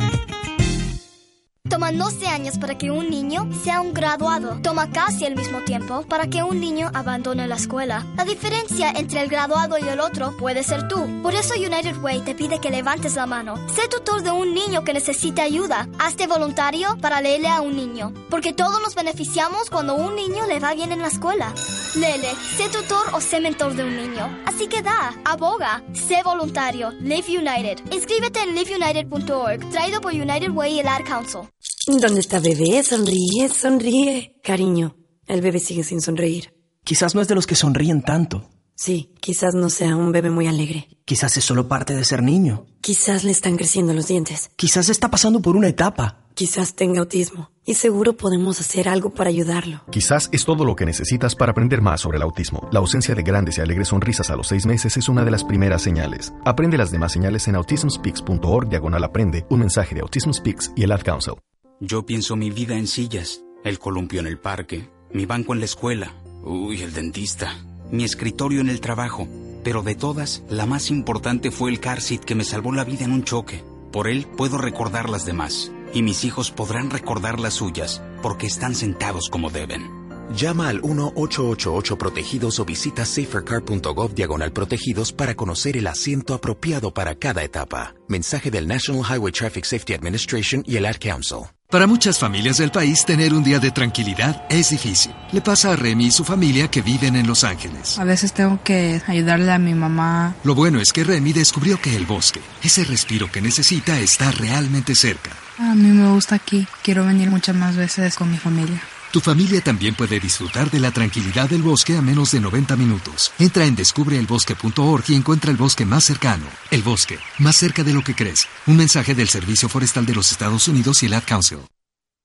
Toma 1.69 1.91
12 1.91 2.29
años 2.29 2.59
para 2.59 2.79
que 2.79 2.91
un 2.91 3.11
niño 3.11 3.49
sea 3.65 3.81
un 3.81 3.93
graduado. 3.93 4.59
Toma 4.63 4.91
casi 4.91 5.25
el 5.25 5.35
mismo 5.35 5.61
tiempo 5.61 6.03
para 6.03 6.29
que 6.29 6.43
un 6.43 6.61
niño 6.61 6.91
abandone 6.95 7.47
la 7.47 7.57
escuela. 7.57 8.07
La 8.17 8.25
diferencia 8.25 8.91
entre 8.91 9.21
el 9.21 9.29
graduado 9.29 9.77
y 9.79 9.89
el 9.89 10.01
otro 10.01 10.37
puede 10.37 10.63
ser 10.63 10.87
tú. 10.89 11.23
Por 11.23 11.35
eso 11.35 11.55
United 11.55 11.97
Way 11.99 12.21
te 12.21 12.35
pide 12.35 12.61
que 12.61 12.71
levantes 12.71 13.17
la 13.17 13.27
mano. 13.27 13.57
Sé 13.69 13.89
tutor 13.89 14.23
de 14.23 14.31
un 14.31 14.55
niño 14.55 14.85
que 14.85 14.93
necesita 14.93 15.43
ayuda. 15.43 15.89
Hazte 15.99 16.27
voluntario 16.27 16.97
para 17.01 17.21
leerle 17.21 17.49
a 17.49 17.61
un 17.61 17.77
niño. 17.77 18.13
Porque 18.31 18.53
todos 18.53 18.81
nos 18.81 18.95
beneficiamos 18.95 19.69
cuando 19.69 19.95
un 19.95 20.15
niño 20.15 20.47
le 20.47 20.61
va 20.61 20.75
bien 20.75 20.93
en 20.93 21.01
la 21.01 21.09
escuela. 21.09 21.53
Lele, 21.97 22.33
sé 22.57 22.69
tutor 22.69 23.07
o 23.13 23.21
sé 23.21 23.41
mentor 23.41 23.75
de 23.75 23.85
un 23.85 23.97
niño. 23.97 24.43
Así 24.47 24.69
que 24.69 24.83
da, 24.83 25.15
aboga, 25.25 25.83
sé 25.93 26.23
voluntario. 26.23 26.93
Live 27.01 27.39
United. 27.39 27.81
Inscríbete 27.93 28.41
en 28.41 28.55
liveunited.org, 28.55 29.71
traído 29.71 30.01
por 30.01 30.13
United 30.13 30.51
Way 30.51 30.75
y 30.75 30.81
el 30.81 30.89
Ad 30.89 31.05
Council. 31.05 31.41
¿Dónde 31.89 32.19
está 32.19 32.41
bebé? 32.41 32.83
Sonríe, 32.83 33.49
sonríe. 33.49 34.41
Cariño, 34.43 34.97
el 35.29 35.41
bebé 35.41 35.61
sigue 35.61 35.85
sin 35.85 36.01
sonreír. 36.01 36.53
Quizás 36.83 37.15
no 37.15 37.21
es 37.21 37.29
de 37.29 37.37
los 37.37 37.47
que 37.47 37.55
sonríen 37.55 38.03
tanto. 38.03 38.51
Sí, 38.75 39.15
quizás 39.21 39.55
no 39.55 39.71
sea 39.71 39.95
un 39.95 40.11
bebé 40.11 40.31
muy 40.31 40.49
alegre. 40.49 40.89
Quizás 41.05 41.37
es 41.37 41.45
solo 41.45 41.69
parte 41.69 41.95
de 41.95 42.05
ser 42.05 42.25
niño. 42.25 42.67
Quizás 42.81 43.23
le 43.23 43.31
están 43.31 43.57
creciendo 43.57 43.95
los 43.95 44.09
dientes. 44.09 44.51
Quizás 44.57 44.89
está 44.89 45.13
pasando 45.13 45.41
por 45.41 45.55
una 45.55 45.69
etapa. 45.69 46.27
Quizás 46.35 46.75
tenga 46.75 46.99
autismo. 46.99 47.53
Y 47.65 47.75
seguro 47.75 48.17
podemos 48.17 48.61
hacer 48.61 48.89
algo 48.89 49.11
para 49.11 49.31
ayudarlo. 49.31 49.85
Quizás 49.89 50.29
es 50.33 50.45
todo 50.45 50.65
lo 50.65 50.75
que 50.75 50.87
necesitas 50.87 51.37
para 51.37 51.53
aprender 51.53 51.83
más 51.83 52.01
sobre 52.01 52.17
el 52.17 52.25
autismo. 52.25 52.69
La 52.73 52.81
ausencia 52.81 53.15
de 53.15 53.23
grandes 53.23 53.59
y 53.59 53.61
alegres 53.61 53.89
sonrisas 53.89 54.29
a 54.31 54.37
los 54.37 54.49
seis 54.49 54.67
meses 54.67 54.97
es 54.97 55.09
una 55.09 55.25
de 55.25 55.31
las 55.31 55.45
primeras 55.45 55.83
señales. 55.83 56.33
Aprende 56.45 56.79
las 56.79 56.91
demás 56.91 57.13
señales 57.13 57.47
en 57.47 57.55
autismspeaks.org 57.55 58.69
diagonal 58.69 59.05
aprende, 59.05 59.47
un 59.51 59.61
mensaje 59.61 59.95
de 59.95 60.01
Autism 60.01 60.33
Speaks 60.33 60.73
y 60.75 60.83
el 60.83 60.91
Ad 60.91 61.03
Council. 61.03 61.35
Yo 61.81 62.07
pienso 62.07 62.37
mi 62.37 62.51
vida 62.51 62.79
en 62.79 62.87
sillas, 62.87 63.43
el 63.63 63.79
columpio 63.79 64.21
en 64.21 64.27
el 64.27 64.39
parque, 64.39 64.89
mi 65.13 65.27
banco 65.27 65.53
en 65.53 65.59
la 65.59 65.67
escuela, 65.67 66.15
uy, 66.43 66.81
el 66.81 66.95
dentista, 66.95 67.55
mi 67.91 68.03
escritorio 68.03 68.63
en 68.63 68.71
el 68.71 68.81
trabajo. 68.81 69.29
Pero 69.63 69.83
de 69.83 69.95
todas, 69.95 70.43
la 70.49 70.65
más 70.65 70.91
importante 70.91 71.51
fue 71.51 71.71
el 71.71 71.79
car 71.79 72.01
seat 72.01 72.25
que 72.25 72.35
me 72.35 72.45
salvó 72.45 72.73
la 72.73 72.85
vida 72.85 73.05
en 73.05 73.13
un 73.13 73.25
choque. 73.25 73.63
Por 73.93 74.09
él 74.09 74.27
puedo 74.39 74.57
recordar 74.57 75.11
las 75.11 75.27
demás, 75.27 75.71
y 75.93 76.03
mis 76.03 76.25
hijos 76.25 76.51
podrán 76.51 76.89
recordar 76.89 77.39
las 77.39 77.55
suyas, 77.55 78.03
porque 78.23 78.47
están 78.47 78.75
sentados 78.75 79.29
como 79.29 79.51
deben. 79.51 80.07
Llama 80.35 80.69
al 80.71 80.81
1-888 80.81 81.99
Protegidos 81.99 82.59
o 82.59 82.65
visita 82.65 83.05
safercar.gov 83.05 84.15
diagonal 84.15 84.53
protegidos 84.53 85.13
para 85.13 85.35
conocer 85.35 85.77
el 85.77 85.87
asiento 85.87 86.33
apropiado 86.33 86.95
para 86.95 87.17
cada 87.17 87.45
etapa. 87.45 87.95
Mensaje 88.09 88.51
del 88.51 88.67
National 88.67 89.03
Highway 89.03 89.33
Traffic 89.33 89.65
Safety 89.65 89.93
Administration 89.93 90.63
y 90.67 90.77
el 90.77 90.87
Ad 90.87 90.97
Council. 90.99 91.56
Para 91.69 91.89
muchas 91.89 92.21
familias 92.21 92.59
del 92.59 92.71
país, 92.71 93.05
tener 93.05 93.35
un 93.35 93.43
día 93.43 93.59
de 93.59 93.73
tranquilidad 93.73 94.45
es 94.49 94.71
difícil. 94.71 95.13
Le 95.33 95.41
pasa 95.41 95.73
a 95.73 95.77
Remy 95.77 96.07
y 96.07 96.11
su 96.13 96.25
familia 96.25 96.69
que 96.69 96.81
viven 96.81 97.17
en 97.17 97.27
Los 97.27 97.43
Ángeles. 97.43 97.99
A 97.99 98.05
veces 98.05 98.33
tengo 98.33 98.61
que 98.63 99.03
ayudarle 99.09 99.51
a 99.51 99.59
mi 99.59 99.75
mamá. 99.75 100.37
Lo 100.45 100.55
bueno 100.55 100.81
es 100.81 100.93
que 100.93 101.03
Remy 101.03 101.33
descubrió 101.33 101.81
que 101.81 101.97
el 101.97 102.07
bosque, 102.07 102.41
ese 102.63 102.85
respiro 102.85 103.33
que 103.33 103.41
necesita, 103.41 103.99
está 103.99 104.31
realmente 104.31 104.95
cerca. 104.95 105.33
A 105.59 105.75
mí 105.75 105.89
me 105.89 106.09
gusta 106.13 106.37
aquí. 106.37 106.69
Quiero 106.85 107.05
venir 107.05 107.31
muchas 107.31 107.57
más 107.57 107.75
veces 107.75 108.15
con 108.15 108.31
mi 108.31 108.39
familia. 108.39 108.81
Tu 109.13 109.21
familia 109.21 109.61
también 109.61 109.95
puede 109.95 110.21
disfrutar 110.21 110.71
de 110.71 110.81
la 110.81 110.91
tranquilidad 110.91 111.49
del 111.49 111.63
bosque 111.63 111.97
a 111.97 112.03
menos 112.03 112.33
de 112.33 112.41
90 112.41 112.77
minutos. 112.77 113.33
Entra 113.39 113.65
en 113.65 113.77
descubreelbosque.org 113.77 115.05
y 115.09 115.15
encuentra 115.15 115.51
el 115.51 115.57
bosque 115.57 115.85
más 115.85 116.05
cercano. 116.05 116.47
El 116.71 116.83
bosque, 116.83 117.19
más 117.39 117.57
cerca 117.57 117.83
de 117.85 117.93
lo 117.93 118.03
que 118.03 118.15
crees. 118.15 118.47
Un 118.67 118.77
mensaje 118.77 119.15
del 119.15 119.29
Servicio 119.29 119.69
Forestal 119.69 120.07
de 120.07 120.15
los 120.15 120.33
Estados 120.33 120.69
Unidos 120.69 121.03
y 121.03 121.07
el 121.07 121.15
Ad 121.15 121.25
Council. 121.27 121.59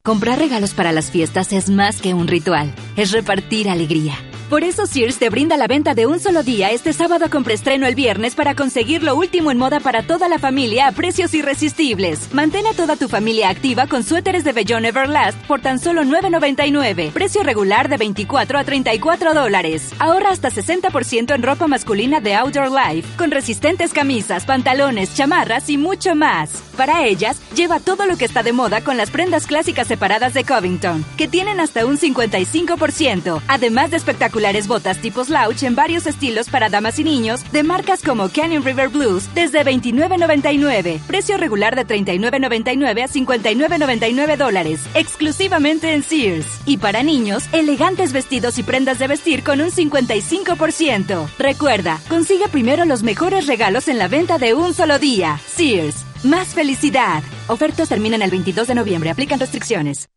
Comprar 0.03 0.39
regalos 0.39 0.73
para 0.73 0.91
las 0.91 1.11
fiestas 1.11 1.53
es 1.53 1.69
más 1.69 2.01
que 2.01 2.15
un 2.15 2.27
ritual, 2.27 2.73
es 2.95 3.11
repartir 3.11 3.69
alegría. 3.69 4.17
Por 4.51 4.65
eso 4.65 4.85
Sears 4.85 5.17
te 5.17 5.29
brinda 5.29 5.55
la 5.55 5.65
venta 5.65 5.93
de 5.93 6.05
un 6.05 6.19
solo 6.19 6.43
día 6.43 6.71
este 6.71 6.91
sábado 6.91 7.29
con 7.29 7.45
preestreno 7.45 7.87
el 7.87 7.95
viernes 7.95 8.35
para 8.35 8.53
conseguir 8.53 9.01
lo 9.01 9.15
último 9.15 9.49
en 9.49 9.57
moda 9.57 9.79
para 9.79 10.03
toda 10.03 10.27
la 10.27 10.39
familia 10.39 10.87
a 10.87 10.91
precios 10.91 11.33
irresistibles. 11.33 12.27
Mantén 12.33 12.67
a 12.67 12.73
toda 12.73 12.97
tu 12.97 13.07
familia 13.07 13.47
activa 13.47 13.87
con 13.87 14.03
suéteres 14.03 14.43
de 14.43 14.51
vellón 14.51 14.83
Everlast 14.83 15.37
por 15.47 15.61
tan 15.61 15.79
solo 15.79 16.03
$9.99. 16.03 17.13
Precio 17.13 17.43
regular 17.43 17.87
de 17.87 17.95
24 17.95 18.59
a 18.59 18.65
34 18.65 19.33
dólares. 19.33 19.93
Ahorra 19.99 20.31
hasta 20.31 20.51
60% 20.51 21.33
en 21.33 21.43
ropa 21.43 21.67
masculina 21.67 22.19
de 22.19 22.35
Outdoor 22.35 22.71
Life, 22.71 23.07
con 23.17 23.31
resistentes 23.31 23.93
camisas, 23.93 24.43
pantalones, 24.43 25.15
chamarras 25.15 25.69
y 25.69 25.77
mucho 25.77 26.13
más. 26.13 26.61
Para 26.75 27.05
ellas, 27.05 27.39
lleva 27.55 27.79
todo 27.79 28.05
lo 28.05 28.17
que 28.17 28.25
está 28.25 28.43
de 28.43 28.51
moda 28.51 28.81
con 28.81 28.97
las 28.97 29.11
prendas 29.11 29.47
clásicas 29.47 29.87
separadas 29.87 30.33
de 30.33 30.43
Covington, 30.43 31.05
que 31.15 31.29
tienen 31.29 31.61
hasta 31.61 31.85
un 31.85 31.97
55%, 31.97 33.41
además 33.47 33.91
de 33.91 33.97
espectaculares 33.97 34.40
botas 34.67 34.97
tipo 34.97 35.23
slouch 35.23 35.63
en 35.63 35.75
varios 35.75 36.07
estilos 36.07 36.49
para 36.49 36.69
damas 36.69 36.99
y 36.99 37.03
niños 37.03 37.41
de 37.51 37.63
marcas 37.63 38.01
como 38.01 38.29
Canyon 38.29 38.63
River 38.63 38.89
Blues 38.89 39.29
desde 39.33 39.63
$29.99, 39.63 40.99
precio 41.01 41.37
regular 41.37 41.75
de 41.75 41.85
$39.99 41.85 43.03
a 43.03 43.07
$59.99 43.07 44.37
dólares, 44.37 44.81
exclusivamente 44.93 45.93
en 45.93 46.03
Sears. 46.03 46.47
Y 46.65 46.77
para 46.77 47.03
niños, 47.03 47.43
elegantes 47.51 48.13
vestidos 48.13 48.57
y 48.57 48.63
prendas 48.63 48.99
de 48.99 49.07
vestir 49.07 49.43
con 49.43 49.61
un 49.61 49.69
55%. 49.69 51.27
Recuerda, 51.37 51.99
consigue 52.09 52.47
primero 52.47 52.85
los 52.85 53.03
mejores 53.03 53.47
regalos 53.47 53.87
en 53.87 53.99
la 53.99 54.07
venta 54.07 54.37
de 54.37 54.53
un 54.53 54.73
solo 54.73 54.99
día. 54.99 55.39
Sears. 55.47 56.05
Más 56.23 56.49
felicidad. 56.49 57.23
Ofertas 57.47 57.89
terminan 57.89 58.21
el 58.21 58.31
22 58.31 58.67
de 58.67 58.75
noviembre. 58.75 59.09
Aplican 59.09 59.39
restricciones. 59.39 60.07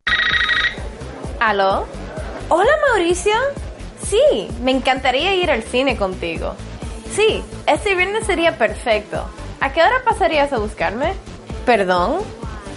¿Aló? 1.40 1.86
Hola 2.48 2.72
Mauricio. 2.88 3.32
Sí, 4.08 4.48
me 4.62 4.70
encantaría 4.70 5.34
ir 5.34 5.50
al 5.50 5.62
cine 5.62 5.96
contigo. 5.96 6.54
Sí, 7.14 7.42
este 7.66 7.94
viernes 7.94 8.26
sería 8.26 8.58
perfecto. 8.58 9.24
¿A 9.60 9.72
qué 9.72 9.80
hora 9.80 10.02
pasarías 10.04 10.52
a 10.52 10.58
buscarme? 10.58 11.14
¿Perdón? 11.64 12.20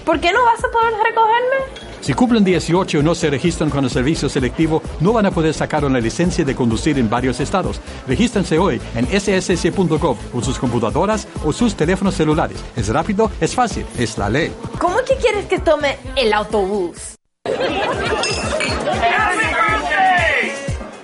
¿Por 0.06 0.22
qué 0.22 0.32
no 0.32 0.41
vas 0.45 0.64
a 0.64 0.72
poder 0.72 0.94
recogerme? 1.04 1.88
Si 1.99 2.14
cumplen 2.14 2.45
18 2.45 2.99
y 2.99 3.04
no 3.04 3.16
se 3.16 3.30
registran 3.30 3.70
con 3.70 3.84
el 3.84 3.90
servicio 3.90 4.30
selectivo, 4.30 4.82
no 5.02 5.12
van 5.12 5.26
a 5.26 5.32
poder 5.32 5.54
sacar 5.54 5.84
una 5.84 5.99
licencia 5.99 6.45
de 6.45 6.56
conducir 6.56 6.98
en 6.98 7.10
varios 7.10 7.41
estados. 7.41 7.82
Regístrense 8.08 8.58
hoy 8.58 8.80
en 8.95 9.06
ssc.gov 9.08 10.18
con 10.32 10.44
sus 10.44 10.58
computadoras 10.58 11.28
o 11.44 11.52
sus 11.52 11.76
teléfonos 11.76 12.16
celulares. 12.16 12.64
Es 12.78 12.88
rápido, 12.88 13.30
es 13.41 13.54
fácil, 13.54 13.86
es 13.98 14.18
la 14.18 14.30
ley. 14.30 14.54
¿Cómo 14.80 14.99
que 14.99 15.18
quieres 15.18 15.45
que 15.48 15.60
tome 15.60 15.98
el 16.16 16.32
autobús? 16.32 17.16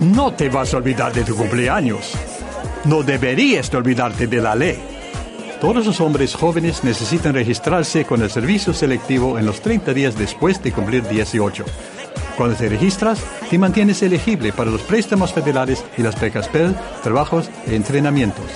No 0.04 0.34
te 0.34 0.50
vas 0.50 0.74
a 0.74 0.78
olvidar 0.78 1.14
de 1.14 1.24
tu 1.24 1.34
cumpleaños. 1.34 2.12
No 2.84 3.04
deberías 3.04 3.72
de 3.72 3.78
olvidarte 3.78 4.28
de 4.28 4.42
la 4.42 4.54
ley. 4.54 4.78
Todos 5.62 5.86
los 5.86 6.02
hombres 6.02 6.36
jóvenes 6.36 6.84
necesitan 6.84 7.34
registrarse 7.34 8.04
con 8.04 8.22
el 8.22 8.30
servicio 8.30 8.74
selectivo 8.74 9.40
en 9.40 9.46
los 9.46 9.62
30 9.62 9.94
días 9.94 10.18
después 10.18 10.62
de 10.62 10.74
cumplir 10.74 11.08
18. 11.08 11.64
Cuando 12.36 12.58
te 12.58 12.68
registras, 12.68 13.24
te 13.50 13.58
mantienes 13.58 14.04
elegible 14.04 14.52
para 14.52 14.72
los 14.72 14.82
préstamos 14.82 15.32
federales 15.32 15.86
y 15.98 16.02
las 16.02 16.20
becas 16.20 16.50
Pell, 16.50 16.76
trabajos 17.02 17.50
e 17.66 17.76
entrenamientos. 17.76 18.52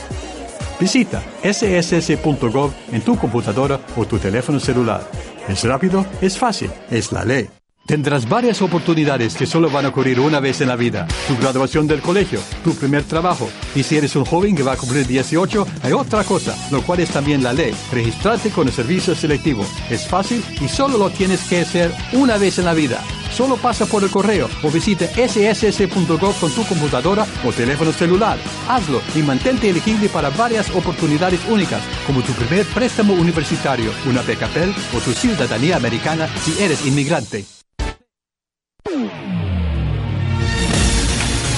Visita 0.81 1.23
sss.gov 1.43 2.71
en 2.91 3.01
tu 3.01 3.17
computadora 3.17 3.79
o 3.95 4.05
tu 4.05 4.19
teléfono 4.19 4.59
celular. 4.59 5.09
Es 5.47 5.63
rápido, 5.63 6.05
es 6.19 6.37
fácil, 6.37 6.71
es 6.91 7.13
la 7.13 7.23
ley. 7.23 7.47
Tendrás 7.88 8.27
varias 8.27 8.61
oportunidades 8.61 9.35
que 9.35 9.45
solo 9.45 9.69
van 9.69 9.85
a 9.85 9.88
ocurrir 9.88 10.19
una 10.19 10.41
vez 10.41 10.59
en 10.59 10.68
la 10.68 10.76
vida. 10.76 11.07
Tu 11.26 11.38
graduación 11.38 11.88
del 11.88 12.01
colegio, 12.01 12.41
tu 12.61 12.76
primer 12.76 13.05
trabajo. 13.05 13.49
Y 13.76 13.84
si 13.84 13.95
eres 13.95 14.14
un 14.18 14.26
joven 14.26 14.57
que 14.57 14.61
va 14.64 14.73
a 14.73 14.77
cumplir 14.77 15.07
18, 15.07 15.65
hay 15.84 15.93
otra 15.93 16.26
cosa, 16.26 16.53
lo 16.69 16.81
cual 16.81 16.99
es 16.99 17.09
también 17.11 17.41
la 17.41 17.53
ley. 17.53 17.73
Registrarte 17.93 18.49
con 18.49 18.68
el 18.68 18.73
servicio 18.73 19.15
selectivo. 19.15 19.65
Es 19.89 20.05
fácil 20.05 20.43
y 20.59 20.68
solo 20.68 20.97
lo 20.97 21.09
tienes 21.11 21.41
que 21.45 21.61
hacer 21.61 21.89
una 22.11 22.38
vez 22.38 22.59
en 22.59 22.65
la 22.65 22.73
vida. 22.73 23.01
Solo 23.31 23.55
pasa 23.55 23.85
por 23.85 24.03
el 24.03 24.09
correo 24.09 24.49
o 24.64 24.69
visite 24.69 25.07
sss.gov 25.07 26.39
con 26.41 26.51
tu 26.51 26.65
computadora 26.65 27.26
o 27.45 27.53
teléfono 27.53 27.93
celular. 27.93 28.38
Hazlo 28.68 29.01
y 29.15 29.19
mantente 29.19 29.69
elegible 29.69 30.09
para 30.09 30.30
varias 30.31 30.69
oportunidades 30.76 31.39
únicas, 31.47 31.81
como 32.05 32.22
tu 32.22 32.34
primer 32.34 32.65
préstamo 32.65 33.14
universitario, 33.14 33.91
una 34.05 34.23
beca 34.23 34.47
Pell 34.47 34.76
o 34.93 34.99
tu 34.99 35.14
ciudadanía 35.14 35.77
americana 35.77 36.27
si 36.43 36.61
eres 36.61 36.85
inmigrante. 36.85 37.45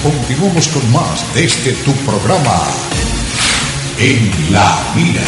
Continuamos 0.02 0.66
con 0.68 0.92
más 0.92 1.34
de 1.34 1.44
este 1.44 1.72
tu 1.84 1.92
programa. 2.04 2.58
En 3.98 4.52
la 4.52 4.92
mira. 4.96 5.22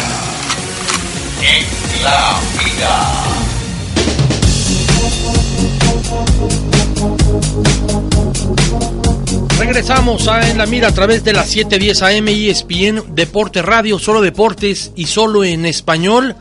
En 1.41 1.65
la 2.03 2.41
mira. 2.59 3.23
Regresamos 9.59 10.27
a 10.27 10.49
En 10.49 10.57
la 10.57 10.65
Mira 10.65 10.89
a 10.89 10.93
través 10.93 11.23
de 11.23 11.31
las 11.31 11.51
710 11.51 12.01
AM 12.01 12.27
y 12.27 12.49
ESPN 12.49 13.15
Deporte 13.15 13.61
Radio, 13.61 13.97
solo 13.97 14.19
deportes 14.21 14.91
y 14.97 15.05
solo 15.05 15.45
en 15.45 15.65
español. 15.65 16.35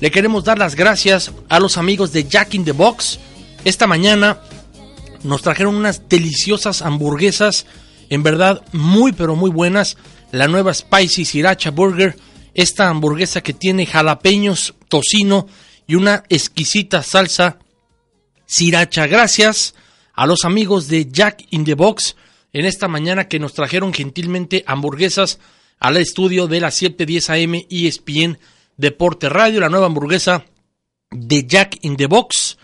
Le 0.00 0.10
queremos 0.10 0.44
dar 0.44 0.58
las 0.58 0.74
gracias 0.76 1.30
a 1.50 1.60
los 1.60 1.76
amigos 1.76 2.12
de 2.12 2.24
Jack 2.24 2.54
in 2.54 2.64
the 2.64 2.72
Box. 2.72 3.18
Esta 3.64 3.86
mañana 3.86 4.38
nos 5.24 5.42
trajeron 5.42 5.74
unas 5.74 6.08
deliciosas 6.08 6.82
hamburguesas, 6.82 7.66
en 8.10 8.22
verdad 8.22 8.62
muy 8.72 9.12
pero 9.12 9.34
muy 9.34 9.50
buenas. 9.50 9.96
La 10.30 10.48
nueva 10.48 10.72
Spicy 10.72 11.24
Sriracha 11.24 11.70
Burger, 11.70 12.16
esta 12.54 12.88
hamburguesa 12.88 13.40
que 13.40 13.52
tiene 13.52 13.86
jalapeños, 13.86 14.74
tocino 14.88 15.48
y 15.86 15.96
una 15.96 16.24
exquisita 16.28 17.02
salsa 17.02 17.58
sriracha. 18.46 19.06
Gracias 19.06 19.74
a 20.12 20.26
los 20.26 20.44
amigos 20.44 20.88
de 20.88 21.10
Jack 21.10 21.46
in 21.50 21.64
the 21.64 21.74
Box 21.74 22.16
en 22.52 22.66
esta 22.66 22.86
mañana 22.86 23.26
que 23.26 23.40
nos 23.40 23.54
trajeron 23.54 23.92
gentilmente 23.92 24.62
hamburguesas 24.66 25.40
al 25.78 25.96
estudio 25.96 26.46
de 26.46 26.60
las 26.60 26.80
7:10 26.80 27.30
AM 27.30 27.66
ESPN 27.68 28.38
Deporte 28.76 29.28
Radio, 29.28 29.60
la 29.60 29.68
nueva 29.68 29.86
hamburguesa 29.86 30.44
de 31.10 31.46
Jack 31.46 31.78
in 31.82 31.96
the 31.96 32.06
Box, 32.06 32.58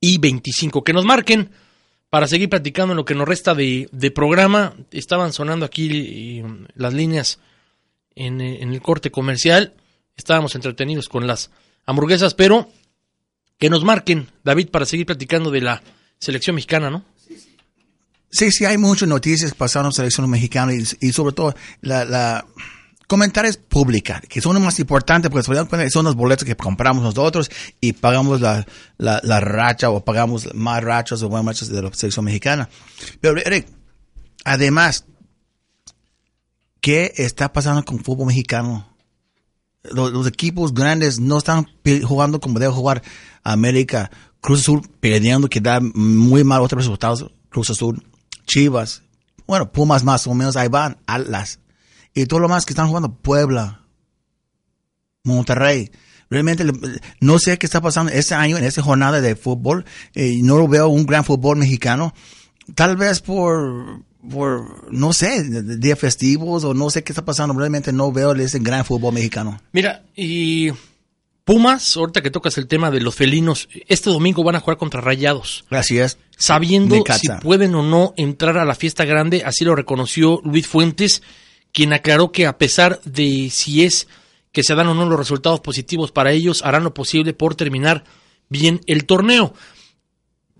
y 0.00 0.18
25, 0.18 0.82
que 0.82 0.92
nos 0.92 1.04
marquen 1.04 1.50
para 2.08 2.26
seguir 2.26 2.48
platicando 2.48 2.92
en 2.92 2.96
lo 2.96 3.04
que 3.04 3.14
nos 3.14 3.28
resta 3.28 3.54
de, 3.54 3.88
de 3.92 4.10
programa. 4.10 4.74
Estaban 4.90 5.32
sonando 5.32 5.64
aquí 5.64 5.90
eh, 5.92 6.44
las 6.74 6.94
líneas 6.94 7.38
en, 8.14 8.40
eh, 8.40 8.62
en, 8.62 8.72
el 8.72 8.82
corte 8.82 9.10
comercial. 9.10 9.74
Estábamos 10.16 10.54
entretenidos 10.54 11.08
con 11.08 11.26
las 11.26 11.50
hamburguesas, 11.86 12.34
pero 12.34 12.68
que 13.60 13.70
nos 13.70 13.84
marquen, 13.84 14.28
David, 14.42 14.70
para 14.70 14.86
seguir 14.86 15.06
platicando 15.06 15.50
de 15.52 15.60
la 15.60 15.82
selección 16.18 16.56
mexicana, 16.56 16.90
¿no? 16.90 17.04
Sí, 18.30 18.50
sí, 18.50 18.64
hay 18.64 18.78
muchas 18.78 19.08
noticias 19.08 19.54
pasando 19.54 19.88
en 19.88 19.90
la 19.90 19.96
selección 19.96 20.30
mexicana 20.30 20.72
y, 20.72 20.82
y 21.00 21.12
sobre 21.12 21.34
todo 21.34 21.54
la, 21.82 22.04
la 22.04 22.46
comentarios 23.06 23.56
públicos, 23.56 24.18
que 24.28 24.40
son 24.40 24.54
los 24.54 24.62
más 24.62 24.78
importantes 24.78 25.30
porque 25.30 25.90
son 25.90 26.04
los 26.04 26.14
boletos 26.14 26.46
que 26.46 26.56
compramos 26.56 27.02
nosotros 27.02 27.50
y 27.80 27.92
pagamos 27.92 28.40
la, 28.40 28.64
la, 28.98 29.20
la 29.24 29.40
racha 29.40 29.90
o 29.90 30.04
pagamos 30.04 30.54
más 30.54 30.82
rachas 30.82 31.22
o 31.22 31.28
más 31.28 31.44
rachas 31.44 31.68
de 31.68 31.82
la 31.82 31.92
selección 31.92 32.24
mexicana. 32.24 32.68
Pero 33.20 33.36
Eric, 33.36 33.66
además, 34.44 35.04
¿qué 36.80 37.12
está 37.16 37.52
pasando 37.52 37.84
con 37.84 37.98
el 37.98 38.04
fútbol 38.04 38.28
mexicano? 38.28 38.89
Los, 39.82 40.26
equipos 40.26 40.74
grandes 40.74 41.20
no 41.20 41.38
están 41.38 41.66
jugando 42.04 42.40
como 42.40 42.58
debe 42.58 42.72
jugar 42.72 43.02
América. 43.42 44.10
Cruz 44.40 44.60
Azul 44.60 44.88
perdiendo, 45.00 45.48
que 45.48 45.60
da 45.60 45.80
muy 45.80 46.44
mal 46.44 46.62
otros 46.62 46.84
resultados. 46.84 47.30
Cruz 47.48 47.70
Azul, 47.70 48.02
Chivas, 48.46 49.02
bueno, 49.46 49.72
Pumas 49.72 50.04
más 50.04 50.26
o 50.26 50.34
menos 50.34 50.56
ahí 50.56 50.68
van, 50.68 50.98
Atlas 51.06 51.60
y 52.14 52.26
todo 52.26 52.40
lo 52.40 52.48
más 52.48 52.66
que 52.66 52.72
están 52.72 52.88
jugando 52.88 53.14
Puebla, 53.14 53.86
Monterrey. 55.24 55.90
Realmente 56.28 56.64
no 57.20 57.38
sé 57.38 57.58
qué 57.58 57.66
está 57.66 57.80
pasando 57.80 58.12
este 58.12 58.34
año 58.34 58.56
en 58.56 58.64
esta 58.64 58.82
jornada 58.82 59.20
de 59.20 59.34
fútbol. 59.34 59.84
Eh, 60.14 60.38
no 60.42 60.66
veo 60.68 60.88
un 60.88 61.04
gran 61.04 61.24
fútbol 61.24 61.56
mexicano. 61.56 62.14
Tal 62.76 62.96
vez 62.96 63.20
por, 63.20 64.04
por 64.28 64.92
no 64.92 65.12
sé, 65.12 65.42
días 65.78 65.98
festivos 65.98 66.64
o 66.64 66.74
no 66.74 66.90
sé 66.90 67.04
qué 67.04 67.12
está 67.12 67.24
pasando. 67.24 67.58
Realmente 67.58 67.92
no 67.92 68.12
veo 68.12 68.32
ese 68.34 68.58
gran 68.58 68.84
fútbol 68.84 69.14
mexicano. 69.14 69.60
Mira, 69.72 70.02
y 70.16 70.70
Pumas, 71.44 71.96
ahorita 71.96 72.22
que 72.22 72.30
tocas 72.30 72.58
el 72.58 72.68
tema 72.68 72.90
de 72.90 73.00
los 73.00 73.14
felinos, 73.14 73.68
este 73.88 74.10
domingo 74.10 74.44
van 74.44 74.56
a 74.56 74.60
jugar 74.60 74.76
contra 74.76 75.00
Rayados. 75.00 75.64
Gracias. 75.70 76.18
Sabiendo 76.36 77.02
si 77.18 77.28
pueden 77.42 77.74
o 77.74 77.82
no 77.82 78.14
entrar 78.16 78.56
a 78.58 78.64
la 78.64 78.74
fiesta 78.74 79.04
grande, 79.04 79.42
así 79.44 79.64
lo 79.64 79.74
reconoció 79.74 80.40
Luis 80.44 80.66
Fuentes 80.66 81.22
quien 81.72 81.92
aclaró 81.92 82.32
que 82.32 82.46
a 82.46 82.58
pesar 82.58 83.00
de 83.04 83.48
si 83.50 83.84
es 83.84 84.08
que 84.52 84.62
se 84.62 84.74
dan 84.74 84.88
o 84.88 84.94
no 84.94 85.06
los 85.06 85.18
resultados 85.18 85.60
positivos 85.60 86.12
para 86.12 86.32
ellos, 86.32 86.62
harán 86.64 86.84
lo 86.84 86.94
posible 86.94 87.32
por 87.32 87.54
terminar 87.54 88.04
bien 88.48 88.80
el 88.86 89.04
torneo. 89.04 89.54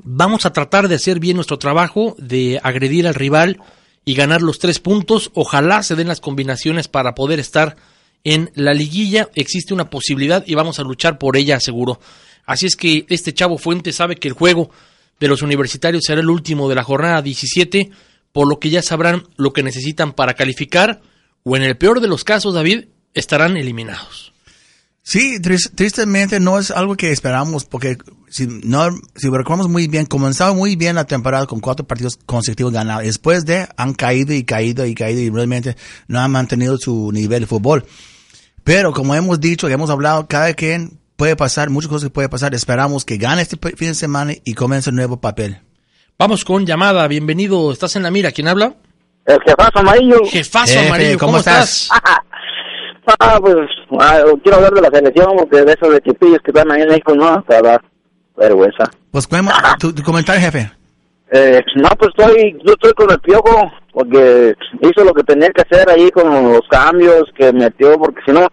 Vamos 0.05 0.47
a 0.47 0.53
tratar 0.53 0.89
de 0.89 0.95
hacer 0.95 1.21
bien 1.21 1.37
nuestro 1.37 1.59
trabajo, 1.59 2.15
de 2.19 2.61
agredir 2.63 3.07
al 3.07 3.15
rival 3.15 3.59
y 4.05 4.15
ganar 4.15 4.43
los 4.43 4.59
tres 4.59 4.79
puntos. 4.79 5.31
Ojalá 5.35 5.83
se 5.83 5.97
den 5.97 6.09
las 6.09 6.21
combinaciones 6.21 6.89
para 6.89 7.15
poder 7.15 7.39
estar 7.39 7.77
en 8.25 8.51
la 8.55 8.73
liguilla. 8.73 9.29
Existe 9.35 9.75
una 9.75 9.91
posibilidad 9.91 10.45
y 10.47 10.55
vamos 10.55 10.79
a 10.79 10.83
luchar 10.83 11.19
por 11.19 11.37
ella, 11.37 11.61
seguro. 11.61 12.01
Así 12.47 12.67
es 12.67 12.77
que 12.77 13.07
este 13.09 13.35
chavo 13.35 13.59
Fuente 13.59 13.93
sabe 13.93 14.17
que 14.17 14.29
el 14.29 14.35
juego 14.35 14.71
de 15.19 15.29
los 15.29 15.43
universitarios 15.43 16.05
será 16.07 16.21
el 16.21 16.31
último 16.31 16.69
de 16.69 16.75
la 16.75 16.83
jornada 16.83 17.23
17 17.23 17.91
por 18.33 18.49
lo 18.49 18.59
que 18.59 18.71
ya 18.71 18.83
sabrán 18.83 19.25
lo 19.37 19.53
que 19.53 19.63
necesitan 19.63 20.13
para 20.13 20.35
calificar 20.35 21.01
o 21.43 21.57
en 21.57 21.63
el 21.63 21.77
peor 21.77 22.01
de 22.01 22.09
los 22.09 22.25
casos, 22.25 22.55
David, 22.55 22.87
estarán 23.15 23.57
eliminados. 23.57 24.30
Sí, 25.03 25.41
tristemente 25.41 26.41
no 26.41 26.59
es 26.59 26.71
algo 26.71 26.95
que 26.95 27.11
esperamos 27.11 27.65
porque 27.65 27.99
si 28.29 28.47
no 28.47 28.91
si 29.17 29.29
recordamos 29.29 29.69
muy 29.69 29.89
bien, 29.89 30.07
comenzaba 30.07 30.53
muy 30.53 30.77
bien 30.77 30.95
la 30.95 31.05
temporada 31.05 31.47
con 31.47 31.61
cuatro 31.61 31.87
partidos 31.87 32.19
consecutivos 32.27 32.73
ganados. 32.73 33.05
Después 33.05 33.45
de 33.45 33.67
han 33.77 33.95
caído 33.95 34.35
y 34.35 34.45
caído 34.45 34.87
y 34.87 34.95
caído 34.95 35.21
y 35.21 35.31
realmente 35.31 35.77
no 36.07 36.21
han 36.21 36.31
mantenido 36.31 36.77
su 36.79 37.11
nivel 37.13 37.41
de 37.41 37.47
fútbol. 37.47 37.85
Pero 38.63 38.93
como 38.93 39.15
hemos 39.15 39.41
dicho, 39.41 39.69
y 39.69 39.73
hemos 39.73 39.91
hablado, 39.91 40.29
cada 40.29 40.53
quien 40.55 41.01
puede 41.17 41.35
pasar, 41.35 41.71
muchas 41.71 41.89
cosas 41.91 42.11
puede 42.11 42.29
pasar. 42.29 42.55
Esperamos 42.55 43.05
que 43.05 43.17
gane 43.17 43.43
este 43.43 43.57
fin 43.77 43.89
de 43.89 43.95
semana 43.95 44.35
y 44.45 44.55
comience 44.55 44.91
un 44.91 44.97
nuevo 44.97 45.21
papel. 45.21 45.61
Vamos 46.19 46.45
con 46.45 46.67
llamada, 46.67 47.09
bienvenido, 47.09 47.73
estás 47.73 47.97
en 47.97 48.03
la 48.03 48.11
mira, 48.11 48.31
¿quién 48.31 48.47
habla? 48.47 48.75
El 49.25 49.39
jefazo 49.43 49.79
amarillo. 49.79 50.21
Jefazo 50.27 50.81
amarillo, 50.81 51.19
¿cómo, 51.19 51.39
estás? 51.39 51.89
ah, 53.19 53.39
pues 53.41 53.57
ah, 53.99 54.23
quiero 54.43 54.59
hablar 54.59 54.73
de 54.73 54.81
la 54.83 54.91
selección, 54.91 55.37
porque 55.37 55.65
de 55.65 55.73
esos 55.73 55.95
equipillos 55.95 56.39
que 56.45 56.51
están 56.51 56.71
ahí 56.71 56.83
en 56.83 56.89
México, 56.89 57.15
no, 57.15 57.43
para 57.45 57.81
vergüenza. 58.37 58.85
Pues, 59.11 59.29
tu, 59.79 59.93
tu 59.93 60.03
comentario, 60.03 60.41
jefe? 60.41 60.71
Eh, 61.33 61.63
no, 61.77 61.89
pues 61.99 62.11
estoy, 62.17 62.59
yo 62.65 62.73
estoy 62.73 62.93
con 62.93 63.11
el 63.11 63.21
piojo, 63.21 63.71
porque 63.93 64.55
hizo 64.81 65.05
lo 65.05 65.15
que 65.15 65.23
tenía 65.23 65.51
que 65.51 65.63
hacer 65.63 65.89
ahí 65.89 66.11
con 66.11 66.53
los 66.53 66.67
cambios 66.69 67.25
que 67.37 67.53
metió, 67.53 67.97
porque 67.99 68.21
si 68.27 68.33
no, 68.33 68.49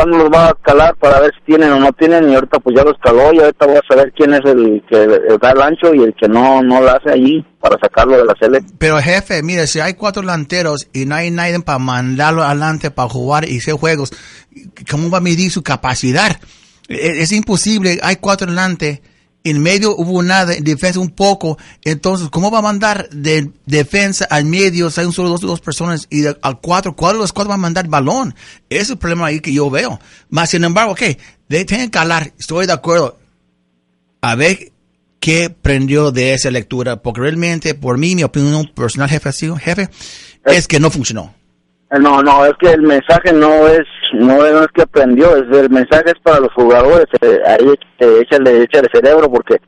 cuándo 0.00 0.16
los 0.16 0.30
va 0.30 0.48
a 0.48 0.54
calar 0.54 0.96
para 0.96 1.20
ver 1.20 1.30
si 1.34 1.44
tienen 1.44 1.72
o 1.72 1.78
no 1.78 1.92
tienen 1.92 2.30
y 2.30 2.34
ahorita 2.34 2.58
pues 2.60 2.74
ya 2.74 2.84
los 2.84 2.96
caló 3.02 3.32
y 3.34 3.40
ahorita 3.40 3.66
voy 3.66 3.76
a 3.76 3.82
saber 3.86 4.12
quién 4.16 4.32
es 4.32 4.40
el 4.46 4.82
que 4.88 5.06
da 5.40 5.50
el 5.50 5.60
ancho 5.60 5.94
y 5.94 6.02
el 6.02 6.14
que 6.14 6.26
no 6.26 6.62
no 6.62 6.80
lo 6.80 6.90
hace 6.90 7.10
allí 7.10 7.44
para 7.60 7.76
sacarlo 7.78 8.16
de 8.16 8.24
la 8.24 8.34
sele. 8.40 8.60
Pero 8.78 8.98
jefe, 8.98 9.42
mire, 9.42 9.66
si 9.66 9.80
hay 9.80 9.94
cuatro 9.94 10.22
delanteros 10.22 10.88
y 10.94 11.04
no 11.04 11.16
hay 11.16 11.30
nadie 11.30 11.60
para 11.60 11.78
mandarlo 11.78 12.42
adelante 12.42 12.90
para 12.90 13.10
jugar 13.10 13.46
y 13.46 13.58
hacer 13.58 13.74
juegos, 13.74 14.12
¿cómo 14.90 15.10
va 15.10 15.18
a 15.18 15.20
medir 15.20 15.50
su 15.50 15.62
capacidad? 15.62 16.38
Es, 16.88 17.18
es 17.18 17.32
imposible, 17.32 17.98
hay 18.02 18.16
cuatro 18.16 18.46
delante 18.46 19.02
en 19.44 19.62
medio 19.62 19.96
hubo 19.96 20.22
nada, 20.22 20.54
en 20.54 20.64
defensa 20.64 21.00
un 21.00 21.10
poco. 21.10 21.58
Entonces, 21.82 22.28
¿cómo 22.30 22.50
va 22.50 22.58
a 22.58 22.62
mandar 22.62 23.08
de 23.10 23.50
defensa 23.66 24.26
al 24.26 24.44
medio? 24.44 24.90
hay 24.94 25.06
un 25.06 25.12
solo 25.12 25.30
dos, 25.30 25.40
dos 25.40 25.60
personas 25.60 26.06
y 26.10 26.24
al 26.26 26.60
cuatro, 26.60 26.94
¿cuál 26.94 27.14
de 27.14 27.20
los 27.20 27.32
cuatro 27.32 27.48
va 27.48 27.54
a 27.54 27.58
mandar 27.58 27.84
el 27.84 27.90
balón? 27.90 28.34
Ese 28.68 28.82
es 28.82 28.90
el 28.90 28.98
problema 28.98 29.26
ahí 29.26 29.40
que 29.40 29.52
yo 29.52 29.70
veo. 29.70 29.98
Más 30.28 30.50
sin 30.50 30.64
embargo, 30.64 30.92
ok, 30.92 31.02
de, 31.48 31.64
tienen 31.64 31.90
que 31.90 31.98
hablar, 31.98 32.32
estoy 32.38 32.66
de 32.66 32.72
acuerdo. 32.72 33.18
A 34.20 34.34
ver 34.34 34.72
qué 35.18 35.50
prendió 35.50 36.12
de 36.12 36.34
esa 36.34 36.50
lectura, 36.50 37.02
porque 37.02 37.22
realmente, 37.22 37.74
por 37.74 37.98
mí, 37.98 38.14
mi 38.14 38.22
opinión 38.22 38.70
personal, 38.74 39.08
jefe, 39.08 39.30
jefe, 39.58 39.88
es 40.44 40.68
que 40.68 40.80
no 40.80 40.90
funcionó. 40.90 41.34
No, 41.98 42.22
no, 42.22 42.46
es 42.46 42.52
que 42.60 42.70
el 42.70 42.82
mensaje 42.82 43.32
no 43.32 43.66
es, 43.66 43.84
no 44.12 44.46
es 44.46 44.68
que 44.68 44.82
aprendió, 44.82 45.36
es 45.36 45.58
el 45.58 45.70
mensaje 45.70 46.04
es 46.06 46.20
para 46.22 46.38
los 46.38 46.52
jugadores, 46.54 47.06
eh, 47.20 47.40
ahí 47.44 47.74
eh, 47.98 48.20
échale, 48.22 48.62
échale 48.62 48.88
cerebro 48.92 49.28
porque 49.28 49.60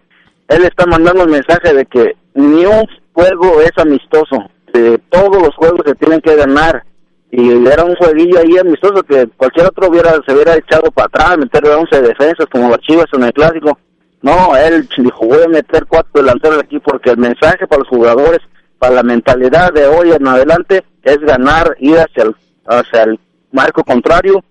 él 0.46 0.64
está 0.64 0.86
mandando 0.86 1.24
el 1.24 1.30
mensaje 1.30 1.74
de 1.74 1.84
que 1.86 2.14
ni 2.34 2.64
un 2.64 2.86
juego 3.12 3.60
es 3.60 3.72
amistoso, 3.76 4.38
de 4.72 4.98
todos 5.10 5.42
los 5.42 5.54
juegos 5.56 5.80
se 5.84 5.96
tienen 5.96 6.20
que 6.20 6.36
ganar 6.36 6.84
y 7.32 7.66
era 7.66 7.84
un 7.84 7.96
jueguillo 7.96 8.38
ahí 8.38 8.56
amistoso 8.56 9.02
que 9.02 9.26
cualquier 9.36 9.66
otro 9.66 9.88
hubiera 9.88 10.12
se 10.24 10.32
hubiera 10.32 10.54
echado 10.54 10.92
para 10.92 11.06
atrás, 11.06 11.38
meter 11.38 11.66
11 11.66 12.02
defensas 12.02 12.46
como 12.52 12.68
las 12.68 12.78
Chivas 12.80 13.06
en 13.14 13.24
el 13.24 13.32
clásico. 13.32 13.78
No, 14.20 14.54
él 14.56 14.88
dijo, 14.96 15.26
voy 15.26 15.42
a 15.42 15.48
meter 15.48 15.86
cuatro 15.88 16.22
delanteros 16.22 16.60
aquí 16.60 16.78
porque 16.78 17.10
el 17.10 17.16
mensaje 17.16 17.66
para 17.66 17.80
los 17.80 17.88
jugadores 17.88 18.38
para 18.78 18.94
la 18.94 19.02
mentalidad 19.02 19.72
de 19.72 19.86
hoy 19.86 20.12
en 20.12 20.26
adelante 20.26 20.84
es 21.02 21.18
ganar, 21.18 21.76
ir 21.80 21.96
hacia 21.98 22.24
el, 22.24 22.36
hacia 22.66 23.02
el 23.04 23.20
marco 23.52 23.82
contrario 23.84 24.42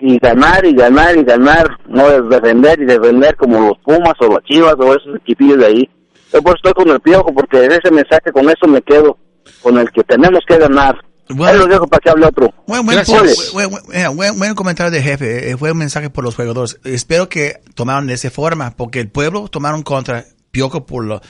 y 0.00 0.18
ganar 0.18 0.64
y 0.64 0.74
ganar 0.74 1.16
y 1.16 1.24
ganar, 1.24 1.66
no 1.88 2.08
es 2.08 2.28
defender 2.28 2.80
y 2.80 2.84
defender 2.84 3.36
como 3.36 3.60
los 3.60 3.78
Pumas 3.78 4.14
o 4.20 4.28
las 4.28 4.44
Chivas 4.44 4.74
o 4.78 4.94
esos 4.94 5.16
equipillos 5.16 5.58
de 5.58 5.66
ahí. 5.66 5.90
Yo 6.32 6.42
pues 6.42 6.56
estoy 6.56 6.72
con 6.74 6.88
el 6.88 7.00
piojo 7.00 7.32
porque 7.34 7.64
ese 7.66 7.90
mensaje 7.90 8.30
con 8.32 8.48
eso 8.48 8.66
me 8.68 8.82
quedo, 8.82 9.16
con 9.62 9.78
el 9.78 9.90
que 9.90 10.04
tenemos 10.04 10.40
que 10.46 10.58
ganar. 10.58 10.96
Ahí 11.44 11.58
lo 11.58 11.66
dejo 11.66 11.86
para 11.86 12.00
que 12.00 12.08
hable 12.10 12.26
otro. 12.26 12.54
Buen, 12.66 12.86
buen, 12.86 12.96
Gracias. 12.96 13.52
buen- 13.52 13.68
buen- 13.70 14.16
buen- 14.16 14.38
buen 14.38 14.54
comentario 14.54 14.90
de 14.90 15.02
jefe. 15.02 15.50
Eh, 15.50 15.56
Fue 15.58 15.72
un 15.72 15.78
mensaje 15.78 16.08
por 16.08 16.24
los 16.24 16.36
jugadores. 16.36 16.78
Espero 16.84 17.28
que 17.28 17.60
tomaron 17.74 18.06
de 18.06 18.14
esa 18.14 18.30
forma, 18.30 18.70
porque 18.76 19.00
el 19.00 19.10
pueblo 19.10 19.48
tomaron 19.48 19.82
contra 19.82 20.24
Piojo 20.50 20.86
por 20.86 21.04
lo, 21.04 21.20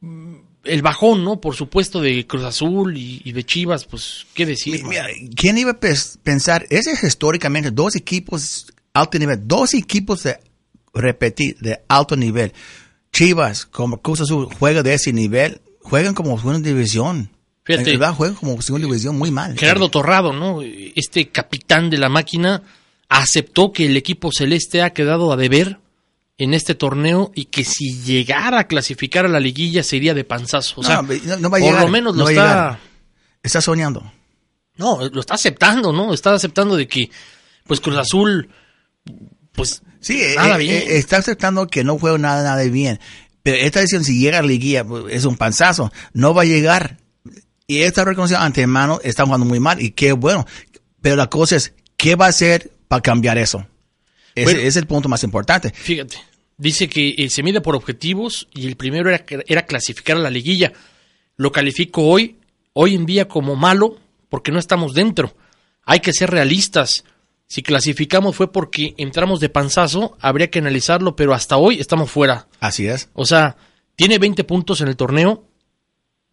Mm, 0.00 0.34
El 0.64 0.82
bajón, 0.82 1.22
¿no? 1.24 1.40
Por 1.40 1.54
supuesto, 1.54 2.00
de 2.00 2.26
Cruz 2.26 2.42
Azul 2.44 2.96
y, 2.96 3.22
y 3.24 3.32
de 3.32 3.44
Chivas, 3.44 3.84
pues, 3.84 4.26
¿qué 4.34 4.44
decir? 4.46 4.82
Mi- 4.82 4.88
mira, 4.90 5.06
¿Quién 5.36 5.58
iba 5.58 5.70
a 5.72 5.78
pensar? 6.22 6.66
Ese 6.70 6.90
es 6.92 7.04
históricamente 7.04 7.70
dos 7.70 7.94
equipos 7.94 8.66
alto 8.92 9.18
nivel, 9.18 9.46
dos 9.46 9.74
equipos 9.74 10.22
de 10.24 10.38
repetir 10.94 11.56
de 11.60 11.80
alto 11.88 12.16
nivel. 12.16 12.52
Chivas, 13.12 13.64
como 13.66 14.00
Cruz 14.02 14.22
Azul, 14.22 14.48
juega 14.58 14.82
de 14.82 14.94
ese 14.94 15.12
nivel, 15.12 15.60
juegan 15.82 16.14
como 16.14 16.36
segunda 16.38 16.66
división. 16.68 17.30
Fíjate. 17.64 17.92
En 17.92 17.98
verdad, 17.98 18.14
juegan 18.14 18.36
como 18.36 18.60
segunda 18.62 18.86
división 18.86 19.16
muy 19.18 19.30
mal. 19.30 19.56
Gerardo 19.58 19.88
Torrado, 19.90 20.32
¿no? 20.32 20.62
Este 20.62 21.28
capitán 21.28 21.90
de 21.90 21.98
la 21.98 22.08
máquina 22.08 22.62
aceptó 23.08 23.70
que 23.72 23.86
el 23.86 23.96
equipo 23.96 24.30
celeste 24.32 24.82
ha 24.82 24.90
quedado 24.90 25.32
a 25.32 25.36
deber 25.36 25.78
en 26.38 26.54
este 26.54 26.74
torneo 26.74 27.32
y 27.34 27.46
que 27.46 27.64
si 27.64 28.02
llegara 28.02 28.60
a 28.60 28.66
clasificar 28.66 29.24
a 29.24 29.28
la 29.28 29.40
liguilla 29.40 29.82
sería 29.82 30.14
de 30.14 30.24
panzazo. 30.24 30.80
O 30.80 30.84
sea, 30.84 31.02
no, 31.02 31.08
va 31.50 31.58
a 31.58 31.60
por 31.60 31.60
llegar, 31.60 31.82
lo 31.82 31.88
menos 31.88 32.14
no 32.14 32.24
lo 32.24 32.28
está. 32.28 32.78
Está 33.42 33.60
soñando. 33.60 34.12
no, 34.76 35.08
lo 35.08 35.20
está 35.20 35.34
aceptando, 35.34 35.92
¿no? 35.92 36.12
Está 36.12 36.34
aceptando 36.34 36.76
de 36.76 36.86
que 36.86 37.10
pues 37.66 37.80
Cruz 37.80 37.96
Azul 37.96 38.50
pues 39.52 39.82
Sí, 40.06 40.22
eh, 40.22 40.34
nada 40.36 40.54
eh, 40.54 40.58
bien. 40.58 40.74
eh, 40.74 40.98
está 40.98 41.16
aceptando 41.16 41.66
que 41.66 41.82
no 41.82 41.98
juega 41.98 42.16
nada, 42.16 42.44
nada 42.44 42.62
bien. 42.64 43.00
Pero 43.42 43.56
esta 43.56 43.80
decisión, 43.80 44.04
si 44.04 44.20
llega 44.20 44.38
a 44.38 44.42
la 44.42 44.46
liguilla, 44.48 44.84
pues, 44.84 45.04
es 45.12 45.24
un 45.24 45.36
panzazo. 45.36 45.92
No 46.12 46.32
va 46.32 46.42
a 46.42 46.44
llegar. 46.44 46.98
Y 47.66 47.82
esta 47.82 48.04
reconocido 48.04 48.38
antemano 48.38 49.00
está 49.02 49.24
jugando 49.24 49.46
muy 49.46 49.58
mal. 49.58 49.82
Y 49.82 49.90
qué 49.90 50.12
bueno. 50.12 50.46
Pero 51.00 51.16
la 51.16 51.28
cosa 51.28 51.56
es, 51.56 51.72
¿qué 51.96 52.14
va 52.14 52.26
a 52.26 52.28
hacer 52.28 52.70
para 52.86 53.02
cambiar 53.02 53.36
eso? 53.38 53.66
Ese 54.36 54.44
Bueno. 54.44 54.60
es 54.60 54.76
el 54.76 54.86
punto 54.86 55.08
más 55.08 55.24
importante. 55.24 55.72
Fíjate, 55.74 56.18
dice 56.56 56.88
que 56.88 57.14
eh, 57.18 57.28
se 57.30 57.42
mide 57.42 57.60
por 57.60 57.74
objetivos 57.74 58.46
y 58.54 58.68
el 58.68 58.76
primero 58.76 59.10
era, 59.10 59.24
era 59.48 59.66
clasificar 59.66 60.16
a 60.16 60.20
la 60.20 60.30
liguilla. 60.30 60.72
Lo 61.36 61.50
califico 61.50 62.02
hoy, 62.02 62.36
hoy 62.72 62.94
en 62.94 63.06
día 63.06 63.26
como 63.26 63.56
malo 63.56 63.98
porque 64.28 64.52
no 64.52 64.58
estamos 64.58 64.94
dentro. 64.94 65.34
Hay 65.84 66.00
que 66.00 66.12
ser 66.12 66.30
realistas. 66.30 67.04
Si 67.46 67.62
clasificamos 67.62 68.36
fue 68.36 68.52
porque 68.52 68.94
entramos 68.98 69.40
de 69.40 69.48
panzazo, 69.48 70.16
habría 70.20 70.50
que 70.50 70.58
analizarlo, 70.58 71.16
pero 71.16 71.32
hasta 71.32 71.56
hoy 71.56 71.78
estamos 71.80 72.10
fuera. 72.10 72.48
Así 72.60 72.86
es. 72.86 73.08
O 73.14 73.24
sea, 73.24 73.56
tiene 73.94 74.18
20 74.18 74.44
puntos 74.44 74.80
en 74.80 74.88
el 74.88 74.96
torneo 74.96 75.44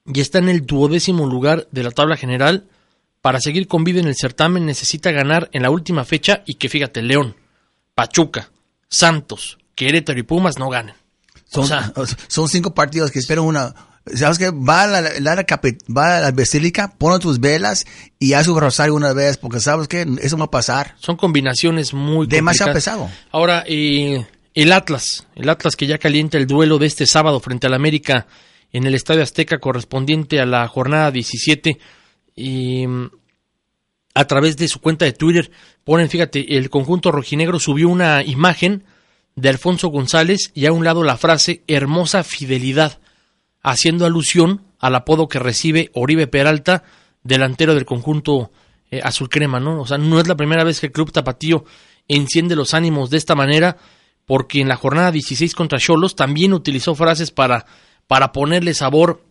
y 0.06 0.20
está 0.20 0.40
en 0.40 0.50
el 0.50 0.66
duodécimo 0.66 1.26
lugar 1.28 1.68
de 1.72 1.84
la 1.84 1.92
tabla 1.92 2.18
general. 2.18 2.68
Para 3.22 3.40
seguir 3.40 3.68
con 3.68 3.86
vida 3.86 4.02
en 4.02 4.08
el 4.08 4.16
certamen 4.16 4.66
necesita 4.66 5.12
ganar 5.12 5.50
en 5.54 5.62
la 5.62 5.70
última 5.70 6.04
fecha 6.04 6.44
y 6.46 6.56
que 6.56 6.68
fíjate, 6.68 7.02
León, 7.02 7.36
Pachuca, 7.95 8.52
Santos, 8.90 9.57
Querétaro 9.76 10.20
y 10.20 10.24
Pumas 10.24 10.57
no 10.57 10.70
ganen. 10.70 10.95
Son, 11.45 11.64
o 11.95 12.06
sea, 12.06 12.18
son 12.28 12.49
cinco 12.49 12.74
partidos 12.74 13.11
que 13.11 13.20
esperan 13.20 13.45
una. 13.45 13.74
¿Sabes 14.15 14.38
qué? 14.38 14.49
Va 14.52 14.84
a 14.84 14.88
la, 14.88 15.02
la- 15.02 15.20
la 15.20 15.36
va 15.95 16.18
a 16.18 16.22
la 16.22 16.32
basílica, 16.32 16.94
pone 16.98 17.20
tus 17.20 17.40
velas 17.40 17.86
y 18.20 18.34
haz 18.34 18.45
su 18.48 18.60
rosario 18.60 18.95
una 18.95 19.14
vez, 19.14 19.38
porque 19.38 19.61
sabes 19.61 19.88
que 19.88 20.06
eso 20.22 20.38
va 20.38 20.45
a 20.45 20.52
pasar. 20.52 20.95
son 20.99 21.15
combinaciones 21.15 21.94
muy 21.94 22.28
Demasiado 22.28 22.74
pesado. 22.74 23.10
Ahora, 23.32 23.64
eh, 23.65 24.28
el 24.53 24.72
Atlas, 24.74 25.26
el 25.36 25.48
Atlas 25.48 25.78
que 25.78 25.88
ya 25.88 25.98
calienta 25.99 26.38
el 26.38 26.48
duelo 26.48 26.80
de 26.80 26.88
este 26.88 27.06
sábado 27.06 27.40
frente 27.40 27.68
al 27.68 27.74
América 27.74 28.28
en 28.74 28.86
el 28.86 28.94
Estadio 28.94 29.24
Azteca 29.24 29.60
correspondiente 29.60 30.41
a 30.41 30.45
la 30.45 30.68
jornada 30.68 31.10
17. 31.10 31.80
Y 32.36 32.86
mm, 32.86 33.10
a 34.15 34.26
través 34.26 34.57
de 34.57 34.68
su 34.68 34.82
cuenta 34.82 35.06
de 35.06 35.14
Twitter 35.14 35.49
ponen, 35.84 36.10
fíjate, 36.10 36.58
el 36.58 36.70
conjunto 36.70 37.12
rojinegro 37.12 37.60
subió 37.60 37.90
una 37.90 38.24
imagen 38.24 38.84
de 39.36 39.50
Alfonso 39.50 39.88
González 39.88 40.52
y 40.54 40.66
a 40.66 40.72
un 40.72 40.84
lado 40.84 41.04
la 41.04 41.18
frase 41.18 41.64
hermosa 41.68 42.24
fidelidad, 42.24 43.00
haciendo 43.62 44.06
alusión 44.06 44.62
al 44.80 44.96
apodo 44.96 45.28
que 45.28 45.40
recibe 45.40 45.90
Oribe 45.94 46.28
Peralta, 46.28 46.84
delantero 47.24 47.74
del 47.74 47.86
conjunto 47.86 48.52
eh, 48.92 49.02
azul 49.04 49.30
crema, 49.30 49.60
¿no? 49.60 49.82
O 49.82 49.88
sea, 49.88 49.98
no 49.98 50.20
es 50.20 50.28
la 50.28 50.36
primera 50.36 50.64
vez 50.64 50.80
que 50.80 50.88
el 50.88 50.92
club 50.92 51.12
tapatío 51.12 51.66
enciende 52.08 52.56
los 52.56 52.74
ánimos 52.74 53.10
de 53.10 53.18
esta 53.18 53.34
manera, 53.34 53.78
porque 54.26 54.62
en 54.62 54.68
la 54.68 54.76
jornada 54.76 55.12
16 55.12 55.56
contra 55.56 55.80
Cholos 55.80 56.16
también 56.16 56.54
utilizó 56.54 56.96
frases 56.96 57.32
para, 57.32 57.66
para 58.08 58.32
ponerle 58.32 58.74
sabor 58.74 59.24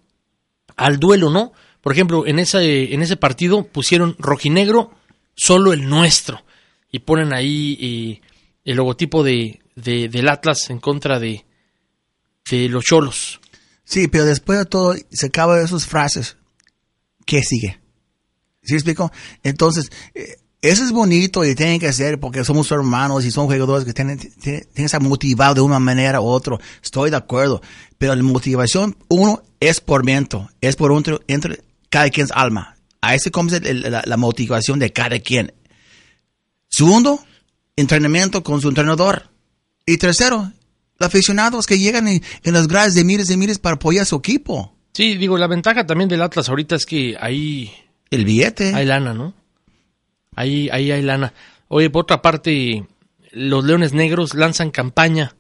al 0.77 0.99
duelo, 0.99 1.31
¿no? 1.31 1.53
Por 1.81 1.93
ejemplo, 1.93 2.27
en 2.27 2.39
ese, 2.39 2.95
en 2.95 3.03
ese 3.03 3.17
partido 3.17 3.65
pusieron 3.65 4.17
rojinegro, 4.19 4.93
solo 5.35 5.73
el 5.73 5.89
nuestro. 5.89 6.45
Y 6.91 7.01
ponen 7.01 7.33
ahí 7.33 7.79
eh, 7.81 8.21
el 8.65 8.77
logotipo 8.77 9.23
de, 9.23 9.61
de- 9.77 10.09
del 10.09 10.29
Atlas 10.29 10.69
en 10.71 10.79
contra 10.79 11.19
de, 11.19 11.45
los 12.51 12.85
cholos. 12.85 13.41
Sí, 13.85 14.09
pero 14.09 14.25
después 14.25 14.59
de 14.59 14.67
todo, 14.67 14.95
se 15.11 15.27
acaba 15.27 15.57
de 15.59 15.65
esas 15.65 15.87
frases. 15.87 16.37
¿Qué 17.25 17.43
sigue? 17.43 17.81
¿Sí 18.63 18.75
explico? 18.75 19.11
Entonces, 19.43 19.91
eh, 20.15 20.37
eso 20.61 20.85
es 20.85 20.93
bonito 20.93 21.45
y 21.45 21.55
tienen 21.55 21.81
que 21.81 21.93
ser 21.93 22.21
porque 22.21 22.45
somos 22.45 22.71
hermanos 22.71 23.25
y 23.25 23.31
son 23.31 23.47
jugadores 23.47 23.85
que 23.85 23.93
tienen, 23.93 24.19
que 24.19 24.67
estar 24.77 25.01
motivados 25.03 25.57
de 25.57 25.61
una 25.63 25.79
manera 25.81 26.21
u 26.21 26.27
otra. 26.27 26.59
Estoy 26.83 27.11
de 27.11 27.17
acuerdo. 27.17 27.61
Pero 27.99 28.15
la 28.15 28.23
motivación, 28.23 28.97
uno, 29.09 29.43
es 29.61 29.81
por 29.81 30.05
dentro. 30.05 30.49
Es 30.61 30.77
por 30.77 30.93
entre, 30.93 31.19
entre 31.27 31.63
cada 31.89 32.09
quien 32.11 32.29
alma. 32.35 32.77
A 33.03 33.15
ese 33.15 33.31
el- 33.65 33.83
la, 33.83 34.03
la 34.07 34.17
motivación 34.17 34.79
de 34.79 34.91
cada 34.93 35.19
quien. 35.19 35.53
Segundo, 36.69 37.21
entrenamiento 37.77 38.43
con 38.43 38.61
su 38.61 38.69
entrenador. 38.69 39.29
Y 39.85 39.99
tercero, 39.99 40.53
los 40.99 41.07
aficionados 41.07 41.67
que 41.67 41.79
llegan 41.79 42.09
en, 42.09 42.23
en 42.45 42.53
las 42.55 42.69
gradas 42.69 42.95
de 42.95 43.05
miles 43.05 43.29
y 43.31 43.37
miles 43.37 43.59
para 43.59 43.75
apoyar 43.75 44.03
a 44.03 44.07
su 44.07 44.17
equipo. 44.17 44.75
Sí, 44.95 45.17
digo, 45.17 45.37
la 45.37 45.47
ventaja 45.47 45.87
también 45.87 46.09
del 46.09 46.23
Atlas 46.23 46.49
ahorita 46.49 46.77
es 46.77 46.87
que 46.87 47.17
ahí 47.21 47.73
El 48.11 48.25
billete. 48.25 48.73
hay 48.75 48.87
lana, 48.87 49.13
¿no? 49.15 49.35
Ahí, 50.35 50.69
ahí 50.71 50.91
hay 50.91 51.03
lana. 51.03 51.35
Oye, 51.69 51.91
por 51.91 52.03
otra 52.05 52.23
parte, 52.23 52.87
los 53.33 53.65
Leones 53.65 53.93
Negros 53.93 54.35
lanzan 54.35 54.71
campaña 54.71 55.35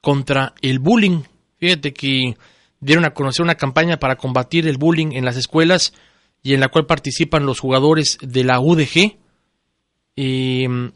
contra 0.00 0.54
el 0.62 0.78
bullying. 0.78 1.22
Fíjate 1.58 1.92
que 1.92 2.36
dieron 2.80 3.04
a 3.04 3.12
conocer 3.14 3.42
una 3.42 3.56
campaña 3.56 3.98
para 3.98 4.16
combatir 4.16 4.66
el 4.66 4.78
bullying 4.78 5.12
en 5.12 5.24
las 5.24 5.36
escuelas 5.36 5.92
y 6.42 6.54
en 6.54 6.60
la 6.60 6.68
cual 6.68 6.86
participan 6.86 7.46
los 7.46 7.60
jugadores 7.60 8.18
de 8.20 8.44
la 8.44 8.60
UDG. 8.60 9.16
Eh, 10.16 10.90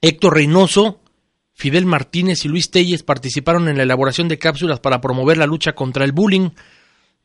Héctor 0.00 0.34
Reynoso, 0.34 1.00
Fidel 1.54 1.86
Martínez 1.86 2.44
y 2.44 2.48
Luis 2.48 2.70
Telles 2.70 3.02
participaron 3.02 3.68
en 3.68 3.76
la 3.76 3.84
elaboración 3.84 4.28
de 4.28 4.38
cápsulas 4.38 4.80
para 4.80 5.00
promover 5.00 5.38
la 5.38 5.46
lucha 5.46 5.74
contra 5.74 6.04
el 6.04 6.12
bullying. 6.12 6.50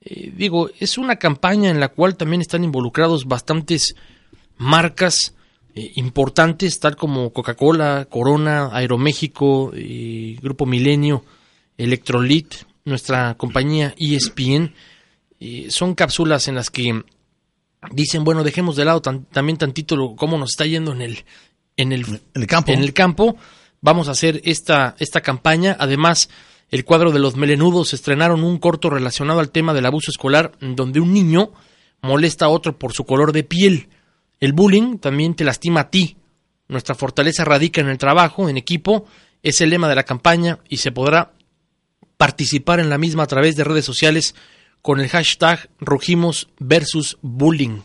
Eh, 0.02 0.32
digo, 0.36 0.70
es 0.80 0.98
una 0.98 1.18
campaña 1.18 1.70
en 1.70 1.80
la 1.80 1.90
cual 1.90 2.16
también 2.16 2.42
están 2.42 2.64
involucrados 2.64 3.26
bastantes 3.26 3.96
marcas 4.58 5.36
eh, 5.76 5.92
importantes, 5.96 6.80
tal 6.80 6.96
como 6.96 7.34
Coca-Cola, 7.34 8.08
Corona, 8.10 8.70
Aeroméxico, 8.72 9.72
eh, 9.74 10.38
Grupo 10.42 10.66
Milenio, 10.66 11.26
Electrolit, 11.78 12.54
nuestra 12.86 13.36
compañía 13.36 13.94
ESPN. 13.98 14.74
Son 15.70 15.96
cápsulas 15.96 16.50
en 16.50 16.56
las 16.56 16.70
que 16.70 17.04
dicen, 17.92 18.24
bueno, 18.24 18.44
dejemos 18.44 18.76
de 18.76 18.86
lado 18.86 19.02
tan- 19.02 19.26
también 19.26 19.58
tantito 19.58 19.96
lo- 19.96 20.16
cómo 20.16 20.38
nos 20.38 20.52
está 20.52 20.66
yendo 20.66 20.92
en 20.92 21.02
el, 21.02 21.24
en 21.78 21.92
el, 21.92 22.22
el 22.34 22.48
campo. 22.48 22.72
En 22.72 22.82
el 22.82 22.94
campo. 22.94 23.36
Vamos 23.82 24.08
a 24.08 24.12
hacer 24.12 24.42
esta, 24.44 24.96
esta 25.00 25.22
campaña. 25.22 25.78
Además, 25.80 26.30
el 26.70 26.84
cuadro 26.86 27.12
de 27.12 27.20
los 27.20 27.36
melenudos 27.36 27.94
estrenaron 27.94 28.44
un 28.44 28.58
corto 28.60 28.90
relacionado 28.90 29.40
al 29.40 29.52
tema 29.52 29.74
del 29.74 29.86
abuso 29.86 30.12
escolar, 30.12 30.52
donde 30.60 31.00
un 31.00 31.14
niño 31.14 31.52
molesta 32.02 32.46
a 32.46 32.50
otro 32.50 32.78
por 32.78 32.94
su 32.94 33.06
color 33.06 33.32
de 33.32 33.44
piel. 33.44 33.90
El 34.40 34.54
bullying 34.54 34.98
también 35.00 35.34
te 35.36 35.44
lastima 35.46 35.82
a 35.82 35.90
ti. 35.90 36.18
Nuestra 36.68 36.96
fortaleza 36.96 37.46
radica 37.46 37.82
en 37.82 37.88
el 37.90 37.98
trabajo, 37.98 38.50
en 38.50 38.58
equipo. 38.58 39.06
Es 39.42 39.62
el 39.62 39.70
lema 39.70 39.88
de 39.88 39.96
la 39.96 40.04
campaña 40.04 40.60
y 40.68 40.78
se 40.78 40.92
podrá 40.92 41.32
participar 42.18 42.80
en 42.80 42.90
la 42.90 42.98
misma 42.98 43.24
a 43.24 43.28
través 43.28 43.56
de 43.56 43.64
redes 43.64 43.86
sociales 43.86 44.36
con 44.82 45.00
el 45.00 45.10
hashtag 45.10 45.70
Rugimos 45.80 46.50
versus 46.60 47.18
Bullying. 47.22 47.82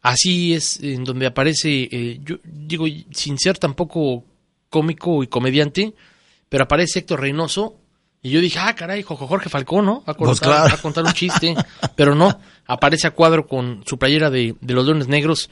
Así 0.00 0.54
es 0.54 0.80
en 0.80 1.04
donde 1.04 1.26
aparece, 1.26 1.88
eh, 1.90 2.20
yo 2.24 2.36
digo, 2.44 2.86
sin 3.12 3.38
ser 3.38 3.58
tampoco 3.58 4.24
cómico 4.68 5.22
y 5.22 5.28
comediante, 5.28 5.94
pero 6.48 6.64
aparece 6.64 7.00
Héctor 7.00 7.20
Reynoso 7.20 7.76
y 8.22 8.30
yo 8.30 8.40
dije, 8.40 8.58
ah, 8.60 8.74
caray, 8.74 9.02
Jorge 9.02 9.48
Falcón, 9.48 9.84
¿no? 9.86 10.02
A 10.06 10.14
contar, 10.14 10.26
Pues 10.26 10.40
claro. 10.40 10.74
a 10.74 10.76
contar 10.78 11.04
un 11.04 11.12
chiste. 11.12 11.54
pero 11.96 12.14
no, 12.14 12.40
aparece 12.66 13.06
a 13.06 13.10
cuadro 13.12 13.46
con 13.46 13.82
su 13.86 13.98
playera 13.98 14.30
de, 14.30 14.54
de 14.60 14.74
los 14.74 14.84
Leones 14.86 15.08
Negros 15.08 15.50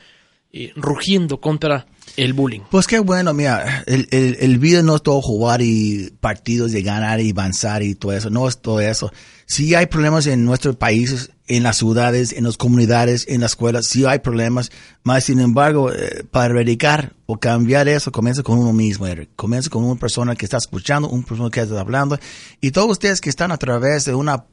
eh, 0.53 0.73
rugiendo 0.75 1.41
contra 1.41 1.87
el 2.17 2.33
bullying. 2.33 2.61
Pues 2.71 2.87
qué 2.87 2.99
bueno, 2.99 3.33
mira, 3.33 3.85
el, 3.87 4.09
el, 4.11 4.37
el 4.41 4.59
vida 4.59 4.83
no 4.83 4.97
es 4.97 5.03
todo 5.03 5.23
jugar 5.23 5.63
y 5.63 6.13
partidos 6.21 6.73
de 6.73 6.83
ganar 6.83 7.21
y 7.21 7.31
avanzar 7.31 7.83
y 7.83 7.95
todo 7.95 8.13
eso, 8.13 8.31
no 8.31 8.49
es 8.49 8.61
todo 8.61 8.81
eso. 8.81 9.13
Sí 9.47 9.75
hay 9.75 9.87
problemas 9.87 10.27
en 10.27 10.45
nuestros 10.45 10.77
países, 10.77 11.31
en 11.47 11.63
las 11.63 11.79
ciudades, 11.79 12.33
en 12.33 12.45
las 12.45 12.57
comunidades, 12.57 13.27
en 13.29 13.41
las 13.41 13.53
escuelas, 13.53 13.87
sí 13.87 14.05
hay 14.05 14.21
problemas, 14.21 14.71
más 15.03 15.25
sin 15.25 15.41
embargo, 15.41 15.93
eh, 15.93 16.25
para 16.31 16.47
erradicar 16.47 17.15
o 17.27 17.39
cambiar 17.39 17.89
eso, 17.89 18.13
comienza 18.13 18.43
con 18.43 18.59
uno 18.59 18.73
mismo, 18.73 19.07
Eric. 19.07 19.31
Comienza 19.37 19.71
con 19.71 19.85
una 19.85 19.99
persona 19.99 20.37
que 20.37 20.47
está 20.47 20.57
escuchando, 20.57 21.09
una 21.09 21.27
persona 21.27 21.51
que 21.51 21.61
está 21.61 21.81
hablando, 21.81 22.19
y 22.61 22.71
todos 22.71 22.91
ustedes 22.91 23.21
que 23.21 23.31
están 23.31 23.53
a 23.53 23.57
través 23.57 24.05
de 24.05 24.15
una 24.15 24.47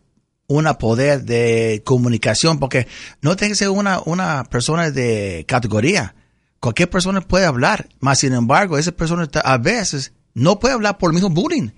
una 0.48 0.78
poder 0.78 1.24
de 1.24 1.82
comunicación, 1.86 2.60
porque 2.60 2.88
no 3.22 3.36
tiene 3.36 3.52
que 3.52 3.58
ser 3.58 3.70
una, 3.70 4.02
una 4.06 4.46
persona 4.46 4.92
de 4.92 5.46
categoría. 5.48 6.16
Cualquier 6.60 6.90
persona 6.90 7.22
puede 7.22 7.46
hablar, 7.46 7.90
más 8.00 8.20
sin 8.20 8.34
embargo, 8.34 8.78
esa 8.78 8.92
persona 8.92 9.28
a 9.44 9.58
veces 9.58 10.14
no 10.34 10.60
puede 10.60 10.74
hablar 10.74 10.98
por 10.98 11.12
el 11.12 11.16
mismo 11.16 11.30
bullying. 11.30 11.70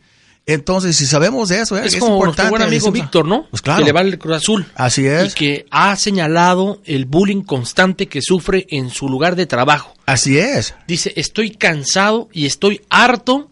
Entonces, 0.45 0.95
si 0.95 1.05
sabemos 1.05 1.49
de 1.49 1.61
eso, 1.61 1.77
Es, 1.77 1.93
es, 1.93 1.99
como 1.99 2.15
importante. 2.15 2.49
buen 2.49 2.61
amigo. 2.63 2.91
Víctor, 2.91 3.25
¿no? 3.27 3.47
Pues 3.51 3.61
claro. 3.61 3.79
Que 3.79 3.85
le 3.85 3.91
va 3.91 3.99
al 3.99 4.17
Cruz 4.17 4.37
Azul. 4.37 4.65
Así 4.73 5.05
es. 5.05 5.31
Y 5.31 5.35
que 5.35 5.65
ha 5.69 5.95
señalado 5.95 6.81
el 6.85 7.05
bullying 7.05 7.43
constante 7.43 8.07
que 8.07 8.21
sufre 8.21 8.65
en 8.69 8.89
su 8.89 9.09
lugar 9.09 9.35
de 9.35 9.45
trabajo. 9.45 9.93
Así 10.07 10.39
es. 10.39 10.73
Dice, 10.87 11.13
estoy 11.17 11.51
cansado 11.51 12.29
y 12.33 12.47
estoy 12.47 12.81
harto 12.89 13.51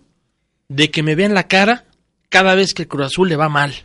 de 0.69 0.89
que 0.89 1.03
me 1.03 1.13
vean 1.13 1.35
la 1.35 1.47
cara 1.47 1.85
cada 2.29 2.55
vez 2.55 2.73
que 2.73 2.83
el 2.83 2.87
Cruz 2.87 3.07
Azul 3.07 3.29
le 3.29 3.35
va 3.35 3.47
mal. 3.47 3.75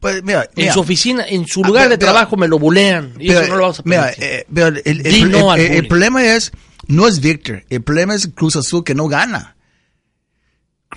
Pues 0.00 0.22
mira, 0.22 0.48
En 0.54 0.72
su 0.72 0.80
oficina, 0.80 1.24
en 1.26 1.46
su 1.46 1.62
Ah, 1.64 1.66
lugar 1.66 1.82
pero- 1.84 1.90
de 1.90 1.98
pero- 1.98 2.12
trabajo 2.12 2.36
me 2.36 2.46
lo 2.46 2.58
bulean. 2.58 3.14
Y 3.18 3.28
Pero, 3.28 3.40
eso 3.40 3.48
no 3.50 3.56
lo 3.56 3.62
vamos 3.62 3.80
a 3.80 3.82
mira, 3.84 4.10
eh, 4.16 4.46
pero 4.52 4.68
el, 4.68 4.82
el- 4.84 5.02
Di 5.02 5.20
el- 5.22 5.30
no 5.30 5.50
al 5.50 5.58
el- 5.58 5.66
el 5.66 5.72
bullying. 5.72 5.88
problema 5.88 6.24
es, 6.24 6.52
no 6.86 7.08
es 7.08 7.20
Víctor, 7.20 7.64
el 7.68 7.82
problema 7.82 8.14
es 8.14 8.28
Cruz 8.34 8.54
Azul 8.56 8.84
que 8.84 8.94
no 8.94 9.08
gana. 9.08 9.56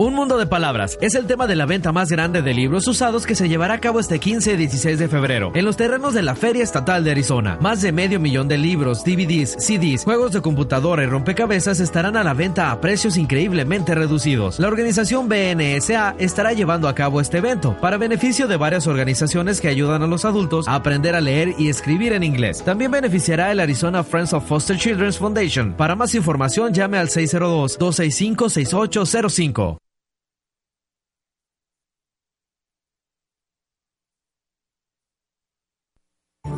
Un 0.00 0.14
mundo 0.14 0.38
de 0.38 0.46
palabras 0.46 0.96
es 1.02 1.14
el 1.14 1.26
tema 1.26 1.46
de 1.46 1.54
la 1.54 1.66
venta 1.66 1.92
más 1.92 2.08
grande 2.08 2.40
de 2.40 2.54
libros 2.54 2.88
usados 2.88 3.26
que 3.26 3.34
se 3.34 3.50
llevará 3.50 3.74
a 3.74 3.80
cabo 3.80 4.00
este 4.00 4.18
15 4.18 4.54
y 4.54 4.56
16 4.56 4.98
de 4.98 5.08
febrero 5.08 5.52
en 5.54 5.66
los 5.66 5.76
terrenos 5.76 6.14
de 6.14 6.22
la 6.22 6.34
Feria 6.34 6.64
Estatal 6.64 7.04
de 7.04 7.10
Arizona. 7.10 7.58
Más 7.60 7.82
de 7.82 7.92
medio 7.92 8.18
millón 8.18 8.48
de 8.48 8.56
libros, 8.56 9.04
DVDs, 9.04 9.56
CDs, 9.58 10.04
juegos 10.04 10.32
de 10.32 10.40
computadora 10.40 11.02
y 11.02 11.06
rompecabezas 11.06 11.80
estarán 11.80 12.16
a 12.16 12.24
la 12.24 12.32
venta 12.32 12.70
a 12.70 12.80
precios 12.80 13.18
increíblemente 13.18 13.94
reducidos. 13.94 14.58
La 14.58 14.68
organización 14.68 15.28
BNSA 15.28 16.14
estará 16.18 16.54
llevando 16.54 16.88
a 16.88 16.94
cabo 16.94 17.20
este 17.20 17.36
evento 17.36 17.76
para 17.78 17.98
beneficio 17.98 18.48
de 18.48 18.56
varias 18.56 18.86
organizaciones 18.86 19.60
que 19.60 19.68
ayudan 19.68 20.02
a 20.02 20.06
los 20.06 20.24
adultos 20.24 20.66
a 20.66 20.76
aprender 20.76 21.14
a 21.14 21.20
leer 21.20 21.52
y 21.58 21.68
escribir 21.68 22.14
en 22.14 22.22
inglés. 22.22 22.64
También 22.64 22.90
beneficiará 22.90 23.52
el 23.52 23.60
Arizona 23.60 24.02
Friends 24.02 24.32
of 24.32 24.48
Foster 24.48 24.78
Children's 24.78 25.18
Foundation. 25.18 25.74
Para 25.74 25.94
más 25.94 26.14
información 26.14 26.72
llame 26.72 26.96
al 26.96 27.10
602-265-6805. 27.10 29.76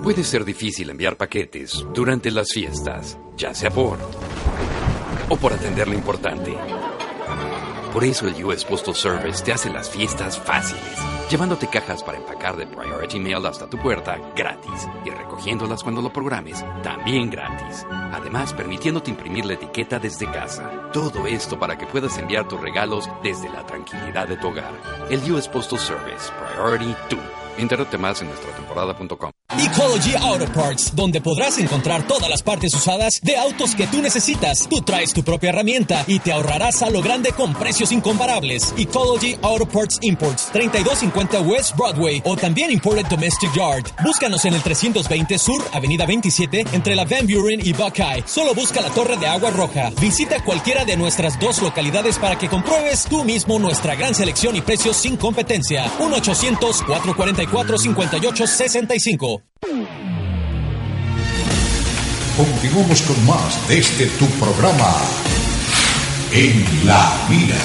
Puede 0.03 0.25
ser 0.25 0.45
difícil 0.45 0.91
enviar 0.91 1.17
paquetes 1.17 1.87
durante 1.95 2.33
las 2.33 2.49
fiestas, 2.53 3.17
ya 3.37 3.55
sea 3.55 3.71
por 3.71 3.99
o 5.29 5.37
por 5.37 5.53
atender 5.53 5.87
lo 5.87 5.95
importante. 5.95 6.57
Por 7.93 8.03
eso 8.03 8.27
el 8.27 8.45
US 8.45 8.65
Postal 8.65 8.97
Service 8.97 9.45
te 9.45 9.53
hace 9.53 9.71
las 9.71 9.89
fiestas 9.89 10.37
fáciles, 10.37 10.99
llevándote 11.31 11.69
cajas 11.69 12.03
para 12.03 12.19
empacar 12.19 12.57
de 12.57 12.67
Priority 12.67 13.21
Mail 13.21 13.47
hasta 13.47 13.71
tu 13.71 13.79
puerta 13.79 14.19
gratis 14.35 14.89
y 15.05 15.11
recogiéndolas 15.11 15.85
cuando 15.85 16.03
lo 16.03 16.13
programes 16.13 16.65
también 16.83 17.31
gratis. 17.31 17.87
Además, 18.13 18.53
permitiéndote 18.55 19.13
imprimir 19.13 19.45
la 19.45 19.55
etiqueta 19.55 20.01
desde 20.01 20.27
casa. 20.27 20.91
Todo 20.93 21.29
esto 21.29 21.61
para 21.61 21.79
que 21.79 21.87
puedas 21.87 22.19
enviar 22.19 22.49
tus 22.49 22.61
regalos 22.61 23.09
desde 23.23 23.49
la 23.51 23.65
tranquilidad 23.67 24.27
de 24.27 24.37
tu 24.37 24.49
hogar. 24.49 24.73
El 25.11 25.21
US 25.31 25.47
Postal 25.47 25.79
Service, 25.79 26.33
Priority 26.57 26.93
2. 27.09 27.42
Entérate 27.59 27.99
más 27.99 28.21
en 28.23 28.29
nuestratemporada.com. 28.29 29.31
Ecology 29.59 30.15
Auto 30.17 30.51
Parts, 30.53 30.97
donde 30.97 31.21
podrás 31.21 31.59
encontrar 31.59 32.07
todas 32.07 32.29
las 32.31 32.43
partes 32.43 32.75
usadas 32.75 33.21
de 33.23 33.37
autos 33.37 33.75
que 33.75 33.87
tú 33.87 34.01
necesitas. 34.01 34.67
Tú 34.69 34.81
traes 34.81 35.13
tu 35.13 35.23
propia 35.23 35.51
herramienta 35.51 36.05
y 36.07 36.21
te 36.21 36.33
ahorrarás 36.33 36.83
a 36.83 36.89
lo 36.91 37.03
grande 37.03 37.33
con 37.33 37.53
precios 37.55 37.93
incomparables. 37.93 38.75
Ecology 38.79 39.37
Auto 39.43 39.67
Parts 39.67 39.99
Imports, 40.01 40.49
3250 40.53 41.41
West 41.43 41.77
Broadway 41.77 42.23
o 42.25 42.37
también 42.37 42.71
Imported 42.71 43.07
Domestic 43.07 43.53
Yard. 43.55 43.85
Búscanos 44.03 44.45
en 44.47 44.55
el 44.55 44.63
320 44.63 45.39
Sur, 45.39 45.63
Avenida 45.73 46.07
27, 46.07 46.65
entre 46.73 46.95
la 46.95 47.05
Van 47.05 47.27
Buren 47.27 47.61
y 47.63 47.73
Buckeye. 47.75 48.25
Solo 48.27 48.55
busca 48.55 48.81
la 48.81 48.89
Torre 48.89 49.19
de 49.19 49.27
Agua 49.27 49.51
Roja. 49.51 49.91
Visita 50.01 50.43
cualquiera 50.43 50.85
de 50.87 50.97
nuestras 50.97 51.39
dos 51.39 51.61
localidades 51.61 52.19
para 52.19 52.39
que 52.39 52.49
compruebes 52.49 53.05
tú 53.05 53.23
mismo 53.25 53.59
nuestra 53.59 53.95
gran 53.95 54.15
selección 54.15 54.57
y 54.57 54.63
precios 54.63 54.97
sin 54.97 55.17
competencia. 55.17 55.85
1-800-444-5865. 57.49 59.43
Continuamos 62.37 63.03
con 63.03 63.27
más 63.27 63.69
de 63.69 63.79
este 63.79 64.07
tu 64.07 64.27
programa. 64.27 64.97
En 66.33 66.65
la 66.87 67.13
mira. 67.29 67.57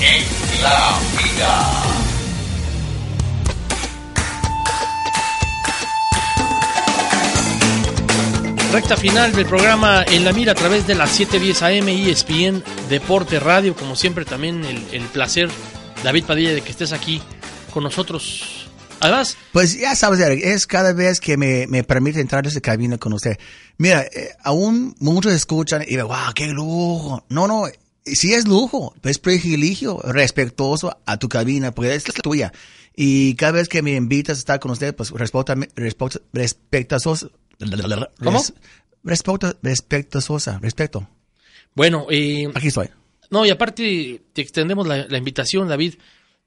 En 0.00 0.24
la 0.62 0.98
mira. 1.16 1.70
Recta 8.72 8.96
final 8.96 9.32
del 9.32 9.46
programa 9.46 10.04
En 10.06 10.24
la 10.24 10.32
Mira 10.32 10.52
a 10.52 10.54
través 10.54 10.86
de 10.86 10.94
las 10.94 11.10
710 11.10 11.62
AM 11.62 11.88
y 11.88 12.10
ESPN 12.10 12.62
Deporte 12.88 13.40
Radio. 13.40 13.74
Como 13.74 13.94
siempre, 13.96 14.24
también 14.24 14.64
el, 14.64 14.84
el 14.92 15.02
placer, 15.08 15.48
David 16.02 16.24
Padilla, 16.24 16.52
de 16.52 16.62
que 16.62 16.70
estés 16.70 16.92
aquí 16.92 17.20
con 17.70 17.84
nosotros 17.84 18.66
Además, 19.02 19.36
Pues 19.52 19.78
ya 19.80 19.96
sabes, 19.96 20.20
Eric, 20.20 20.44
es 20.44 20.66
cada 20.66 20.92
vez 20.92 21.20
que 21.20 21.38
me, 21.38 21.66
me 21.68 21.82
permite 21.84 22.20
entrar 22.20 22.44
a 22.44 22.48
esa 22.50 22.60
cabina 22.60 22.98
con 22.98 23.14
usted. 23.14 23.38
Mira, 23.78 24.02
eh, 24.02 24.28
aún 24.44 24.94
muchos 24.98 25.32
escuchan 25.32 25.80
y 25.80 25.86
dicen, 25.86 26.06
wow, 26.06 26.34
qué 26.34 26.48
lujo. 26.48 27.24
No, 27.30 27.46
no, 27.46 27.64
sí 28.04 28.34
es 28.34 28.46
lujo, 28.46 28.94
es 29.02 29.18
privilegio 29.18 29.98
respetuoso 30.04 31.00
a 31.06 31.16
tu 31.16 31.30
cabina, 31.30 31.72
porque 31.72 31.94
es 31.94 32.06
la 32.08 32.12
tuya. 32.22 32.52
Y 32.94 33.36
cada 33.36 33.52
vez 33.52 33.70
que 33.70 33.80
me 33.80 33.94
invitas 33.94 34.36
a 34.36 34.40
estar 34.40 34.60
con 34.60 34.70
usted, 34.72 34.94
pues 34.94 35.12
respótame- 35.12 35.72
respot- 35.76 36.20
respetuoso. 36.34 37.30
¿Cómo? 38.22 38.42
Respeto, 39.02 39.56
respetuosa, 39.62 40.58
respeto. 40.58 41.08
bueno, 41.74 42.06
eh, 42.10 42.50
Aquí 42.54 42.68
estoy. 42.68 42.90
No, 43.30 43.46
y 43.46 43.50
aparte 43.50 44.20
te 44.34 44.42
extendemos 44.42 44.86
la, 44.86 45.06
la 45.06 45.16
invitación, 45.16 45.68
David, 45.68 45.94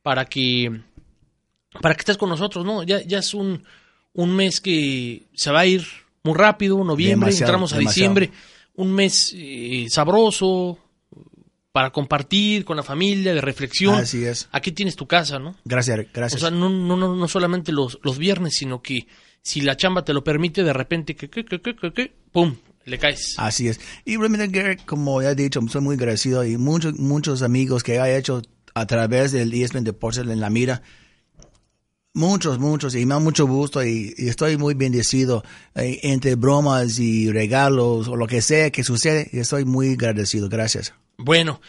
para 0.04 0.26
que 0.26 0.82
para 1.82 1.96
que 1.96 2.02
estés 2.02 2.18
con 2.18 2.30
nosotros, 2.30 2.66
¿no? 2.66 2.84
Ya, 2.84 3.02
ya 3.04 3.20
es 3.20 3.34
un, 3.34 3.64
un 4.14 4.36
mes 4.36 4.62
que 4.62 5.24
se 5.34 5.52
va 5.52 5.62
a 5.62 5.66
ir 5.66 5.86
muy 6.24 6.36
rápido, 6.36 6.84
noviembre, 6.84 7.28
Demasiado, 7.28 7.52
entramos 7.52 7.74
a 7.74 7.78
demasiado. 7.78 7.94
diciembre, 7.94 8.32
un 8.76 8.94
mes 8.94 9.34
eh, 9.36 9.88
sabroso 9.90 10.80
para 11.72 11.90
compartir 11.90 12.66
con 12.66 12.78
la 12.78 12.84
familia, 12.84 13.34
de 13.34 13.42
reflexión. 13.42 13.96
Así 13.96 14.24
es. 14.24 14.48
Aquí 14.52 14.72
tienes 14.72 14.96
tu 14.96 15.08
casa, 15.08 15.40
¿no? 15.40 15.56
Gracias, 15.66 16.06
gracias. 16.14 16.42
O 16.42 16.48
sea, 16.48 16.56
no, 16.56 16.70
no, 16.70 16.96
no, 16.96 17.16
no 17.16 17.28
solamente 17.28 17.72
los, 17.72 18.00
los 18.04 18.18
viernes, 18.20 18.54
sino 18.56 18.82
que 18.82 19.08
si 19.42 19.62
la 19.62 19.76
chamba 19.76 20.06
te 20.06 20.14
lo 20.14 20.24
permite, 20.24 20.64
de 20.64 20.72
repente, 20.72 21.16
que, 21.16 21.30
que, 21.30 21.44
que, 21.44 21.60
que, 21.60 21.76
que, 21.76 21.92
que, 21.92 22.14
pum, 22.32 22.56
le 22.86 23.00
caes. 23.00 23.34
Así 23.38 23.68
es. 23.68 23.80
Y 24.06 24.18
realmente, 24.18 24.48
Gary, 24.48 24.78
como 24.78 25.22
ya 25.22 25.32
he 25.32 25.36
dicho, 25.36 25.60
soy 25.68 25.82
muy 25.82 25.96
agradecido 25.96 26.46
y 26.46 26.58
muchos, 26.58 26.94
muchos 27.00 27.42
amigos 27.42 27.82
que 27.84 27.96
he 27.96 28.18
hecho 28.18 28.44
a 28.76 28.86
través 28.86 29.32
del 29.32 29.54
ESPN 29.54 29.84
Deportes 29.84 30.24
en 30.28 30.40
la 30.40 30.50
mira. 30.52 30.84
Muchos, 32.16 32.60
muchos, 32.60 32.94
y 32.94 33.08
me 33.08 33.16
da 33.16 33.20
mucho 33.20 33.48
gusto 33.48 33.84
y, 33.84 34.14
estoy 34.18 34.56
muy 34.56 34.76
bendecido 34.76 35.44
eh, 35.74 36.00
entre 36.04 36.36
bromas 36.36 37.00
y 37.00 37.32
regalos 37.32 38.08
o 38.08 38.16
lo 38.16 38.28
que 38.28 38.44
sea 38.44 38.70
que 38.70 38.84
sucede. 38.84 39.30
Y 39.34 39.40
estoy 39.40 39.66
muy 39.66 39.94
agradecido. 39.94 40.48
Gracias. 40.48 40.94
Bueno, 41.18 41.60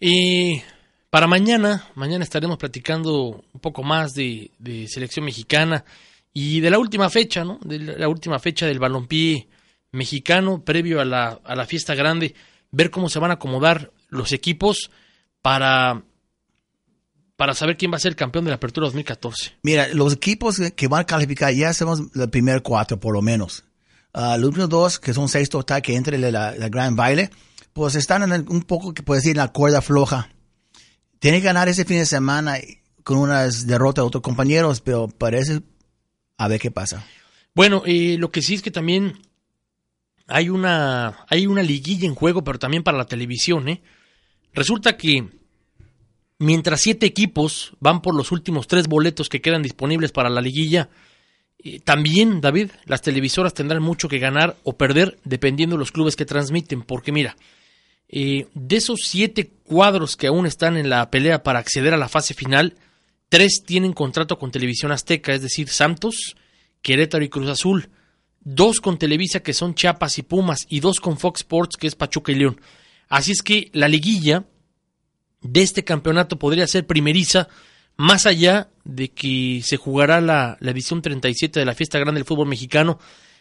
y 0.00 0.60
para 1.08 1.28
mañana, 1.28 1.88
mañana 1.94 2.24
estaremos 2.24 2.58
platicando 2.58 3.44
un 3.52 3.60
poco 3.60 3.84
más 3.84 4.12
de, 4.14 4.50
de 4.58 4.88
selección 4.88 5.24
mexicana 5.24 5.84
y 6.32 6.58
de 6.58 6.70
la 6.70 6.80
última 6.80 7.08
fecha, 7.08 7.44
¿no? 7.44 7.60
De 7.62 7.78
la 7.78 8.08
última 8.08 8.40
fecha 8.40 8.66
del 8.66 8.80
balompié 8.80 9.48
mexicano 9.92 10.64
previo 10.64 11.00
a 11.00 11.04
la, 11.04 11.40
a 11.44 11.54
la 11.54 11.64
fiesta 11.64 11.94
grande, 11.94 12.34
ver 12.72 12.90
cómo 12.90 13.08
se 13.08 13.20
van 13.20 13.30
a 13.30 13.34
acomodar 13.34 13.92
los 14.08 14.32
equipos 14.32 14.90
para, 15.42 16.02
para 17.36 17.54
saber 17.54 17.76
quién 17.76 17.92
va 17.92 17.96
a 17.96 18.00
ser 18.00 18.10
el 18.10 18.16
campeón 18.16 18.44
de 18.44 18.50
la 18.50 18.56
Apertura 18.56 18.86
2014. 18.86 19.52
Mira, 19.62 19.88
los 19.88 20.14
equipos 20.14 20.58
que- 20.74 20.88
van 20.88 21.02
a 21.02 21.06
calificar 21.06 21.52
ya 21.52 21.68
hacemos 21.68 22.02
el 22.14 22.30
primer 22.30 22.62
cuatro 22.62 22.98
por 22.98 23.12
lo 23.14 23.22
menos. 23.22 23.64
Ah, 24.12 24.36
los 24.38 24.48
últimos 24.48 24.68
dos, 24.70 24.98
que 24.98 25.12
son 25.12 25.28
seis 25.28 25.48
total, 25.50 25.82
que 25.82 25.94
entre 25.94 26.16
la, 26.18 26.30
la- 26.30 26.68
gran 26.70 26.96
baile, 26.96 27.30
pues 27.74 27.94
están 27.94 28.22
en 28.22 28.32
el- 28.32 28.48
un 28.48 28.62
poco, 28.62 28.94
que 28.94 29.02
puede 29.02 29.18
decir, 29.20 29.32
en 29.32 29.36
la 29.38 29.48
cuerda 29.52 29.82
floja. 29.82 30.30
Tienen 31.18 31.40
que 31.40 31.46
ganar 31.46 31.68
ese 31.68 31.84
fin 31.84 31.98
de 31.98 32.06
semana 32.06 32.56
con 33.04 33.18
unas 33.18 33.66
derrotas 33.66 34.02
de 34.02 34.06
otros 34.06 34.22
compañeros, 34.22 34.80
pero 34.80 35.08
parece 35.08 35.60
a 36.38 36.48
ver 36.48 36.58
qué 36.60 36.70
pasa. 36.70 37.04
Bueno, 37.54 37.82
eh, 37.86 38.16
lo 38.18 38.30
que 38.30 38.40
sí 38.42 38.54
es 38.54 38.62
que 38.62 38.70
también 38.70 39.18
hay 40.26 40.48
una, 40.48 41.24
hay 41.28 41.46
una 41.46 41.62
liguilla 41.62 42.06
en 42.06 42.14
juego, 42.14 42.42
pero 42.42 42.58
también 42.58 42.82
para 42.82 42.98
la 42.98 43.06
televisión, 43.06 43.68
¿eh? 43.68 43.82
Resulta 44.52 44.96
que 44.96 45.28
mientras 46.38 46.80
siete 46.80 47.06
equipos 47.06 47.72
van 47.80 48.02
por 48.02 48.14
los 48.14 48.32
últimos 48.32 48.66
tres 48.66 48.88
boletos 48.88 49.28
que 49.28 49.40
quedan 49.40 49.62
disponibles 49.62 50.12
para 50.12 50.30
la 50.30 50.40
liguilla, 50.40 50.88
eh, 51.58 51.80
también, 51.80 52.40
David, 52.40 52.70
las 52.84 53.02
televisoras 53.02 53.54
tendrán 53.54 53.82
mucho 53.82 54.08
que 54.08 54.18
ganar 54.18 54.56
o 54.62 54.76
perder 54.76 55.18
dependiendo 55.24 55.76
de 55.76 55.80
los 55.80 55.92
clubes 55.92 56.16
que 56.16 56.26
transmiten, 56.26 56.82
porque 56.82 57.12
mira, 57.12 57.36
eh, 58.08 58.46
de 58.54 58.76
esos 58.76 59.00
siete 59.04 59.50
cuadros 59.64 60.16
que 60.16 60.28
aún 60.28 60.46
están 60.46 60.76
en 60.76 60.88
la 60.88 61.10
pelea 61.10 61.42
para 61.42 61.58
acceder 61.58 61.94
a 61.94 61.98
la 61.98 62.08
fase 62.08 62.34
final, 62.34 62.74
tres 63.28 63.62
tienen 63.66 63.92
contrato 63.92 64.38
con 64.38 64.50
Televisión 64.50 64.92
Azteca, 64.92 65.32
es 65.34 65.42
decir, 65.42 65.68
Santos, 65.68 66.36
Querétaro 66.82 67.24
y 67.24 67.28
Cruz 67.28 67.48
Azul, 67.48 67.88
dos 68.40 68.80
con 68.80 68.98
Televisa 68.98 69.40
que 69.40 69.52
son 69.52 69.74
Chiapas 69.74 70.18
y 70.18 70.22
Pumas 70.22 70.66
y 70.68 70.80
dos 70.80 71.00
con 71.00 71.18
Fox 71.18 71.40
Sports 71.40 71.76
que 71.76 71.88
es 71.88 71.96
Pachuca 71.96 72.30
y 72.30 72.36
León. 72.36 72.60
Así 73.08 73.32
es 73.32 73.42
que 73.42 73.70
la 73.72 73.88
liguilla 73.88 74.44
de 75.48 75.62
este 75.62 75.84
campeonato 75.84 76.38
podría 76.38 76.66
ser 76.66 76.86
primeriza, 76.86 77.48
más 77.96 78.26
allá 78.26 78.68
de 78.84 79.08
que 79.08 79.62
se 79.64 79.76
jugará 79.76 80.20
la, 80.20 80.56
la 80.60 80.70
edición 80.70 81.02
37 81.02 81.58
de 81.58 81.66
la 81.66 81.74
Fiesta 81.74 81.98
Grande 81.98 82.18
del 82.18 82.26
Fútbol 82.26 82.48
Mexicano, 82.48 82.98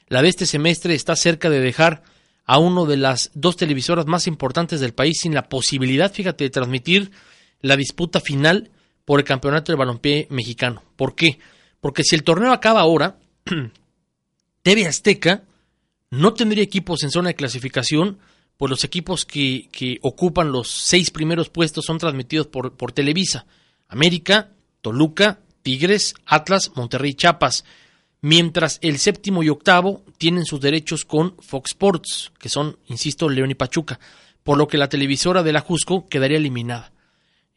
la 0.07 0.21
de 0.21 0.29
este 0.29 0.45
semestre 0.45 0.93
está 0.93 1.15
cerca 1.15 1.49
de 1.49 1.59
dejar 1.59 2.03
a 2.45 2.59
uno 2.59 2.85
de 2.85 2.97
las 2.97 3.31
dos 3.33 3.57
televisoras 3.57 4.05
más 4.05 4.27
importantes 4.27 4.79
del 4.79 4.93
país 4.93 5.19
sin 5.21 5.33
la 5.33 5.49
posibilidad, 5.49 6.13
fíjate, 6.13 6.43
de 6.43 6.49
transmitir 6.51 7.11
la 7.61 7.75
disputa 7.75 8.19
final 8.19 8.69
por 9.03 9.19
el 9.19 9.25
campeonato 9.25 9.71
del 9.71 9.79
balompié 9.79 10.27
mexicano. 10.29 10.83
¿Por 10.95 11.15
qué? 11.15 11.39
Porque 11.81 12.03
si 12.03 12.15
el 12.15 12.23
torneo 12.23 12.51
acaba 12.51 12.81
ahora, 12.81 13.17
TV 14.61 14.85
Azteca 14.87 15.43
no 16.11 16.33
tendría 16.33 16.63
equipos 16.63 17.03
en 17.03 17.11
zona 17.11 17.29
de 17.29 17.35
clasificación, 17.35 18.19
pues 18.57 18.69
los 18.69 18.83
equipos 18.83 19.25
que, 19.25 19.99
ocupan 20.01 20.51
los 20.51 20.69
seis 20.69 21.11
primeros 21.11 21.49
puestos 21.49 21.85
son 21.85 21.97
transmitidos 21.97 22.47
por, 22.47 22.73
por 22.73 22.91
Televisa. 22.91 23.45
América, 23.87 24.51
Toluca, 24.81 25.39
Tigres, 25.61 26.15
Atlas, 26.25 26.71
Monterrey 26.75 27.11
y 27.11 27.15
Chiapas. 27.15 27.65
Mientras 28.21 28.79
el 28.81 28.97
séptimo 28.97 29.43
y 29.43 29.49
octavo 29.49 30.03
tienen 30.17 30.45
sus 30.45 30.61
derechos 30.61 31.05
con 31.05 31.35
Fox 31.41 31.71
Sports, 31.71 32.31
que 32.39 32.49
son, 32.49 32.77
insisto, 32.87 33.29
León 33.29 33.51
y 33.51 33.55
Pachuca, 33.55 33.99
por 34.43 34.57
lo 34.57 34.67
que 34.67 34.77
la 34.77 34.89
televisora 34.89 35.43
de 35.43 35.53
la 35.53 35.61
Jusco 35.61 36.07
quedaría 36.07 36.37
eliminada. 36.37 36.91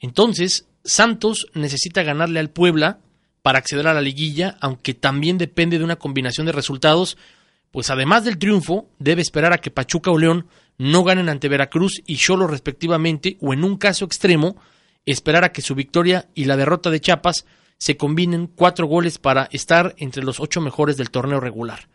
Entonces, 0.01 0.67
Santos 0.85 1.47
necesita 1.55 2.03
ganarle 2.03 2.41
al 2.41 2.51
Puebla 2.51 2.99
para 3.43 3.59
acceder 3.59 3.87
a 3.87 3.95
la 3.95 4.01
liguilla, 4.01 4.57
aunque 4.61 4.95
también 4.95 5.39
depende 5.39 5.79
de 5.79 5.85
una 5.85 5.97
combinación 5.97 6.47
de 6.47 6.53
resultados, 6.53 7.17
pues 7.71 7.91
además 7.91 8.25
del 8.25 8.39
triunfo, 8.39 8.89
debe 8.99 9.23
esperar 9.23 9.53
a 9.53 9.59
que 9.59 9.71
Pachuca 9.71 10.11
o 10.11 10.19
León 10.19 10.47
no 10.79 11.05
ganen 11.05 11.29
ante 11.29 11.49
Veracruz 11.49 12.01
y 12.07 12.17
Cholo 12.17 12.47
respectivamente, 12.47 13.37
o 13.41 13.53
en 13.53 13.65
un 13.65 13.77
caso 13.77 14.05
extremo, 14.05 14.57
esperar 15.05 15.45
a 15.45 15.53
que 15.53 15.63
su 15.63 15.75
victoria 15.75 16.29
y 16.35 16.45
la 16.45 16.57
derrota 16.57 16.91
de 16.91 17.01
Chiapas 17.01 17.45
se 17.79 17.97
combinen 17.97 18.47
cuatro 18.47 18.87
goles 18.87 19.19
para 19.19 19.49
estar 19.53 19.95
entre 19.99 20.23
los 20.23 20.41
ocho 20.41 20.61
mejores 20.61 20.97
del 20.97 21.11
torneo 21.11 21.41
regular. 21.41 21.89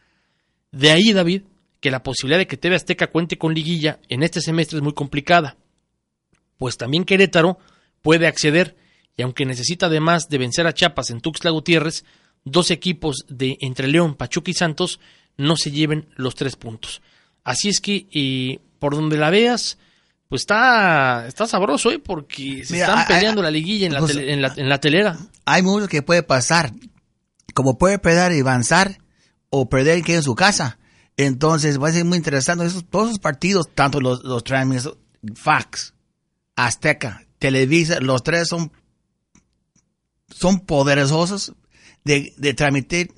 De 0.72 0.92
ahí, 0.92 1.14
David, 1.14 1.44
que 1.80 1.92
la 1.92 2.04
posibilidad 2.04 2.40
de 2.40 2.48
que 2.48 2.58
TV 2.58 2.76
Azteca 2.76 3.08
cuente 3.08 3.38
con 3.38 3.54
liguilla 3.54 4.00
en 4.10 4.24
este 4.24 4.42
semestre 4.42 4.78
es 4.78 4.84
muy 4.84 4.94
complicada, 4.94 5.58
pues 6.58 6.78
también 6.78 7.04
Querétaro 7.04 7.58
puede 8.02 8.28
acceder 8.28 8.76
y 9.16 9.22
aunque 9.22 9.46
necesita 9.46 9.88
además 9.88 10.28
de 10.30 10.38
vencer 10.38 10.66
a 10.66 10.74
Chiapas 10.74 11.10
en 11.10 11.22
Tuxtla 11.22 11.52
Gutiérrez, 11.52 12.06
dos 12.44 12.72
equipos 12.72 13.26
de 13.28 13.58
entre 13.62 13.88
León, 13.88 14.16
Pachuca 14.16 14.52
y 14.52 14.54
Santos 14.54 15.00
no 15.38 15.56
se 15.56 15.72
lleven 15.72 16.08
los 16.16 16.36
tres 16.36 16.56
puntos. 16.56 17.02
Así 17.44 17.70
es 17.70 17.80
que 17.80 18.08
eh, 18.14 18.60
por 18.80 18.96
donde 18.96 19.18
la 19.18 19.30
veas, 19.30 19.78
pues 20.30 20.42
está, 20.44 21.28
está 21.28 21.46
sabroso, 21.48 21.92
¿eh? 21.92 22.00
porque 22.00 22.64
se 22.66 22.74
Mira, 22.74 22.86
están 22.86 23.00
hay- 23.00 23.06
peleando 23.08 23.42
la 23.42 23.52
liguilla 23.52 23.86
en 23.88 23.94
la, 23.94 24.02
tele- 24.02 24.32
en, 24.34 24.42
la, 24.42 24.54
en 24.56 24.70
la 24.70 24.80
telera. 24.80 25.18
Hay 25.46 25.62
mucho 25.62 25.88
que 25.88 26.02
puede 26.02 26.24
pasar. 26.24 26.72
Como 27.54 27.78
puede 27.78 28.00
perder 28.00 28.32
y 28.32 28.40
avanzar 28.40 28.98
o 29.50 29.70
perder 29.70 30.00
y 30.00 30.02
quedar 30.02 30.18
en 30.20 30.24
su 30.24 30.36
casa. 30.36 30.80
Entonces 31.18 31.80
va 31.80 31.90
a 31.90 31.92
ser 31.92 32.06
muy 32.06 32.18
interesante. 32.18 32.66
Esos, 32.66 32.86
todos 32.90 33.10
esos 33.10 33.20
partidos, 33.20 33.70
tanto 33.76 34.00
los, 34.02 34.24
los 34.24 34.44
transmisores, 34.44 34.98
Fax, 35.36 35.94
Azteca, 36.56 37.24
Televisa, 37.38 38.00
los 38.00 38.24
tres 38.24 38.48
son, 38.48 38.72
son 40.30 40.62
poderosos 40.62 41.54
de, 42.04 42.34
de 42.38 42.54
transmitir 42.54 43.14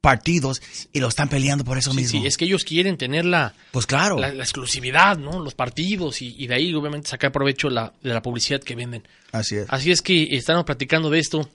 partidos 0.00 0.62
y 0.92 1.00
lo 1.00 1.08
están 1.08 1.28
peleando 1.28 1.64
por 1.64 1.76
eso 1.78 1.90
Sí, 1.90 1.96
mismo. 1.98 2.20
sí, 2.20 2.26
es 2.26 2.36
que 2.36 2.46
ellos 2.46 2.64
quieren 2.64 2.96
tener 2.96 3.24
la, 3.24 3.54
Pues 3.72 3.86
claro. 3.86 4.18
la, 4.18 4.32
la 4.32 4.42
exclusividad, 4.42 5.18
¿no? 5.18 5.40
Los 5.40 5.54
partidos 5.54 6.22
y, 6.22 6.34
y 6.38 6.46
de 6.46 6.54
ahí 6.54 6.74
obviamente 6.74 7.08
sacar 7.08 7.32
provecho 7.32 7.68
la, 7.68 7.92
de 8.02 8.10
la 8.14 8.22
publicidad 8.22 8.60
que 8.62 8.74
venden. 8.74 9.06
Así 9.32 9.56
es. 9.56 9.66
Así 9.68 9.90
es 9.90 10.00
que 10.02 10.34
estamos 10.36 10.64
platicando 10.64 11.10
de 11.10 11.18
esto 11.18 11.48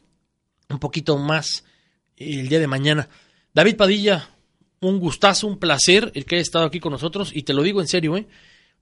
un 0.69 0.79
poquito 0.79 1.17
más 1.17 1.63
el 2.17 2.47
día 2.47 2.59
de 2.59 2.67
mañana. 2.67 3.09
David 3.53 3.75
Padilla, 3.77 4.29
un 4.81 4.99
gustazo, 4.99 5.47
un 5.47 5.57
placer 5.57 6.11
el 6.13 6.25
que 6.25 6.35
haya 6.35 6.41
estado 6.43 6.65
aquí 6.65 6.79
con 6.79 6.91
nosotros 6.91 7.31
y 7.33 7.43
te 7.43 7.53
lo 7.53 7.63
digo 7.63 7.81
en 7.81 7.87
serio, 7.87 8.15
¿eh? 8.17 8.27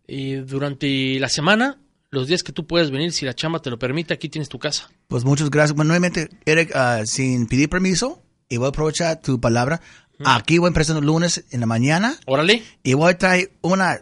Eh, 0.07 0.43
durante 0.45 1.17
la 1.19 1.29
semana, 1.29 1.79
los 2.09 2.27
días 2.27 2.43
que 2.43 2.51
tú 2.51 2.67
puedas 2.67 2.91
venir, 2.91 3.13
si 3.13 3.25
la 3.25 3.33
chamba 3.33 3.59
te 3.61 3.69
lo 3.69 3.79
permite, 3.79 4.13
aquí 4.13 4.27
tienes 4.27 4.49
tu 4.49 4.59
casa. 4.59 4.89
Pues 5.07 5.23
muchas 5.23 5.49
gracias. 5.49 5.75
Bueno, 5.75 5.87
nuevamente, 5.89 6.27
Eric, 6.45 6.71
ah, 6.75 7.03
sin 7.05 7.47
pedir 7.47 7.69
permiso, 7.69 8.21
y 8.53 8.57
voy 8.57 8.67
a 8.67 8.69
aprovechar 8.69 9.19
tu 9.21 9.39
palabra. 9.39 9.81
Aquí 10.25 10.57
voy 10.59 10.67
a 10.67 10.69
empezar 10.69 10.95
el 10.97 11.03
lunes 11.05 11.43
en 11.51 11.59
la 11.59 11.65
mañana. 11.65 12.15
Órale. 12.27 12.63
Y 12.83 12.93
voy 12.93 13.11
a 13.11 13.17
traer 13.17 13.51
una 13.61 14.01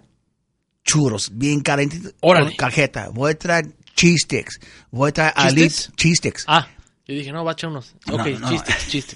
churros 0.83 1.31
bien 1.33 1.61
caliente 1.61 2.01
Órale. 2.21 2.55
cajeta. 2.55 3.09
Voy 3.09 3.31
a 3.31 3.37
traer 3.37 3.71
cheese 3.95 4.21
sticks. 4.23 4.59
Voy 4.91 5.09
a 5.09 5.13
traer 5.13 5.33
¿Cheese 5.33 5.47
ali- 5.47 5.69
sticks? 5.69 5.95
cheese 5.95 6.17
sticks. 6.17 6.43
Ah, 6.47 6.67
Y 7.07 7.15
dije, 7.15 7.31
no, 7.31 7.43
va 7.43 7.51
a 7.51 7.53
echar 7.53 7.69
unos. 7.69 7.95
No, 8.07 8.15
Ok, 8.15 8.27
no. 8.39 8.49
chistes, 8.49 8.87
chistes. 8.87 9.15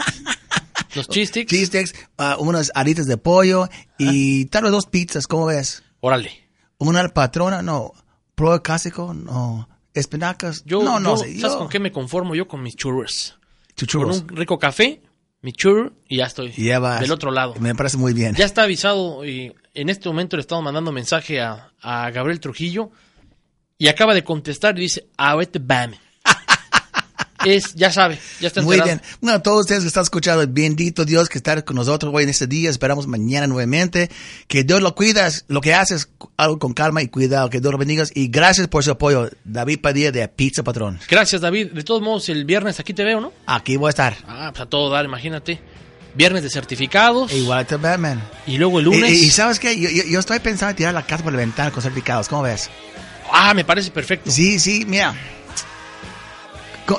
Los 0.96 1.08
chistes. 1.10 1.46
Cheese 1.46 1.66
sticks, 1.68 1.94
ah, 2.18 2.38
unas 2.40 2.72
alitas 2.76 3.06
de 3.06 3.18
pollo 3.18 3.68
y 3.98 4.46
tal 4.46 4.64
vez 4.64 4.72
dos 4.72 4.86
pizzas, 4.86 5.28
¿cómo 5.28 5.46
ves? 5.48 5.84
Órale. 6.00 6.32
Una 6.78 7.08
patrona, 7.10 7.62
no. 7.62 7.92
Pro 8.36 8.62
clásico, 8.64 9.14
no. 9.14 9.68
Espinacas, 9.94 10.64
Yo, 10.66 10.84
no, 10.84 11.00
no 11.00 11.12
yo, 11.16 11.18
sé. 11.24 11.40
¿Sabes 11.40 11.54
yo- 11.54 11.58
con 11.60 11.70
qué 11.70 11.80
me 11.80 11.92
conformo 11.92 12.36
yo? 12.36 12.48
Con 12.48 12.62
mis 12.64 12.76
churros. 12.76 13.38
Churros. 13.76 14.22
Con 14.22 14.32
un 14.32 14.38
rico 14.38 14.58
café, 14.58 15.02
churro, 15.54 15.94
y 16.08 16.18
ya 16.18 16.26
estoy. 16.26 16.52
Ya 16.52 16.80
vas. 16.80 17.02
Del 17.02 17.12
otro 17.12 17.32
lado. 17.32 17.56
Me 17.60 17.76
parece 17.76 17.98
muy 17.98 18.14
bien. 18.14 18.36
Ya 18.36 18.46
está 18.46 18.64
avisado 18.64 19.26
y 19.26 19.54
en 19.74 19.90
este 19.90 20.10
momento 20.10 20.38
le 20.38 20.42
estamos 20.42 20.64
mandando 20.64 20.92
mensaje 20.92 21.42
a, 21.42 21.72
a 21.82 22.10
Gabriel 22.12 22.40
Trujillo 22.40 22.92
y 23.78 23.88
acaba 23.88 24.14
de 24.14 24.24
contestar 24.24 24.78
y 24.78 24.82
dice, 24.82 25.08
a 25.18 25.36
vete 25.36 25.60
bam. 25.60 25.94
Es, 27.46 27.76
ya 27.76 27.92
sabe, 27.92 28.20
ya 28.40 28.48
está 28.48 28.62
Muy 28.62 28.76
enterado. 28.78 29.00
bien. 29.02 29.18
Bueno, 29.22 29.38
a 29.38 29.44
todos 29.44 29.62
ustedes 29.62 29.82
que 29.84 29.88
están 29.88 30.04
escuchando, 30.04 30.46
bendito 30.48 31.06
Dios 31.06 31.30
que 31.30 31.38
está 31.38 31.62
con 31.64 31.76
nosotros 31.76 32.12
hoy 32.14 32.24
en 32.24 32.30
este 32.30 32.48
día. 32.48 32.70
Esperamos 32.70 33.08
mañana 33.08 33.48
nuevamente. 33.48 34.10
Que 34.48 34.64
Dios 34.64 34.82
lo 34.82 34.96
cuida, 34.96 35.30
lo 35.48 35.62
que 35.62 35.74
haces, 35.74 36.10
algo 36.38 36.60
con 36.60 36.74
calma 36.74 37.02
y 37.02 37.08
cuidado. 37.08 37.50
Que 37.50 37.60
Dios 37.60 37.72
lo 37.72 37.78
bendiga. 37.78 38.04
Y 38.14 38.28
gracias 38.28 38.68
por 38.68 38.84
su 38.84 38.92
apoyo. 38.92 39.30
David 39.44 39.80
Padilla 39.82 40.12
de 40.12 40.28
Pizza 40.28 40.64
Patrón. 40.64 41.00
Gracias, 41.10 41.42
David. 41.42 41.72
De 41.72 41.84
todos 41.84 42.02
modos, 42.02 42.30
el 42.30 42.46
viernes 42.46 42.80
aquí 42.80 42.94
te 42.94 43.04
veo, 43.04 43.20
¿no? 43.22 43.32
Aquí 43.46 43.78
voy 43.78 43.88
a 43.88 43.90
estar. 43.90 44.18
Ah, 44.28 44.50
pues 44.52 44.62
a 44.62 44.66
todo 44.66 44.90
dar, 44.90 45.06
imagínate. 45.06 45.60
Viernes 46.16 46.44
de 46.44 46.50
certificados. 46.50 47.34
Igual 47.34 47.68
que 47.68 47.76
Batman. 47.76 48.24
Y 48.48 48.58
luego 48.58 48.80
el 48.80 48.86
lunes. 48.86 49.12
Y, 49.12 49.26
y 49.26 49.30
¿sabes 49.32 49.60
qué? 49.60 49.78
Yo, 49.80 49.90
yo, 49.90 50.04
yo 50.04 50.20
estoy 50.20 50.40
pensando 50.40 50.70
en 50.72 50.76
tirar 50.78 50.94
la 50.94 51.06
casa 51.06 51.24
por 51.24 51.34
la 51.34 51.40
ventana 51.40 51.72
con 51.72 51.84
certificados. 51.84 52.30
¿Cómo 52.30 52.44
ves? 52.44 52.70
Ah, 53.32 53.54
me 53.54 53.66
parece 53.66 53.92
perfecto. 53.92 54.32
Sí, 54.32 54.60
sí, 54.60 54.86
mira. 54.88 55.14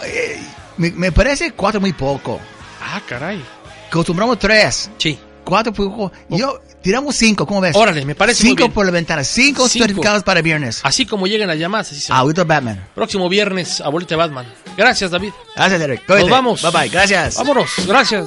Eh, 0.04 0.40
me, 0.76 0.90
me 0.92 1.12
parece 1.12 1.52
cuatro 1.52 1.80
muy 1.80 1.92
poco. 1.92 2.40
Ah, 2.82 3.00
caray. 3.06 3.42
Acostumbramos 3.88 4.38
tres. 4.38 4.90
Sí. 4.98 5.18
Cuatro 5.44 5.72
poco. 5.72 6.10
Yo, 6.28 6.60
tiramos 6.82 7.14
cinco, 7.14 7.46
¿cómo 7.46 7.60
ves? 7.60 7.76
Órale, 7.76 8.04
me 8.04 8.16
parece 8.16 8.42
muy 8.42 8.50
Cinco 8.50 8.62
bien. 8.64 8.72
por 8.72 8.84
la 8.84 8.90
ventana. 8.90 9.22
Cinco, 9.22 9.68
Cinco. 9.68 9.84
certificados 9.84 10.24
para 10.24 10.42
viernes. 10.42 10.80
Así 10.82 11.06
como 11.06 11.28
llegan 11.28 11.46
las 11.48 11.58
llamadas, 11.58 11.92
así 11.92 12.00
se 12.00 12.12
Ahorita 12.12 12.42
Batman. 12.42 12.84
Próximo 12.96 13.28
viernes, 13.28 13.80
abuelita 13.80 14.16
Batman. 14.16 14.46
Gracias, 14.76 15.12
David. 15.12 15.32
Gracias, 15.54 15.78
Derek. 15.78 16.08
Nos 16.08 16.28
vamos. 16.28 16.62
Bye 16.62 16.70
bye. 16.72 16.88
Gracias. 16.88 17.36
Vámonos. 17.36 17.70
Gracias. 17.86 18.26